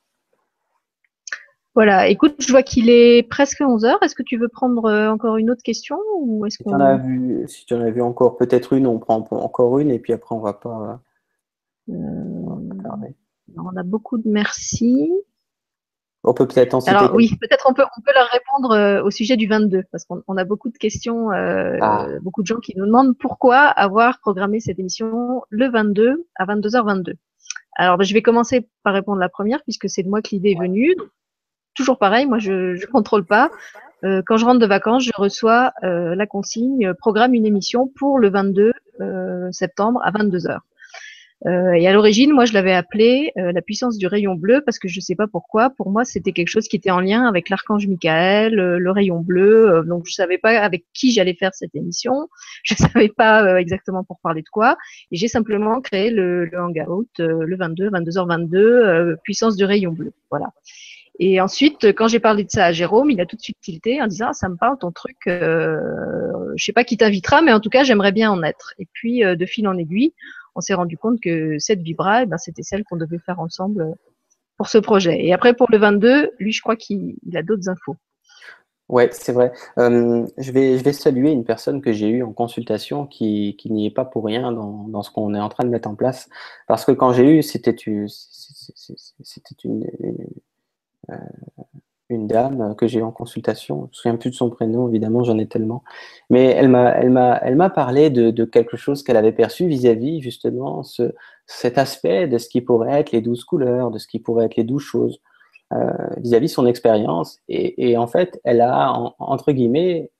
Voilà, 1.76 2.08
écoute, 2.08 2.36
je 2.40 2.52
vois 2.52 2.64
qu'il 2.64 2.90
est 2.90 3.22
presque 3.22 3.62
11 3.62 3.86
heures. 3.86 4.02
Est-ce 4.02 4.16
que 4.16 4.24
tu 4.24 4.38
veux 4.38 4.48
prendre 4.48 4.86
euh, 4.86 5.12
encore 5.12 5.38
une 5.38 5.52
autre 5.52 5.62
question 5.62 6.00
ou 6.20 6.44
est-ce 6.48 6.58
si 6.58 6.64
tu 6.64 6.74
en 6.74 6.80
as 6.80 6.98
vu, 6.98 7.44
si 7.48 7.66
tu 7.68 7.74
en 7.76 7.82
as 7.82 7.92
vu 7.92 8.02
encore 8.02 8.36
peut-être 8.36 8.74
une, 8.74 8.88
on 8.88 8.98
prend 8.98 9.28
encore 9.30 9.78
une 9.78 9.92
et 9.92 10.00
puis 10.00 10.12
après 10.12 10.34
on 10.34 10.40
va 10.40 10.54
pas 10.54 11.00
euh, 11.90 11.94
on 13.58 13.76
a 13.76 13.84
beaucoup 13.84 14.18
de 14.18 14.30
merci. 14.30 15.10
On 16.24 16.34
peut 16.34 16.48
peut-être 16.48 16.74
en 16.74 16.80
Alors 16.82 17.14
oui, 17.14 17.32
peut-être 17.40 17.66
on 17.70 17.74
peut, 17.74 17.84
on 17.98 18.02
peut 18.02 18.12
leur 18.14 18.28
répondre 18.28 18.72
euh, 18.72 19.04
au 19.04 19.12
sujet 19.12 19.38
du 19.38 19.48
22, 19.48 19.84
parce 19.92 20.04
qu'on 20.04 20.38
a 20.38 20.44
beaucoup 20.44 20.70
de 20.70 20.78
questions, 20.78 21.32
euh, 21.32 21.78
ah. 21.82 22.08
beaucoup 22.22 22.42
de 22.42 22.48
gens 22.48 22.60
qui 22.60 22.76
nous 22.76 22.86
demandent 22.86 23.18
pourquoi 23.18 23.60
avoir 23.60 24.20
programmé 24.20 24.60
cette 24.60 24.80
émission 24.80 25.44
le 25.50 25.70
22 25.70 26.26
à 26.36 26.46
22h22. 26.46 27.14
Alors 27.78 27.98
ben, 27.98 28.04
je 28.04 28.14
vais 28.14 28.22
commencer 28.22 28.68
par 28.84 28.94
répondre 28.94 29.20
à 29.20 29.26
la 29.26 29.30
première, 29.30 29.64
puisque 29.64 29.90
c'est 29.90 30.04
de 30.04 30.10
moi 30.10 30.22
que 30.22 30.30
l'idée 30.32 30.52
est 30.52 30.60
venue. 30.60 30.96
toujours 31.76 31.98
pareil, 31.98 32.26
moi 32.26 32.40
je 32.40 32.74
ne 32.74 32.92
contrôle 32.92 33.24
pas. 33.24 33.50
quand 34.02 34.38
je 34.38 34.46
rentre 34.46 34.60
de 34.60 34.66
vacances, 34.66 35.04
je 35.04 35.12
reçois 35.16 35.72
la 35.84 36.26
consigne 36.26 36.94
programme 36.96 37.36
une 37.36 37.46
émission 37.46 37.90
pour 37.96 38.20
le 38.20 38.30
22 38.30 38.74
septembre 39.52 40.02
à 40.04 40.12
22h. 40.12 40.60
Euh, 41.46 41.74
et 41.74 41.88
à 41.88 41.94
l'origine, 41.94 42.32
moi, 42.32 42.46
je 42.46 42.54
l'avais 42.54 42.74
appelé 42.74 43.32
euh, 43.38 43.52
la 43.52 43.62
puissance 43.62 43.98
du 43.98 44.08
rayon 44.08 44.36
bleu 44.36 44.62
parce 44.66 44.80
que 44.80 44.88
je 44.88 44.98
ne 44.98 45.02
sais 45.02 45.16
pas 45.16 45.28
pourquoi. 45.28 45.70
Pour 45.70 45.92
moi, 45.92 46.04
c'était 46.04 46.32
quelque 46.32 46.48
chose 46.48 46.68
qui 46.68 46.76
était 46.76 46.90
en 46.90 47.00
lien 47.00 47.28
avec 47.28 47.50
l'archange 47.50 47.88
Michael, 47.88 48.60
euh, 48.60 48.80
le 48.80 48.92
rayon 48.92 49.20
bleu. 49.20 49.84
donc, 49.86 50.06
je 50.08 50.14
savais 50.14 50.40
pas 50.40 50.60
avec 50.60 50.86
qui 50.94 51.12
j'allais 51.12 51.36
faire 51.36 51.54
cette 51.54 51.76
émission. 51.76 52.28
Je 52.64 52.76
savais 52.76 53.10
pas 53.10 53.60
exactement 53.60 54.04
pour 54.04 54.20
parler 54.22 54.42
de 54.42 54.50
quoi. 54.50 54.78
Et 55.12 55.18
j'ai 55.18 55.28
simplement 55.28 55.80
créé 55.82 56.10
le, 56.10 56.46
le 56.46 56.60
hangout 56.60 57.08
le 57.20 57.56
22, 57.56 57.90
22h22, 57.90 59.18
puissance 59.24 59.56
du 59.56 59.66
rayon 59.66 59.92
bleu. 59.92 60.14
Voilà. 60.32 60.48
Et 61.20 61.42
ensuite, 61.42 61.94
quand 61.94 62.08
j'ai 62.08 62.20
parlé 62.20 62.44
de 62.44 62.52
ça 62.52 62.66
à 62.66 62.72
Jérôme, 62.72 63.10
il 63.10 63.20
a 63.22 63.26
tout 63.26 63.36
de 63.36 63.42
suite 63.42 63.58
tilté 63.60 64.02
en 64.02 64.08
disant 64.08 64.28
ah, 64.30 64.34
ça 64.34 64.50
me 64.50 64.56
parle 64.56 64.78
ton 64.78 64.92
truc. 64.92 65.18
Euh, 65.28 65.80
je 66.56 66.64
sais 66.64 66.74
pas 66.74 66.84
qui 66.84 66.98
t'invitera, 66.98 67.42
mais 67.42 67.54
en 67.54 67.60
tout 67.60 67.70
cas, 67.70 67.84
j'aimerais 67.84 68.12
bien 68.12 68.32
en 68.32 68.44
être. 68.44 68.74
Et 68.78 68.88
puis, 68.94 69.22
de 69.22 69.46
fil 69.46 69.68
en 69.68 69.78
aiguille, 69.78 70.14
on 70.58 70.62
s'est 70.62 70.74
rendu 70.74 70.97
compte 70.97 71.22
que 71.22 71.58
cette 71.60 71.82
Vibra, 71.82 72.24
eh 72.24 72.26
ben, 72.26 72.38
c'était 72.38 72.64
celle 72.64 72.84
qu'on 72.84 72.97
devait 72.97 73.20
faire 73.20 73.39
ensemble 73.39 73.82
euh, 73.82 73.91
pour 74.58 74.68
ce 74.68 74.80
projet. 74.80 75.24
Et 75.24 75.32
après, 75.32 75.53
pour 75.53 75.68
le 75.72 75.78
22, 75.78 76.32
lui, 76.39 76.51
je 76.51 76.62
crois 76.62 76.76
qu'il 76.76 77.16
a 77.36 77.43
d'autres 77.43 77.70
infos. 77.70 77.95
Ouais, 78.89 79.10
c'est 79.12 79.34
vrai. 79.34 79.51
Euh, 79.78 80.26
je, 80.38 80.51
vais, 80.51 80.93
saluer 80.93 81.32
une 81.32 81.43
personne 81.45 81.82
que 81.82 81.93
j'ai 81.93 82.08
eue 82.08 82.24
en 82.24 82.34
consultation 82.34 83.05
qui, 83.05 83.55
n'y 83.66 83.86
est 83.86 83.91
pas 83.91 84.05
pour 84.05 84.26
rien 84.26 84.51
dans, 84.51 85.03
ce 85.03 85.12
qu'on 85.12 85.36
est 85.36 85.39
en 85.39 85.49
train 85.49 85.64
de 85.66 85.70
mettre 85.70 85.89
en 85.89 85.95
place. 85.95 86.28
Parce 86.68 86.86
que 86.86 86.91
quand 86.91 87.14
j'ai 87.14 87.38
eu, 87.38 87.43
c'était 87.43 87.72
une, 87.72 88.08
euh, 91.12 91.16
une 91.74 91.82
dame 92.10 92.76
que 92.78 92.88
j'ai 92.88 92.99
eu 92.99 93.03
en 93.03 93.12
consultation. 93.12 93.76
Je 93.76 93.82
ne 93.82 93.88
me 93.88 93.93
souviens 93.93 94.16
plus 94.18 94.30
de 94.30 94.36
son 94.36 94.49
prénom, 94.49 94.88
évidemment, 94.88 95.24
j'en 95.24 95.38
ai 95.38 95.47
tellement. 95.47 95.84
Mais 96.30 96.45
elle 96.45 96.70
m'a, 96.70 97.70
parlé 97.70 98.10
de, 98.10 98.45
quelque 98.45 98.78
chose 98.78 99.03
qu'elle 99.03 99.18
avait 99.18 99.34
perçu 99.34 99.68
vis-à-vis, 99.68 100.22
justement, 100.22 100.84
ce, 100.84 101.14
cet 101.45 101.78
aspect 101.78 102.28
de 102.28 102.38
ce 102.38 102.47
qui 102.47 102.62
pourrait 102.62 102.99
être 102.99 103.12
les 103.12 103.22
douze 103.22 103.43
couleurs, 103.43 103.91
de 103.91 103.97
ce 103.97 104.08
qui 104.08 104.20
pourrait 104.20 104.45
être 104.45 104.55
les 104.55 104.64
douze 104.64 104.84
choses, 104.84 105.20
euh, 105.74 105.91
vis-à-vis 106.18 106.49
son 106.49 106.66
expérience. 106.66 107.39
Et, 107.49 107.97
en 107.97 108.08
fait, 108.08 108.39
elle 108.45 108.62
a, 108.62 108.93
entre 109.20 109.51
guillemets, 109.51 110.12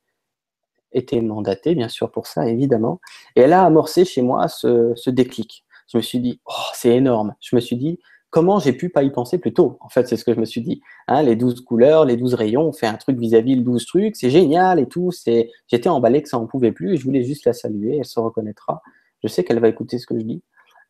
été 0.92 1.22
mandatée, 1.22 1.76
bien 1.76 1.90
sûr, 1.90 2.12
pour 2.12 2.28
ça, 2.28 2.48
évidemment. 2.48 3.00
Et 3.36 3.42
elle 3.42 3.54
a 3.54 3.64
amorcé 3.64 4.04
chez 4.04 4.22
moi 4.22 4.48
ce, 4.48 4.94
ce 4.96 5.10
déclic. 5.10 5.64
Je 5.92 5.98
me 5.98 6.02
suis 6.02 6.20
dit, 6.20 6.42
oh, 6.46 6.72
c'est 6.74 6.96
énorme. 6.96 7.36
Je 7.40 7.56
me 7.56 7.62
suis 7.62 7.78
dit, 7.78 8.00
comment 8.38 8.60
j'ai 8.60 8.74
pu 8.74 8.90
pas 8.90 9.02
y 9.02 9.10
penser 9.10 9.40
plus 9.40 9.52
tôt 9.52 9.80
En 9.82 9.90
fait, 9.90 10.08
c'est 10.08 10.16
ce 10.16 10.24
que 10.24 10.32
je 10.32 10.40
me 10.40 10.46
suis 10.46 10.62
dit. 10.62 10.80
Hein, 11.08 11.24
les 11.24 11.36
12 11.36 11.62
couleurs, 11.62 12.06
les 12.06 12.18
12 12.18 12.36
rayons, 12.36 12.68
on 12.68 12.72
fait 12.72 12.86
un 12.86 12.94
truc 12.94 13.18
vis-à-vis 13.18 13.56
le 13.56 13.64
12 13.64 13.88
trucs, 13.88 14.16
c'est 14.16 14.30
génial 14.30 14.80
et 14.80 14.86
tout. 14.86 15.12
C'est, 15.12 15.50
J'étais 15.66 15.90
emballé 15.90 16.22
que 16.22 16.30
ça 16.30 16.38
en 16.38 16.46
pouvait 16.46 16.72
plus 16.72 16.98
je 16.98 17.04
voulais 17.04 17.24
juste 17.24 17.48
la 17.48 17.54
saluer, 17.54 17.98
elle 17.98 18.06
se 18.06 18.20
reconnaîtra. 18.20 18.84
Je 19.24 19.28
sais 19.28 19.44
qu'elle 19.44 19.60
va 19.60 19.70
écouter 19.70 19.98
ce 19.98 20.06
que 20.06 20.20
je 20.20 20.24
dis. 20.24 20.44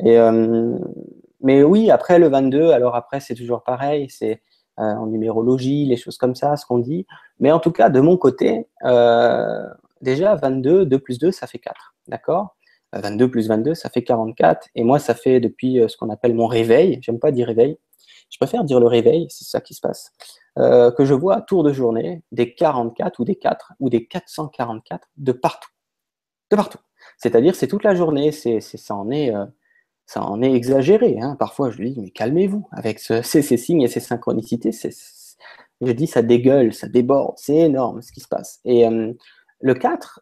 Euh, 0.03 0.77
mais 1.39 1.63
oui, 1.63 1.89
après 1.89 2.19
le 2.19 2.27
22, 2.27 2.71
alors 2.71 2.97
après, 2.97 3.21
c'est 3.21 3.33
toujours 3.33 3.63
pareil, 3.63 4.07
c'est 4.09 4.41
euh, 4.79 4.83
en 4.83 5.07
numérologie, 5.07 5.85
les 5.85 5.95
choses 5.95 6.17
comme 6.17 6.35
ça, 6.35 6.57
ce 6.57 6.65
qu'on 6.65 6.79
dit. 6.79 7.07
Mais 7.39 7.53
en 7.53 7.59
tout 7.61 7.71
cas, 7.71 7.89
de 7.89 8.01
mon 8.01 8.17
côté, 8.17 8.67
euh, 8.83 9.63
déjà 10.01 10.35
22, 10.35 10.85
2 10.85 10.99
plus 10.99 11.17
2, 11.17 11.31
ça 11.31 11.47
fait 11.47 11.59
4. 11.59 11.95
D'accord? 12.09 12.56
22 12.99 13.29
plus 13.29 13.47
22, 13.47 13.73
ça 13.73 13.89
fait 13.89 14.03
44. 14.03 14.67
Et 14.75 14.83
moi, 14.83 14.99
ça 14.99 15.15
fait 15.15 15.39
depuis 15.39 15.79
euh, 15.79 15.87
ce 15.87 15.97
qu'on 15.97 16.09
appelle 16.09 16.33
mon 16.33 16.47
réveil, 16.47 16.99
j'aime 17.01 17.19
pas 17.19 17.31
dire 17.31 17.47
réveil, 17.47 17.77
je 18.29 18.37
préfère 18.37 18.63
dire 18.63 18.79
le 18.79 18.87
réveil, 18.87 19.27
c'est 19.29 19.45
ça 19.45 19.61
qui 19.61 19.73
se 19.73 19.81
passe, 19.81 20.11
euh, 20.57 20.91
que 20.91 21.05
je 21.05 21.13
vois 21.13 21.37
à 21.37 21.41
tour 21.41 21.63
de 21.63 21.71
journée 21.71 22.23
des 22.31 22.53
44 22.53 23.19
ou 23.19 23.23
des 23.23 23.35
4 23.35 23.73
ou 23.79 23.89
des 23.89 24.05
444 24.05 25.07
de 25.17 25.31
partout. 25.31 25.69
De 26.51 26.55
partout. 26.55 26.79
C'est-à-dire, 27.17 27.55
c'est 27.55 27.67
toute 27.67 27.83
la 27.83 27.95
journée, 27.95 28.31
c'est, 28.31 28.59
ça, 28.59 28.95
en 28.95 29.09
est, 29.11 29.33
euh, 29.33 29.45
ça 30.05 30.23
en 30.23 30.41
est 30.41 30.53
exagéré. 30.53 31.17
Hein. 31.21 31.35
Parfois, 31.39 31.71
je 31.71 31.81
dis, 31.81 31.95
mais 31.99 32.09
calmez-vous 32.09 32.67
avec 32.71 32.99
ces, 32.99 33.21
ces, 33.23 33.57
signes 33.57 33.81
et 33.81 33.87
ces 33.87 33.99
synchronicités. 33.99 34.71
je 34.71 35.91
dis, 35.91 36.07
ça 36.07 36.21
dégueule, 36.21 36.73
ça 36.73 36.87
déborde, 36.87 37.35
c'est 37.37 37.55
énorme 37.55 38.01
ce 38.01 38.11
qui 38.11 38.19
se 38.19 38.27
passe. 38.27 38.59
Et 38.65 38.87
le 39.61 39.73
4, 39.73 40.21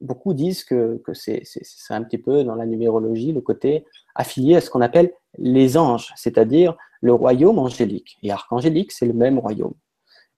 beaucoup 0.00 0.34
disent 0.34 0.64
que, 0.64 1.00
c'est 1.12 1.42
un 1.90 2.02
petit 2.02 2.18
peu 2.18 2.44
dans 2.44 2.54
la 2.54 2.66
numérologie 2.66 3.32
le 3.32 3.40
côté 3.40 3.84
affilié 4.14 4.56
à 4.56 4.60
ce 4.60 4.70
qu'on 4.70 4.80
appelle 4.80 5.12
les 5.38 5.76
anges, 5.76 6.12
c'est-à-dire 6.16 6.76
le 7.00 7.12
royaume 7.12 7.58
angélique. 7.58 8.18
Et 8.22 8.30
archangélique, 8.30 8.92
c'est 8.92 9.06
le 9.06 9.12
même 9.12 9.38
royaume. 9.38 9.74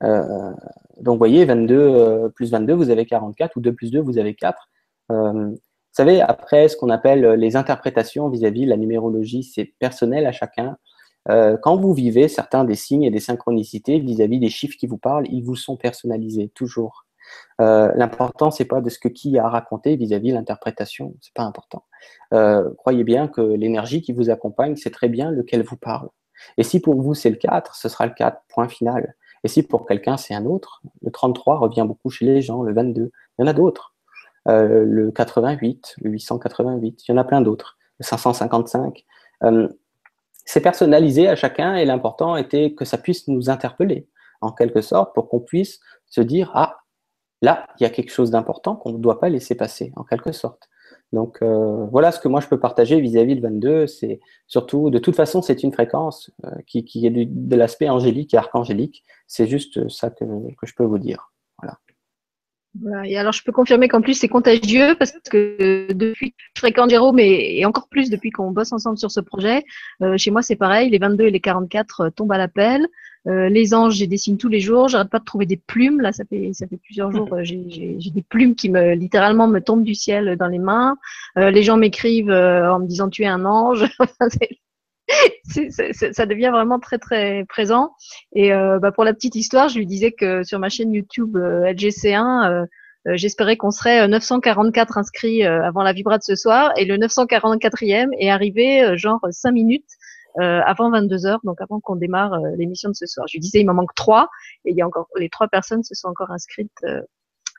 Euh, 0.04 0.52
donc, 1.00 1.14
vous 1.14 1.18
voyez, 1.18 1.44
22 1.44 1.74
euh, 1.74 2.28
plus 2.28 2.50
22, 2.50 2.74
vous 2.74 2.90
avez 2.90 3.06
44, 3.06 3.56
ou 3.56 3.60
2 3.60 3.72
plus 3.72 3.90
2, 3.90 4.00
vous 4.00 4.18
avez 4.18 4.34
4. 4.34 4.68
Euh, 5.10 5.32
vous 5.50 5.58
savez, 5.92 6.20
après, 6.20 6.68
ce 6.68 6.76
qu'on 6.76 6.90
appelle 6.90 7.24
les 7.34 7.56
interprétations 7.56 8.28
vis-à-vis 8.28 8.64
de 8.64 8.70
la 8.70 8.76
numérologie, 8.76 9.42
c'est 9.42 9.66
personnel 9.78 10.26
à 10.26 10.32
chacun. 10.32 10.76
quand 11.62 11.76
vous 11.76 11.92
vivez 11.94 12.28
certains 12.28 12.64
des 12.64 12.74
signes 12.74 13.04
et 13.04 13.10
des 13.10 13.20
synchronicités 13.20 14.00
vis-à-vis 14.00 14.38
-vis 14.38 14.40
des 14.40 14.48
chiffres 14.48 14.76
qui 14.78 14.86
vous 14.86 14.98
parlent, 14.98 15.26
ils 15.30 15.44
vous 15.44 15.54
sont 15.54 15.76
personnalisés, 15.76 16.48
toujours. 16.54 17.01
Euh, 17.60 17.92
l'important, 17.94 18.50
c'est 18.50 18.64
pas 18.64 18.80
de 18.80 18.88
ce 18.88 18.98
que 18.98 19.08
qui 19.08 19.38
a 19.38 19.48
raconté 19.48 19.96
vis-à-vis 19.96 20.30
de 20.30 20.34
l'interprétation, 20.34 21.14
c'est 21.20 21.34
pas 21.34 21.44
important. 21.44 21.84
Euh, 22.32 22.70
croyez 22.76 23.04
bien 23.04 23.28
que 23.28 23.40
l'énergie 23.40 24.02
qui 24.02 24.12
vous 24.12 24.30
accompagne, 24.30 24.76
c'est 24.76 24.90
très 24.90 25.08
bien 25.08 25.30
lequel 25.30 25.62
vous 25.62 25.76
parle. 25.76 26.08
Et 26.56 26.62
si 26.62 26.80
pour 26.80 27.00
vous 27.00 27.14
c'est 27.14 27.30
le 27.30 27.36
4, 27.36 27.74
ce 27.74 27.88
sera 27.88 28.06
le 28.06 28.12
4, 28.14 28.42
point 28.48 28.68
final. 28.68 29.14
Et 29.44 29.48
si 29.48 29.62
pour 29.62 29.86
quelqu'un 29.86 30.16
c'est 30.16 30.34
un 30.34 30.46
autre, 30.46 30.82
le 31.02 31.10
33 31.10 31.58
revient 31.58 31.84
beaucoup 31.86 32.10
chez 32.10 32.24
les 32.24 32.42
gens, 32.42 32.62
le 32.62 32.72
22, 32.72 33.12
il 33.38 33.42
y 33.42 33.44
en 33.44 33.46
a 33.46 33.52
d'autres. 33.52 33.94
Euh, 34.48 34.84
le 34.84 35.12
88, 35.12 35.96
le 36.02 36.10
888, 36.10 37.04
il 37.06 37.12
y 37.12 37.14
en 37.14 37.18
a 37.18 37.24
plein 37.24 37.40
d'autres. 37.40 37.78
Le 38.00 38.04
555. 38.04 39.04
c'est 40.44 40.60
personnalisé 40.60 41.28
à 41.28 41.36
chacun 41.36 41.76
et 41.76 41.84
l'important 41.84 42.36
était 42.36 42.74
que 42.74 42.84
ça 42.84 42.98
puisse 42.98 43.28
nous 43.28 43.50
interpeller 43.50 44.08
en 44.40 44.50
quelque 44.50 44.80
sorte 44.80 45.14
pour 45.14 45.28
qu'on 45.28 45.38
puisse 45.38 45.78
se 46.06 46.20
dire 46.20 46.50
ah 46.54 46.81
Là, 47.42 47.66
il 47.78 47.82
y 47.82 47.86
a 47.86 47.90
quelque 47.90 48.12
chose 48.12 48.30
d'important 48.30 48.76
qu'on 48.76 48.92
ne 48.92 48.98
doit 48.98 49.20
pas 49.20 49.28
laisser 49.28 49.56
passer, 49.56 49.92
en 49.96 50.04
quelque 50.04 50.32
sorte. 50.32 50.68
Donc 51.12 51.38
euh, 51.42 51.84
voilà 51.90 52.10
ce 52.10 52.20
que 52.20 52.28
moi 52.28 52.40
je 52.40 52.48
peux 52.48 52.58
partager 52.58 53.00
vis-à-vis 53.00 53.36
de 53.36 53.42
22. 53.42 53.86
C'est 53.86 54.20
surtout, 54.46 54.90
de 54.90 54.98
toute 54.98 55.16
façon, 55.16 55.42
c'est 55.42 55.62
une 55.62 55.72
fréquence 55.72 56.30
euh, 56.44 56.50
qui, 56.66 57.06
est 57.06 57.10
de 57.10 57.56
l'aspect 57.56 57.88
angélique 57.88 58.32
et 58.32 58.38
archangélique. 58.38 59.04
C'est 59.26 59.46
juste 59.46 59.88
ça 59.88 60.10
que, 60.10 60.24
je 60.62 60.72
peux 60.74 60.84
vous 60.84 60.98
dire. 60.98 61.32
Voilà. 61.60 61.78
Et 63.04 63.18
alors 63.18 63.34
je 63.34 63.42
peux 63.44 63.52
confirmer 63.52 63.88
qu'en 63.88 64.00
plus 64.00 64.14
c'est 64.14 64.28
contagieux 64.28 64.94
parce 64.98 65.12
que 65.30 65.92
depuis 65.92 66.34
je 66.54 66.60
fréquente 66.60 66.88
Jérôme 66.88 67.18
et, 67.18 67.62
encore 67.66 67.88
plus 67.88 68.08
depuis 68.08 68.30
qu'on 68.30 68.50
bosse 68.50 68.72
ensemble 68.72 68.96
sur 68.96 69.10
ce 69.10 69.20
projet, 69.20 69.62
euh, 70.02 70.16
chez 70.16 70.30
moi 70.30 70.40
c'est 70.40 70.56
pareil, 70.56 70.88
les 70.88 70.98
22 70.98 71.26
et 71.26 71.30
les 71.30 71.40
44 71.40 72.08
tombent 72.16 72.32
à 72.32 72.38
l'appel. 72.38 72.88
Euh, 73.28 73.48
les 73.48 73.72
anges, 73.72 73.94
j'ai 73.94 74.06
dessine 74.06 74.36
tous 74.36 74.48
les 74.48 74.60
jours. 74.60 74.88
J'arrête 74.88 75.10
pas 75.10 75.20
de 75.20 75.24
trouver 75.24 75.46
des 75.46 75.56
plumes. 75.56 76.00
Là, 76.00 76.12
ça 76.12 76.24
fait 76.24 76.52
ça 76.52 76.66
fait 76.66 76.76
plusieurs 76.76 77.12
jours. 77.12 77.32
Euh, 77.32 77.44
j'ai 77.44 77.98
des 77.98 78.22
plumes 78.22 78.54
qui 78.54 78.68
me 78.68 78.94
littéralement 78.94 79.46
me 79.46 79.60
tombent 79.60 79.84
du 79.84 79.94
ciel 79.94 80.36
dans 80.36 80.48
les 80.48 80.58
mains. 80.58 80.96
Euh, 81.38 81.50
les 81.50 81.62
gens 81.62 81.76
m'écrivent 81.76 82.30
en 82.30 82.80
me 82.80 82.86
disant 82.86 83.08
tu 83.08 83.22
es 83.22 83.26
un 83.26 83.44
ange. 83.44 83.84
ça 85.44 86.26
devient 86.26 86.50
vraiment 86.52 86.80
très 86.80 86.98
très 86.98 87.44
présent. 87.48 87.92
Et 88.34 88.50
bah, 88.50 88.92
pour 88.92 89.04
la 89.04 89.14
petite 89.14 89.36
histoire, 89.36 89.68
je 89.68 89.78
lui 89.78 89.86
disais 89.86 90.12
que 90.12 90.42
sur 90.42 90.58
ma 90.58 90.68
chaîne 90.68 90.92
YouTube 90.92 91.36
LGC1, 91.36 92.66
j'espérais 93.06 93.56
qu'on 93.56 93.70
serait 93.70 94.08
944 94.08 94.98
inscrits 94.98 95.44
avant 95.44 95.82
la 95.82 95.92
vibra 95.92 96.18
de 96.18 96.22
ce 96.22 96.34
soir, 96.34 96.72
et 96.76 96.84
le 96.86 96.96
944e 96.96 98.08
est 98.18 98.30
arrivé 98.30 98.96
genre 98.96 99.20
5 99.30 99.52
minutes 99.52 99.90
euh, 100.40 100.60
avant 100.64 100.90
22 100.90 101.26
heures, 101.26 101.40
donc 101.44 101.60
avant 101.60 101.80
qu'on 101.80 101.96
démarre 101.96 102.34
euh, 102.34 102.56
l'émission 102.56 102.88
de 102.88 102.94
ce 102.94 103.06
soir. 103.06 103.26
Je 103.28 103.34
lui 103.34 103.40
disais, 103.40 103.60
il 103.60 103.66
m'en 103.66 103.74
manque 103.74 103.94
trois, 103.94 104.28
et 104.64 104.70
il 104.70 104.76
y 104.76 104.82
a 104.82 104.86
encore 104.86 105.08
les 105.16 105.28
trois 105.28 105.48
personnes 105.48 105.82
se 105.82 105.94
sont 105.94 106.08
encore 106.08 106.30
inscrites 106.30 106.70
euh, 106.84 107.00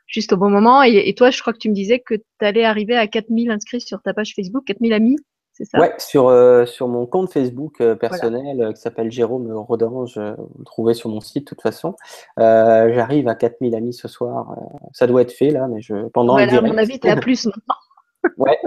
juste 0.06 0.32
au 0.32 0.36
bon 0.36 0.50
moment. 0.50 0.82
Et, 0.82 1.14
toi, 1.14 1.30
je 1.30 1.40
crois 1.40 1.52
que 1.52 1.58
tu 1.58 1.68
me 1.68 1.74
disais 1.74 2.00
que 2.00 2.14
tu 2.14 2.24
allais 2.40 2.64
arriver 2.64 2.96
à 2.96 3.06
4000 3.06 3.50
inscrits 3.50 3.80
sur 3.80 4.02
ta 4.02 4.12
page 4.12 4.34
Facebook, 4.34 4.64
4000 4.64 4.92
amis. 4.92 5.16
C'est 5.52 5.64
ça? 5.66 5.78
Ouais, 5.78 5.94
sur, 5.98 6.32
sur 6.66 6.88
mon 6.88 7.06
compte 7.06 7.32
Facebook 7.32 7.80
personnel 7.94 8.72
qui 8.74 8.80
s'appelle 8.80 9.12
Jérôme 9.12 9.52
Rodange, 9.52 10.18
vous 10.18 10.58
le 10.58 10.64
trouvez 10.64 10.94
sur 10.94 11.10
mon 11.10 11.20
site 11.20 11.44
de 11.44 11.48
toute 11.48 11.62
façon. 11.62 11.94
J'arrive 12.36 13.28
à 13.28 13.36
4000 13.36 13.76
amis 13.76 13.94
ce 13.94 14.08
soir. 14.08 14.56
ça 14.92 15.06
doit 15.06 15.22
être 15.22 15.30
fait 15.30 15.50
là, 15.50 15.68
mais 15.68 15.80
je, 15.80 16.08
pendant 16.08 16.36
le 16.36 16.46
direct. 16.46 16.64
À 16.64 16.68
mon 16.68 16.76
avis, 16.76 16.98
tu 16.98 17.06
es 17.06 17.10
à 17.10 17.16
plus 17.20 17.46
maintenant. 17.46 17.76
ouais, 18.36 18.58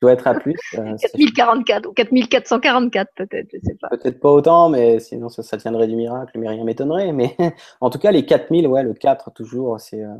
doit 0.00 0.12
être 0.12 0.26
à 0.26 0.34
plus. 0.34 0.56
4044 0.72 1.86
euh, 1.86 1.88
ou 1.90 1.92
4444 1.92 3.10
peut-être, 3.16 3.48
je 3.52 3.58
sais 3.62 3.74
pas. 3.74 3.88
Peut-être 3.88 4.20
pas 4.20 4.30
autant, 4.30 4.68
mais 4.68 4.98
sinon 5.00 5.28
ça, 5.28 5.42
ça, 5.42 5.56
tiendrait 5.58 5.88
du 5.88 5.96
miracle, 5.96 6.38
mais 6.38 6.48
rien 6.48 6.64
m'étonnerait. 6.64 7.12
Mais 7.12 7.36
en 7.80 7.90
tout 7.90 7.98
cas, 7.98 8.10
les 8.10 8.24
4000, 8.24 8.66
ouais, 8.66 8.82
le 8.82 8.94
4 8.94 9.30
toujours, 9.32 9.78
c'est, 9.80 10.02
euh, 10.02 10.14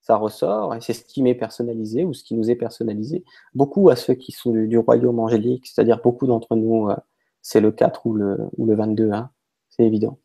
ça 0.00 0.16
ressort 0.16 0.74
et 0.74 0.80
c'est 0.80 0.92
ce 0.92 1.04
qui 1.04 1.22
m'est 1.22 1.34
personnalisé 1.34 2.04
ou 2.04 2.12
ce 2.12 2.24
qui 2.24 2.34
nous 2.34 2.50
est 2.50 2.56
personnalisé. 2.56 3.24
Beaucoup 3.54 3.88
à 3.88 3.96
ceux 3.96 4.14
qui 4.14 4.32
sont 4.32 4.52
du, 4.52 4.78
royaume 4.78 5.18
angélique, 5.18 5.66
c'est-à-dire 5.66 6.00
beaucoup 6.02 6.26
d'entre 6.26 6.56
nous, 6.56 6.90
euh, 6.90 6.96
c'est 7.40 7.60
le 7.60 7.72
4 7.72 8.06
ou 8.06 8.14
le, 8.14 8.38
ou 8.58 8.66
le 8.66 8.74
22, 8.74 9.12
hein, 9.12 9.30
c'est 9.70 9.84
évident. 9.84 10.18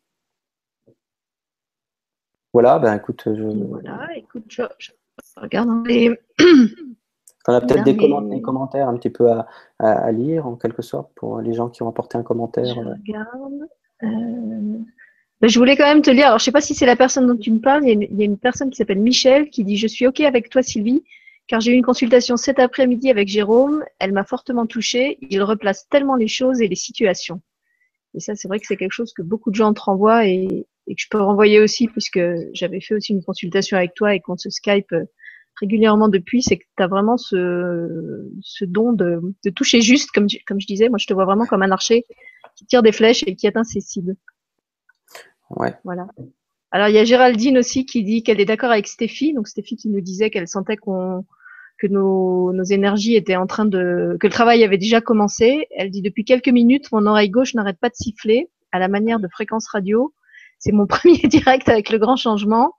Voilà, 2.52 2.80
ben 2.80 2.96
écoute, 2.96 3.22
je. 3.26 3.42
Voilà, 3.42 4.08
écoute, 4.16 4.44
je, 4.48 4.62
je 4.80 4.90
regarde 5.36 5.86
les. 5.86 6.18
On 7.50 7.54
a 7.54 7.60
peut-être 7.60 7.82
des, 7.82 7.96
commentaires 8.42 8.88
un 8.88 8.96
petit 8.96 9.10
peu 9.10 9.28
à, 9.80 10.12
lire, 10.12 10.46
en 10.46 10.54
quelque 10.54 10.82
sorte, 10.82 11.10
pour 11.16 11.40
les 11.40 11.52
gens 11.52 11.68
qui 11.68 11.82
ont 11.82 11.88
apporté 11.88 12.16
un 12.16 12.22
commentaire. 12.22 12.64
Je 12.64 12.80
euh. 12.80 12.94
regarde. 12.94 13.68
Euh, 14.04 14.78
ben, 15.40 15.48
je 15.48 15.58
voulais 15.58 15.76
quand 15.76 15.86
même 15.86 16.02
te 16.02 16.10
lire, 16.10 16.26
alors 16.26 16.38
je 16.38 16.42
ne 16.42 16.44
sais 16.44 16.52
pas 16.52 16.60
si 16.60 16.74
c'est 16.74 16.86
la 16.86 16.94
personne 16.94 17.26
dont 17.26 17.36
tu 17.36 17.50
me 17.50 17.58
parles, 17.58 17.88
il 17.88 18.08
y 18.12 18.22
a 18.22 18.24
une, 18.24 18.38
personne 18.38 18.70
qui 18.70 18.76
s'appelle 18.76 19.00
Michel 19.00 19.50
qui 19.50 19.64
dit 19.64 19.76
«Je 19.78 19.88
suis 19.88 20.06
OK 20.06 20.20
avec 20.20 20.48
toi 20.48 20.62
Sylvie, 20.62 21.02
car 21.48 21.60
j'ai 21.60 21.72
eu 21.72 21.74
une 21.74 21.82
consultation 21.82 22.36
cet 22.36 22.60
après-midi 22.60 23.10
avec 23.10 23.26
Jérôme, 23.26 23.84
elle 23.98 24.12
m'a 24.12 24.24
fortement 24.24 24.66
touchée, 24.66 25.18
il 25.28 25.42
replace 25.42 25.88
tellement 25.88 26.14
les 26.14 26.28
choses 26.28 26.60
et 26.60 26.68
les 26.68 26.76
situations.» 26.76 27.40
Et 28.14 28.20
ça, 28.20 28.36
c'est 28.36 28.46
vrai 28.46 28.60
que 28.60 28.66
c'est 28.66 28.76
quelque 28.76 28.92
chose 28.92 29.12
que 29.12 29.22
beaucoup 29.22 29.50
de 29.50 29.56
gens 29.56 29.72
te 29.72 29.80
renvoient 29.80 30.26
et, 30.26 30.66
et 30.86 30.94
que 30.94 31.00
je 31.00 31.08
peux 31.10 31.20
renvoyer 31.20 31.60
aussi, 31.60 31.88
puisque 31.88 32.20
j'avais 32.52 32.80
fait 32.80 32.94
aussi 32.94 33.12
une 33.12 33.22
consultation 33.22 33.76
avec 33.76 33.94
toi 33.94 34.14
et 34.14 34.20
qu'on 34.20 34.36
se 34.36 34.50
Skype 34.50 34.92
euh, 34.92 35.04
régulièrement 35.60 36.08
depuis, 36.08 36.42
c'est 36.42 36.56
que 36.56 36.64
tu 36.76 36.82
as 36.82 36.86
vraiment 36.86 37.16
ce, 37.16 38.28
ce 38.40 38.64
don 38.64 38.92
de, 38.92 39.20
de, 39.44 39.50
toucher 39.50 39.80
juste, 39.80 40.10
comme, 40.10 40.26
comme 40.46 40.60
je 40.60 40.66
disais. 40.66 40.88
Moi, 40.88 40.98
je 40.98 41.06
te 41.06 41.12
vois 41.12 41.24
vraiment 41.24 41.46
comme 41.46 41.62
un 41.62 41.70
archer 41.70 42.04
qui 42.56 42.66
tire 42.66 42.82
des 42.82 42.92
flèches 42.92 43.22
et 43.26 43.36
qui 43.36 43.46
atteint 43.46 43.64
ses 43.64 43.80
cibles. 43.80 44.16
Ouais. 45.50 45.74
Voilà. 45.84 46.06
Alors, 46.70 46.88
il 46.88 46.94
y 46.94 46.98
a 46.98 47.04
Géraldine 47.04 47.58
aussi 47.58 47.84
qui 47.84 48.04
dit 48.04 48.22
qu'elle 48.22 48.40
est 48.40 48.44
d'accord 48.44 48.70
avec 48.70 48.86
Stéphie. 48.86 49.32
Donc, 49.34 49.48
Stéphie 49.48 49.76
qui 49.76 49.88
nous 49.88 50.00
disait 50.00 50.30
qu'elle 50.30 50.48
sentait 50.48 50.76
qu'on 50.76 51.24
que 51.78 51.86
nos, 51.86 52.52
nos 52.52 52.62
énergies 52.62 53.16
étaient 53.16 53.36
en 53.36 53.46
train 53.46 53.64
de 53.64 54.16
que 54.20 54.26
le 54.26 54.32
travail 54.32 54.62
avait 54.62 54.78
déjà 54.78 55.00
commencé. 55.00 55.66
Elle 55.74 55.90
dit 55.90 56.02
depuis 56.02 56.24
quelques 56.24 56.48
minutes, 56.48 56.92
mon 56.92 57.06
oreille 57.06 57.30
gauche 57.30 57.54
n'arrête 57.54 57.78
pas 57.78 57.88
de 57.88 57.94
siffler 57.94 58.50
à 58.70 58.78
la 58.78 58.88
manière 58.88 59.18
de 59.18 59.28
fréquence 59.28 59.66
radio. 59.68 60.14
C'est 60.58 60.72
mon 60.72 60.86
premier 60.86 61.22
direct 61.26 61.68
avec 61.68 61.90
le 61.90 61.98
grand 61.98 62.16
changement. 62.16 62.74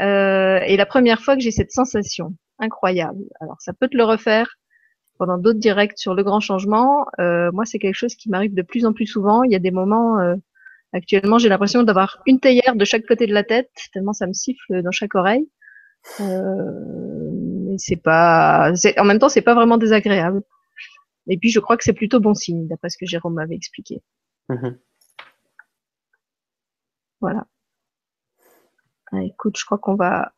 Euh, 0.00 0.60
et 0.66 0.76
la 0.76 0.86
première 0.86 1.20
fois 1.20 1.36
que 1.36 1.42
j'ai 1.42 1.50
cette 1.50 1.70
sensation 1.70 2.34
incroyable. 2.58 3.24
Alors 3.40 3.56
ça 3.60 3.72
peut 3.72 3.88
te 3.88 3.96
le 3.96 4.04
refaire 4.04 4.56
pendant 5.18 5.38
d'autres 5.38 5.58
directs 5.58 5.98
sur 5.98 6.14
le 6.14 6.22
grand 6.22 6.40
changement. 6.40 7.06
Euh, 7.20 7.50
moi, 7.52 7.64
c'est 7.64 7.78
quelque 7.78 7.94
chose 7.94 8.14
qui 8.14 8.28
m'arrive 8.28 8.54
de 8.54 8.62
plus 8.62 8.86
en 8.86 8.92
plus 8.92 9.06
souvent. 9.06 9.42
Il 9.42 9.52
y 9.52 9.56
a 9.56 9.60
des 9.60 9.70
moments, 9.70 10.18
euh, 10.18 10.34
actuellement, 10.92 11.38
j'ai 11.38 11.48
l'impression 11.48 11.82
d'avoir 11.82 12.20
une 12.26 12.40
théière 12.40 12.74
de 12.74 12.84
chaque 12.84 13.06
côté 13.06 13.26
de 13.26 13.32
la 13.32 13.44
tête, 13.44 13.70
tellement 13.92 14.12
ça 14.12 14.26
me 14.26 14.32
siffle 14.32 14.82
dans 14.82 14.90
chaque 14.90 15.14
oreille. 15.14 15.48
Euh, 16.20 17.30
mais 17.66 17.78
c'est 17.78 17.96
pas, 17.96 18.72
en 18.98 19.04
même 19.04 19.18
temps, 19.18 19.28
c'est 19.28 19.42
pas 19.42 19.54
vraiment 19.54 19.78
désagréable. 19.78 20.42
Et 21.28 21.38
puis, 21.38 21.50
je 21.50 21.60
crois 21.60 21.76
que 21.76 21.84
c'est 21.84 21.94
plutôt 21.94 22.20
bon 22.20 22.34
signe, 22.34 22.66
d'après 22.66 22.90
ce 22.90 22.98
que 22.98 23.06
Jérôme 23.06 23.34
m'avait 23.34 23.54
expliqué. 23.54 24.02
Mhm. 24.48 24.78
Voilà. 27.20 27.46
Ah, 29.14 29.22
écoute, 29.22 29.56
je 29.58 29.64
crois 29.64 29.78
qu'on 29.78 29.94
va, 29.94 30.32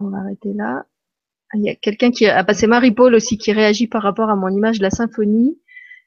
on 0.00 0.10
va 0.10 0.18
arrêter 0.18 0.52
là. 0.52 0.84
Ah, 1.52 1.56
il 1.56 1.64
y 1.64 1.70
a 1.70 1.74
quelqu'un 1.74 2.10
qui 2.10 2.26
a 2.26 2.44
passé 2.44 2.66
Marie-Paul 2.66 3.14
aussi 3.14 3.38
qui 3.38 3.52
réagit 3.52 3.86
par 3.86 4.02
rapport 4.02 4.28
à 4.28 4.36
mon 4.36 4.48
image 4.48 4.78
de 4.78 4.82
la 4.82 4.90
symphonie. 4.90 5.58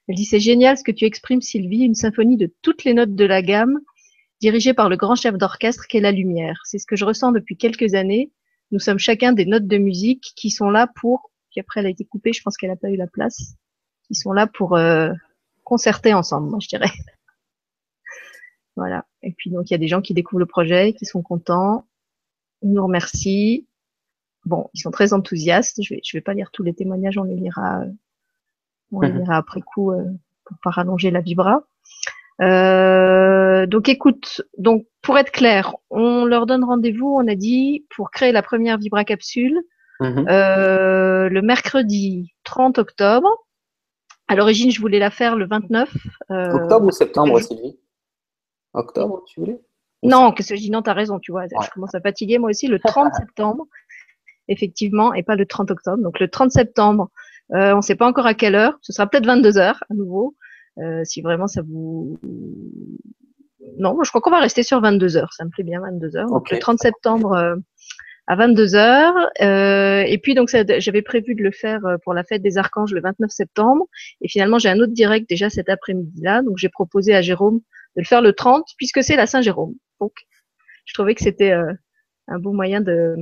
Elle 0.07 0.15
dit 0.15 0.25
c'est 0.25 0.39
génial 0.39 0.77
ce 0.77 0.83
que 0.83 0.91
tu 0.91 1.05
exprimes 1.05 1.41
Sylvie, 1.41 1.83
une 1.83 1.95
symphonie 1.95 2.37
de 2.37 2.53
toutes 2.61 2.83
les 2.83 2.93
notes 2.93 3.15
de 3.15 3.25
la 3.25 3.41
gamme, 3.41 3.79
dirigée 4.41 4.73
par 4.73 4.89
le 4.89 4.97
grand 4.97 5.15
chef 5.15 5.35
d'orchestre 5.35 5.87
qu'est 5.87 6.01
la 6.01 6.11
lumière. 6.11 6.61
C'est 6.65 6.77
ce 6.77 6.85
que 6.85 6.95
je 6.95 7.05
ressens 7.05 7.31
depuis 7.31 7.57
quelques 7.57 7.95
années. 7.95 8.31
Nous 8.71 8.79
sommes 8.79 8.99
chacun 8.99 9.33
des 9.33 9.45
notes 9.45 9.67
de 9.67 9.77
musique 9.77 10.33
qui 10.35 10.51
sont 10.51 10.69
là 10.69 10.87
pour, 10.95 11.31
puis 11.49 11.61
après 11.61 11.79
elle 11.79 11.87
a 11.87 11.89
été 11.89 12.05
coupée, 12.05 12.33
je 12.33 12.41
pense 12.43 12.57
qu'elle 12.57 12.69
n'a 12.69 12.75
pas 12.75 12.89
eu 12.89 12.97
la 12.97 13.07
place, 13.07 13.55
qui 14.07 14.13
sont 14.15 14.33
là 14.33 14.45
pour 14.45 14.75
euh, 14.75 15.11
concerter 15.63 16.13
ensemble, 16.13 16.49
moi 16.49 16.59
je 16.61 16.67
dirais. 16.67 16.91
Voilà. 18.75 19.05
Et 19.23 19.31
puis 19.31 19.49
donc 19.49 19.69
il 19.69 19.73
y 19.73 19.75
a 19.75 19.79
des 19.79 19.87
gens 19.87 20.01
qui 20.01 20.13
découvrent 20.13 20.39
le 20.39 20.45
projet, 20.45 20.93
qui 20.93 21.05
sont 21.05 21.21
contents, 21.21 21.85
ils 22.61 22.71
nous 22.71 22.83
remercient, 22.83 23.67
bon, 24.45 24.69
ils 24.73 24.79
sont 24.79 24.91
très 24.91 25.13
enthousiastes. 25.13 25.81
Je 25.81 25.95
vais, 25.95 26.01
je 26.03 26.17
vais 26.17 26.21
pas 26.21 26.33
lire 26.33 26.51
tous 26.51 26.63
les 26.63 26.73
témoignages, 26.73 27.17
on 27.17 27.23
les 27.23 27.35
lira, 27.35 27.83
on 28.91 29.01
les 29.01 29.11
mhm. 29.11 29.19
lira 29.19 29.37
après 29.37 29.61
coup 29.61 29.91
euh, 29.91 30.03
pour 30.45 30.57
pas 30.63 30.71
rallonger 30.71 31.11
la 31.11 31.21
vibra. 31.21 31.63
Euh, 32.41 33.65
donc 33.65 33.87
écoute, 33.87 34.41
donc 34.57 34.85
pour 35.01 35.17
être 35.17 35.31
clair, 35.31 35.75
on 35.89 36.25
leur 36.25 36.45
donne 36.45 36.63
rendez-vous, 36.63 37.07
on 37.07 37.27
a 37.27 37.35
dit, 37.35 37.85
pour 37.95 38.11
créer 38.11 38.31
la 38.31 38.41
première 38.41 38.77
vibra 38.77 39.05
capsule 39.05 39.61
mhm. 40.01 40.25
euh, 40.29 41.29
le 41.29 41.41
mercredi 41.41 42.33
30 42.43 42.77
octobre. 42.77 43.29
À 44.27 44.35
l'origine, 44.35 44.71
je 44.71 44.81
voulais 44.81 44.99
la 44.99 45.11
faire 45.11 45.35
le 45.35 45.45
29. 45.47 45.95
octobre 46.29 46.87
ou 46.87 46.91
septembre, 46.91 47.39
Sylvie? 47.39 47.77
Octobre, 48.75 49.23
tu 49.27 49.39
voulais? 49.39 49.59
Non, 50.03 50.31
que 50.31 50.43
ce 50.43 50.53
non, 50.71 50.81
t'as 50.81 50.93
raison, 50.93 51.19
tu 51.19 51.31
vois, 51.31 51.45
je 51.47 51.69
commence 51.71 51.95
à 51.95 52.01
fatiguer 52.01 52.37
moi 52.37 52.49
aussi, 52.51 52.67
le 52.67 52.79
30 52.79 53.13
septembre 53.19 53.65
effectivement, 54.47 55.13
et 55.13 55.23
pas 55.23 55.35
le 55.35 55.45
30 55.45 55.71
octobre. 55.71 56.01
Donc 56.01 56.19
le 56.19 56.27
30 56.27 56.51
septembre, 56.51 57.09
euh, 57.53 57.73
on 57.73 57.77
ne 57.77 57.81
sait 57.81 57.95
pas 57.95 58.07
encore 58.07 58.25
à 58.25 58.33
quelle 58.33 58.55
heure. 58.55 58.77
Ce 58.81 58.93
sera 58.93 59.07
peut-être 59.07 59.25
22 59.25 59.57
heures 59.57 59.83
à 59.89 59.93
nouveau, 59.93 60.35
euh, 60.79 61.03
si 61.03 61.21
vraiment 61.21 61.47
ça 61.47 61.61
vous. 61.61 62.17
Non, 63.77 63.97
je 64.03 64.09
crois 64.09 64.21
qu'on 64.21 64.31
va 64.31 64.39
rester 64.39 64.63
sur 64.63 64.79
22 64.81 65.17
heures. 65.17 65.33
Ça 65.33 65.45
me 65.45 65.49
plaît 65.49 65.63
bien 65.63 65.81
22 65.81 66.17
heures. 66.17 66.29
Donc 66.29 66.51
le 66.51 66.59
30 66.59 66.79
septembre 66.79 67.33
euh, 67.33 67.55
à 68.27 68.35
22 68.35 68.75
heures. 68.75 69.29
et 69.39 70.19
puis 70.21 70.35
donc 70.35 70.49
j'avais 70.49 71.01
prévu 71.01 71.35
de 71.35 71.43
le 71.43 71.51
faire 71.51 71.81
pour 72.03 72.13
la 72.13 72.23
fête 72.23 72.41
des 72.41 72.57
archanges 72.57 72.93
le 72.93 73.01
29 73.01 73.29
septembre. 73.29 73.85
Et 74.21 74.27
finalement 74.27 74.59
j'ai 74.59 74.69
un 74.69 74.79
autre 74.79 74.93
direct 74.93 75.27
déjà 75.29 75.49
cet 75.49 75.69
après-midi-là. 75.69 76.41
Donc 76.43 76.57
j'ai 76.57 76.69
proposé 76.69 77.15
à 77.15 77.21
Jérôme 77.21 77.61
de 77.95 78.01
le 78.01 78.05
faire 78.05 78.21
le 78.21 78.33
30 78.33 78.67
puisque 78.77 79.03
c'est 79.03 79.15
la 79.15 79.27
Saint-Jérôme. 79.27 79.75
Donc 79.99 80.13
je 80.85 80.93
trouvais 80.93 81.15
que 81.15 81.23
c'était 81.23 81.53
un 82.27 82.39
bon 82.39 82.53
moyen 82.53 82.81
de 82.81 83.15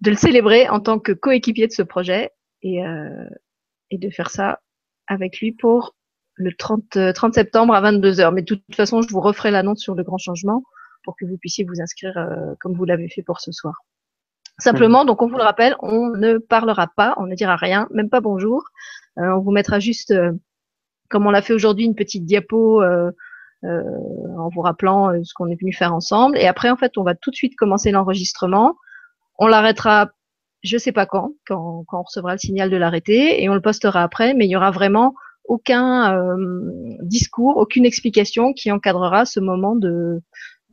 de 0.00 0.10
le 0.10 0.16
célébrer 0.16 0.68
en 0.68 0.80
tant 0.80 0.98
que 0.98 1.12
coéquipier 1.12 1.66
de 1.66 1.72
ce 1.72 1.82
projet 1.82 2.30
et, 2.62 2.84
euh, 2.84 3.28
et 3.90 3.98
de 3.98 4.10
faire 4.10 4.30
ça 4.30 4.60
avec 5.06 5.40
lui 5.40 5.52
pour 5.52 5.94
le 6.34 6.52
30, 6.52 7.14
30 7.14 7.34
septembre 7.34 7.74
à 7.74 7.80
22h. 7.80 8.32
Mais 8.34 8.42
de 8.42 8.46
toute 8.46 8.74
façon, 8.74 9.00
je 9.00 9.08
vous 9.08 9.20
referai 9.20 9.50
l'annonce 9.50 9.80
sur 9.80 9.94
le 9.94 10.02
grand 10.02 10.18
changement 10.18 10.62
pour 11.04 11.16
que 11.16 11.24
vous 11.24 11.38
puissiez 11.38 11.64
vous 11.64 11.80
inscrire 11.80 12.16
euh, 12.18 12.54
comme 12.60 12.74
vous 12.74 12.84
l'avez 12.84 13.08
fait 13.08 13.22
pour 13.22 13.40
ce 13.40 13.52
soir. 13.52 13.84
Simplement, 14.58 15.04
donc 15.04 15.20
on 15.20 15.28
vous 15.28 15.36
le 15.36 15.42
rappelle, 15.42 15.76
on 15.80 16.08
ne 16.16 16.38
parlera 16.38 16.88
pas, 16.88 17.14
on 17.18 17.26
ne 17.26 17.34
dira 17.34 17.56
rien, 17.56 17.86
même 17.90 18.08
pas 18.08 18.20
bonjour. 18.20 18.64
Euh, 19.18 19.34
on 19.36 19.40
vous 19.40 19.50
mettra 19.50 19.80
juste, 19.80 20.12
euh, 20.12 20.32
comme 21.10 21.26
on 21.26 21.30
l'a 21.30 21.42
fait 21.42 21.52
aujourd'hui, 21.52 21.84
une 21.84 21.94
petite 21.94 22.24
diapo 22.24 22.82
euh, 23.64 23.82
en 24.38 24.48
vous 24.48 24.60
rappelant 24.60 25.12
ce 25.22 25.32
qu'on 25.34 25.48
est 25.48 25.60
venu 25.60 25.72
faire 25.72 25.94
ensemble. 25.94 26.38
Et 26.38 26.46
après, 26.46 26.70
en 26.70 26.76
fait, 26.76 26.98
on 26.98 27.02
va 27.02 27.14
tout 27.14 27.30
de 27.30 27.36
suite 27.36 27.56
commencer 27.56 27.90
l'enregistrement. 27.90 28.76
On 29.38 29.46
l'arrêtera, 29.46 30.10
je 30.62 30.78
sais 30.78 30.92
pas 30.92 31.06
quand, 31.06 31.32
quand, 31.46 31.84
on 31.92 32.02
recevra 32.02 32.32
le 32.32 32.38
signal 32.38 32.70
de 32.70 32.76
l'arrêter, 32.76 33.42
et 33.42 33.48
on 33.48 33.54
le 33.54 33.60
postera 33.60 34.02
après, 34.02 34.34
mais 34.34 34.46
il 34.46 34.50
y 34.50 34.56
aura 34.56 34.70
vraiment 34.70 35.14
aucun 35.44 36.14
euh, 36.14 36.96
discours, 37.02 37.56
aucune 37.56 37.84
explication 37.84 38.52
qui 38.52 38.72
encadrera 38.72 39.24
ce 39.24 39.40
moment 39.40 39.76
de 39.76 40.22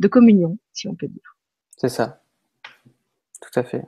communion, 0.09 0.57
si 0.73 0.87
on 0.87 0.95
peut 0.95 1.07
dire. 1.07 1.35
C'est 1.77 1.89
ça. 1.89 2.21
Tout 3.41 3.59
à 3.59 3.63
fait. 3.63 3.85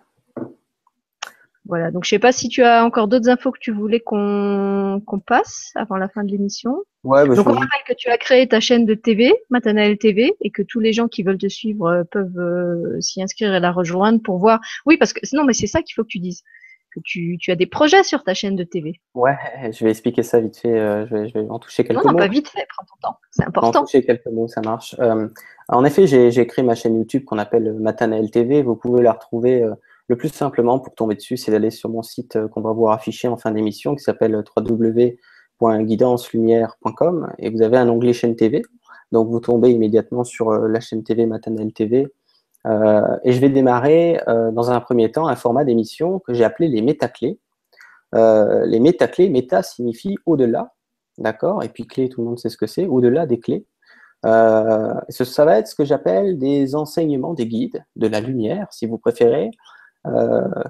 Voilà, 1.67 1.89
donc 1.89 2.03
je 2.03 2.09
sais 2.09 2.19
pas 2.19 2.31
si 2.31 2.47
tu 2.47 2.61
as 2.63 2.85
encore 2.85 3.07
d'autres 3.07 3.27
infos 3.27 3.51
que 3.51 3.59
tu 3.59 3.71
voulais 3.71 3.99
qu'on 3.99 5.01
passe 5.25 5.71
avant 5.75 5.97
la 5.97 6.07
fin 6.07 6.23
de 6.23 6.29
l'émission. 6.29 6.83
Ouais, 7.03 7.27
bah, 7.27 7.35
donc 7.35 7.47
on 7.47 7.53
rappelle 7.53 7.83
que 7.87 7.93
tu 7.93 8.09
as 8.09 8.17
créé 8.17 8.47
ta 8.47 8.59
chaîne 8.59 8.85
de 8.85 8.93
TV, 8.93 9.33
Matanael 9.49 9.97
TV, 9.97 10.35
et 10.41 10.51
que 10.51 10.61
tous 10.61 10.79
les 10.79 10.93
gens 10.93 11.07
qui 11.07 11.23
veulent 11.23 11.39
te 11.39 11.47
suivre 11.47 11.87
euh, 11.87 12.03
peuvent 12.03 12.37
euh, 12.37 13.01
s'y 13.01 13.21
inscrire 13.21 13.53
et 13.53 13.59
la 13.59 13.71
rejoindre 13.71 14.21
pour 14.21 14.37
voir. 14.37 14.59
Oui, 14.85 14.97
parce 14.97 15.13
que 15.13 15.25
sinon, 15.25 15.43
mais 15.43 15.53
c'est 15.53 15.67
ça 15.67 15.81
qu'il 15.81 15.95
faut 15.95 16.03
que 16.03 16.09
tu 16.09 16.19
dises. 16.19 16.43
Que 16.93 16.99
tu, 17.03 17.37
tu, 17.41 17.51
as 17.51 17.55
des 17.55 17.65
projets 17.65 18.03
sur 18.03 18.23
ta 18.23 18.33
chaîne 18.33 18.55
de 18.55 18.63
TV. 18.63 19.01
Ouais, 19.15 19.35
je 19.71 19.83
vais 19.83 19.91
expliquer 19.91 20.23
ça 20.23 20.39
vite 20.39 20.57
fait. 20.57 20.79
Euh, 20.79 21.05
je, 21.07 21.15
vais, 21.15 21.27
je, 21.27 21.33
vais, 21.33 21.45
en 21.49 21.59
toucher 21.59 21.83
quelques 21.83 22.01
mots. 22.03 22.11
Non, 22.11 22.17
pas 22.17 22.27
vite 22.27 22.47
fait, 22.47 22.65
prends 22.69 22.85
ton 22.85 23.09
temps. 23.09 23.17
C'est 23.31 23.43
important. 23.43 23.79
En 23.81 23.83
toucher 23.85 24.05
quelques 24.05 24.27
mots, 24.27 24.47
ça 24.47 24.61
marche. 24.61 24.95
en 25.67 25.83
effet, 25.83 26.07
j'ai 26.07 26.47
créé 26.47 26.63
ma 26.63 26.75
chaîne 26.75 26.95
YouTube 26.95 27.25
qu'on 27.25 27.37
appelle 27.39 27.73
Matanael 27.73 28.31
TV. 28.31 28.61
Vous 28.61 28.75
pouvez 28.75 29.01
la 29.01 29.11
retrouver 29.11 29.67
le 30.07 30.17
plus 30.17 30.29
simplement 30.29 30.79
pour 30.79 30.93
tomber 30.93 31.15
dessus, 31.15 31.35
c'est 31.37 31.51
d'aller 31.51 31.71
sur 31.71 31.89
mon 31.89 32.03
site 32.03 32.35
euh, 32.35 32.47
qu'on 32.47 32.61
va 32.61 32.71
voir 32.71 32.93
afficher 32.93 33.27
en 33.27 33.37
fin 33.37 33.49
d'émission 33.51 33.95
qui 33.95 34.03
s'appelle 34.03 34.43
www.guidancelumière.com 34.55 37.33
et 37.39 37.49
vous 37.49 37.63
avez 37.63 37.77
un 37.77 37.89
onglet 37.89 38.13
chaîne 38.13 38.35
TV. 38.35 38.61
Donc 39.11 39.29
vous 39.29 39.39
tombez 39.39 39.71
immédiatement 39.71 40.23
sur 40.23 40.49
euh, 40.49 40.67
la 40.67 40.79
chaîne 40.79 41.03
TV 41.03 41.25
Maternelle 41.25 41.73
TV. 41.73 42.07
Euh, 42.67 43.17
et 43.23 43.31
je 43.31 43.39
vais 43.39 43.49
démarrer 43.49 44.19
dans 44.27 44.71
un 44.71 44.79
premier 44.79 45.11
temps 45.11 45.27
un 45.27 45.35
format 45.35 45.63
d'émission 45.63 46.17
que 46.19 46.33
j'ai 46.33 46.43
appelé 46.43 46.67
les 46.67 46.81
métaclés. 46.81 47.39
les 48.13 48.79
métaclés, 48.79 49.29
méta 49.29 49.61
signifie 49.61 50.15
au-delà, 50.25 50.73
d'accord? 51.19 51.63
Et 51.63 51.69
puis 51.69 51.85
clé, 51.85 52.09
tout 52.09 52.21
le 52.21 52.27
monde 52.27 52.39
sait 52.39 52.49
ce 52.49 52.57
que 52.57 52.65
c'est, 52.65 52.87
au-delà 52.87 53.27
des 53.27 53.39
clés. 53.39 53.67
ça 54.23 55.45
va 55.45 55.59
être 55.59 55.67
ce 55.67 55.75
que 55.75 55.85
j'appelle 55.85 56.39
des 56.39 56.75
enseignements, 56.75 57.35
des 57.35 57.45
guides, 57.45 57.85
de 57.95 58.07
la 58.07 58.19
lumière, 58.19 58.65
si 58.71 58.87
vous 58.87 58.97
préférez, 58.97 59.49
euh, 59.49 59.51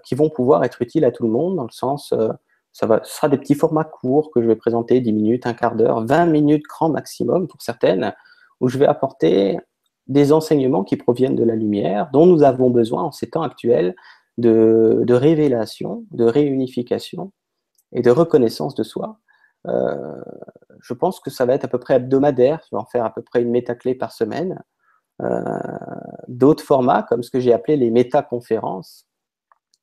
qui 0.03 0.15
vont 0.15 0.29
pouvoir 0.29 0.63
être 0.63 0.81
utiles 0.81 1.05
à 1.05 1.11
tout 1.11 1.23
le 1.23 1.29
monde, 1.29 1.55
dans 1.55 1.63
le 1.63 1.71
sens, 1.71 2.13
euh, 2.13 2.29
ça 2.75 2.87
va, 2.87 2.99
ce 3.03 3.15
sera 3.15 3.29
des 3.29 3.37
petits 3.37 3.55
formats 3.55 3.85
courts 3.85 4.31
que 4.31 4.41
je 4.41 4.47
vais 4.47 4.55
présenter, 4.57 4.99
10 4.99 5.13
minutes, 5.13 5.47
un 5.47 5.53
quart 5.53 5.75
d'heure, 5.75 6.05
20 6.05 6.25
minutes 6.25 6.63
grand 6.67 6.89
maximum 6.89 7.47
pour 7.47 7.61
certaines, 7.61 8.13
où 8.59 8.67
je 8.67 8.77
vais 8.77 8.85
apporter 8.85 9.57
des 10.07 10.33
enseignements 10.33 10.83
qui 10.83 10.97
proviennent 10.97 11.35
de 11.35 11.43
la 11.43 11.55
lumière, 11.55 12.09
dont 12.11 12.25
nous 12.25 12.43
avons 12.43 12.69
besoin 12.69 13.03
en 13.03 13.11
ces 13.13 13.29
temps 13.29 13.43
actuels 13.43 13.95
de, 14.37 15.05
révélation, 15.09 16.03
de 16.11 16.25
réunification 16.25 17.31
et 17.93 18.01
de 18.01 18.11
reconnaissance 18.11 18.75
de 18.75 18.83
soi. 18.83 19.19
Euh, 19.67 20.21
je 20.81 20.93
pense 20.93 21.21
que 21.21 21.29
ça 21.29 21.45
va 21.45 21.53
être 21.53 21.63
à 21.63 21.69
peu 21.69 21.79
près 21.79 21.95
hebdomadaire, 21.95 22.59
je 22.65 22.75
vais 22.75 22.81
en 22.81 22.85
faire 22.85 23.05
à 23.05 23.13
peu 23.13 23.21
près 23.21 23.41
une 23.41 23.51
métaclé 23.51 23.95
par 23.95 24.11
semaine. 24.11 24.61
Euh, 25.21 25.41
D'autres 26.27 26.63
formats, 26.63 27.03
comme 27.03 27.23
ce 27.23 27.31
que 27.31 27.39
j'ai 27.39 27.53
appelé 27.53 27.77
les 27.77 27.89
métaconférences, 27.89 29.07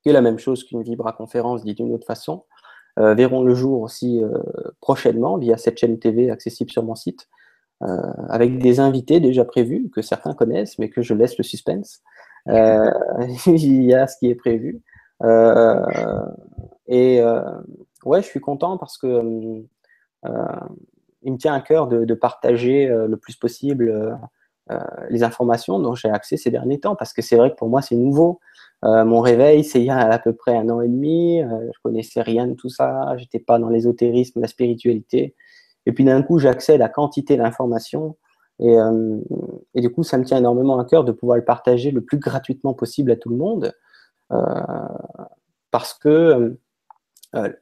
qui 0.02 0.08
est 0.08 0.12
la 0.12 0.20
même 0.20 0.38
chose 0.38 0.64
qu'une 0.64 0.82
vibra-conférence 0.82 1.64
dit 1.64 1.74
d'une 1.74 1.92
autre 1.92 2.06
façon, 2.06 2.44
euh, 2.98 3.14
verront 3.14 3.42
le 3.42 3.54
jour 3.54 3.80
aussi 3.80 4.22
euh, 4.22 4.38
prochainement 4.80 5.38
via 5.38 5.56
cette 5.56 5.78
chaîne 5.78 5.98
TV 5.98 6.30
accessible 6.30 6.70
sur 6.70 6.82
mon 6.82 6.94
site, 6.94 7.28
euh, 7.82 7.96
avec 8.28 8.58
des 8.58 8.80
invités 8.80 9.18
déjà 9.18 9.46
prévus 9.46 9.88
que 9.90 10.02
certains 10.02 10.34
connaissent, 10.34 10.78
mais 10.78 10.90
que 10.90 11.00
je 11.00 11.14
laisse 11.14 11.38
le 11.38 11.44
suspense. 11.44 12.02
il 12.46 13.82
y 13.84 13.94
a 13.94 14.06
ce 14.06 14.18
qui 14.18 14.28
est 14.28 14.34
prévu. 14.34 14.82
et 16.88 17.22
ouais, 18.04 18.20
je 18.20 18.26
suis 18.26 18.40
content 18.40 18.76
parce 18.76 18.98
que 18.98 19.64
il 21.24 21.32
me 21.32 21.38
tient 21.38 21.54
à 21.54 21.60
cœur 21.60 21.86
de, 21.86 22.04
de 22.04 22.14
partager 22.14 22.88
le 22.88 23.16
plus 23.16 23.36
possible 23.36 24.18
les 25.08 25.22
informations 25.22 25.78
dont 25.78 25.94
j'ai 25.94 26.10
accès 26.10 26.36
ces 26.36 26.50
derniers 26.50 26.80
temps, 26.80 26.96
parce 26.96 27.12
que 27.12 27.22
c'est 27.22 27.36
vrai 27.36 27.52
que 27.52 27.56
pour 27.56 27.68
moi 27.68 27.80
c'est 27.80 27.94
nouveau. 27.94 28.40
Euh, 28.84 29.04
mon 29.04 29.20
réveil, 29.20 29.62
c'est 29.64 29.80
il 29.80 29.86
y 29.86 29.90
a 29.90 29.98
à 29.98 30.18
peu 30.18 30.32
près 30.32 30.56
un 30.56 30.68
an 30.68 30.80
et 30.80 30.88
demi. 30.88 31.42
Euh, 31.42 31.70
je 31.72 31.78
connaissais 31.82 32.22
rien 32.22 32.46
de 32.46 32.54
tout 32.54 32.68
ça. 32.68 33.16
J'étais 33.16 33.38
pas 33.38 33.58
dans 33.58 33.68
l'ésotérisme, 33.68 34.40
la 34.40 34.48
spiritualité. 34.48 35.36
Et 35.86 35.92
puis 35.92 36.04
d'un 36.04 36.22
coup, 36.22 36.38
j'accède 36.38 36.82
à 36.82 36.88
quantité 36.88 37.36
d'informations. 37.36 38.16
Et, 38.60 38.78
euh, 38.78 39.18
du 39.74 39.90
coup, 39.90 40.02
ça 40.02 40.18
me 40.18 40.24
tient 40.24 40.38
énormément 40.38 40.78
à 40.78 40.84
cœur 40.84 41.04
de 41.04 41.12
pouvoir 41.12 41.36
le 41.36 41.44
partager 41.44 41.90
le 41.90 42.02
plus 42.02 42.18
gratuitement 42.18 42.74
possible 42.74 43.10
à 43.10 43.16
tout 43.16 43.30
le 43.30 43.36
monde. 43.36 43.72
parce 45.70 45.94
que 45.94 46.58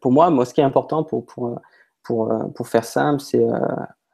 pour 0.01 0.13
moi, 0.13 0.31
moi, 0.31 0.45
ce 0.45 0.55
qui 0.55 0.61
est 0.61 0.65
important 0.65 1.05
pour, 1.05 1.27
pour, 1.27 1.59
pour, 2.03 2.33
pour 2.55 2.69
faire 2.69 2.85
simple, 2.85 3.21
c'est 3.21 3.47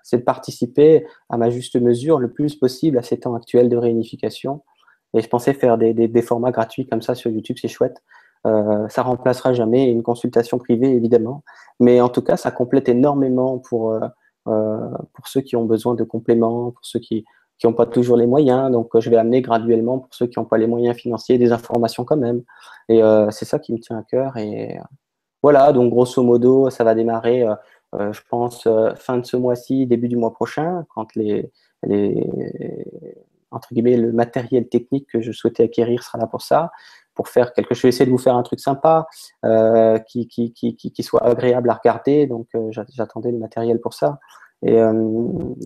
c'est 0.06 0.18
de 0.18 0.22
participer 0.22 1.04
à 1.28 1.36
ma 1.36 1.50
juste 1.50 1.74
mesure 1.74 2.20
le 2.20 2.30
plus 2.30 2.54
possible 2.54 2.96
à 2.96 3.02
ces 3.02 3.18
temps 3.18 3.34
actuels 3.34 3.68
de 3.68 3.76
réunification 3.76 4.62
et 5.14 5.20
je 5.20 5.28
pensais 5.28 5.54
faire 5.54 5.78
des, 5.78 5.94
des, 5.94 6.22
formats 6.22 6.50
gratuits 6.50 6.86
comme 6.86 7.02
ça 7.02 7.14
sur 7.14 7.30
YouTube, 7.30 7.56
c'est 7.60 7.68
chouette. 7.68 8.02
Euh, 8.46 8.86
ça 8.88 9.02
remplacera 9.02 9.52
jamais 9.52 9.90
une 9.90 10.02
consultation 10.02 10.58
privée, 10.58 10.92
évidemment, 10.92 11.42
mais 11.80 12.00
en 12.00 12.08
tout 12.08 12.22
cas, 12.22 12.36
ça 12.36 12.50
complète 12.50 12.88
énormément 12.88 13.58
pour, 13.58 13.92
euh, 13.92 14.00
euh, 14.48 14.88
pour 15.14 15.26
ceux 15.26 15.40
qui 15.40 15.56
ont 15.56 15.64
besoin 15.64 15.94
de 15.94 16.04
compléments, 16.04 16.70
pour 16.70 16.84
ceux 16.84 17.00
qui 17.00 17.24
n'ont 17.64 17.72
pas 17.72 17.86
toujours 17.86 18.16
les 18.16 18.26
moyens. 18.26 18.70
Donc, 18.70 18.98
je 18.98 19.10
vais 19.10 19.16
amener 19.16 19.42
graduellement, 19.42 19.98
pour 19.98 20.14
ceux 20.14 20.26
qui 20.26 20.38
n'ont 20.38 20.44
pas 20.44 20.58
les 20.58 20.66
moyens 20.68 20.96
financiers, 20.96 21.38
des 21.38 21.52
informations 21.52 22.04
quand 22.04 22.16
même. 22.16 22.42
Et 22.88 23.00
c'est 23.30 23.46
ça 23.46 23.58
qui 23.58 23.72
me 23.72 23.78
tient 23.78 23.98
à 23.98 24.02
cœur. 24.02 24.36
Et 24.36 24.78
voilà, 25.42 25.72
donc 25.72 25.90
grosso 25.90 26.22
modo, 26.22 26.70
ça 26.70 26.84
va 26.84 26.94
démarrer, 26.94 27.46
je 27.94 28.20
pense, 28.28 28.68
fin 28.96 29.18
de 29.18 29.24
ce 29.26 29.36
mois-ci, 29.36 29.86
début 29.86 30.08
du 30.08 30.16
mois 30.16 30.32
prochain, 30.32 30.84
quand 30.94 31.14
les, 31.16 31.50
les 31.82 32.28
entre 33.56 33.72
guillemets, 33.72 33.96
le 33.96 34.12
matériel 34.12 34.68
technique 34.68 35.08
que 35.10 35.20
je 35.20 35.32
souhaitais 35.32 35.64
acquérir 35.64 36.02
sera 36.02 36.18
là 36.18 36.26
pour 36.26 36.42
ça 36.42 36.70
pour 37.16 37.28
faire 37.28 37.52
quelque 37.52 37.74
chose. 37.74 37.78
Je 37.78 37.82
vais 37.82 37.88
essayer 37.88 38.06
de 38.06 38.10
vous 38.10 38.18
faire 38.18 38.36
un 38.36 38.42
truc 38.44 38.60
sympa, 38.60 39.08
euh, 39.44 39.98
qui, 39.98 40.28
qui, 40.28 40.52
qui, 40.52 40.76
qui, 40.76 41.02
soit 41.02 41.24
agréable 41.24 41.68
à 41.70 41.74
regarder. 41.74 42.26
Donc, 42.28 42.46
euh, 42.54 42.70
j'attendais 42.70 43.32
le 43.32 43.38
matériel 43.38 43.80
pour 43.80 43.94
ça. 43.94 44.20
Et 44.62 44.80
euh, 44.80 44.92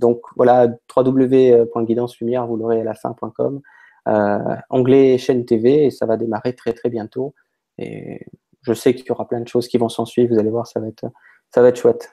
donc, 0.01 0.23
voilà, 0.37 0.69
www.guidancelumière, 0.97 2.47
vous 2.47 2.57
l'aurez 2.57 2.81
à 2.81 2.85
la 2.85 2.95
fin.com. 2.95 3.61
Onglet 4.71 5.19
chaîne 5.19 5.45
TV, 5.45 5.87
et 5.87 5.91
ça 5.91 6.07
va 6.07 6.17
démarrer 6.17 6.55
très, 6.55 6.73
très 6.73 6.89
bientôt. 6.89 7.35
Et 7.77 8.27
je 8.63 8.73
sais 8.73 8.95
qu'il 8.95 9.07
y 9.07 9.13
aura 9.13 9.29
plein 9.29 9.41
de 9.41 9.49
choses 9.49 9.69
qui 9.69 9.77
vont 9.77 9.89
s'en 9.89 10.07
suivre. 10.07 10.33
Vous 10.33 10.41
allez 10.41 10.51
voir, 10.51 10.67
ça 10.67 10.81
va 10.81 10.87
être, 10.87 11.07
ça 11.53 11.61
va 11.61 11.69
être 11.69 11.79
chouette. 11.79 12.13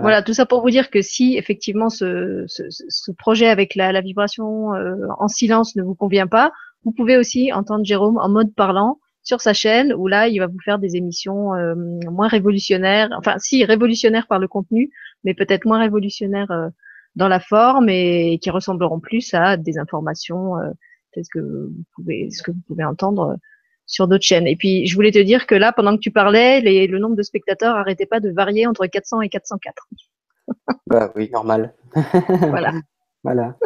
Voilà. 0.00 0.22
tout 0.22 0.34
ça 0.34 0.46
pour 0.46 0.62
vous 0.62 0.70
dire 0.70 0.90
que 0.90 1.02
si 1.02 1.36
effectivement 1.36 1.88
ce, 1.88 2.44
ce, 2.46 2.64
ce 2.68 3.12
projet 3.12 3.46
avec 3.46 3.74
la, 3.74 3.92
la 3.92 4.00
vibration 4.00 4.74
euh, 4.74 4.96
en 5.18 5.28
silence 5.28 5.76
ne 5.76 5.82
vous 5.82 5.94
convient 5.94 6.26
pas, 6.26 6.52
vous 6.84 6.92
pouvez 6.92 7.16
aussi 7.16 7.52
entendre 7.52 7.84
Jérôme 7.84 8.18
en 8.18 8.28
mode 8.28 8.54
parlant 8.54 8.98
sur 9.22 9.40
sa 9.40 9.54
chaîne 9.54 9.92
où 9.94 10.06
là 10.06 10.28
il 10.28 10.38
va 10.38 10.46
vous 10.46 10.60
faire 10.64 10.78
des 10.78 10.96
émissions 10.96 11.54
euh, 11.54 11.74
moins 12.10 12.28
révolutionnaires, 12.28 13.08
enfin 13.16 13.36
si 13.38 13.64
révolutionnaires 13.64 14.26
par 14.26 14.38
le 14.38 14.48
contenu, 14.48 14.90
mais 15.24 15.34
peut-être 15.34 15.64
moins 15.64 15.80
révolutionnaires 15.80 16.50
euh, 16.50 16.68
dans 17.16 17.28
la 17.28 17.40
forme 17.40 17.88
et 17.88 18.38
qui 18.42 18.50
ressembleront 18.50 19.00
plus 19.00 19.32
à 19.34 19.56
des 19.56 19.78
informations 19.78 20.58
euh, 20.58 20.70
ce 21.16 21.28
que 21.32 21.38
vous 21.38 21.84
pouvez 21.94 22.30
ce 22.30 22.42
que 22.42 22.50
vous 22.50 22.60
pouvez 22.66 22.84
entendre 22.84 23.36
sur 23.86 24.08
d'autres 24.08 24.24
chaînes. 24.24 24.46
Et 24.46 24.56
puis, 24.56 24.86
je 24.86 24.94
voulais 24.94 25.10
te 25.10 25.18
dire 25.18 25.46
que 25.46 25.54
là, 25.54 25.72
pendant 25.72 25.94
que 25.94 26.00
tu 26.00 26.10
parlais, 26.10 26.60
les, 26.60 26.86
le 26.86 26.98
nombre 26.98 27.16
de 27.16 27.22
spectateurs 27.22 27.76
arrêtait 27.76 28.06
pas 28.06 28.20
de 28.20 28.30
varier 28.30 28.66
entre 28.66 28.86
400 28.86 29.20
et 29.22 29.28
404. 29.28 29.88
bah 30.86 31.12
oui, 31.16 31.30
normal. 31.32 31.74
voilà. 32.40 32.72
voilà. 33.22 33.56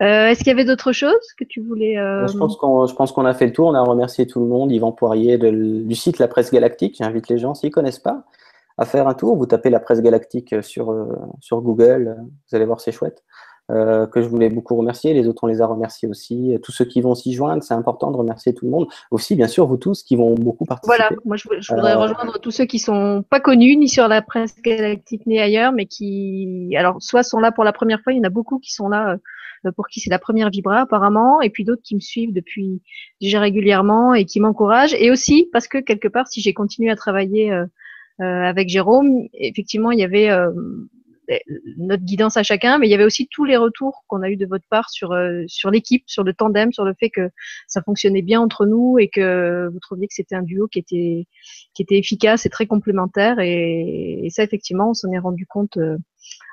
Euh, 0.00 0.28
Est-ce 0.28 0.38
qu'il 0.38 0.48
y 0.48 0.52
avait 0.52 0.64
d'autres 0.64 0.92
choses 0.92 1.32
que 1.36 1.44
tu 1.44 1.60
voulais 1.60 1.98
euh... 1.98 2.26
Je 2.28 2.38
pense 2.38 2.56
qu'on 2.56 2.86
je 2.86 2.94
pense 2.94 3.10
qu'on 3.10 3.26
a 3.26 3.34
fait 3.34 3.46
le 3.46 3.52
tour. 3.52 3.68
On 3.68 3.74
a 3.74 3.82
remercié 3.82 4.26
tout 4.26 4.40
le 4.40 4.46
monde. 4.46 4.70
Yvan 4.70 4.92
Poirier 4.92 5.38
de, 5.38 5.50
du 5.50 5.94
site 5.94 6.18
La 6.18 6.28
Presse 6.28 6.52
Galactique. 6.52 6.96
J'invite 6.98 7.28
les 7.28 7.38
gens, 7.38 7.54
s'ils 7.54 7.70
connaissent 7.70 7.98
pas, 7.98 8.24
à 8.76 8.84
faire 8.84 9.08
un 9.08 9.14
tour. 9.14 9.36
Vous 9.36 9.46
tapez 9.46 9.70
La 9.70 9.80
Presse 9.80 10.00
Galactique 10.00 10.62
sur, 10.62 10.92
euh, 10.92 11.06
sur 11.40 11.60
Google. 11.60 12.16
Vous 12.20 12.56
allez 12.56 12.64
voir, 12.64 12.80
c'est 12.80 12.92
chouette. 12.92 13.24
Euh, 13.70 14.06
que 14.06 14.22
je 14.22 14.28
voulais 14.28 14.48
beaucoup 14.48 14.74
remercier. 14.76 15.12
Les 15.12 15.28
autres, 15.28 15.44
on 15.44 15.46
les 15.46 15.60
a 15.60 15.66
remerciés 15.66 16.08
aussi. 16.08 16.56
Tous 16.62 16.72
ceux 16.72 16.86
qui 16.86 17.02
vont 17.02 17.14
s'y 17.14 17.34
joindre, 17.34 17.62
c'est 17.62 17.74
important 17.74 18.10
de 18.10 18.16
remercier 18.16 18.54
tout 18.54 18.64
le 18.64 18.70
monde. 18.70 18.88
Aussi, 19.10 19.36
bien 19.36 19.46
sûr, 19.46 19.66
vous 19.66 19.76
tous 19.76 20.02
qui 20.02 20.16
vont 20.16 20.34
beaucoup 20.34 20.64
participer. 20.64 20.96
Voilà, 20.96 21.10
moi 21.26 21.36
je, 21.36 21.74
voudrais 21.74 21.92
euh... 21.92 21.98
rejoindre 21.98 22.38
tous 22.40 22.50
ceux 22.50 22.64
qui 22.64 22.78
sont 22.78 23.22
pas 23.28 23.40
connus, 23.40 23.76
ni 23.76 23.88
sur 23.88 24.08
la 24.08 24.22
presse 24.22 24.56
galactique, 24.62 25.26
ni 25.26 25.38
ailleurs, 25.38 25.72
mais 25.72 25.84
qui, 25.84 26.74
alors, 26.78 26.96
soit 27.00 27.22
sont 27.22 27.40
là 27.40 27.52
pour 27.52 27.64
la 27.64 27.74
première 27.74 28.00
fois, 28.00 28.14
il 28.14 28.16
y 28.16 28.20
en 28.20 28.24
a 28.24 28.30
beaucoup 28.30 28.58
qui 28.58 28.72
sont 28.72 28.88
là 28.88 29.18
euh, 29.66 29.72
pour 29.72 29.88
qui 29.88 30.00
c'est 30.00 30.10
la 30.10 30.18
première 30.18 30.50
Vibra 30.50 30.80
apparemment, 30.80 31.40
et 31.40 31.50
puis 31.50 31.64
d'autres 31.64 31.82
qui 31.82 31.94
me 31.94 32.00
suivent 32.00 32.32
depuis 32.32 32.80
déjà 33.20 33.40
régulièrement 33.40 34.14
et 34.14 34.24
qui 34.24 34.40
m'encouragent. 34.40 34.94
Et 34.98 35.10
aussi 35.10 35.48
parce 35.52 35.68
que 35.68 35.78
quelque 35.78 36.08
part, 36.08 36.28
si 36.28 36.40
j'ai 36.40 36.54
continué 36.54 36.90
à 36.90 36.96
travailler 36.96 37.52
euh, 37.52 37.66
euh, 38.20 38.42
avec 38.44 38.68
Jérôme, 38.68 39.28
effectivement, 39.34 39.90
il 39.90 39.98
y 39.98 40.04
avait 40.04 40.30
notre 41.76 42.04
guidance 42.04 42.36
à 42.36 42.42
chacun, 42.42 42.78
mais 42.78 42.86
il 42.86 42.90
y 42.90 42.94
avait 42.94 43.04
aussi 43.04 43.28
tous 43.28 43.44
les 43.44 43.56
retours 43.56 44.04
qu'on 44.06 44.22
a 44.22 44.30
eu 44.30 44.36
de 44.36 44.46
votre 44.46 44.66
part 44.70 44.90
sur 44.90 45.12
euh, 45.12 45.44
sur 45.46 45.70
l'équipe, 45.70 46.04
sur 46.06 46.24
le 46.24 46.32
tandem, 46.32 46.72
sur 46.72 46.84
le 46.84 46.94
fait 46.98 47.10
que 47.10 47.30
ça 47.66 47.82
fonctionnait 47.82 48.22
bien 48.22 48.40
entre 48.40 48.66
nous 48.66 48.98
et 48.98 49.08
que 49.08 49.68
vous 49.72 49.78
trouviez 49.80 50.06
que 50.08 50.14
c'était 50.14 50.34
un 50.34 50.42
duo 50.42 50.68
qui 50.68 50.78
était 50.78 51.26
qui 51.74 51.82
était 51.82 51.98
efficace 51.98 52.46
et 52.46 52.50
très 52.50 52.66
complémentaire 52.66 53.38
et, 53.40 54.20
et 54.24 54.30
ça 54.30 54.42
effectivement 54.42 54.90
on 54.90 54.94
s'en 54.94 55.10
est 55.12 55.18
rendu 55.18 55.46
compte 55.46 55.76
euh, 55.76 55.98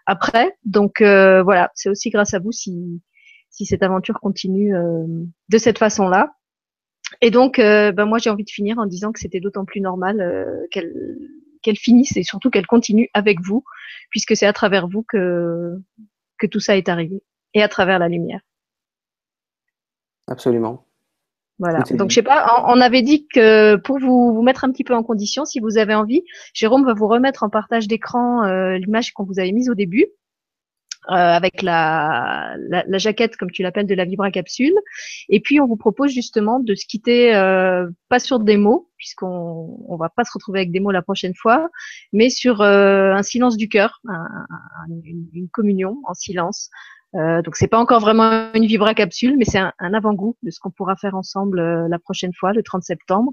après. 0.05 0.55
Donc 0.65 1.01
euh, 1.01 1.41
voilà, 1.43 1.71
c'est 1.75 1.89
aussi 1.89 2.09
grâce 2.09 2.33
à 2.33 2.39
vous 2.39 2.51
si 2.51 3.01
si 3.49 3.65
cette 3.65 3.83
aventure 3.83 4.19
continue 4.19 4.73
de 4.73 5.57
cette 5.57 5.77
façon-là. 5.77 6.35
Et 7.21 7.31
donc, 7.31 7.55
ben 7.57 8.05
moi, 8.05 8.17
j'ai 8.17 8.29
envie 8.29 8.43
de 8.43 8.49
finir 8.49 8.79
en 8.79 8.85
disant 8.85 9.13
que 9.13 9.19
c'était 9.21 9.39
d'autant 9.39 9.63
plus 9.63 9.79
normal 9.79 10.67
qu'elle 10.71 10.91
qu'elle 11.65 11.77
finisse 11.77 12.15
et 12.15 12.23
surtout 12.23 12.51
qu'elle 12.51 12.67
continue 12.67 13.09
avec 13.13 13.41
vous, 13.41 13.63
puisque 14.11 14.35
c'est 14.35 14.45
à 14.45 14.53
travers 14.53 14.87
vous 14.87 15.03
que, 15.03 15.73
que 16.37 16.45
tout 16.45 16.59
ça 16.59 16.77
est 16.77 16.87
arrivé 16.87 17.23
et 17.55 17.63
à 17.63 17.67
travers 17.67 17.97
la 17.97 18.07
lumière. 18.07 18.41
Absolument. 20.27 20.85
Voilà. 21.57 21.79
Donc, 21.91 22.09
je 22.09 22.15
sais 22.15 22.23
pas, 22.23 22.65
on 22.67 22.81
avait 22.81 23.01
dit 23.01 23.27
que 23.27 23.77
pour 23.77 23.97
vous, 23.99 24.33
vous 24.33 24.41
mettre 24.41 24.65
un 24.65 24.71
petit 24.71 24.83
peu 24.83 24.93
en 24.93 25.03
condition, 25.03 25.45
si 25.45 25.59
vous 25.59 25.77
avez 25.77 25.95
envie, 25.95 26.23
Jérôme 26.53 26.85
va 26.85 26.93
vous 26.93 27.07
remettre 27.07 27.43
en 27.43 27.49
partage 27.49 27.87
d'écran 27.87 28.43
euh, 28.43 28.77
l'image 28.77 29.13
qu'on 29.13 29.23
vous 29.23 29.39
avait 29.39 29.53
mise 29.53 29.69
au 29.69 29.75
début. 29.75 30.05
Euh, 31.09 31.13
avec 31.13 31.61
la, 31.61 32.55
la, 32.67 32.83
la, 32.87 32.97
jaquette, 32.97 33.37
comme 33.37 33.51
tu 33.51 33.61
l'appelles, 33.61 33.85
de 33.85 33.93
la 33.93 34.05
Vibra 34.05 34.31
Capsule. 34.31 34.73
Et 35.29 35.39
puis, 35.39 35.59
on 35.59 35.67
vous 35.67 35.75
propose 35.75 36.11
justement 36.11 36.59
de 36.59 36.73
se 36.73 36.87
quitter, 36.87 37.35
euh, 37.35 37.87
pas 38.09 38.17
sur 38.17 38.39
des 38.39 38.57
mots, 38.57 38.89
puisqu'on 38.97 39.77
on 39.87 39.97
va 39.97 40.09
pas 40.09 40.23
se 40.23 40.31
retrouver 40.33 40.61
avec 40.61 40.71
des 40.71 40.79
mots 40.79 40.89
la 40.89 41.03
prochaine 41.03 41.35
fois, 41.35 41.69
mais 42.11 42.31
sur 42.31 42.61
euh, 42.61 43.13
un 43.13 43.21
silence 43.21 43.55
du 43.55 43.69
cœur, 43.69 44.01
un, 44.09 44.27
une, 45.03 45.47
communion 45.53 45.97
en 46.07 46.15
silence. 46.15 46.71
Euh, 47.13 47.43
donc, 47.43 47.55
c'est 47.55 47.67
pas 47.67 47.79
encore 47.79 47.99
vraiment 47.99 48.51
une 48.55 48.65
Vibra 48.65 48.95
Capsule, 48.95 49.37
mais 49.37 49.45
c'est 49.45 49.59
un, 49.59 49.73
un 49.77 49.93
avant-goût 49.93 50.37
de 50.41 50.49
ce 50.49 50.59
qu'on 50.59 50.71
pourra 50.71 50.95
faire 50.95 51.13
ensemble 51.13 51.59
euh, 51.59 51.87
la 51.87 51.99
prochaine 51.99 52.33
fois, 52.33 52.51
le 52.51 52.63
30 52.63 52.81
septembre. 52.81 53.31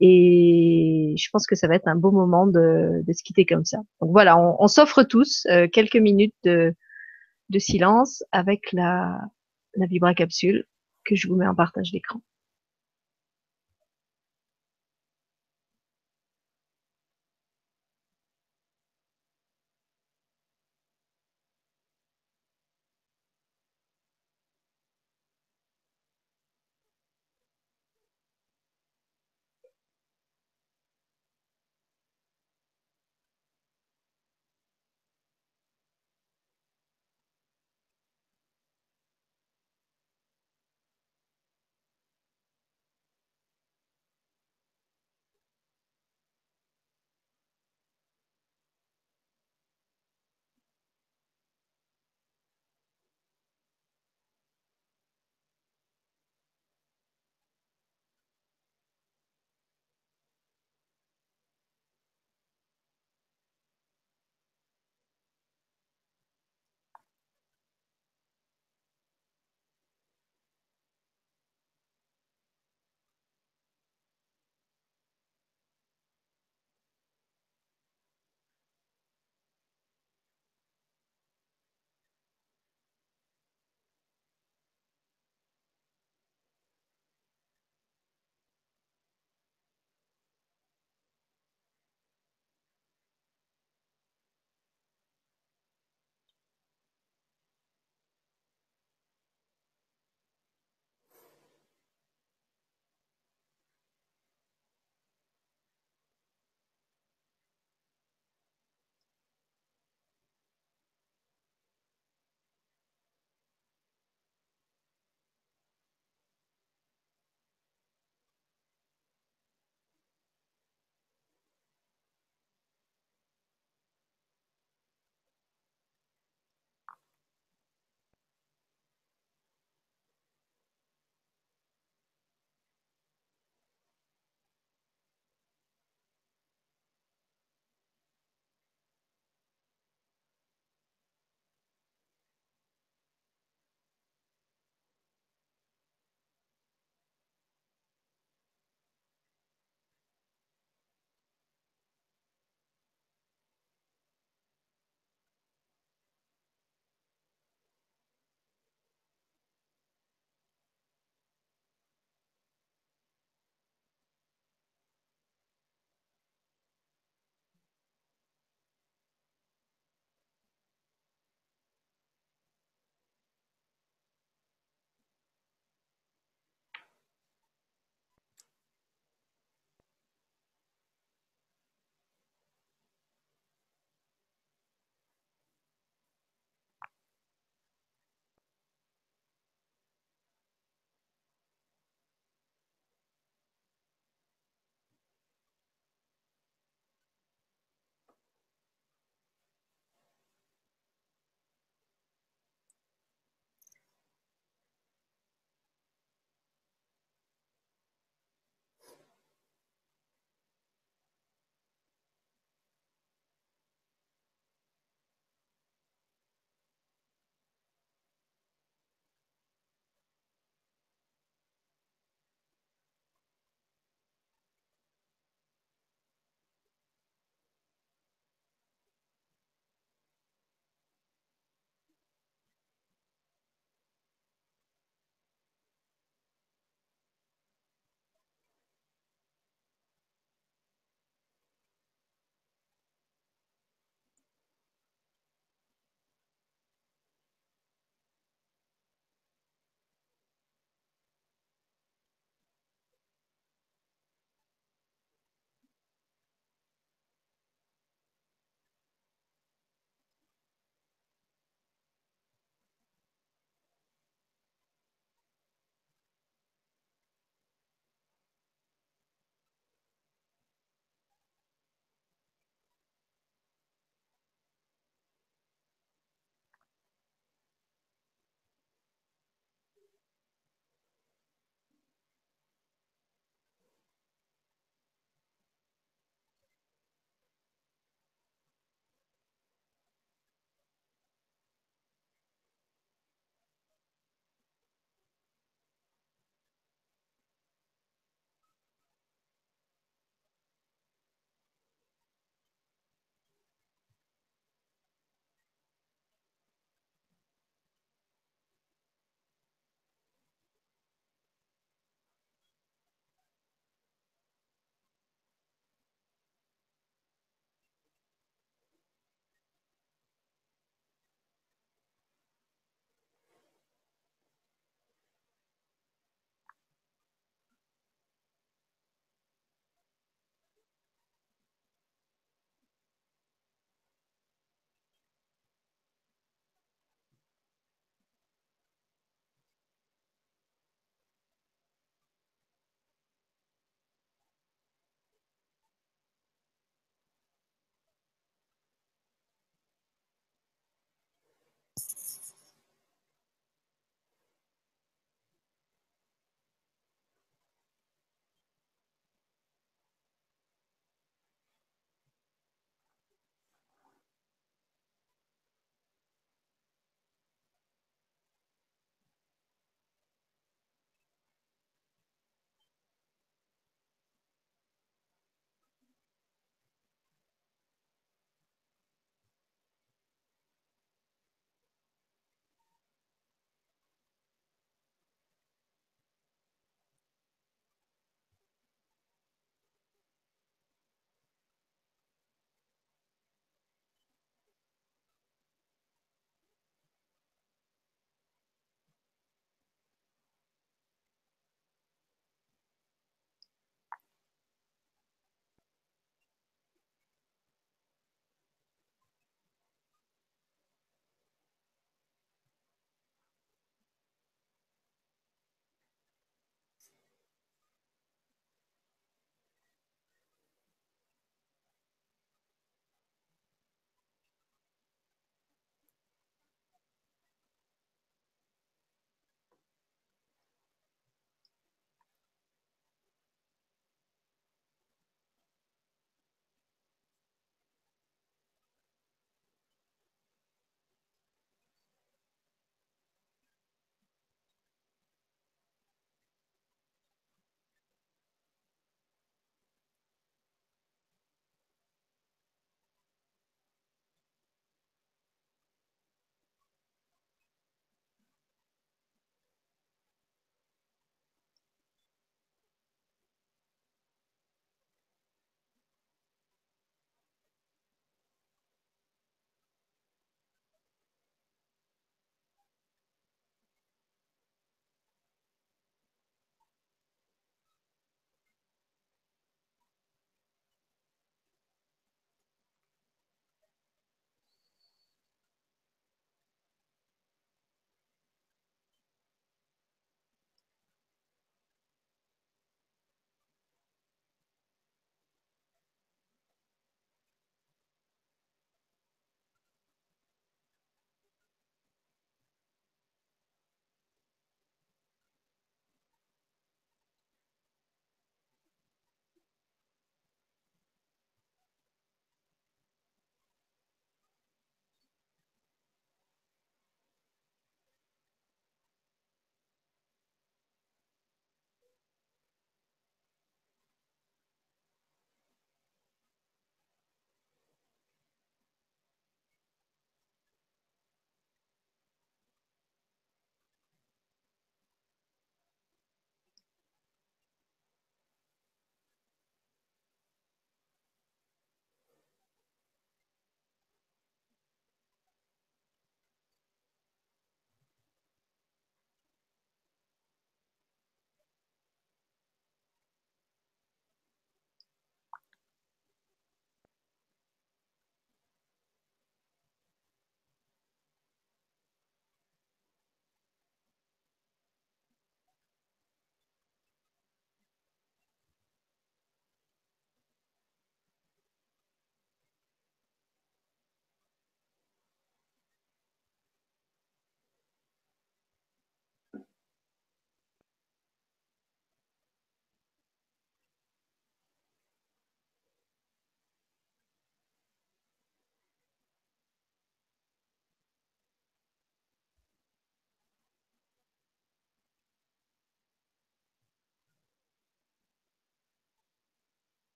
Et 0.00 1.14
je 1.18 1.28
pense 1.30 1.46
que 1.46 1.56
ça 1.56 1.68
va 1.68 1.74
être 1.74 1.88
un 1.88 1.94
beau 1.94 2.10
moment 2.10 2.46
de, 2.46 3.02
de 3.06 3.12
se 3.12 3.22
quitter 3.22 3.44
comme 3.44 3.66
ça. 3.66 3.76
Donc 4.00 4.12
voilà, 4.12 4.38
on, 4.38 4.56
on 4.58 4.66
s'offre 4.66 5.02
tous 5.02 5.46
euh, 5.50 5.68
quelques 5.70 5.96
minutes 5.96 6.34
de, 6.44 6.74
de 7.52 7.58
silence 7.58 8.24
avec 8.32 8.72
la, 8.72 9.20
la 9.76 10.14
capsule 10.14 10.66
que 11.04 11.14
je 11.14 11.28
vous 11.28 11.36
mets 11.36 11.46
en 11.46 11.54
partage 11.54 11.92
d'écran. 11.92 12.20